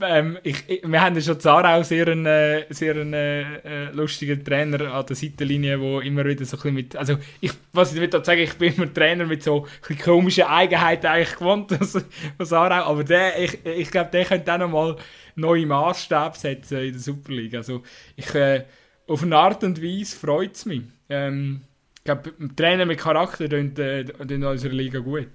ähm, 0.02 0.38
ich, 0.42 0.64
ich, 0.68 0.82
wir 0.84 1.00
haben 1.00 1.14
ja 1.14 1.20
schon 1.20 1.40
Zarau 1.40 1.82
sehr 1.82 2.08
einen, 2.08 2.26
äh, 2.26 2.64
sehr 2.70 2.94
einen, 2.94 3.14
äh, 3.14 3.90
lustigen 3.92 4.44
Trainer 4.44 4.92
an 4.92 5.06
der 5.06 5.16
Seitenlinie, 5.16 5.78
der 5.78 6.02
immer 6.02 6.24
wieder 6.24 6.44
so 6.44 6.56
ein 6.56 6.60
bisschen 6.60 6.74
mit, 6.74 6.96
also 6.96 7.16
ich, 7.40 7.52
was 7.72 7.94
ich 7.94 8.10
damit 8.10 8.26
sagen, 8.26 8.40
ich 8.40 8.54
bin 8.54 8.74
immer 8.74 8.92
Trainer 8.92 9.26
mit 9.26 9.42
so 9.42 9.66
komischen 10.02 10.44
Eigenheiten 10.44 11.06
eigentlich 11.06 11.36
gewohnt 11.36 11.72
von 12.36 12.46
Zarau, 12.46 12.90
aber 12.90 13.04
der, 13.04 13.38
ich, 13.42 13.58
ich 13.64 13.90
glaube, 13.90 14.10
der 14.10 14.24
könnte 14.24 14.52
auch 14.52 14.58
nochmal 14.58 14.96
neue 15.34 15.66
Maßstäbe 15.66 16.32
setzen 16.34 16.78
in 16.78 16.92
der 16.92 17.00
Superliga. 17.00 17.58
Also 17.58 17.82
ich, 18.16 18.34
äh, 18.34 18.64
auf 19.06 19.22
eine 19.22 19.36
Art 19.36 19.64
und 19.64 19.82
Weise 19.82 20.16
freut 20.16 20.54
es 20.54 20.66
mich. 20.66 20.82
Ähm, 21.08 21.62
ich 21.98 22.04
glaube, 22.04 22.32
Trainer 22.56 22.86
mit 22.86 22.98
Charakter 22.98 23.48
tun 23.48 23.76
äh, 23.76 24.00
in 24.28 24.44
unserer 24.44 24.72
Liga 24.72 24.98
gut. 24.98 25.28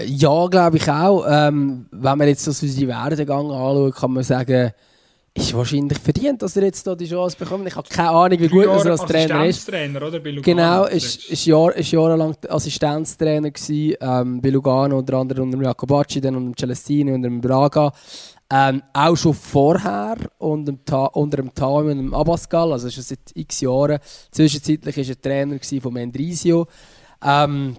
Ja, 0.00 0.46
glaube 0.46 0.78
ich 0.78 0.88
auch. 0.90 1.24
Ähm, 1.28 1.86
wenn 1.90 2.18
man 2.18 2.28
jetzt 2.28 2.44
so 2.44 2.50
unsere 2.50 2.88
Werdegang 2.88 3.50
anschaut, 3.50 3.94
kann 3.94 4.12
man 4.12 4.24
sagen, 4.24 4.72
ist 5.34 5.54
wahrscheinlich 5.54 5.98
verdient, 5.98 6.42
dass 6.42 6.56
er 6.56 6.64
jetzt 6.64 6.86
da 6.86 6.94
die 6.94 7.08
Chance 7.08 7.36
bekommt. 7.38 7.66
Ich 7.66 7.74
habe 7.74 7.88
keine 7.88 8.10
Ahnung, 8.10 8.38
wie 8.38 8.48
gut 8.48 8.66
er 8.66 8.86
als 8.86 9.04
Trainer 9.04 9.46
ist. 9.46 9.66
Oder? 9.66 10.20
Bei 10.20 10.32
genau, 10.32 10.84
ist, 10.84 11.30
ist, 11.30 11.46
Jahr, 11.46 11.74
ist 11.74 11.90
jahrelang 11.90 12.36
Assistenztrainer 12.48 13.50
gewesen, 13.50 13.96
ähm, 14.00 14.42
bei 14.42 14.50
Lugano, 14.50 14.98
unter 14.98 15.14
anderem 15.14 15.44
unter 15.44 15.62
Jacobacci, 15.62 16.20
dann 16.20 16.36
unter 16.36 16.56
Celestini, 16.58 17.12
unter 17.12 17.30
Braga. 17.30 17.92
Ähm, 18.54 18.82
auch 18.92 19.16
schon 19.16 19.32
vorher 19.32 20.16
unter 20.36 20.72
dem, 20.72 20.84
Ta 20.84 21.06
unter 21.06 21.38
dem 21.38 21.54
Tam 21.54 21.86
und 21.86 21.96
dem 21.96 22.14
Abascal, 22.14 22.72
also 22.72 22.90
schon 22.90 23.02
seit 23.02 23.20
x 23.34 23.62
Jahren. 23.62 23.98
Zwischenzeitlich 24.30 24.94
war 24.94 25.04
er 25.08 25.22
Trainer 25.22 25.58
von 25.80 25.92
Mendrisio. 25.94 26.66
Ähm, 27.24 27.78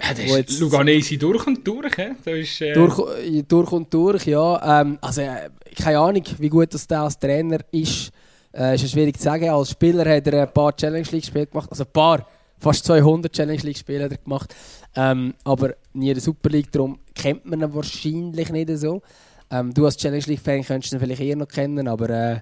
ja, 0.00 0.14
das 0.14 0.50
ist 0.50 0.60
Luganesi 0.60 1.18
durch 1.18 1.44
und 1.44 1.66
durch, 1.66 1.96
he? 1.96 2.10
das 2.24 2.34
ist, 2.34 2.60
äh... 2.60 2.72
durch, 2.72 3.00
äh, 3.18 3.42
durch 3.42 3.72
und 3.72 3.92
durch, 3.92 4.26
ja. 4.26 4.80
Ähm, 4.80 4.96
also, 5.00 5.22
äh, 5.22 5.50
keine 5.76 5.98
Ahnung, 5.98 6.22
wie 6.38 6.48
gut 6.48 6.72
das 6.72 6.86
der 6.86 7.00
als 7.00 7.18
Trainer 7.18 7.58
ist, 7.72 8.12
äh, 8.54 8.76
ist 8.76 8.88
schwierig 8.88 9.16
zu 9.16 9.24
sagen. 9.24 9.48
Als 9.48 9.70
Spieler 9.70 10.08
hat 10.08 10.26
er 10.28 10.42
ein 10.42 10.52
paar 10.52 10.76
Challenge 10.76 11.08
League 11.10 11.24
Spiele 11.24 11.46
gemacht, 11.48 11.68
also 11.68 11.82
ein 11.82 11.92
paar, 11.92 12.24
fast 12.60 12.84
200 12.84 13.32
Challenge 13.32 13.62
League 13.62 13.78
Spiele 13.78 14.04
hat 14.04 14.12
er 14.12 14.18
gemacht, 14.18 14.54
ähm, 14.94 15.34
aber 15.42 15.74
nie 15.94 16.10
in 16.10 16.14
der 16.14 16.22
Super 16.22 16.48
League, 16.48 16.70
darum 16.70 17.00
kennt 17.12 17.44
man 17.44 17.60
ihn 17.60 17.74
wahrscheinlich 17.74 18.50
nicht 18.50 18.70
so. 18.78 19.02
Ähm, 19.50 19.72
du 19.72 19.84
als 19.86 19.96
Challenge 19.96 20.24
League 20.26 20.40
Fan 20.40 20.62
könntest 20.62 20.92
ihn 20.92 21.00
vielleicht 21.00 21.22
eher 21.22 21.36
noch 21.36 21.48
kennen, 21.48 21.88
aber 21.88 22.10
äh, 22.10 22.40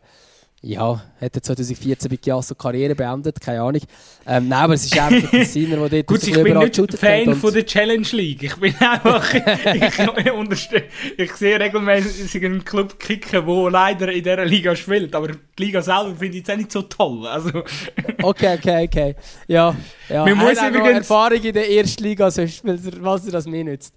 ja, 0.63 1.01
hat 1.21 1.37
er 1.37 1.43
2014 1.43 2.11
bei 2.11 2.17
Chiasso 2.17 2.55
Karriere 2.55 2.95
beendet, 2.95 3.41
keine 3.41 3.61
Ahnung. 3.61 3.83
Ähm, 4.27 4.49
nein, 4.49 4.65
aber 4.65 4.75
es 4.75 4.87
ist 4.87 4.99
einfach 4.99 5.31
der 5.31 5.45
Sinner, 5.45 5.89
der 5.89 6.03
dort 6.03 6.07
Gut, 6.07 6.27
ich 6.27 6.43
bin 6.43 6.59
nicht 6.59 6.99
Fan 6.99 7.37
von 7.37 7.53
der 7.53 7.67
Challenge 7.67 8.07
League. 8.13 8.43
Ich 8.43 8.57
bin 8.57 8.75
einfach, 8.81 9.35
ich, 9.75 10.71
ich 11.19 11.33
sehe 11.35 11.61
regelmäßig 11.61 12.45
einen 12.45 12.65
Club 12.65 12.99
kicken, 12.99 13.47
der 13.47 13.71
leider 13.71 14.11
in 14.11 14.25
dieser 14.25 14.45
Liga 14.45 14.75
spielt, 14.75 15.15
aber 15.15 15.29
die 15.29 15.39
Liga 15.59 15.83
selber 15.83 16.17
finde 16.17 16.39
ich 16.39 16.47
jetzt 16.47 16.51
auch 16.51 16.57
nicht 16.57 16.73
so 16.73 16.83
toll. 16.83 17.27
Also. 17.27 17.63
okay, 18.23 18.57
okay, 18.59 18.85
okay. 18.87 19.15
Ja, 19.47 19.77
ja. 20.09 20.25
Man 20.25 20.39
muss 20.39 20.61
übrigens... 20.61 20.99
Erfahrung 20.99 21.43
in 21.43 21.53
der 21.53 21.71
ersten 21.71 22.03
Liga, 22.03 22.31
sonst, 22.31 22.63
was 22.65 23.27
das 23.27 23.47
mir 23.47 23.63
nützt. 23.63 23.95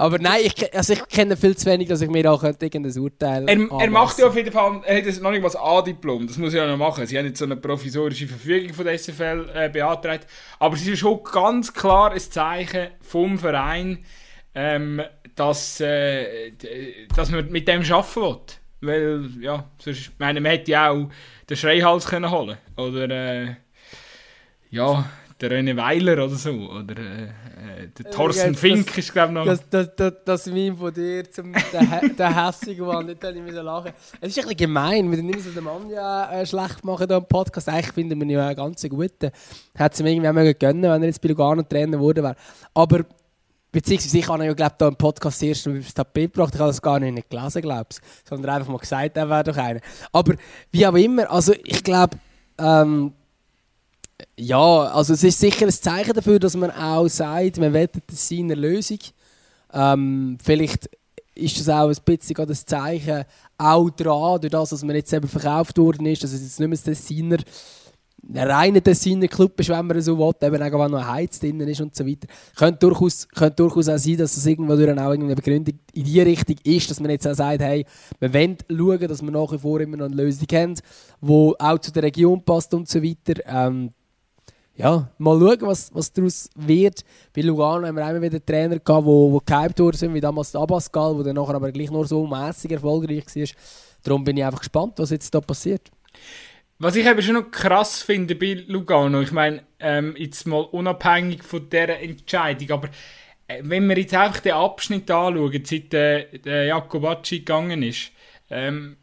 Aber 0.00 0.18
nein, 0.18 0.40
ich, 0.44 0.74
also 0.74 0.92
ich 0.92 1.08
kenne 1.08 1.36
viel 1.36 1.56
zu 1.56 1.66
wenig, 1.66 1.88
dass 1.88 2.00
ich 2.00 2.10
mir 2.10 2.30
auch 2.30 2.42
irgendein 2.42 2.98
Urteil 2.98 3.48
Er, 3.48 3.80
er 3.80 3.90
macht 3.90 4.18
ja 4.18 4.26
auf 4.26 4.36
jeden 4.36 4.52
Fall, 4.52 4.80
er 4.84 4.98
hat 4.98 5.20
noch 5.20 5.30
nicht 5.30 5.42
mal 5.42 5.48
das 5.48 5.56
A-Diplom, 5.56 6.26
das 6.26 6.38
muss 6.38 6.54
er 6.54 6.64
ja 6.64 6.70
noch 6.70 6.78
machen. 6.78 7.06
Sie 7.06 7.18
haben 7.18 7.26
jetzt 7.26 7.38
so 7.38 7.44
eine 7.44 7.56
provisorische 7.56 8.26
Verfügung 8.26 8.74
von 8.74 8.84
der 8.84 8.98
SFL 8.98 9.50
äh, 9.54 9.68
beantragt. 9.68 10.26
Aber 10.58 10.74
es 10.74 10.86
ist 10.86 10.98
schon 10.98 11.22
ganz 11.24 11.72
klar 11.72 12.12
ein 12.12 12.20
Zeichen 12.20 12.88
vom 13.00 13.38
Verein, 13.38 14.04
ähm, 14.54 15.02
dass, 15.34 15.80
äh, 15.80 16.52
dass 17.14 17.30
man 17.30 17.50
mit 17.50 17.68
dem 17.68 17.82
arbeiten 17.82 18.14
will. 18.80 19.30
Weil, 19.34 19.42
ja, 19.42 19.70
sonst, 19.78 20.12
meine, 20.18 20.40
man 20.40 20.52
hätte 20.52 20.70
ja 20.70 20.90
auch 20.90 21.08
den 21.48 21.56
Schreihals 21.56 22.06
können 22.06 22.30
holen 22.30 22.58
Oder, 22.76 23.10
äh, 23.10 23.56
ja, 24.70 25.04
der 25.40 25.50
René 25.50 25.76
Weiler 25.76 26.24
oder 26.24 26.28
so. 26.30 26.50
Oder 26.50 26.96
äh, 26.98 27.24
äh 27.24 27.88
der 27.98 28.10
Thorsten 28.10 28.54
Fink 28.54 28.86
das, 28.86 28.98
ist, 28.98 29.12
glaube 29.12 29.28
ich, 29.28 29.34
noch. 29.34 29.44
Das, 29.44 29.68
das, 29.68 29.90
das, 29.96 30.12
das 30.24 30.46
Meme 30.46 30.76
von 30.76 30.92
dir 30.92 31.30
zum 31.30 31.52
der, 31.52 32.08
der 32.08 32.46
hässige 32.46 32.82
Mann, 32.82 33.06
nicht 33.06 33.22
ich 33.22 33.44
wieder 33.44 33.62
lachen. 33.62 33.92
Es 34.20 34.30
ist 34.30 34.38
ein 34.38 34.42
bisschen 34.42 34.56
gemein, 34.56 35.10
wir 35.10 35.22
nicht 35.22 35.40
so 35.40 35.50
den 35.50 35.64
Mann 35.64 35.88
ja 35.90 36.30
äh, 36.32 36.46
schlecht 36.46 36.84
machen 36.84 37.06
hier 37.06 37.16
im 37.16 37.26
Podcast. 37.26 37.68
Eigentlich 37.68 37.92
finden 37.92 38.18
wir 38.18 38.26
ihn 38.26 38.30
ja 38.30 38.46
einen 38.46 38.56
ganz 38.56 38.82
guten. 38.88 39.30
Hätte 39.74 39.92
es 39.92 40.00
ihm 40.00 40.06
irgendwie 40.06 40.28
auch 40.28 40.58
gönnen 40.58 40.82
wenn 40.82 41.02
er 41.02 41.06
jetzt 41.06 41.20
bei 41.20 41.28
Lugano 41.28 41.62
Trainer 41.62 41.96
geworden 41.96 42.24
wäre. 42.24 42.36
Aber 42.74 43.04
Beziehungsweise 43.74 44.18
ich 44.18 44.28
habe 44.28 44.44
ja, 44.44 44.52
glaube 44.52 44.74
ich, 44.80 44.86
im 44.86 44.94
Podcast 44.94 45.42
erst 45.42 45.66
mal 45.66 45.76
aufs 45.76 45.92
Tapet 45.92 46.32
gebracht. 46.32 46.54
Ich 46.54 46.60
habe 46.60 46.70
das 46.70 46.80
gar 46.80 47.00
nicht 47.00 47.28
gelesen, 47.28 47.60
glaube 47.60 47.86
ich. 47.90 47.96
Sondern 48.24 48.54
einfach 48.54 48.70
mal 48.70 48.78
gesagt, 48.78 49.16
er 49.16 49.28
wäre 49.28 49.42
doch 49.42 49.56
einer. 49.56 49.80
Aber 50.12 50.34
wie 50.70 50.86
auch 50.86 50.94
immer, 50.94 51.28
also 51.28 51.52
ich 51.64 51.82
glaube, 51.82 52.16
ähm, 52.56 53.12
ja, 54.38 54.82
also 54.84 55.14
es 55.14 55.24
ist 55.24 55.40
sicher 55.40 55.66
ein 55.66 55.72
Zeichen 55.72 56.12
dafür, 56.12 56.38
dass 56.38 56.56
man 56.56 56.70
auch 56.70 57.08
sagt, 57.08 57.58
man 57.58 57.72
wettet 57.72 58.10
seiner 58.10 58.56
Lösung. 58.56 58.98
Ähm, 59.72 60.38
vielleicht 60.42 60.88
ist 61.34 61.58
das 61.58 61.68
auch 61.68 61.88
ein 61.88 61.96
bisschen 62.04 62.46
das 62.46 62.64
Zeichen 62.64 63.24
auch 63.58 63.90
dran, 63.90 64.40
durch 64.40 64.50
das, 64.50 64.70
dass 64.70 64.84
man 64.84 64.96
jetzt 64.96 65.12
eben 65.12 65.28
verkauft 65.28 65.76
worden 65.78 66.06
ist, 66.06 66.22
dass 66.22 66.32
es 66.32 66.42
jetzt 66.42 66.60
nicht 66.60 66.68
mehr 66.68 66.78
ein 66.78 66.84
Designer, 66.84 67.38
ein 68.26 68.50
reiner 68.50 68.80
Designer 68.80 69.28
Club 69.28 69.58
ist, 69.60 69.68
wenn 69.68 69.86
man 69.86 70.00
so 70.00 70.16
will, 70.16 70.32
eben 70.40 70.62
auch 70.62 70.78
wenn 70.78 70.90
noch 70.92 71.00
ein 71.00 71.08
Heiz 71.08 71.40
drin 71.40 71.60
ist 71.60 71.80
und 71.80 71.94
so 71.94 72.06
weiter. 72.06 72.28
Könnte 72.56 72.78
durchaus, 72.78 73.28
könnte 73.28 73.56
durchaus 73.56 73.88
auch 73.88 73.98
sein, 73.98 74.16
dass 74.16 74.46
irgendwo 74.46 74.76
durch 74.76 74.90
auch 74.96 75.10
eine 75.10 75.34
Begründung 75.34 75.78
in 75.92 76.04
die 76.04 76.20
Richtung 76.20 76.56
ist, 76.62 76.90
dass 76.90 77.00
man 77.00 77.10
jetzt 77.10 77.26
auch 77.26 77.34
sagt, 77.34 77.60
hey, 77.60 77.84
wir 78.20 78.32
wollen 78.32 78.56
schauen, 78.70 79.08
dass 79.08 79.22
wir 79.22 79.30
nach 79.30 79.52
wie 79.52 79.58
vor 79.58 79.80
immer 79.80 79.96
noch 79.96 80.06
eine 80.06 80.16
Lösung 80.16 80.46
haben, 80.52 80.74
die 80.74 81.54
auch 81.58 81.78
zu 81.80 81.92
der 81.92 82.04
Region 82.04 82.42
passt 82.44 82.72
und 82.74 82.88
so 82.88 83.02
weiter. 83.02 83.42
Ähm, 83.46 83.90
ja, 84.76 85.08
mal 85.18 85.38
schauen, 85.38 85.60
was, 85.62 85.94
was 85.94 86.12
daraus 86.12 86.50
wird. 86.56 87.04
Bei 87.34 87.42
Lugano 87.42 87.86
haben 87.86 87.96
wir 87.96 88.10
immer 88.10 88.22
wieder 88.22 88.44
Trainer 88.44 88.78
gehabt, 88.78 89.06
die, 89.06 89.52
gehypt 89.52 89.78
worden 89.78 89.96
sind, 89.96 90.14
wie 90.14 90.20
damals 90.20 90.54
Abascal, 90.56 91.14
der 91.16 91.24
dann 91.24 91.36
nachher 91.36 91.54
aber 91.54 91.70
gleich 91.70 91.90
nur 91.90 92.06
so 92.06 92.26
mäßig 92.26 92.72
erfolgreich 92.72 93.24
war. 93.26 93.48
Darum 94.02 94.24
bin 94.24 94.36
ich 94.36 94.44
einfach 94.44 94.60
gespannt, 94.60 94.94
was 94.96 95.10
jetzt 95.10 95.34
da 95.34 95.40
passiert. 95.40 95.90
Was 96.78 96.96
ich 96.96 97.06
eben 97.06 97.22
schon 97.22 97.34
noch 97.34 97.50
krass 97.50 98.02
finde 98.02 98.34
bei 98.34 98.64
Lugano, 98.66 99.20
ich 99.20 99.30
meine, 99.30 99.62
ähm, 99.78 100.14
jetzt 100.18 100.46
mal 100.46 100.62
unabhängig 100.62 101.44
von 101.44 101.70
dieser 101.70 102.00
Entscheidung, 102.00 102.70
aber 102.72 102.88
äh, 103.46 103.60
wenn 103.62 103.88
wir 103.88 103.96
jetzt 103.96 104.14
einfach 104.14 104.40
den 104.40 104.52
Abschnitt 104.54 105.08
anschauen, 105.10 105.64
seit 105.64 105.94
äh, 105.94 106.38
der 106.38 106.64
Jacobacci 106.64 107.38
gegangen 107.38 107.82
ist, 107.82 108.10
ähm, 108.50 108.96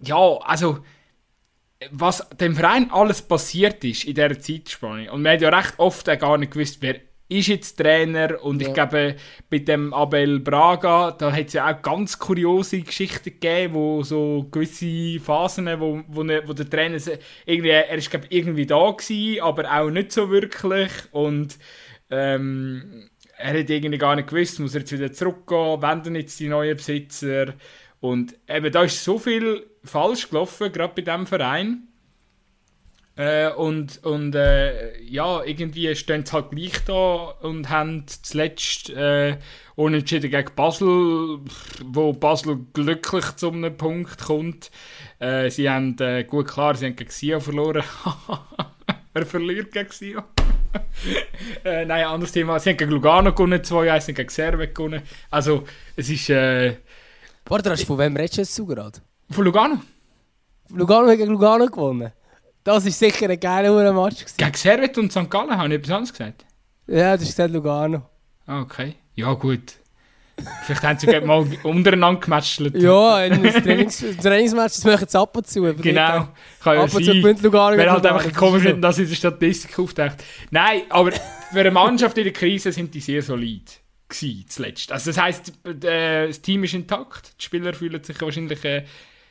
ja, 0.00 0.16
also 0.16 0.78
was 1.90 2.28
dem 2.38 2.54
Verein 2.54 2.90
alles 2.90 3.22
passiert 3.22 3.82
ist 3.84 4.04
in 4.04 4.14
dieser 4.14 4.38
Zeitspanne. 4.38 5.10
Und 5.12 5.22
man 5.22 5.32
hat 5.32 5.40
ja 5.40 5.48
recht 5.48 5.74
oft 5.78 6.08
auch 6.08 6.18
gar 6.18 6.38
nicht 6.38 6.52
gewusst, 6.52 6.78
wer 6.80 7.00
ist 7.30 7.46
jetzt 7.46 7.76
Trainer 7.78 8.42
und 8.42 8.60
ja. 8.60 8.68
ich 8.68 8.74
glaube, 8.74 9.14
bei 9.48 9.58
dem 9.60 9.94
Abel 9.94 10.40
Braga, 10.40 11.12
da 11.12 11.32
hat 11.32 11.46
es 11.46 11.52
ja 11.52 11.70
auch 11.70 11.80
ganz 11.80 12.18
kuriose 12.18 12.80
Geschichten 12.80 13.30
gegeben, 13.30 13.74
wo 13.74 14.02
so 14.02 14.48
gewisse 14.50 15.20
Phasen, 15.20 15.68
wo, 15.78 16.02
wo, 16.08 16.24
ne, 16.24 16.42
wo 16.44 16.52
der 16.52 16.68
Trainer 16.68 16.98
irgendwie, 17.46 17.70
er 17.70 17.94
ist 17.94 18.10
glaube 18.10 18.26
irgendwie 18.30 18.66
da 18.66 18.90
gewesen, 18.90 19.42
aber 19.42 19.72
auch 19.72 19.90
nicht 19.90 20.10
so 20.10 20.28
wirklich 20.28 20.90
und 21.12 21.56
ähm, 22.10 23.08
er 23.36 23.60
hat 23.60 23.70
irgendwie 23.70 23.98
gar 23.98 24.16
nicht 24.16 24.28
gewusst, 24.28 24.58
muss 24.58 24.74
er 24.74 24.80
jetzt 24.80 24.92
wieder 24.92 25.12
zurückgehen, 25.12 25.80
wenn 25.80 26.02
dann 26.02 26.16
jetzt 26.16 26.40
die 26.40 26.48
neuen 26.48 26.76
Besitzer 26.76 27.54
und 28.00 28.34
eben 28.48 28.72
da 28.72 28.82
ist 28.82 29.04
so 29.04 29.20
viel 29.20 29.69
falsch 29.84 30.28
gelaufen, 30.28 30.72
gerade 30.72 30.94
bei 30.94 31.02
diesem 31.02 31.26
Verein. 31.26 31.88
Äh, 33.16 33.50
und 33.52 34.02
und 34.04 34.34
äh, 34.34 34.98
ja, 35.02 35.42
irgendwie 35.44 35.94
stehen 35.94 36.24
sie 36.24 36.32
halt 36.32 36.50
gleich 36.50 36.84
da 36.86 37.34
und 37.42 37.68
haben 37.68 38.06
zuletzt 38.06 38.88
äh, 38.90 39.36
unentschieden 39.74 40.30
gegen 40.30 40.54
Basel, 40.54 41.40
wo 41.84 42.12
Basel 42.12 42.64
glücklich 42.72 43.36
zu 43.36 43.50
einem 43.50 43.76
Punkt 43.76 44.22
kommt. 44.22 44.70
Äh, 45.18 45.50
sie 45.50 45.68
haben, 45.68 45.98
äh, 45.98 46.24
gut 46.24 46.48
klar, 46.48 46.74
sie 46.76 46.86
haben 46.86 46.96
gegen 46.96 47.10
Sion 47.10 47.40
verloren. 47.40 47.82
er 49.14 49.26
verliert 49.26 49.72
gegen 49.72 49.90
Sion. 49.90 50.22
äh, 51.64 51.84
nein, 51.84 52.04
anderes 52.04 52.32
Thema. 52.32 52.58
Sie 52.58 52.70
haben 52.70 52.76
gegen 52.76 52.92
Lugano 52.92 53.32
gewonnen, 53.32 53.60
2-1, 53.60 54.00
sie 54.00 54.12
haben 54.12 54.14
gegen 54.14 54.30
Servet 54.30 54.74
gewonnen. 54.74 55.02
Also, 55.30 55.64
es 55.96 56.08
ist... 56.08 56.30
Äh, 56.30 56.76
Warte, 57.46 57.76
von 57.78 57.98
wem 57.98 58.16
redest 58.16 58.56
du 58.58 58.62
jetzt 58.62 58.76
gerade? 58.76 59.00
Von 59.30 59.44
Lugano. 59.44 59.80
Lugano 60.70 61.08
hat 61.08 61.18
gegen 61.18 61.32
Lugano 61.32 61.66
gewonnen. 61.66 62.12
Das 62.64 62.84
war 62.84 62.90
sicher 62.90 63.28
ein 63.28 63.38
geiler 63.40 63.92
Match. 63.92 64.20
Gewesen. 64.20 64.36
Gegen 64.36 64.54
Servet 64.54 64.98
und 64.98 65.12
St. 65.12 65.30
Gallen 65.30 65.56
habe 65.56 65.68
ich 65.68 65.74
etwas 65.74 65.90
anderes 65.90 66.12
gesagt? 66.12 66.44
Ja, 66.86 67.12
das 67.12 67.22
ist 67.22 67.30
gesagt 67.30 67.52
Lugano. 67.52 68.02
Ah, 68.46 68.60
okay. 68.60 68.96
Ja, 69.14 69.32
gut. 69.32 69.74
Vielleicht 70.64 70.82
haben 70.82 70.98
sie 70.98 71.20
mal 71.20 71.46
untereinander 71.62 72.20
gematcht. 72.20 72.60
Ja, 72.74 73.16
ein 73.16 73.42
Trainings 73.42 74.02
Trainingsmatch, 74.22 74.74
das 74.76 74.84
machen 74.84 75.06
sie 75.06 75.18
ab 75.18 75.36
und 75.36 75.46
zu. 75.46 75.62
Genau, 75.74 76.28
kann 76.62 76.76
ja 76.76 76.82
ab 76.82 76.94
und 76.94 77.04
zu 77.04 77.12
gewinnt 77.12 77.42
Lugano. 77.42 77.76
Wäre 77.76 77.92
halt 77.92 78.06
einfach 78.06 78.24
gekommen 78.24 78.60
sind, 78.60 78.80
dass 78.80 78.98
in 78.98 79.08
der 79.08 79.14
Statistik 79.14 79.78
auftaucht. 79.78 80.24
Nein, 80.50 80.82
aber 80.88 81.12
für 81.12 81.60
eine 81.60 81.70
Mannschaft 81.70 82.16
in 82.18 82.24
der 82.24 82.32
Krise 82.32 82.72
sind 82.72 82.94
die 82.94 83.00
sehr 83.00 83.22
solid. 83.22 83.80
gewesen, 84.08 84.44
zuletzt. 84.48 84.92
Also 84.92 85.10
das 85.10 85.20
heisst, 85.20 85.52
äh, 85.66 86.26
das 86.26 86.40
Team 86.40 86.64
ist 86.64 86.74
intakt, 86.74 87.34
die 87.38 87.44
Spieler 87.44 87.72
fühlen 87.72 88.02
sich 88.02 88.20
wahrscheinlich... 88.20 88.64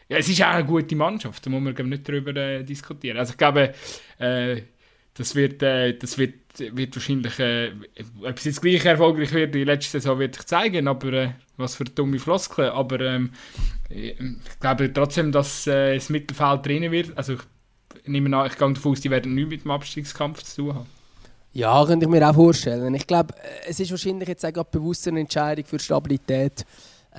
Äh, 0.09 0.13
ja, 0.13 0.19
es 0.19 0.27
ist 0.27 0.41
auch 0.41 0.47
eine 0.47 0.65
gute 0.65 0.95
Mannschaft, 0.95 1.45
da 1.45 1.49
muss 1.49 1.61
man 1.61 1.89
nicht 1.89 2.07
darüber 2.07 2.35
äh, 2.35 2.63
diskutieren. 2.63 3.17
Also 3.17 3.31
ich 3.31 3.37
glaube, 3.37 3.73
äh, 4.17 4.61
das 5.13 5.35
wird, 5.35 5.61
äh, 5.63 5.97
das 5.97 6.17
wird, 6.17 6.33
wird 6.57 6.95
wahrscheinlich, 6.95 7.39
äh, 7.39 7.71
ob 8.21 8.37
es 8.37 8.45
jetzt 8.45 8.61
gleich 8.61 8.85
erfolgreich 8.85 9.33
wird, 9.33 9.53
die 9.53 9.63
letzte 9.63 9.99
Saison 9.99 10.19
wird 10.19 10.35
sich 10.35 10.45
zeigen, 10.45 10.87
aber 10.87 11.13
äh, 11.13 11.29
was 11.57 11.75
für 11.75 11.83
dumme 11.83 12.19
Floskeln, 12.19 12.71
aber 12.71 12.99
ähm, 13.01 13.31
ich 13.89 14.15
glaube 14.59 14.93
trotzdem, 14.93 15.31
dass 15.31 15.67
äh, 15.67 15.95
das 15.95 16.09
Mittelfeld 16.09 16.65
drinnen 16.65 16.91
wird, 16.91 17.17
also 17.17 17.33
ich 17.33 18.07
nehme 18.07 18.35
an, 18.37 18.47
ich 18.47 18.57
gehe 18.57 18.73
davon 18.73 18.91
aus, 18.91 19.01
die 19.01 19.09
werden 19.09 19.35
nichts 19.35 19.49
mit 19.49 19.63
dem 19.65 19.71
Abstiegskampf 19.71 20.43
zu 20.43 20.63
tun 20.63 20.75
haben. 20.75 20.85
Ja, 21.51 21.83
könnte 21.85 22.05
ich 22.05 22.11
mir 22.11 22.29
auch 22.29 22.35
vorstellen. 22.35 22.93
Ich 22.93 23.07
glaube, 23.07 23.33
es 23.67 23.79
ist 23.79 23.89
wahrscheinlich 23.89 24.29
jetzt 24.29 24.45
auch 24.45 24.63
bewusst 24.65 25.07
eine 25.07 25.19
Entscheidung 25.19 25.65
für 25.65 25.79
Stabilität, 25.79 26.63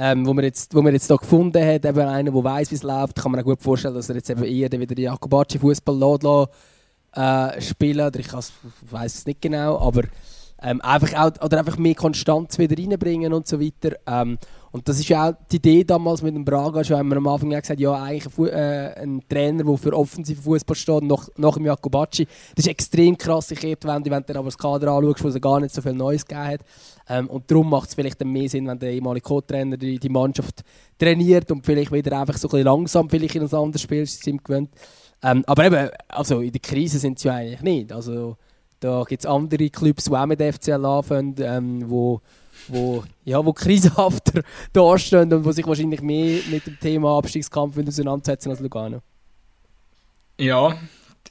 ähm, 0.02 0.26
wo 0.26 0.32
man 0.32 0.44
jetzt, 0.44 0.74
wo 0.74 0.80
man 0.80 0.94
jetzt 0.94 1.10
da 1.10 1.16
gefunden 1.16 1.62
hat, 1.62 1.84
eben 1.84 2.00
einer, 2.00 2.30
der 2.30 2.44
weiß, 2.44 2.70
wie 2.70 2.74
es 2.74 2.82
läuft, 2.82 3.16
kann 3.16 3.32
man 3.32 3.40
auch 3.40 3.44
gut 3.44 3.62
vorstellen, 3.62 3.94
dass 3.94 4.08
er 4.08 4.16
jetzt 4.16 4.30
eben 4.30 4.42
eher 4.44 4.72
wieder 4.72 4.94
die 4.94 5.02
Jakobacci 5.02 5.58
Fußball 5.58 6.48
äh, 7.12 7.60
spielen 7.60 8.06
oder 8.06 8.18
ich 8.18 8.32
weiß 8.32 9.14
es 9.14 9.26
nicht 9.26 9.42
genau, 9.42 9.78
aber 9.78 10.04
ähm, 10.62 10.80
einfach 10.80 11.12
auch, 11.14 11.44
oder 11.44 11.58
einfach 11.58 11.76
mehr 11.76 11.94
Konstanz 11.94 12.58
wieder 12.58 12.78
reinbringen 12.78 13.34
und 13.34 13.46
so 13.46 13.60
weiter. 13.60 13.96
Ähm, 14.06 14.38
und 14.72 14.88
das 14.88 15.00
ist 15.00 15.08
ja 15.08 15.30
auch 15.30 15.34
die 15.50 15.56
Idee 15.56 15.82
damals 15.82 16.22
mit 16.22 16.34
dem 16.34 16.44
Braga, 16.44 16.84
schon 16.84 16.96
haben 16.96 17.08
wir 17.08 17.16
am 17.16 17.26
Anfang 17.26 17.50
gesagt, 17.50 17.80
ja 17.80 17.92
eigentlich 17.92 18.38
ein, 18.38 18.46
äh, 18.46 18.94
ein 19.02 19.20
Trainer, 19.28 19.64
der 19.64 19.76
für 19.76 19.96
offensiven 19.96 20.42
Fußball 20.44 20.76
steht, 20.76 21.02
nach, 21.02 21.28
nach 21.36 21.54
dem 21.54 21.66
Jakobacci, 21.66 22.26
das 22.54 22.66
ist 22.66 22.70
extrem 22.70 23.18
krasse 23.18 23.56
Kehrtwende, 23.56 24.10
wenn 24.10 24.22
du 24.22 24.34
aber 24.36 24.44
das 24.44 24.56
Kader 24.58 24.92
anschaust, 24.92 25.24
wo 25.24 25.28
es 25.28 25.40
gar 25.40 25.58
nicht 25.58 25.74
so 25.74 25.82
viel 25.82 25.94
Neues 25.94 26.24
gegeben 26.24 26.46
hat. 26.46 26.60
Ähm, 27.08 27.28
und 27.28 27.50
darum 27.50 27.68
macht 27.68 27.88
es 27.88 27.94
vielleicht 27.94 28.24
mehr 28.24 28.48
Sinn, 28.48 28.68
wenn 28.68 28.78
der 28.78 28.92
ehemalige 28.92 29.24
Co-Trainer 29.24 29.76
die, 29.76 29.98
die, 29.98 30.08
Mannschaft 30.08 30.62
trainiert 30.96 31.50
und 31.50 31.66
vielleicht 31.66 31.90
wieder 31.90 32.20
einfach 32.20 32.38
so 32.38 32.46
ein 32.46 32.50
bisschen 32.50 32.66
langsam 32.66 33.10
vielleicht 33.10 33.34
in 33.34 33.42
ein 33.42 33.52
anderes 33.52 33.82
Spielsystem 33.82 34.38
gewöhnt. 34.38 34.70
Ähm, 35.22 35.42
aber 35.46 35.64
eben, 35.64 35.90
also 36.06 36.40
in 36.40 36.52
der 36.52 36.60
Krise 36.60 37.00
sind 37.00 37.18
sie 37.18 37.26
ja 37.26 37.34
eigentlich 37.34 37.62
nicht. 37.62 37.92
Also, 37.92 38.36
da 38.78 39.02
gibt 39.06 39.22
es 39.22 39.26
andere 39.26 39.68
Clubs, 39.68 40.04
die 40.04 40.12
auch 40.12 40.26
mit 40.26 40.40
FCL 40.40 40.84
anfangen, 40.84 41.34
ähm, 41.40 41.90
wo, 41.90 42.20
wo, 42.68 43.04
ja, 43.24 43.44
wo 43.44 43.52
krisenhafter 43.52 44.42
dastehen 44.72 45.32
und 45.32 45.44
wo 45.44 45.52
sich 45.52 45.66
wahrscheinlich 45.66 46.02
mehr 46.02 46.40
mit 46.50 46.66
dem 46.66 46.78
Thema 46.78 47.18
Abstiegskampf 47.18 47.76
auseinandersetzen 47.78 48.50
als 48.50 48.60
Lugano. 48.60 49.00
Ja, 50.38 50.76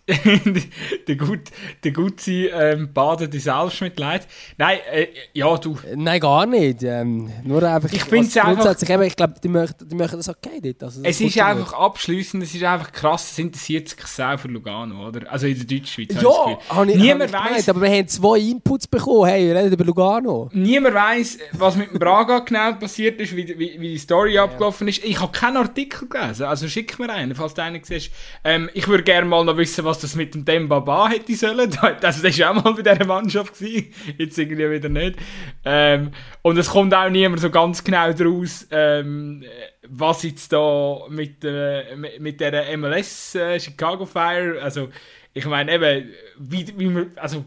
der 1.07 1.15
gut, 1.15 1.41
der 1.83 1.91
Gutzi 1.91 2.49
ähm, 2.51 2.91
badet 2.93 3.33
in 3.33 3.39
Selbstmitleid. 3.39 4.27
Nein, 4.57 4.79
äh, 4.91 5.07
ja, 5.33 5.55
du. 5.57 5.77
Nein, 5.95 6.19
gar 6.19 6.45
nicht. 6.45 6.83
Ähm, 6.83 7.31
nur 7.43 7.61
einfach. 7.63 7.91
Ich 7.91 8.03
finde 8.03 8.27
es 8.27 8.37
einfach. 8.37 8.89
Eben, 8.89 9.03
ich 9.03 9.15
glaube, 9.15 9.35
die 9.43 9.47
möchten, 9.47 9.87
die 9.87 9.95
möchten 9.95 10.17
das 10.17 10.29
okay 10.29 10.59
dort. 10.61 10.83
Also, 10.83 11.01
es 11.03 11.21
ist 11.21 11.39
einfach 11.39 11.73
abschließend, 11.73 12.43
es 12.43 12.55
ist 12.55 12.63
einfach 12.63 12.91
krass, 12.91 13.31
es 13.31 13.39
interessiert 13.39 13.89
sich 13.89 13.99
selber 14.07 14.47
Lugano, 14.49 15.07
oder? 15.07 15.31
Also 15.31 15.47
in 15.47 15.55
der 15.55 15.65
Deutschschweiz. 15.65 16.15
Ja, 16.21 16.57
habe 16.69 16.91
ich, 16.91 16.97
Niemand 16.97 17.33
hab 17.33 17.51
ich 17.51 17.57
weiss, 17.57 17.69
aber 17.69 17.81
wir 17.81 17.89
haben 17.89 18.07
zwei 18.07 18.39
Inputs 18.39 18.87
bekommen. 18.87 19.25
Hey, 19.25 19.47
wir 19.47 19.55
reden 19.55 19.73
über 19.73 19.85
Lugano. 19.85 20.49
Niemand 20.53 20.95
weiß, 20.95 21.37
was 21.53 21.75
mit 21.75 21.91
dem 21.91 21.99
Braga 21.99 22.39
genau 22.39 22.73
passiert 22.73 23.19
ist, 23.21 23.35
wie, 23.35 23.47
wie, 23.47 23.79
wie 23.79 23.89
die 23.89 23.97
Story 23.97 24.33
ja. 24.33 24.45
abgelaufen 24.45 24.87
ist. 24.87 25.03
Ich 25.03 25.19
habe 25.19 25.31
keinen 25.31 25.57
Artikel 25.57 26.07
gelesen, 26.07 26.45
also 26.45 26.67
schick 26.67 26.97
mir 26.97 27.09
einen, 27.09 27.35
falls 27.35 27.53
du 27.53 27.61
einen 27.61 27.83
siehst. 27.83 28.11
Ähm, 28.43 28.69
ich 28.73 28.87
würde 28.87 29.03
gerne 29.03 29.27
mal 29.27 29.43
noch 29.43 29.57
wissen, 29.57 29.85
was 29.85 29.98
das 29.99 30.15
mit 30.15 30.33
dem 30.33 30.45
Dembaba 30.45 31.09
hätte 31.09 31.35
sollen. 31.35 31.59
Also, 31.59 31.87
das 32.01 32.39
war 32.39 32.51
auch 32.51 32.63
mal 32.63 32.73
bei 32.73 32.81
dieser 32.81 33.05
Mannschaft. 33.05 33.57
Gewesen. 33.57 33.93
Jetzt 34.17 34.37
irgendwie 34.37 34.69
wieder 34.69 34.89
nicht. 34.89 35.17
Ähm, 35.65 36.11
und 36.41 36.57
es 36.57 36.69
kommt 36.69 36.93
auch 36.93 37.09
niemand 37.09 37.41
so 37.41 37.49
ganz 37.49 37.83
genau 37.83 38.11
daraus, 38.11 38.67
ähm, 38.71 39.43
was 39.87 40.23
jetzt 40.23 40.51
da 40.51 40.99
mit, 41.09 41.43
äh, 41.43 41.95
mit 42.19 42.39
der 42.39 42.77
MLS 42.77 43.35
äh, 43.35 43.59
Chicago 43.59 44.05
Fire, 44.05 44.61
also 44.61 44.89
ich 45.33 45.45
meine 45.45 45.73
eben, 45.73 46.09
wie, 46.37 46.65
wie 46.77 46.87
man, 46.87 47.11
also 47.15 47.45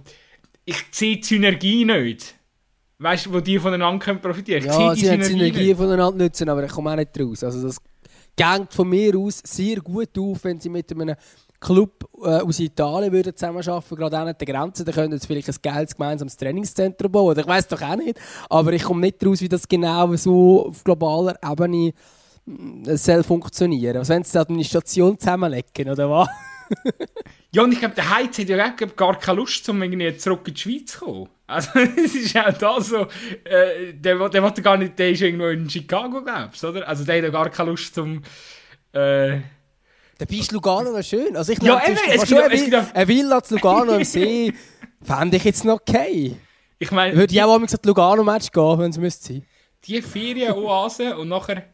ich 0.65 0.77
sehe 0.91 1.17
die 1.17 1.23
Synergie 1.23 1.85
nicht. 1.85 2.35
Weißt 2.99 3.27
du, 3.27 3.33
wo 3.33 3.41
die 3.41 3.59
voneinander 3.59 4.15
profitieren 4.15 4.63
können? 4.63 4.81
Ja, 4.81 4.95
sie 4.95 5.11
haben 5.11 5.23
Synergie 5.23 5.69
nicht. 5.69 5.77
voneinander 5.77 6.25
nutzen, 6.25 6.49
aber 6.49 6.65
ich 6.65 6.71
komme 6.71 6.93
auch 6.93 6.97
nicht 6.97 7.19
raus. 7.19 7.43
Also 7.43 7.67
das 7.67 7.79
geht 8.37 8.73
von 8.73 8.89
mir 8.89 9.17
aus 9.19 9.43
sehr 9.45 9.77
gut 9.81 10.17
auf, 10.17 10.45
wenn 10.45 10.61
sie 10.61 10.69
mit 10.69 10.91
einem 10.93 11.17
Club 11.63 12.09
äh, 12.23 12.41
aus 12.41 12.59
Italien 12.59 13.13
würden 13.13 13.37
zusammenarbeiten, 13.37 13.97
gerade 13.97 14.21
auch 14.21 14.25
nicht 14.25 14.41
der 14.41 14.47
Grenze, 14.47 14.85
dann 14.85 14.95
könnten 14.95 15.19
sie 15.19 15.27
vielleicht 15.27 15.49
ein 15.49 15.57
geiles 15.63 15.97
gemeinsames 15.97 16.37
Trainingszentrum 16.37 17.13
bauen. 17.13 17.39
Ich 17.39 17.47
weiß 17.47 17.69
doch 17.69 17.81
auch 17.81 17.97
nicht. 17.97 18.21
Aber 18.51 18.73
ich 18.73 18.83
komme 18.83 19.01
nicht 19.01 19.23
daraus, 19.23 19.41
wie 19.41 19.49
das 19.49 19.67
genau 19.67 20.15
so 20.17 20.67
auf 20.69 20.85
globaler 20.85 21.37
Ebene 21.43 21.93
mm, 22.45 22.97
soll 22.97 23.23
funktionieren. 23.23 24.01
Was 24.01 24.09
wenn 24.09 24.25
sie 24.25 24.33
die 24.33 24.39
Administration 24.39 25.19
zusammenlegen, 25.19 25.91
oder 25.91 26.11
was? 26.11 26.29
ja, 27.55 27.63
und 27.63 27.73
ich 27.73 27.79
glaube, 27.79 27.95
der 27.95 28.11
Heiz 28.11 28.39
hat 28.39 28.49
ja 28.49 28.69
gar 28.69 29.19
keine 29.19 29.37
Lust, 29.39 29.69
um 29.69 29.83
irgendwie 29.83 30.17
zurück 30.17 30.49
in 30.49 30.55
die 30.55 30.61
Schweiz 30.61 30.93
zu 30.93 31.05
kommen. 31.05 31.29
Also, 31.47 31.71
es 32.05 32.15
ist 32.15 32.37
auch 32.37 32.53
da 32.53 32.81
so, 32.81 33.07
äh, 33.45 33.93
der, 33.95 34.29
der, 34.29 34.51
der, 34.51 34.63
gar 34.63 34.77
nicht, 34.77 34.99
der 34.99 35.11
ist 35.11 35.23
irgendwo 35.23 35.47
in 35.47 35.69
Chicago, 35.71 36.23
glaubst 36.23 36.65
oder? 36.65 36.89
Also, 36.89 37.05
der 37.05 37.19
hat 37.19 37.25
ja 37.25 37.31
gar 37.31 37.51
keine 37.51 37.71
Lust, 37.71 37.95
zum. 37.95 38.23
Äh, 38.93 39.41
der 40.23 40.27
bist 40.27 40.53
Lugano 40.53 40.93
noch 40.93 41.03
schön. 41.03 41.37
Also 41.37 41.53
ich 41.53 41.61
ja, 41.61 41.83
eben, 41.85 41.99
es 42.09 42.29
schon 42.29 42.39
eine, 42.39 42.95
eine 42.95 43.09
Villa 43.09 43.43
zu 43.43 43.55
Lugano 43.57 43.95
am 43.95 44.05
See 44.05 44.53
fände 45.03 45.37
ich 45.37 45.45
jetzt 45.45 45.65
noch 45.65 45.81
okay. 45.81 46.37
Ich 46.79 46.93
meine... 46.93 47.17
Würde 47.17 47.35
ich 47.35 47.43
auch 47.43 47.53
einmal 47.53 47.67
gesagt 47.67 47.85
Lugano-Match 47.87 48.53
gehen, 48.53 48.79
wenn 48.79 48.91
es 48.91 48.99
müsste 48.99 49.33
sein. 49.35 49.47
Die 49.85 50.01
Ferienoase 50.01 51.17
und 51.17 51.29
nachher... 51.29 51.65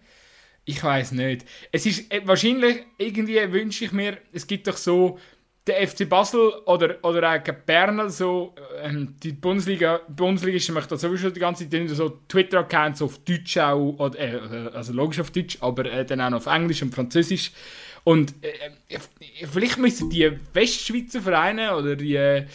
Ich 0.64 0.82
weiß 0.82 1.12
nicht. 1.12 1.44
Es 1.72 1.84
ist 1.84 2.10
äh, 2.12 2.22
wahrscheinlich, 2.24 2.84
irgendwie 2.98 3.52
wünsche 3.52 3.84
ich 3.84 3.92
mir, 3.92 4.18
es 4.32 4.46
gibt 4.46 4.66
doch 4.66 4.76
so 4.76 5.18
der 5.66 5.86
FC 5.86 6.08
Basel 6.08 6.52
oder, 6.64 6.96
oder 7.02 7.34
auch 7.34 7.54
Bern, 7.66 8.08
so, 8.10 8.54
ähm, 8.82 9.14
die 9.22 9.32
Bundesliga, 9.32 10.00
ist 10.08 10.70
macht 10.70 10.90
das 10.90 11.02
sowieso 11.02 11.30
die 11.30 11.40
ganze 11.40 11.68
Zeit 11.68 11.88
so 11.90 12.18
Twitter-Accounts 12.28 13.02
auf 13.02 13.18
Deutsch 13.18 13.56
auch, 13.58 13.94
oder, 13.98 14.18
äh, 14.18 14.70
also 14.74 14.92
logisch 14.92 15.20
auf 15.20 15.30
Deutsch, 15.30 15.58
aber 15.60 15.84
äh, 15.86 16.04
dann 16.04 16.20
auch 16.20 16.30
noch 16.30 16.38
auf 16.38 16.46
Englisch 16.46 16.82
und 16.82 16.94
Französisch 16.94 17.52
und 18.08 18.34
äh, 18.42 18.94
äh, 18.94 19.46
vielleicht 19.46 19.76
müssen 19.76 20.08
die 20.08 20.32
Westschweizer 20.54 21.20
Vereine 21.20 21.76
oder 21.76 21.94
die 21.94 22.14
äh, 22.14 22.46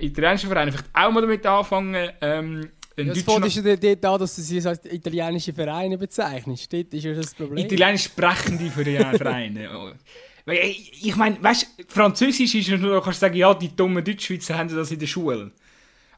italienischen 0.00 0.50
Vereine 0.50 0.70
vielleicht 0.70 0.90
auch 0.92 1.10
mal 1.10 1.22
damit 1.22 1.46
anfangen, 1.46 2.10
ähm, 2.20 2.70
ja, 2.94 3.04
das 3.04 3.22
Fond 3.22 3.46
ist 3.46 3.56
ja 3.56 3.74
dort 3.74 4.04
da, 4.04 4.18
dass 4.18 4.36
du 4.36 4.42
sie 4.42 4.60
als 4.68 4.84
italienische 4.84 5.54
Vereine 5.54 5.96
bezeichnest. 5.96 6.70
Dort 6.70 6.92
ist 6.92 7.04
ja 7.04 7.14
das 7.14 7.34
Problem. 7.34 7.64
Italienisch 7.64 8.04
sprechende 8.04 8.70
Vereine. 8.70 9.94
ich 10.46 11.16
meine, 11.16 11.42
weißt 11.42 11.68
du, 11.78 11.84
Französisch 11.88 12.54
ist 12.54 12.68
ja 12.68 12.76
nur, 12.76 13.02
kannst 13.02 13.22
du 13.22 13.26
sagen, 13.26 13.36
ja, 13.36 13.54
die 13.54 13.74
dummen 13.74 14.04
Deutschschweizer 14.04 14.58
haben 14.58 14.68
das 14.68 14.90
in 14.90 14.98
der 14.98 15.06
Schule. 15.06 15.52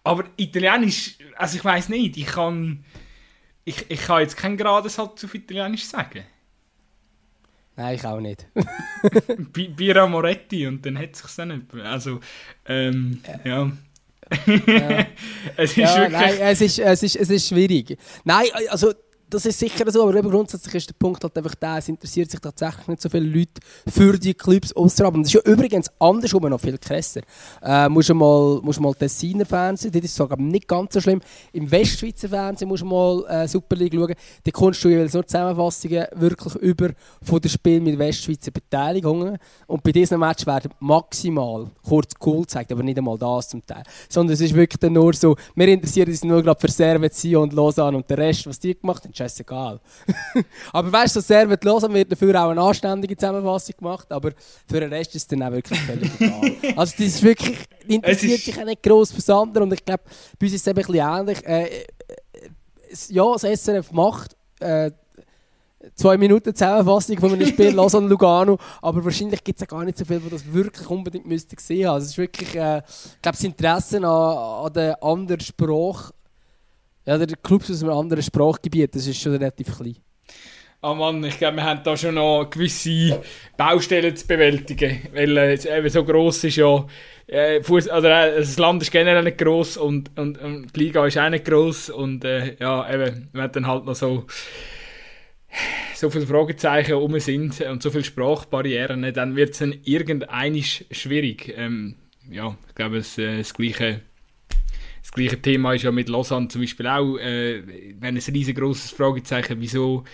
Aber 0.03 0.25
Italienisch, 0.37 1.17
also 1.37 1.57
ich 1.59 1.65
weiß 1.65 1.91
nicht, 1.91 2.17
ich 2.17 2.27
kann, 2.27 2.85
ich, 3.65 3.89
ich 3.89 4.01
kann 4.01 4.21
jetzt 4.21 4.37
keinen 4.37 4.57
geraden 4.57 4.89
Satz 4.89 5.25
auf 5.25 5.35
Italienisch 5.35 5.85
sagen. 5.85 6.25
Nein, 7.79 7.95
ich 7.95 8.05
auch 8.05 8.19
nicht. 8.19 8.45
Bira 9.77 10.09
Moretti 10.09 10.67
und 10.67 10.85
dann 10.85 10.99
hat 10.99 11.11
es 11.13 11.21
sich 11.21 11.31
dann 11.37 11.49
nicht. 11.49 11.75
Also, 11.85 12.19
ähm, 12.67 13.23
ja. 13.45 13.71
ja. 13.71 13.73
es 15.57 15.71
ist 15.71 15.77
ja, 15.77 15.97
wirklich... 15.97 16.13
Nein, 16.13 16.35
es 16.41 16.61
ist, 16.61 16.81
es, 16.81 17.03
ist, 17.05 17.15
es 17.15 17.31
ist 17.31 17.49
schwierig. 17.49 17.97
Nein, 18.25 18.47
also 18.69 18.93
das 19.31 19.47
ist 19.47 19.59
sicher 19.59 19.91
so, 19.91 20.03
aber 20.03 20.15
eben 20.17 20.31
grundsätzlich 20.31 20.75
ist 20.75 20.89
der 20.89 20.95
Punkt 20.95 21.23
halt 21.23 21.37
einfach 21.37 21.55
der, 21.55 21.77
es 21.79 21.89
interessiert 21.89 22.31
sich 22.31 22.41
tatsächlich 22.41 22.89
nicht 22.89 23.03
so 23.03 23.09
viele 23.09 23.27
Leute 23.27 23.61
für 23.87 24.19
die 24.19 24.35
Clubs 24.35 24.73
außerhalb. 24.73 25.15
Und 25.15 25.23
das 25.23 25.35
ist 25.35 25.45
ja 25.45 25.53
übrigens 25.53 25.91
andersrum 25.99 26.49
noch 26.49 26.61
viel 26.61 26.79
krasser. 26.79 27.21
Äh, 27.63 27.89
musst 27.89 28.09
du 28.09 28.15
mal, 28.15 28.61
musst 28.63 28.81
mal 28.81 28.95
Tessiner 28.95 29.45
Fernsehen, 29.45 29.93
das 29.93 30.03
ist 30.03 30.15
sogar 30.15 30.39
nicht 30.39 30.67
ganz 30.67 30.95
so 30.95 31.01
schlimm. 31.01 31.21
Im 31.53 31.71
Westschweizer 31.71 32.29
Fernsehen 32.29 32.69
musst 32.69 32.83
du 32.83 32.87
mal 32.87 33.25
äh, 33.29 33.49
Super 33.49 33.77
League 33.77 33.95
schauen. 33.95 34.15
Da 34.45 34.51
kommst 34.51 34.83
du 34.85 34.89
jeweils 34.89 35.13
nur 35.13 35.27
Zusammenfassungen 35.27 36.07
wirklich 36.15 36.55
über 36.57 36.91
von 37.23 37.41
den 37.41 37.51
Spielen 37.51 37.85
mit 37.85 37.99
Westschweizer 37.99 38.51
Beteiligungen. 38.51 39.39
Und 39.67 39.83
bei 39.83 39.93
diesen 39.93 40.19
Match 40.21 40.47
werden 40.47 40.73
maximal 40.81 41.71
kurz 41.83 42.13
cool 42.25 42.41
gezeigt, 42.41 42.73
aber 42.73 42.83
nicht 42.83 42.99
einmal 42.99 43.19
das 43.19 43.51
zum 43.51 43.65
Teil. 43.67 43.83
Sondern 44.09 44.35
es 44.35 44.41
ist 44.41 44.55
wirklich 44.55 44.91
nur 44.91 45.13
so, 45.13 45.37
wir 45.55 45.69
interessieren 45.69 46.09
uns 46.09 46.25
nur 46.25 46.43
gerade 46.43 46.61
für 46.61 46.71
Servet, 46.71 47.15
und 47.37 47.53
Lausanne 47.53 47.97
und 47.97 48.09
der 48.09 48.19
Rest, 48.19 48.47
was 48.47 48.59
die 48.59 48.79
gemacht 48.79 49.05
haben 49.05 49.13
scheißegal. 49.19 49.81
aber 50.73 50.93
weißt 50.93 51.17
du, 51.17 51.21
so 51.21 51.27
sehr 51.27 51.49
wird 51.49 51.65
los, 51.65 51.83
wird 51.83 52.13
dafür 52.13 52.43
auch 52.43 52.51
eine 52.51 52.61
anständige 52.61 53.17
Zusammenfassung 53.17 53.75
gemacht, 53.79 54.11
aber 54.11 54.33
für 54.67 54.81
den 54.81 54.93
Rest 54.93 55.15
ist 55.15 55.23
es 55.23 55.27
dann 55.29 55.43
auch 55.43 55.53
wirklich 55.53 55.79
völlig 55.81 56.21
egal. 56.21 56.53
also 56.77 56.93
das 56.97 57.07
ist 57.07 57.23
wirklich, 57.23 57.59
interessiert 57.87 58.41
sich 58.41 58.59
auch 58.59 58.65
nicht 58.65 58.83
gross 58.83 59.13
für 59.13 59.35
andere 59.35 59.65
und 59.65 59.73
ich 59.73 59.85
glaube, 59.85 60.03
bei 60.39 60.47
uns 60.47 60.55
ist 60.55 60.63
es 60.63 60.69
ein 60.69 60.75
bisschen 60.75 60.95
ähnlich. 60.95 61.45
Äh, 61.47 61.65
äh, 61.65 61.81
ja, 63.09 63.33
das 63.33 63.43
SRF 63.43 63.93
macht 63.93 64.37
äh, 64.61 64.91
zwei 65.95 66.17
Minuten 66.17 66.55
Zusammenfassung 66.55 67.19
von 67.19 67.33
einem 67.33 67.47
Spiel 67.49 67.71
Lausanne 67.71 68.09
Lugano, 68.09 68.59
aber 68.83 69.05
wahrscheinlich 69.05 69.43
gibt 69.45 69.59
es 69.59 69.61
ja 69.61 69.67
gar 69.67 69.85
nicht 69.85 69.99
so 69.99 70.05
viel, 70.05 70.21
die 70.21 70.31
das 70.31 70.53
wirklich 70.53 70.89
unbedingt 70.89 71.27
müsste 71.27 71.57
sehen. 71.59 71.89
Also 71.89 72.05
es 72.05 72.11
ist 72.13 72.19
wirklich, 72.19 72.55
äh, 72.55 72.79
ich 72.79 73.23
glaube, 73.23 73.37
das 73.37 73.45
Interesse 73.45 73.99
an, 73.99 74.05
an 74.05 74.73
der 74.73 75.03
anderen 75.03 75.41
Sprache 75.41 76.13
Ja, 77.09 77.17
der 77.17 77.39
Club 77.39 77.63
aus 77.63 77.83
einem 77.83 77.93
anderen 77.93 78.23
Sprachgebiet, 78.23 78.95
das 78.95 79.07
ist 79.07 79.19
schon 79.19 79.33
relativ 79.33 79.75
klein. 79.79 79.97
Ah 80.83 80.93
Mann, 80.93 81.25
ich 81.25 81.39
glaube, 81.39 81.57
wir 81.57 81.65
haben 81.65 81.81
da 81.83 81.97
schon 81.97 82.17
noch 82.17 82.51
gewisse 82.51 83.23
Baustellen 83.57 84.15
zu 84.15 84.27
bewältigen, 84.27 85.09
weil 85.15 85.35
äh, 85.39 85.55
es 85.55 85.65
eben 85.65 85.89
so 85.89 86.05
gross 86.05 86.45
ist 86.45 86.57
ja, 86.57 86.87
äh, 87.27 87.63
Fuss, 87.63 87.89
also, 87.89 88.09
äh, 88.09 88.37
das 88.37 88.59
Land 88.59 88.83
ist 88.83 88.91
generell 88.91 89.25
nicht 89.25 89.39
gross 89.39 89.79
und, 89.79 90.11
und, 90.19 90.37
und 90.37 90.77
die 90.77 90.81
Liga 90.81 91.07
ist 91.07 91.17
auch 91.17 91.31
nicht 91.31 91.47
gross 91.47 91.89
und 91.89 92.27
äh, 92.27 92.57
ja, 92.61 92.93
eben, 92.93 93.31
wenn 93.33 93.53
dann 93.53 93.67
halt 93.67 93.87
noch 93.87 93.95
so 93.95 94.27
so 95.95 96.11
viele 96.11 96.27
Fragezeichen 96.27 96.97
um 96.97 97.19
sind 97.21 97.59
und 97.63 97.83
so 97.83 97.91
viele 97.91 98.05
Sprachbarrieren, 98.05 99.15
dann 99.15 99.35
wird 99.35 99.53
es 99.53 99.61
dann 99.61 99.75
irgendein 99.83 100.63
schwierig. 100.63 101.55
Ähm, 101.57 101.95
ja, 102.31 102.55
ich 102.69 102.75
glaube, 102.75 102.99
äh, 102.99 103.39
das 103.39 103.55
gleiche 103.55 104.03
das 105.09 105.15
gleiche 105.15 105.41
Thema 105.41 105.73
ist 105.73 105.85
ja 105.85 105.91
mit 105.91 106.11
Lausanne 106.11 106.49
zum 106.49 106.61
Beispiel 106.61 106.87
auch, 106.87 107.17
äh, 107.17 107.63
wenn 107.99 108.17
ein 108.17 108.23
riesengroßes 108.23 108.91
Fragezeichen, 108.91 109.57
wieso 109.59 110.05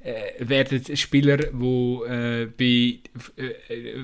äh, 0.00 0.14
werden 0.38 0.96
Spieler, 0.96 1.38
wo, 1.52 2.06
äh, 2.06 2.46
bei, 2.46 3.00
äh, 3.36 3.52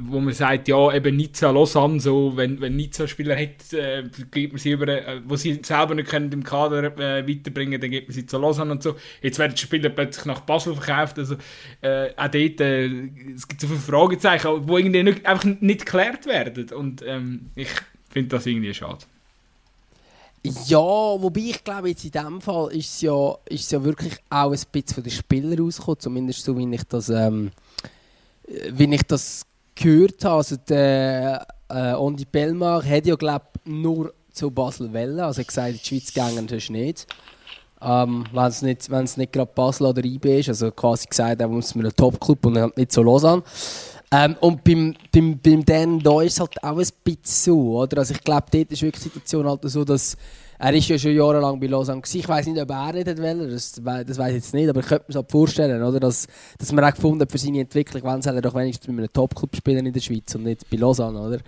wo 0.02 0.20
man 0.20 0.34
sagt, 0.34 0.68
ja, 0.68 0.92
eben 0.92 1.16
Nizza, 1.16 1.50
Lausanne, 1.50 1.98
so, 1.98 2.36
wenn, 2.36 2.60
wenn 2.60 2.76
Nizza 2.76 3.08
Spieler 3.08 3.36
hat, 3.36 3.72
äh, 3.72 4.02
gibt 4.30 4.52
man 4.52 4.58
sie 4.58 4.72
über, 4.72 4.86
äh, 4.86 5.22
wo 5.24 5.36
sie 5.36 5.60
selber 5.62 5.94
nicht 5.94 6.10
können 6.10 6.30
im 6.30 6.44
Kader 6.44 6.94
äh, 6.98 7.26
weiterbringen, 7.26 7.80
dann 7.80 7.90
gibt 7.90 8.08
man 8.08 8.14
sie 8.14 8.26
zu 8.26 8.36
Lausanne 8.36 8.72
und 8.72 8.82
so. 8.82 8.96
Jetzt 9.22 9.38
werden 9.38 9.54
die 9.54 9.62
Spieler 9.62 9.88
plötzlich 9.88 10.26
nach 10.26 10.40
Basel 10.40 10.74
verkauft, 10.74 11.18
also 11.18 11.36
äh, 11.80 12.10
auch 12.16 12.28
dort, 12.28 12.60
äh, 12.60 12.84
es 13.34 13.48
gibt 13.48 13.62
so 13.62 13.68
viele 13.68 13.78
Fragezeichen, 13.78 14.66
die 14.66 14.72
irgendwie 14.74 15.02
nicht, 15.04 15.24
einfach 15.24 15.44
nicht 15.44 15.86
geklärt 15.86 16.26
werden 16.26 16.68
und 16.72 17.02
ähm, 17.06 17.46
ich 17.54 17.70
finde 18.10 18.28
das 18.28 18.44
irgendwie 18.44 18.74
schade. 18.74 19.06
Ja, 20.66 20.76
wobei 20.78 21.40
ich 21.40 21.64
glaube, 21.64 21.88
jetzt 21.88 22.04
in 22.04 22.10
diesem 22.10 22.40
Fall 22.40 22.70
ist 22.72 22.94
es 22.94 23.00
ja, 23.00 23.34
ist 23.46 23.64
es 23.64 23.70
ja 23.70 23.82
wirklich 23.82 24.14
auch 24.28 24.52
ein 24.52 24.60
bisschen 24.72 24.94
von 24.94 25.02
den 25.02 25.10
Spielern 25.10 25.58
rausgekommen, 25.58 26.00
zumindest 26.00 26.44
so, 26.44 26.56
wie 26.58 26.74
ich 26.74 26.84
das, 26.84 27.08
ähm, 27.08 27.50
wie 28.46 28.94
ich 28.94 29.02
das 29.04 29.46
gehört 29.74 30.22
habe. 30.24 30.36
Also 30.36 30.56
der 30.56 31.46
äh, 31.70 31.94
Ondi 31.94 32.26
Bellmar 32.26 32.84
hat 32.84 33.06
ja, 33.06 33.14
glaube 33.14 33.46
nur 33.64 34.12
zu 34.32 34.50
Basel 34.50 34.92
wollen. 34.92 35.20
Also 35.20 35.40
er 35.40 35.44
hat 35.44 35.48
gesagt, 35.48 35.70
in 35.70 35.78
die 35.78 35.84
Schweiz 35.84 36.12
gehen 36.12 36.46
das 36.46 36.68
nicht. 36.68 37.06
Ähm, 37.80 38.24
wenn 38.32 38.44
es 38.44 38.62
nicht, 38.62 38.90
nicht 38.90 39.32
gerade 39.32 39.50
Basel 39.54 39.86
oder 39.86 40.04
IB 40.04 40.40
ist. 40.40 40.48
Also 40.48 40.70
quasi 40.70 41.06
gesagt, 41.06 41.40
er 41.40 41.48
muss 41.48 41.74
mit 41.74 41.86
einem 41.86 41.96
Top-Club 41.96 42.46
und 42.46 42.76
nicht 42.76 42.92
so 42.92 43.02
Lausanne. 43.02 43.42
Ähm, 44.16 44.36
und 44.40 44.62
beim, 44.62 44.94
beim, 45.12 45.40
beim 45.40 45.64
Dan 45.64 45.98
da 45.98 46.22
ist 46.22 46.34
es 46.34 46.40
halt 46.40 46.62
auch 46.62 46.78
ein 46.78 46.86
bisschen 47.02 47.18
so, 47.24 47.78
oder? 47.80 47.98
Also 47.98 48.14
ich 48.14 48.20
glaube, 48.20 48.46
dort 48.48 48.70
ist 48.70 48.82
wirklich 48.82 49.02
die 49.02 49.08
Situation 49.08 49.44
halt 49.44 49.60
so, 49.64 49.84
dass 49.84 50.16
er 50.56 50.72
ist 50.72 50.86
ja 50.88 50.96
schon 50.96 51.16
jahrelang 51.16 51.58
bei 51.58 51.66
Lausanne 51.66 52.00
war. 52.00 52.14
Ich 52.14 52.28
weiß 52.28 52.46
nicht, 52.46 52.60
ob 52.62 52.70
er 52.70 52.92
nicht 52.92 53.06
will, 53.06 53.50
das, 53.50 53.72
das 53.72 54.18
weiß 54.18 54.28
ich 54.28 54.34
jetzt 54.36 54.54
nicht, 54.54 54.68
aber 54.68 54.80
ich 54.80 54.86
könnte 54.86 55.06
mir 55.08 55.16
halt 55.16 55.30
vorstellen, 55.32 55.82
oder? 55.82 55.98
Dass, 55.98 56.28
dass 56.58 56.70
man 56.70 56.84
auch 56.84 56.94
gefunden 56.94 57.22
hat 57.22 57.32
für 57.32 57.38
seine 57.38 57.60
Entwicklung, 57.60 58.04
wenn 58.04 58.22
soll 58.22 58.36
er 58.36 58.42
doch 58.42 58.54
wenigstens 58.54 58.86
mit 58.86 58.98
einem 58.98 59.12
Top-Club 59.12 59.56
spielen 59.56 59.84
in 59.84 59.92
der 59.92 60.00
Schweiz 60.00 60.32
und 60.36 60.44
nicht 60.44 60.70
bei 60.70 60.76
Lausanne, 60.76 61.20
oder? 61.20 61.38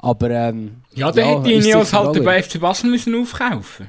Aber 0.00 0.28
ähm, 0.30 0.82
Ja, 0.94 1.12
der 1.12 1.26
ja, 1.26 1.44
hätte 1.44 1.68
ja 1.68 1.92
halt 1.92 2.24
bei 2.24 2.42
FC 2.42 2.60
Basel 2.60 2.90
müssen 2.90 3.14
aufkaufen 3.14 3.88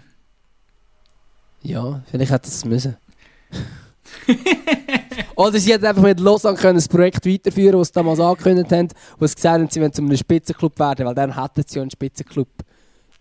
Ja, 1.64 2.03
vielleicht 2.11 2.31
hätte 2.31 2.49
es 2.49 2.65
müssen. 2.65 2.97
Oder 5.36 5.60
sie 5.60 5.74
hätten 5.74 5.86
einfach 5.86 6.02
mit 6.02 6.20
Lausanne 6.20 6.58
können 6.58 6.76
das 6.76 6.88
Projekt 6.88 7.26
weiterführen 7.26 7.80
das 7.80 7.88
sie 7.88 7.94
damals 7.94 8.20
angekündigt 8.20 8.72
haben, 8.72 8.88
wo 9.18 9.28
sie 9.28 9.36
gesagt 9.36 9.60
haben, 9.60 9.70
sie 9.70 9.82
wollen 9.82 9.94
zu 9.94 10.02
einem 10.02 10.18
Spitzenclub 10.18 10.78
werden, 10.80 11.06
weil 11.06 11.16
dann 11.16 11.42
hätten 11.42 11.64
sie 11.66 11.76
ja 11.76 11.82
einen 11.82 11.92
Spitzenclub 11.92 12.48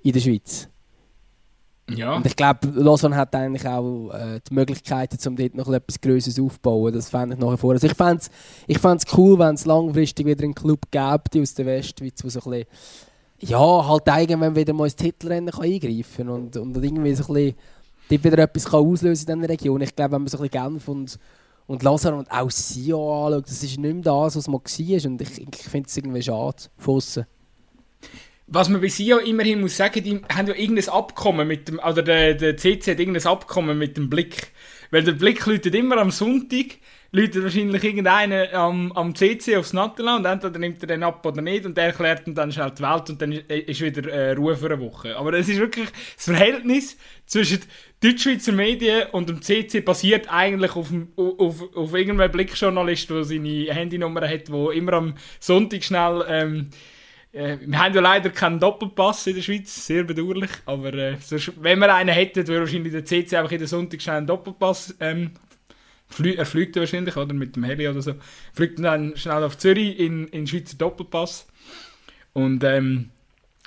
in 0.03 0.13
der 0.13 0.21
Schweiz. 0.21 0.69
Ja. 1.91 2.17
Und 2.17 2.27
ich 2.27 2.35
glaube, 2.35 2.67
Lausanne 2.75 3.15
hat 3.17 3.35
eigentlich 3.35 3.67
auch 3.67 4.11
äh, 4.11 4.41
die 4.49 4.55
Möglichkeiten, 4.55 5.19
um 5.29 5.37
dort 5.37 5.55
noch 5.55 5.69
etwas 5.73 6.01
Größeres 6.01 6.41
aufzubauen. 6.41 6.93
Das 6.93 7.11
fände 7.11 7.37
ich 7.37 7.41
nachher 7.41 7.59
vor. 7.59 7.73
Also 7.73 7.87
ich 7.87 7.95
fände 7.95 8.17
es 8.17 8.31
ich 8.67 9.17
cool, 9.17 9.39
wenn 9.39 9.55
es 9.55 9.67
langfristig 9.67 10.27
wieder 10.27 10.43
einen 10.43 10.55
Club 10.55 10.81
gäbe 10.91 11.43
aus 11.43 11.55
der 11.55 11.67
Westschweiz, 11.67 12.25
wo 12.25 12.29
so 12.29 12.41
ein 12.41 12.51
bisschen, 12.51 12.67
ja, 13.39 13.89
halt 13.89 14.03
irgendwann 14.07 14.57
wieder 14.57 14.73
mal 14.73 14.85
ins 14.85 14.97
Titelrennen 14.97 15.53
kann 15.53 15.65
eingreifen 15.65 16.27
kann 16.27 16.29
und, 16.29 16.57
und 16.57 16.77
irgendwie 16.83 17.15
so 17.15 17.25
ein 17.25 17.35
bisschen 17.35 17.57
dort 18.09 18.24
wieder 18.24 18.39
etwas 18.39 18.65
kann 18.66 18.81
auslösen 18.81 19.31
in 19.31 19.41
dieser 19.41 19.49
Region. 19.49 19.81
Ich 19.81 19.95
glaube, 19.95 20.12
wenn 20.12 20.23
man 20.23 20.28
so 20.28 20.39
ein 20.39 20.49
bisschen 20.49 20.62
Genf 20.62 20.89
und 20.89 21.19
und 21.66 21.83
Lausanne 21.83 22.16
und 22.16 22.31
auch 22.31 22.51
Sion 22.51 23.27
anschaut, 23.27 23.49
das 23.49 23.62
ist 23.62 23.78
nicht 23.78 23.95
mehr 23.95 24.03
das, 24.03 24.37
was 24.37 24.49
man 24.49 24.61
war. 24.61 25.11
Und 25.11 25.20
ich, 25.20 25.41
ich 25.41 25.62
finde 25.69 25.89
es 25.89 25.97
irgendwie 25.97 26.23
schade, 26.23 26.62
von 26.78 27.03
Was 28.47 28.69
man 28.69 28.81
bei 28.81 28.89
Sion 28.89 29.24
immerhin 29.24 29.61
muss 29.61 29.77
sagen, 29.77 30.03
die 30.03 30.20
haben 30.33 30.47
ja 30.47 30.55
irgendein 30.55 30.89
Abkommen 30.89 31.49
mit 31.49 31.69
dem, 31.69 31.78
oder 31.81 32.03
der, 32.03 32.35
der 32.35 32.57
CC 32.57 32.93
hat 32.93 33.01
irgendein 33.01 33.27
Abkommen 33.27 33.77
mit 33.77 33.97
dem 33.97 34.09
Blick. 34.09 34.53
Weil 34.91 35.03
der 35.03 35.12
Blick 35.12 35.45
läutet 35.47 35.74
immer 35.74 35.99
am 35.99 36.12
Sonntag 36.12 36.78
läutet 37.16 37.43
wahrscheinlich 37.43 37.82
irgendeiner 37.82 38.52
am, 38.52 38.93
am 38.93 39.14
CC 39.14 39.56
aufs 39.56 39.72
Natterland 39.72 40.26
und 40.26 40.30
entweder 40.30 40.59
nimmt 40.59 40.82
er 40.82 40.88
den 40.88 41.02
ab 41.02 41.24
oder 41.24 41.40
nicht 41.40 41.64
und 41.64 41.76
der 41.76 41.86
erklärt 41.86 42.26
ihm 42.26 42.34
dann 42.34 42.52
schnell 42.52 42.70
die 42.72 42.82
Welt 42.82 43.09
und 43.09 43.22
dann 43.22 43.32
ist 43.32 43.80
wieder 43.80 44.12
äh, 44.12 44.32
Ruhe 44.32 44.55
für 44.55 44.66
eine 44.66 44.80
Woche. 44.80 45.16
Aber 45.16 45.32
es 45.32 45.48
ist 45.48 45.59
wirklich 45.59 45.88
das 46.14 46.26
Verhältnis 46.26 46.98
zwischen 47.24 47.60
Deutschschweizer 48.02 48.52
Medien 48.52 49.09
und 49.12 49.30
dem 49.30 49.40
CC 49.40 49.80
basiert 49.80 50.30
eigentlich 50.30 50.76
auf, 50.76 50.93
auf, 51.16 51.74
auf 51.74 51.94
irgendeinem 51.94 52.30
Blickjournalist, 52.30 53.09
der 53.09 53.24
seine 53.24 53.72
Handynummer 53.72 54.28
hat, 54.28 54.48
der 54.48 54.70
immer 54.72 54.93
am 54.93 55.14
Sonntag 55.40 55.84
schnell... 55.84 56.24
Ähm, 56.28 56.70
äh, 57.32 57.59
wir 57.60 57.78
haben 57.82 57.94
ja 57.94 58.01
leider 58.01 58.30
keinen 58.30 58.59
Doppelpass 58.59 59.26
in 59.26 59.34
der 59.36 59.43
Schweiz, 59.43 59.86
sehr 59.86 60.05
bedauerlich. 60.05 60.51
Aber 60.64 60.93
äh, 60.94 61.16
sonst, 61.20 61.52
wenn 61.62 61.78
wir 61.78 61.94
einen 61.94 62.14
hätten, 62.14 62.47
würde 62.47 62.60
wahrscheinlich 62.60 62.93
der 62.93 63.05
CC 63.05 63.36
einfach 63.36 63.52
in 63.52 63.59
der 63.59 63.68
Sonntag 63.68 64.01
schnell 64.01 64.16
einen 64.16 64.26
Doppelpass 64.26 64.97
ähm, 65.01 65.32
Flü 66.16 66.32
er 66.32 66.47
fliegt 66.47 66.76
wahrscheinlich, 66.76 67.16
oder? 67.16 67.34
Mit 67.34 67.56
dem 67.56 67.64
Heli 67.64 67.86
oder 67.88 68.01
so. 68.01 68.14
Fliegt 68.55 68.78
dann 68.78 69.16
schnell 69.16 69.44
auf 69.44 69.59
Zürich 69.59 69.98
in, 69.98 70.28
in 70.28 70.47
Schweizer 70.47 70.76
Doppelpass. 70.78 71.47
Und 72.32 72.64
ähm, 72.64 73.10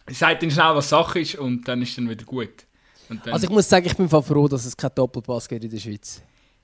sagt 0.09 0.41
dann 0.41 0.49
schnell, 0.49 0.76
was 0.76 0.89
Sache 0.89 1.19
ist 1.19 1.35
und 1.35 1.67
dann 1.67 1.81
ist 1.81 1.97
dann 1.97 2.09
wieder 2.09 2.26
gut. 2.26 2.65
Dann, 3.07 3.21
also 3.31 3.45
ich 3.45 3.51
muss 3.51 3.69
sagen, 3.69 3.85
ich 3.85 3.95
bin 3.95 4.09
froh, 4.09 4.47
dass 4.47 4.65
es 4.65 4.76
keinen 4.76 4.95
Doppelpass 4.95 5.47
gibt 5.47 5.63
in 5.63 5.69
der 5.69 5.77
Schweiz. 5.77 6.21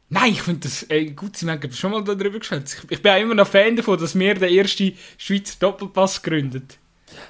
Nein, 0.10 0.32
ich 0.32 0.42
finde 0.42 0.62
das 0.62 0.84
ey, 0.84 1.12
gut, 1.12 1.38
Sie 1.38 1.50
haben 1.50 1.72
schon 1.72 1.92
mal 1.92 2.04
darüber 2.04 2.40
gesprochen. 2.40 2.66
Ich, 2.66 2.92
ich 2.92 3.02
bin 3.02 3.12
auch 3.12 3.20
immer 3.20 3.36
noch 3.36 3.48
Fan 3.48 3.76
davon, 3.76 4.00
dass 4.00 4.18
wir 4.18 4.34
den 4.34 4.56
ersten 4.56 4.94
Schweizer 5.18 5.56
Doppelpass 5.60 6.22
gründet. 6.22 6.80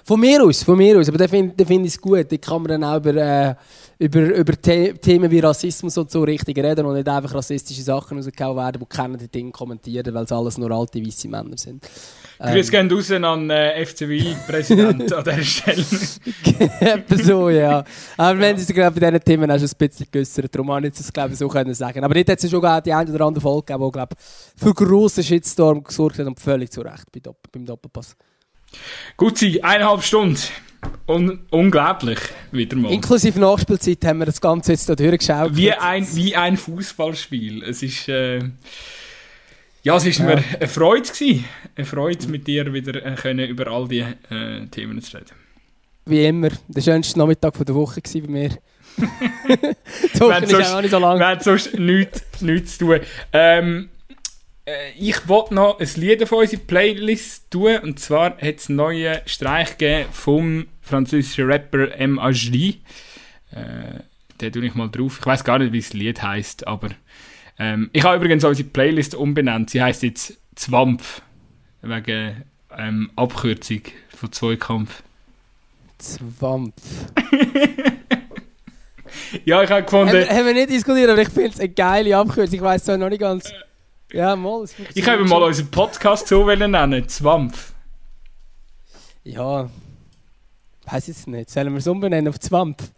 Von 0.04 0.20
mir 0.20 0.44
aus, 0.44 0.64
von 0.64 0.78
mir 0.78 0.98
aus. 0.98 1.10
Aber 1.10 1.18
da 1.18 1.28
finde 1.28 1.66
find 1.66 1.86
ich 1.86 1.94
es 1.94 2.02
gut. 2.02 2.32
Da 2.32 2.38
kann 2.38 2.62
man 2.62 2.82
dann 2.82 2.84
auch 2.84 2.98
über, 2.98 3.16
äh, 3.16 3.56
über, 4.00 4.36
über 4.36 4.54
The 4.62 4.94
Themen 4.94 5.30
wie 5.32 5.40
Rassismus 5.40 5.98
und 5.98 6.12
so 6.12 6.24
richtig 6.24 6.58
reden 6.58 6.86
und 6.86 6.96
nicht 6.96 7.08
einfach 7.08 7.34
rassistische 7.34 7.82
Sachen 7.82 8.18
rausgehauen 8.18 8.58
werden, 8.58 8.82
die 8.82 8.86
keiner 8.86 9.18
die 9.18 9.28
Dinge 9.28 9.52
kommentieren, 9.52 10.14
weil 10.14 10.24
es 10.24 10.32
alles 10.32 10.58
nur 10.58 10.72
alte, 10.72 11.06
weiße 11.06 11.28
Männer 11.28 11.58
sind. 11.58 11.84
Grüße 12.40 12.76
ähm. 12.76 12.90
gehen 12.90 12.98
raus 12.98 13.12
an 13.12 13.50
äh, 13.50 13.86
FCWI-Präsident 13.86 15.14
an 15.14 15.24
dieser 15.24 15.44
Stelle. 15.44 15.86
Etwa 16.82 17.18
so, 17.18 17.50
ja. 17.50 17.84
Aber 18.18 18.40
wir 18.40 18.48
haben 18.50 18.56
uns, 18.56 18.68
glaube 18.68 19.00
bei 19.00 19.10
diesen 19.12 19.24
Themen 19.24 19.50
auch 19.50 19.58
schon 19.58 19.68
ein 19.68 19.88
bisschen 19.88 20.08
geäussert. 20.12 20.54
Darum 20.54 20.72
habe 20.72 20.88
ich 20.88 20.94
das, 20.94 21.14
glaube 21.14 21.32
ich, 21.32 21.40
so 21.40 21.48
können 21.48 21.74
sagen. 21.74 22.04
Aber 22.04 22.14
dort 22.14 22.30
hat 22.30 22.44
es 22.44 22.50
schon 22.50 22.62
die 22.86 22.94
eine 22.94 23.14
oder 23.14 23.26
andere 23.26 23.42
Folge 23.42 23.66
gegeben, 23.66 23.86
die, 23.86 23.92
glaube 23.92 24.16
für 24.56 24.74
grossen 24.74 25.24
Shitstorm 25.24 25.84
gesorgt 25.84 26.20
hat 26.20 26.28
und 26.28 26.40
völlig 26.40 26.72
zu 26.72 26.82
Recht 26.82 27.06
beim 27.52 27.66
Doppelpass. 27.66 28.16
Gut, 29.18 29.38
sie 29.38 29.64
eineinhalb 29.64 30.04
Stunden. 30.04 30.40
Un 31.08 31.40
unglaublich, 31.50 32.20
wieder 32.52 32.76
mal. 32.78 32.92
Inklusive 32.92 33.40
Nachspielzeit 33.40 34.04
haben 34.06 34.20
wir 34.20 34.26
das 34.26 34.42
Ganze 34.42 34.74
jetzt 34.74 34.86
hier 34.86 34.96
durchgeschaut. 34.96 35.56
Wie 35.56 35.72
ein, 35.72 36.08
wie 36.16 36.36
ein 36.36 36.58
Fußballspiel. 36.58 37.64
Es 37.64 37.82
ist, 37.84 38.08
äh, 38.08 38.40
ja, 39.84 39.96
es 39.96 40.06
war 40.20 40.30
ja. 40.30 40.36
mir 40.36 40.44
eine 40.60 40.68
Freude 40.68 41.10
gewesen. 41.10 41.46
Eine 41.76 41.86
Freude, 41.86 42.28
mit 42.28 42.48
dir 42.48 42.72
wieder 42.74 43.06
äh, 43.06 43.16
können 43.16 43.48
über 43.48 43.68
all 43.68 43.88
diese 43.88 44.16
äh, 44.30 44.66
Themen 44.68 45.02
zu 45.02 45.18
reden. 45.18 45.32
Wie 46.06 46.26
immer, 46.26 46.50
der 46.68 46.82
schönste 46.82 47.20
Nachmittag 47.20 47.54
der 47.66 47.76
Woche 47.76 48.02
war 48.02 48.22
bei 48.22 48.28
mir. 48.28 48.50
die 48.98 50.20
Woche 50.20 50.44
ist 50.44 50.52
sonst, 50.52 50.74
auch 50.74 50.82
nicht 50.82 50.92
so 50.92 51.00
lang. 51.00 51.20
Wir 51.20 51.28
haben 51.28 51.40
sonst 51.42 51.78
nichts, 51.78 52.42
nichts 52.42 52.78
zu 52.78 52.86
tun. 52.86 53.00
Ähm, 53.34 53.90
äh, 54.66 54.92
ich 54.98 55.28
wollte 55.28 55.54
noch 55.54 55.80
ein 55.80 55.90
Lied 55.96 56.28
von 56.28 56.40
unsere 56.40 56.62
Playlist 56.62 57.52
tun. 57.52 57.78
Und 57.78 58.00
zwar 58.00 58.38
hat 58.38 58.58
es 58.58 58.70
einen 58.70 58.78
neuen 58.78 59.20
Streich 59.26 59.78
gegeben 59.78 60.10
vom 60.12 60.68
französischen 60.82 61.46
Rapper 61.46 61.96
M. 61.96 62.20
Ajli. 62.20 62.82
Äh, 63.52 64.02
den 64.42 64.52
tue 64.52 64.66
ich 64.66 64.76
mal 64.76 64.90
drauf. 64.90 65.20
Ich 65.20 65.26
weiß 65.26 65.44
gar 65.44 65.60
nicht, 65.60 65.72
wie 65.72 65.80
das 65.80 65.94
Lied 65.94 66.22
heißt, 66.22 66.68
aber 66.68 66.90
ähm, 67.58 67.90
ich 67.94 68.04
habe 68.04 68.18
übrigens 68.18 68.44
unsere 68.44 68.68
Playlist 68.68 69.16
umbenannt. 69.16 69.70
Sie 69.70 69.82
heißt 69.82 70.04
jetzt 70.04 70.38
Zwampf. 70.56 71.22
Wegen 71.82 72.44
ähm, 72.78 73.12
Abkürzung 73.16 73.82
von 74.10 74.32
Zweikampf. 74.32 75.04
Zwampf. 76.00 76.74
ja, 79.46 79.64
ich 79.64 79.70
habe 79.70 79.84
gefunden. 79.84 80.10
Haben, 80.10 80.30
haben 80.30 80.46
wir 80.48 80.54
nicht 80.54 80.72
diskutiert, 80.72 81.10
aber 81.10 81.22
ich 81.22 81.30
finde 81.30 81.52
es 81.52 81.60
eine 81.60 81.70
geile 81.70 82.18
Abkürzung. 82.18 82.56
Ich 82.56 82.62
weiß 82.62 82.88
es 82.88 82.98
noch 82.98 83.10
nicht 83.10 83.22
ganz. 83.22 83.54
Ja, 84.12 84.36
mal. 84.36 84.66
Ich 84.94 85.08
habe 85.08 85.24
mal 85.26 85.44
unseren 85.44 85.70
Podcast 85.72 86.28
so 86.28 86.46
nennen, 86.46 87.08
Zwampf. 87.08 87.74
Ja, 89.24 89.70
weiß 90.86 91.08
ich 91.08 91.28
nicht. 91.28 91.50
Sollen 91.50 91.72
wir 91.74 91.80
es 91.80 91.88
umbenennen 91.88 92.30
auf 92.30 92.40
Zwampf? 92.40 92.92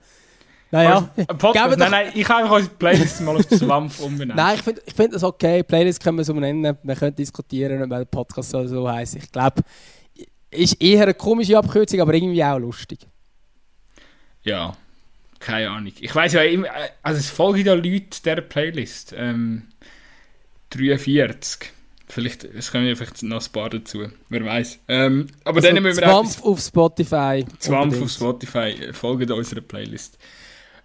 Naja, 0.69 1.09
Ein 1.15 1.37
Podcast, 1.37 1.77
nein, 1.77 1.91
nein, 1.91 2.11
ich 2.13 2.27
habe 2.27 2.43
einfach 2.43 2.57
unsere 2.57 2.75
Playlist 2.75 3.21
mal 3.21 3.37
auf 3.37 3.47
Zwampf 3.47 4.01
umbenannt. 4.01 4.35
Nein, 4.35 4.55
ich 4.55 4.61
finde 4.61 4.81
ich 4.85 4.93
find 4.93 5.13
das 5.13 5.23
okay. 5.23 5.63
Playlist 5.63 6.03
können 6.03 6.17
wir 6.17 6.25
so 6.25 6.33
nennen. 6.33 6.77
Wir 6.83 6.95
können 6.95 7.15
diskutieren, 7.15 7.81
ob 7.83 7.89
der 7.89 8.03
Podcast 8.03 8.49
soll 8.49 8.67
so 8.67 8.89
heisst. 8.89 9.15
Ich 9.15 9.31
glaube, 9.31 9.61
ist 10.51 10.81
eher 10.81 11.03
eine 11.03 11.13
komische 11.13 11.57
Abkürzung, 11.57 12.01
aber 12.01 12.13
irgendwie 12.13 12.43
auch 12.43 12.57
lustig. 12.57 12.99
Ja, 14.43 14.75
keine 15.39 15.69
Ahnung. 15.69 15.93
Ich 15.99 16.13
weiß 16.13 16.33
ja 16.33 16.41
immer, 16.41 16.67
äh, 16.67 16.89
also 17.01 17.19
es 17.19 17.29
folgen 17.29 17.65
ja 17.65 17.73
Leute 17.73 18.21
dieser 18.21 18.41
Playlist. 18.41 19.13
Ähm, 19.17 19.67
43. 20.77 21.71
Vielleicht, 22.09 22.45
es 22.45 22.71
kommen 22.71 22.87
ja 22.87 22.95
vielleicht 22.95 23.21
noch 23.23 23.45
ein 23.45 23.51
paar 23.51 23.69
dazu. 23.69 24.07
Wer 24.29 24.45
weiß. 24.45 24.79
Ähm, 24.87 25.27
aber 25.43 25.59
dann 25.59 25.83
müssen 25.83 25.99
wir 25.99 26.07
Also 26.07 26.21
Zwampf 26.31 26.43
auf 26.43 26.59
Spotify. 26.61 27.45
Zwampf 27.59 28.01
auf. 28.01 28.09
Spotify. 28.11 28.93
Folgt 28.93 29.29
unserer 29.29 29.59
Playlist. 29.61 30.17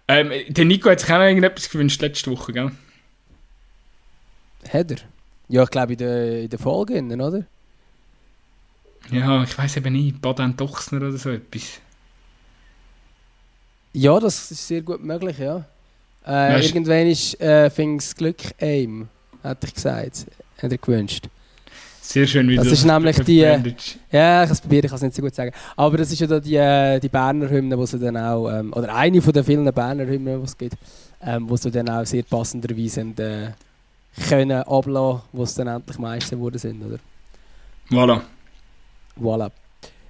Ähm, 0.09 0.31
der 0.49 0.65
Nico 0.65 0.89
hat 0.89 0.99
sich 0.99 1.09
auch 1.09 1.17
noch 1.19 1.23
irgendetwas 1.25 1.69
gewünscht 1.69 2.01
letzte 2.01 2.29
Woche, 2.29 2.51
gell? 2.51 2.71
Hat 4.69 4.91
er? 4.91 4.97
Ja, 5.47 5.63
ich 5.63 5.69
glaube 5.69 5.93
in 5.93 5.99
der, 5.99 6.41
in 6.41 6.49
der 6.49 6.59
Folge, 6.59 7.01
oder? 7.01 7.45
Ja, 9.11 9.43
ich 9.43 9.57
weiß 9.57 9.77
eben 9.77 9.93
nicht. 9.93 10.21
Baden 10.21 10.57
Dochsner 10.57 10.97
oder 11.07 11.17
so 11.17 11.29
etwas. 11.29 11.79
Ja, 13.93 14.19
das 14.19 14.51
ist 14.51 14.67
sehr 14.67 14.81
gut 14.81 15.03
möglich, 15.03 15.37
ja. 15.37 15.65
Äh, 16.25 16.29
Weißt- 16.31 16.63
irgendwann 16.65 17.07
ist 17.07 17.39
äh, 17.39 17.69
fing's 17.69 18.15
Glück 18.15 18.37
aim, 18.59 19.07
hätte 19.43 19.67
ich 19.67 19.73
gesagt. 19.73 20.25
Hat 20.61 20.71
er 20.71 20.77
gewünscht. 20.77 21.27
Sehr 22.01 22.27
schön, 22.27 22.49
wie 22.49 22.57
Das 22.57 22.67
du 22.67 22.73
ist 22.73 22.85
nämlich 22.85 23.17
die, 23.21 23.41
äh. 23.43 23.57
Ja, 24.11 24.43
ich 24.43 24.47
kann 24.47 24.51
es 24.51 24.61
probieren, 24.61 24.85
ich 24.85 24.89
kann 24.91 24.97
es 24.97 25.01
nicht 25.03 25.15
so 25.15 25.21
gut 25.21 25.33
sagen. 25.33 25.51
Aber 25.77 25.97
das 25.97 26.11
ist 26.11 26.19
ja 26.19 26.27
da 26.27 26.39
die, 26.39 26.55
äh, 26.55 26.99
die 26.99 27.07
Berner 27.07 27.49
Hymne, 27.49 27.77
die 27.77 27.87
sie 27.87 27.97
dann 27.97 28.17
auch, 28.17 28.49
ähm, 28.49 28.73
oder 28.73 28.93
eine 28.93 29.21
von 29.21 29.31
den 29.31 29.43
vielen 29.43 29.73
Berner 29.73 30.05
Hymnen, 30.05 30.39
die 30.39 30.45
es 30.45 30.57
gibt, 30.57 30.75
ähm, 31.25 31.49
wo 31.49 31.55
sie 31.55 31.71
dann 31.71 31.87
auch 31.89 32.05
sehr 32.05 32.23
passenderweise 32.23 33.01
haben, 33.01 33.17
äh, 33.17 33.51
können 34.27 34.51
ablassen, 34.63 35.21
wo 35.31 35.43
es 35.43 35.55
dann 35.55 35.67
endlich 35.67 35.97
Meister 35.97 36.35
geworden 36.35 36.57
sind, 36.57 36.83
oder? 36.85 36.99
Voilà. 37.89 38.21
Voilà. 39.19 39.49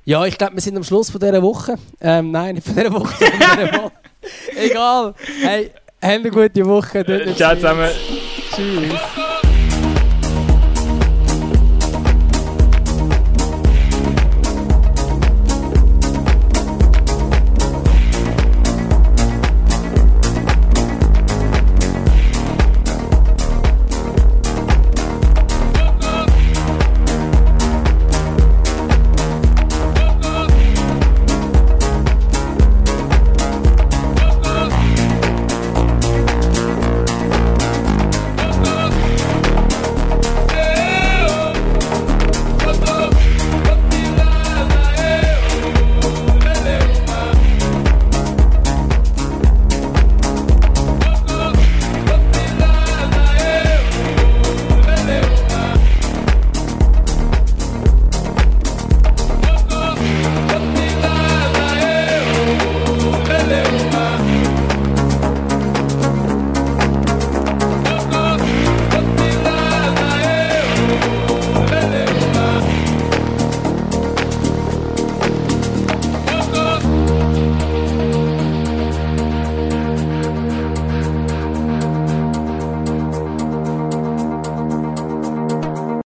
Ja, 0.06 0.26
ich 0.26 0.38
glaube, 0.38 0.56
wir 0.56 0.62
sind 0.62 0.76
am 0.76 0.84
Schluss 0.84 1.12
von 1.12 1.22
dieser 1.22 1.42
Woche. 1.44 1.76
Ähm, 2.02 2.32
nein, 2.32 2.56
nicht 2.56 2.66
von 2.66 2.76
dieser 2.76 2.92
Woche, 2.92 3.14
sondern 3.20 3.40
von 3.40 3.58
dieser 3.68 3.84
Woche. 3.84 3.92
Egal. 4.56 5.14
Hey, 5.44 5.72
habt 6.02 6.14
eine 6.14 6.32
gute 6.32 6.66
Woche. 6.66 7.34
Ciao 7.36 7.54
zusammen. 7.56 7.90
Tschüss. 8.56 8.94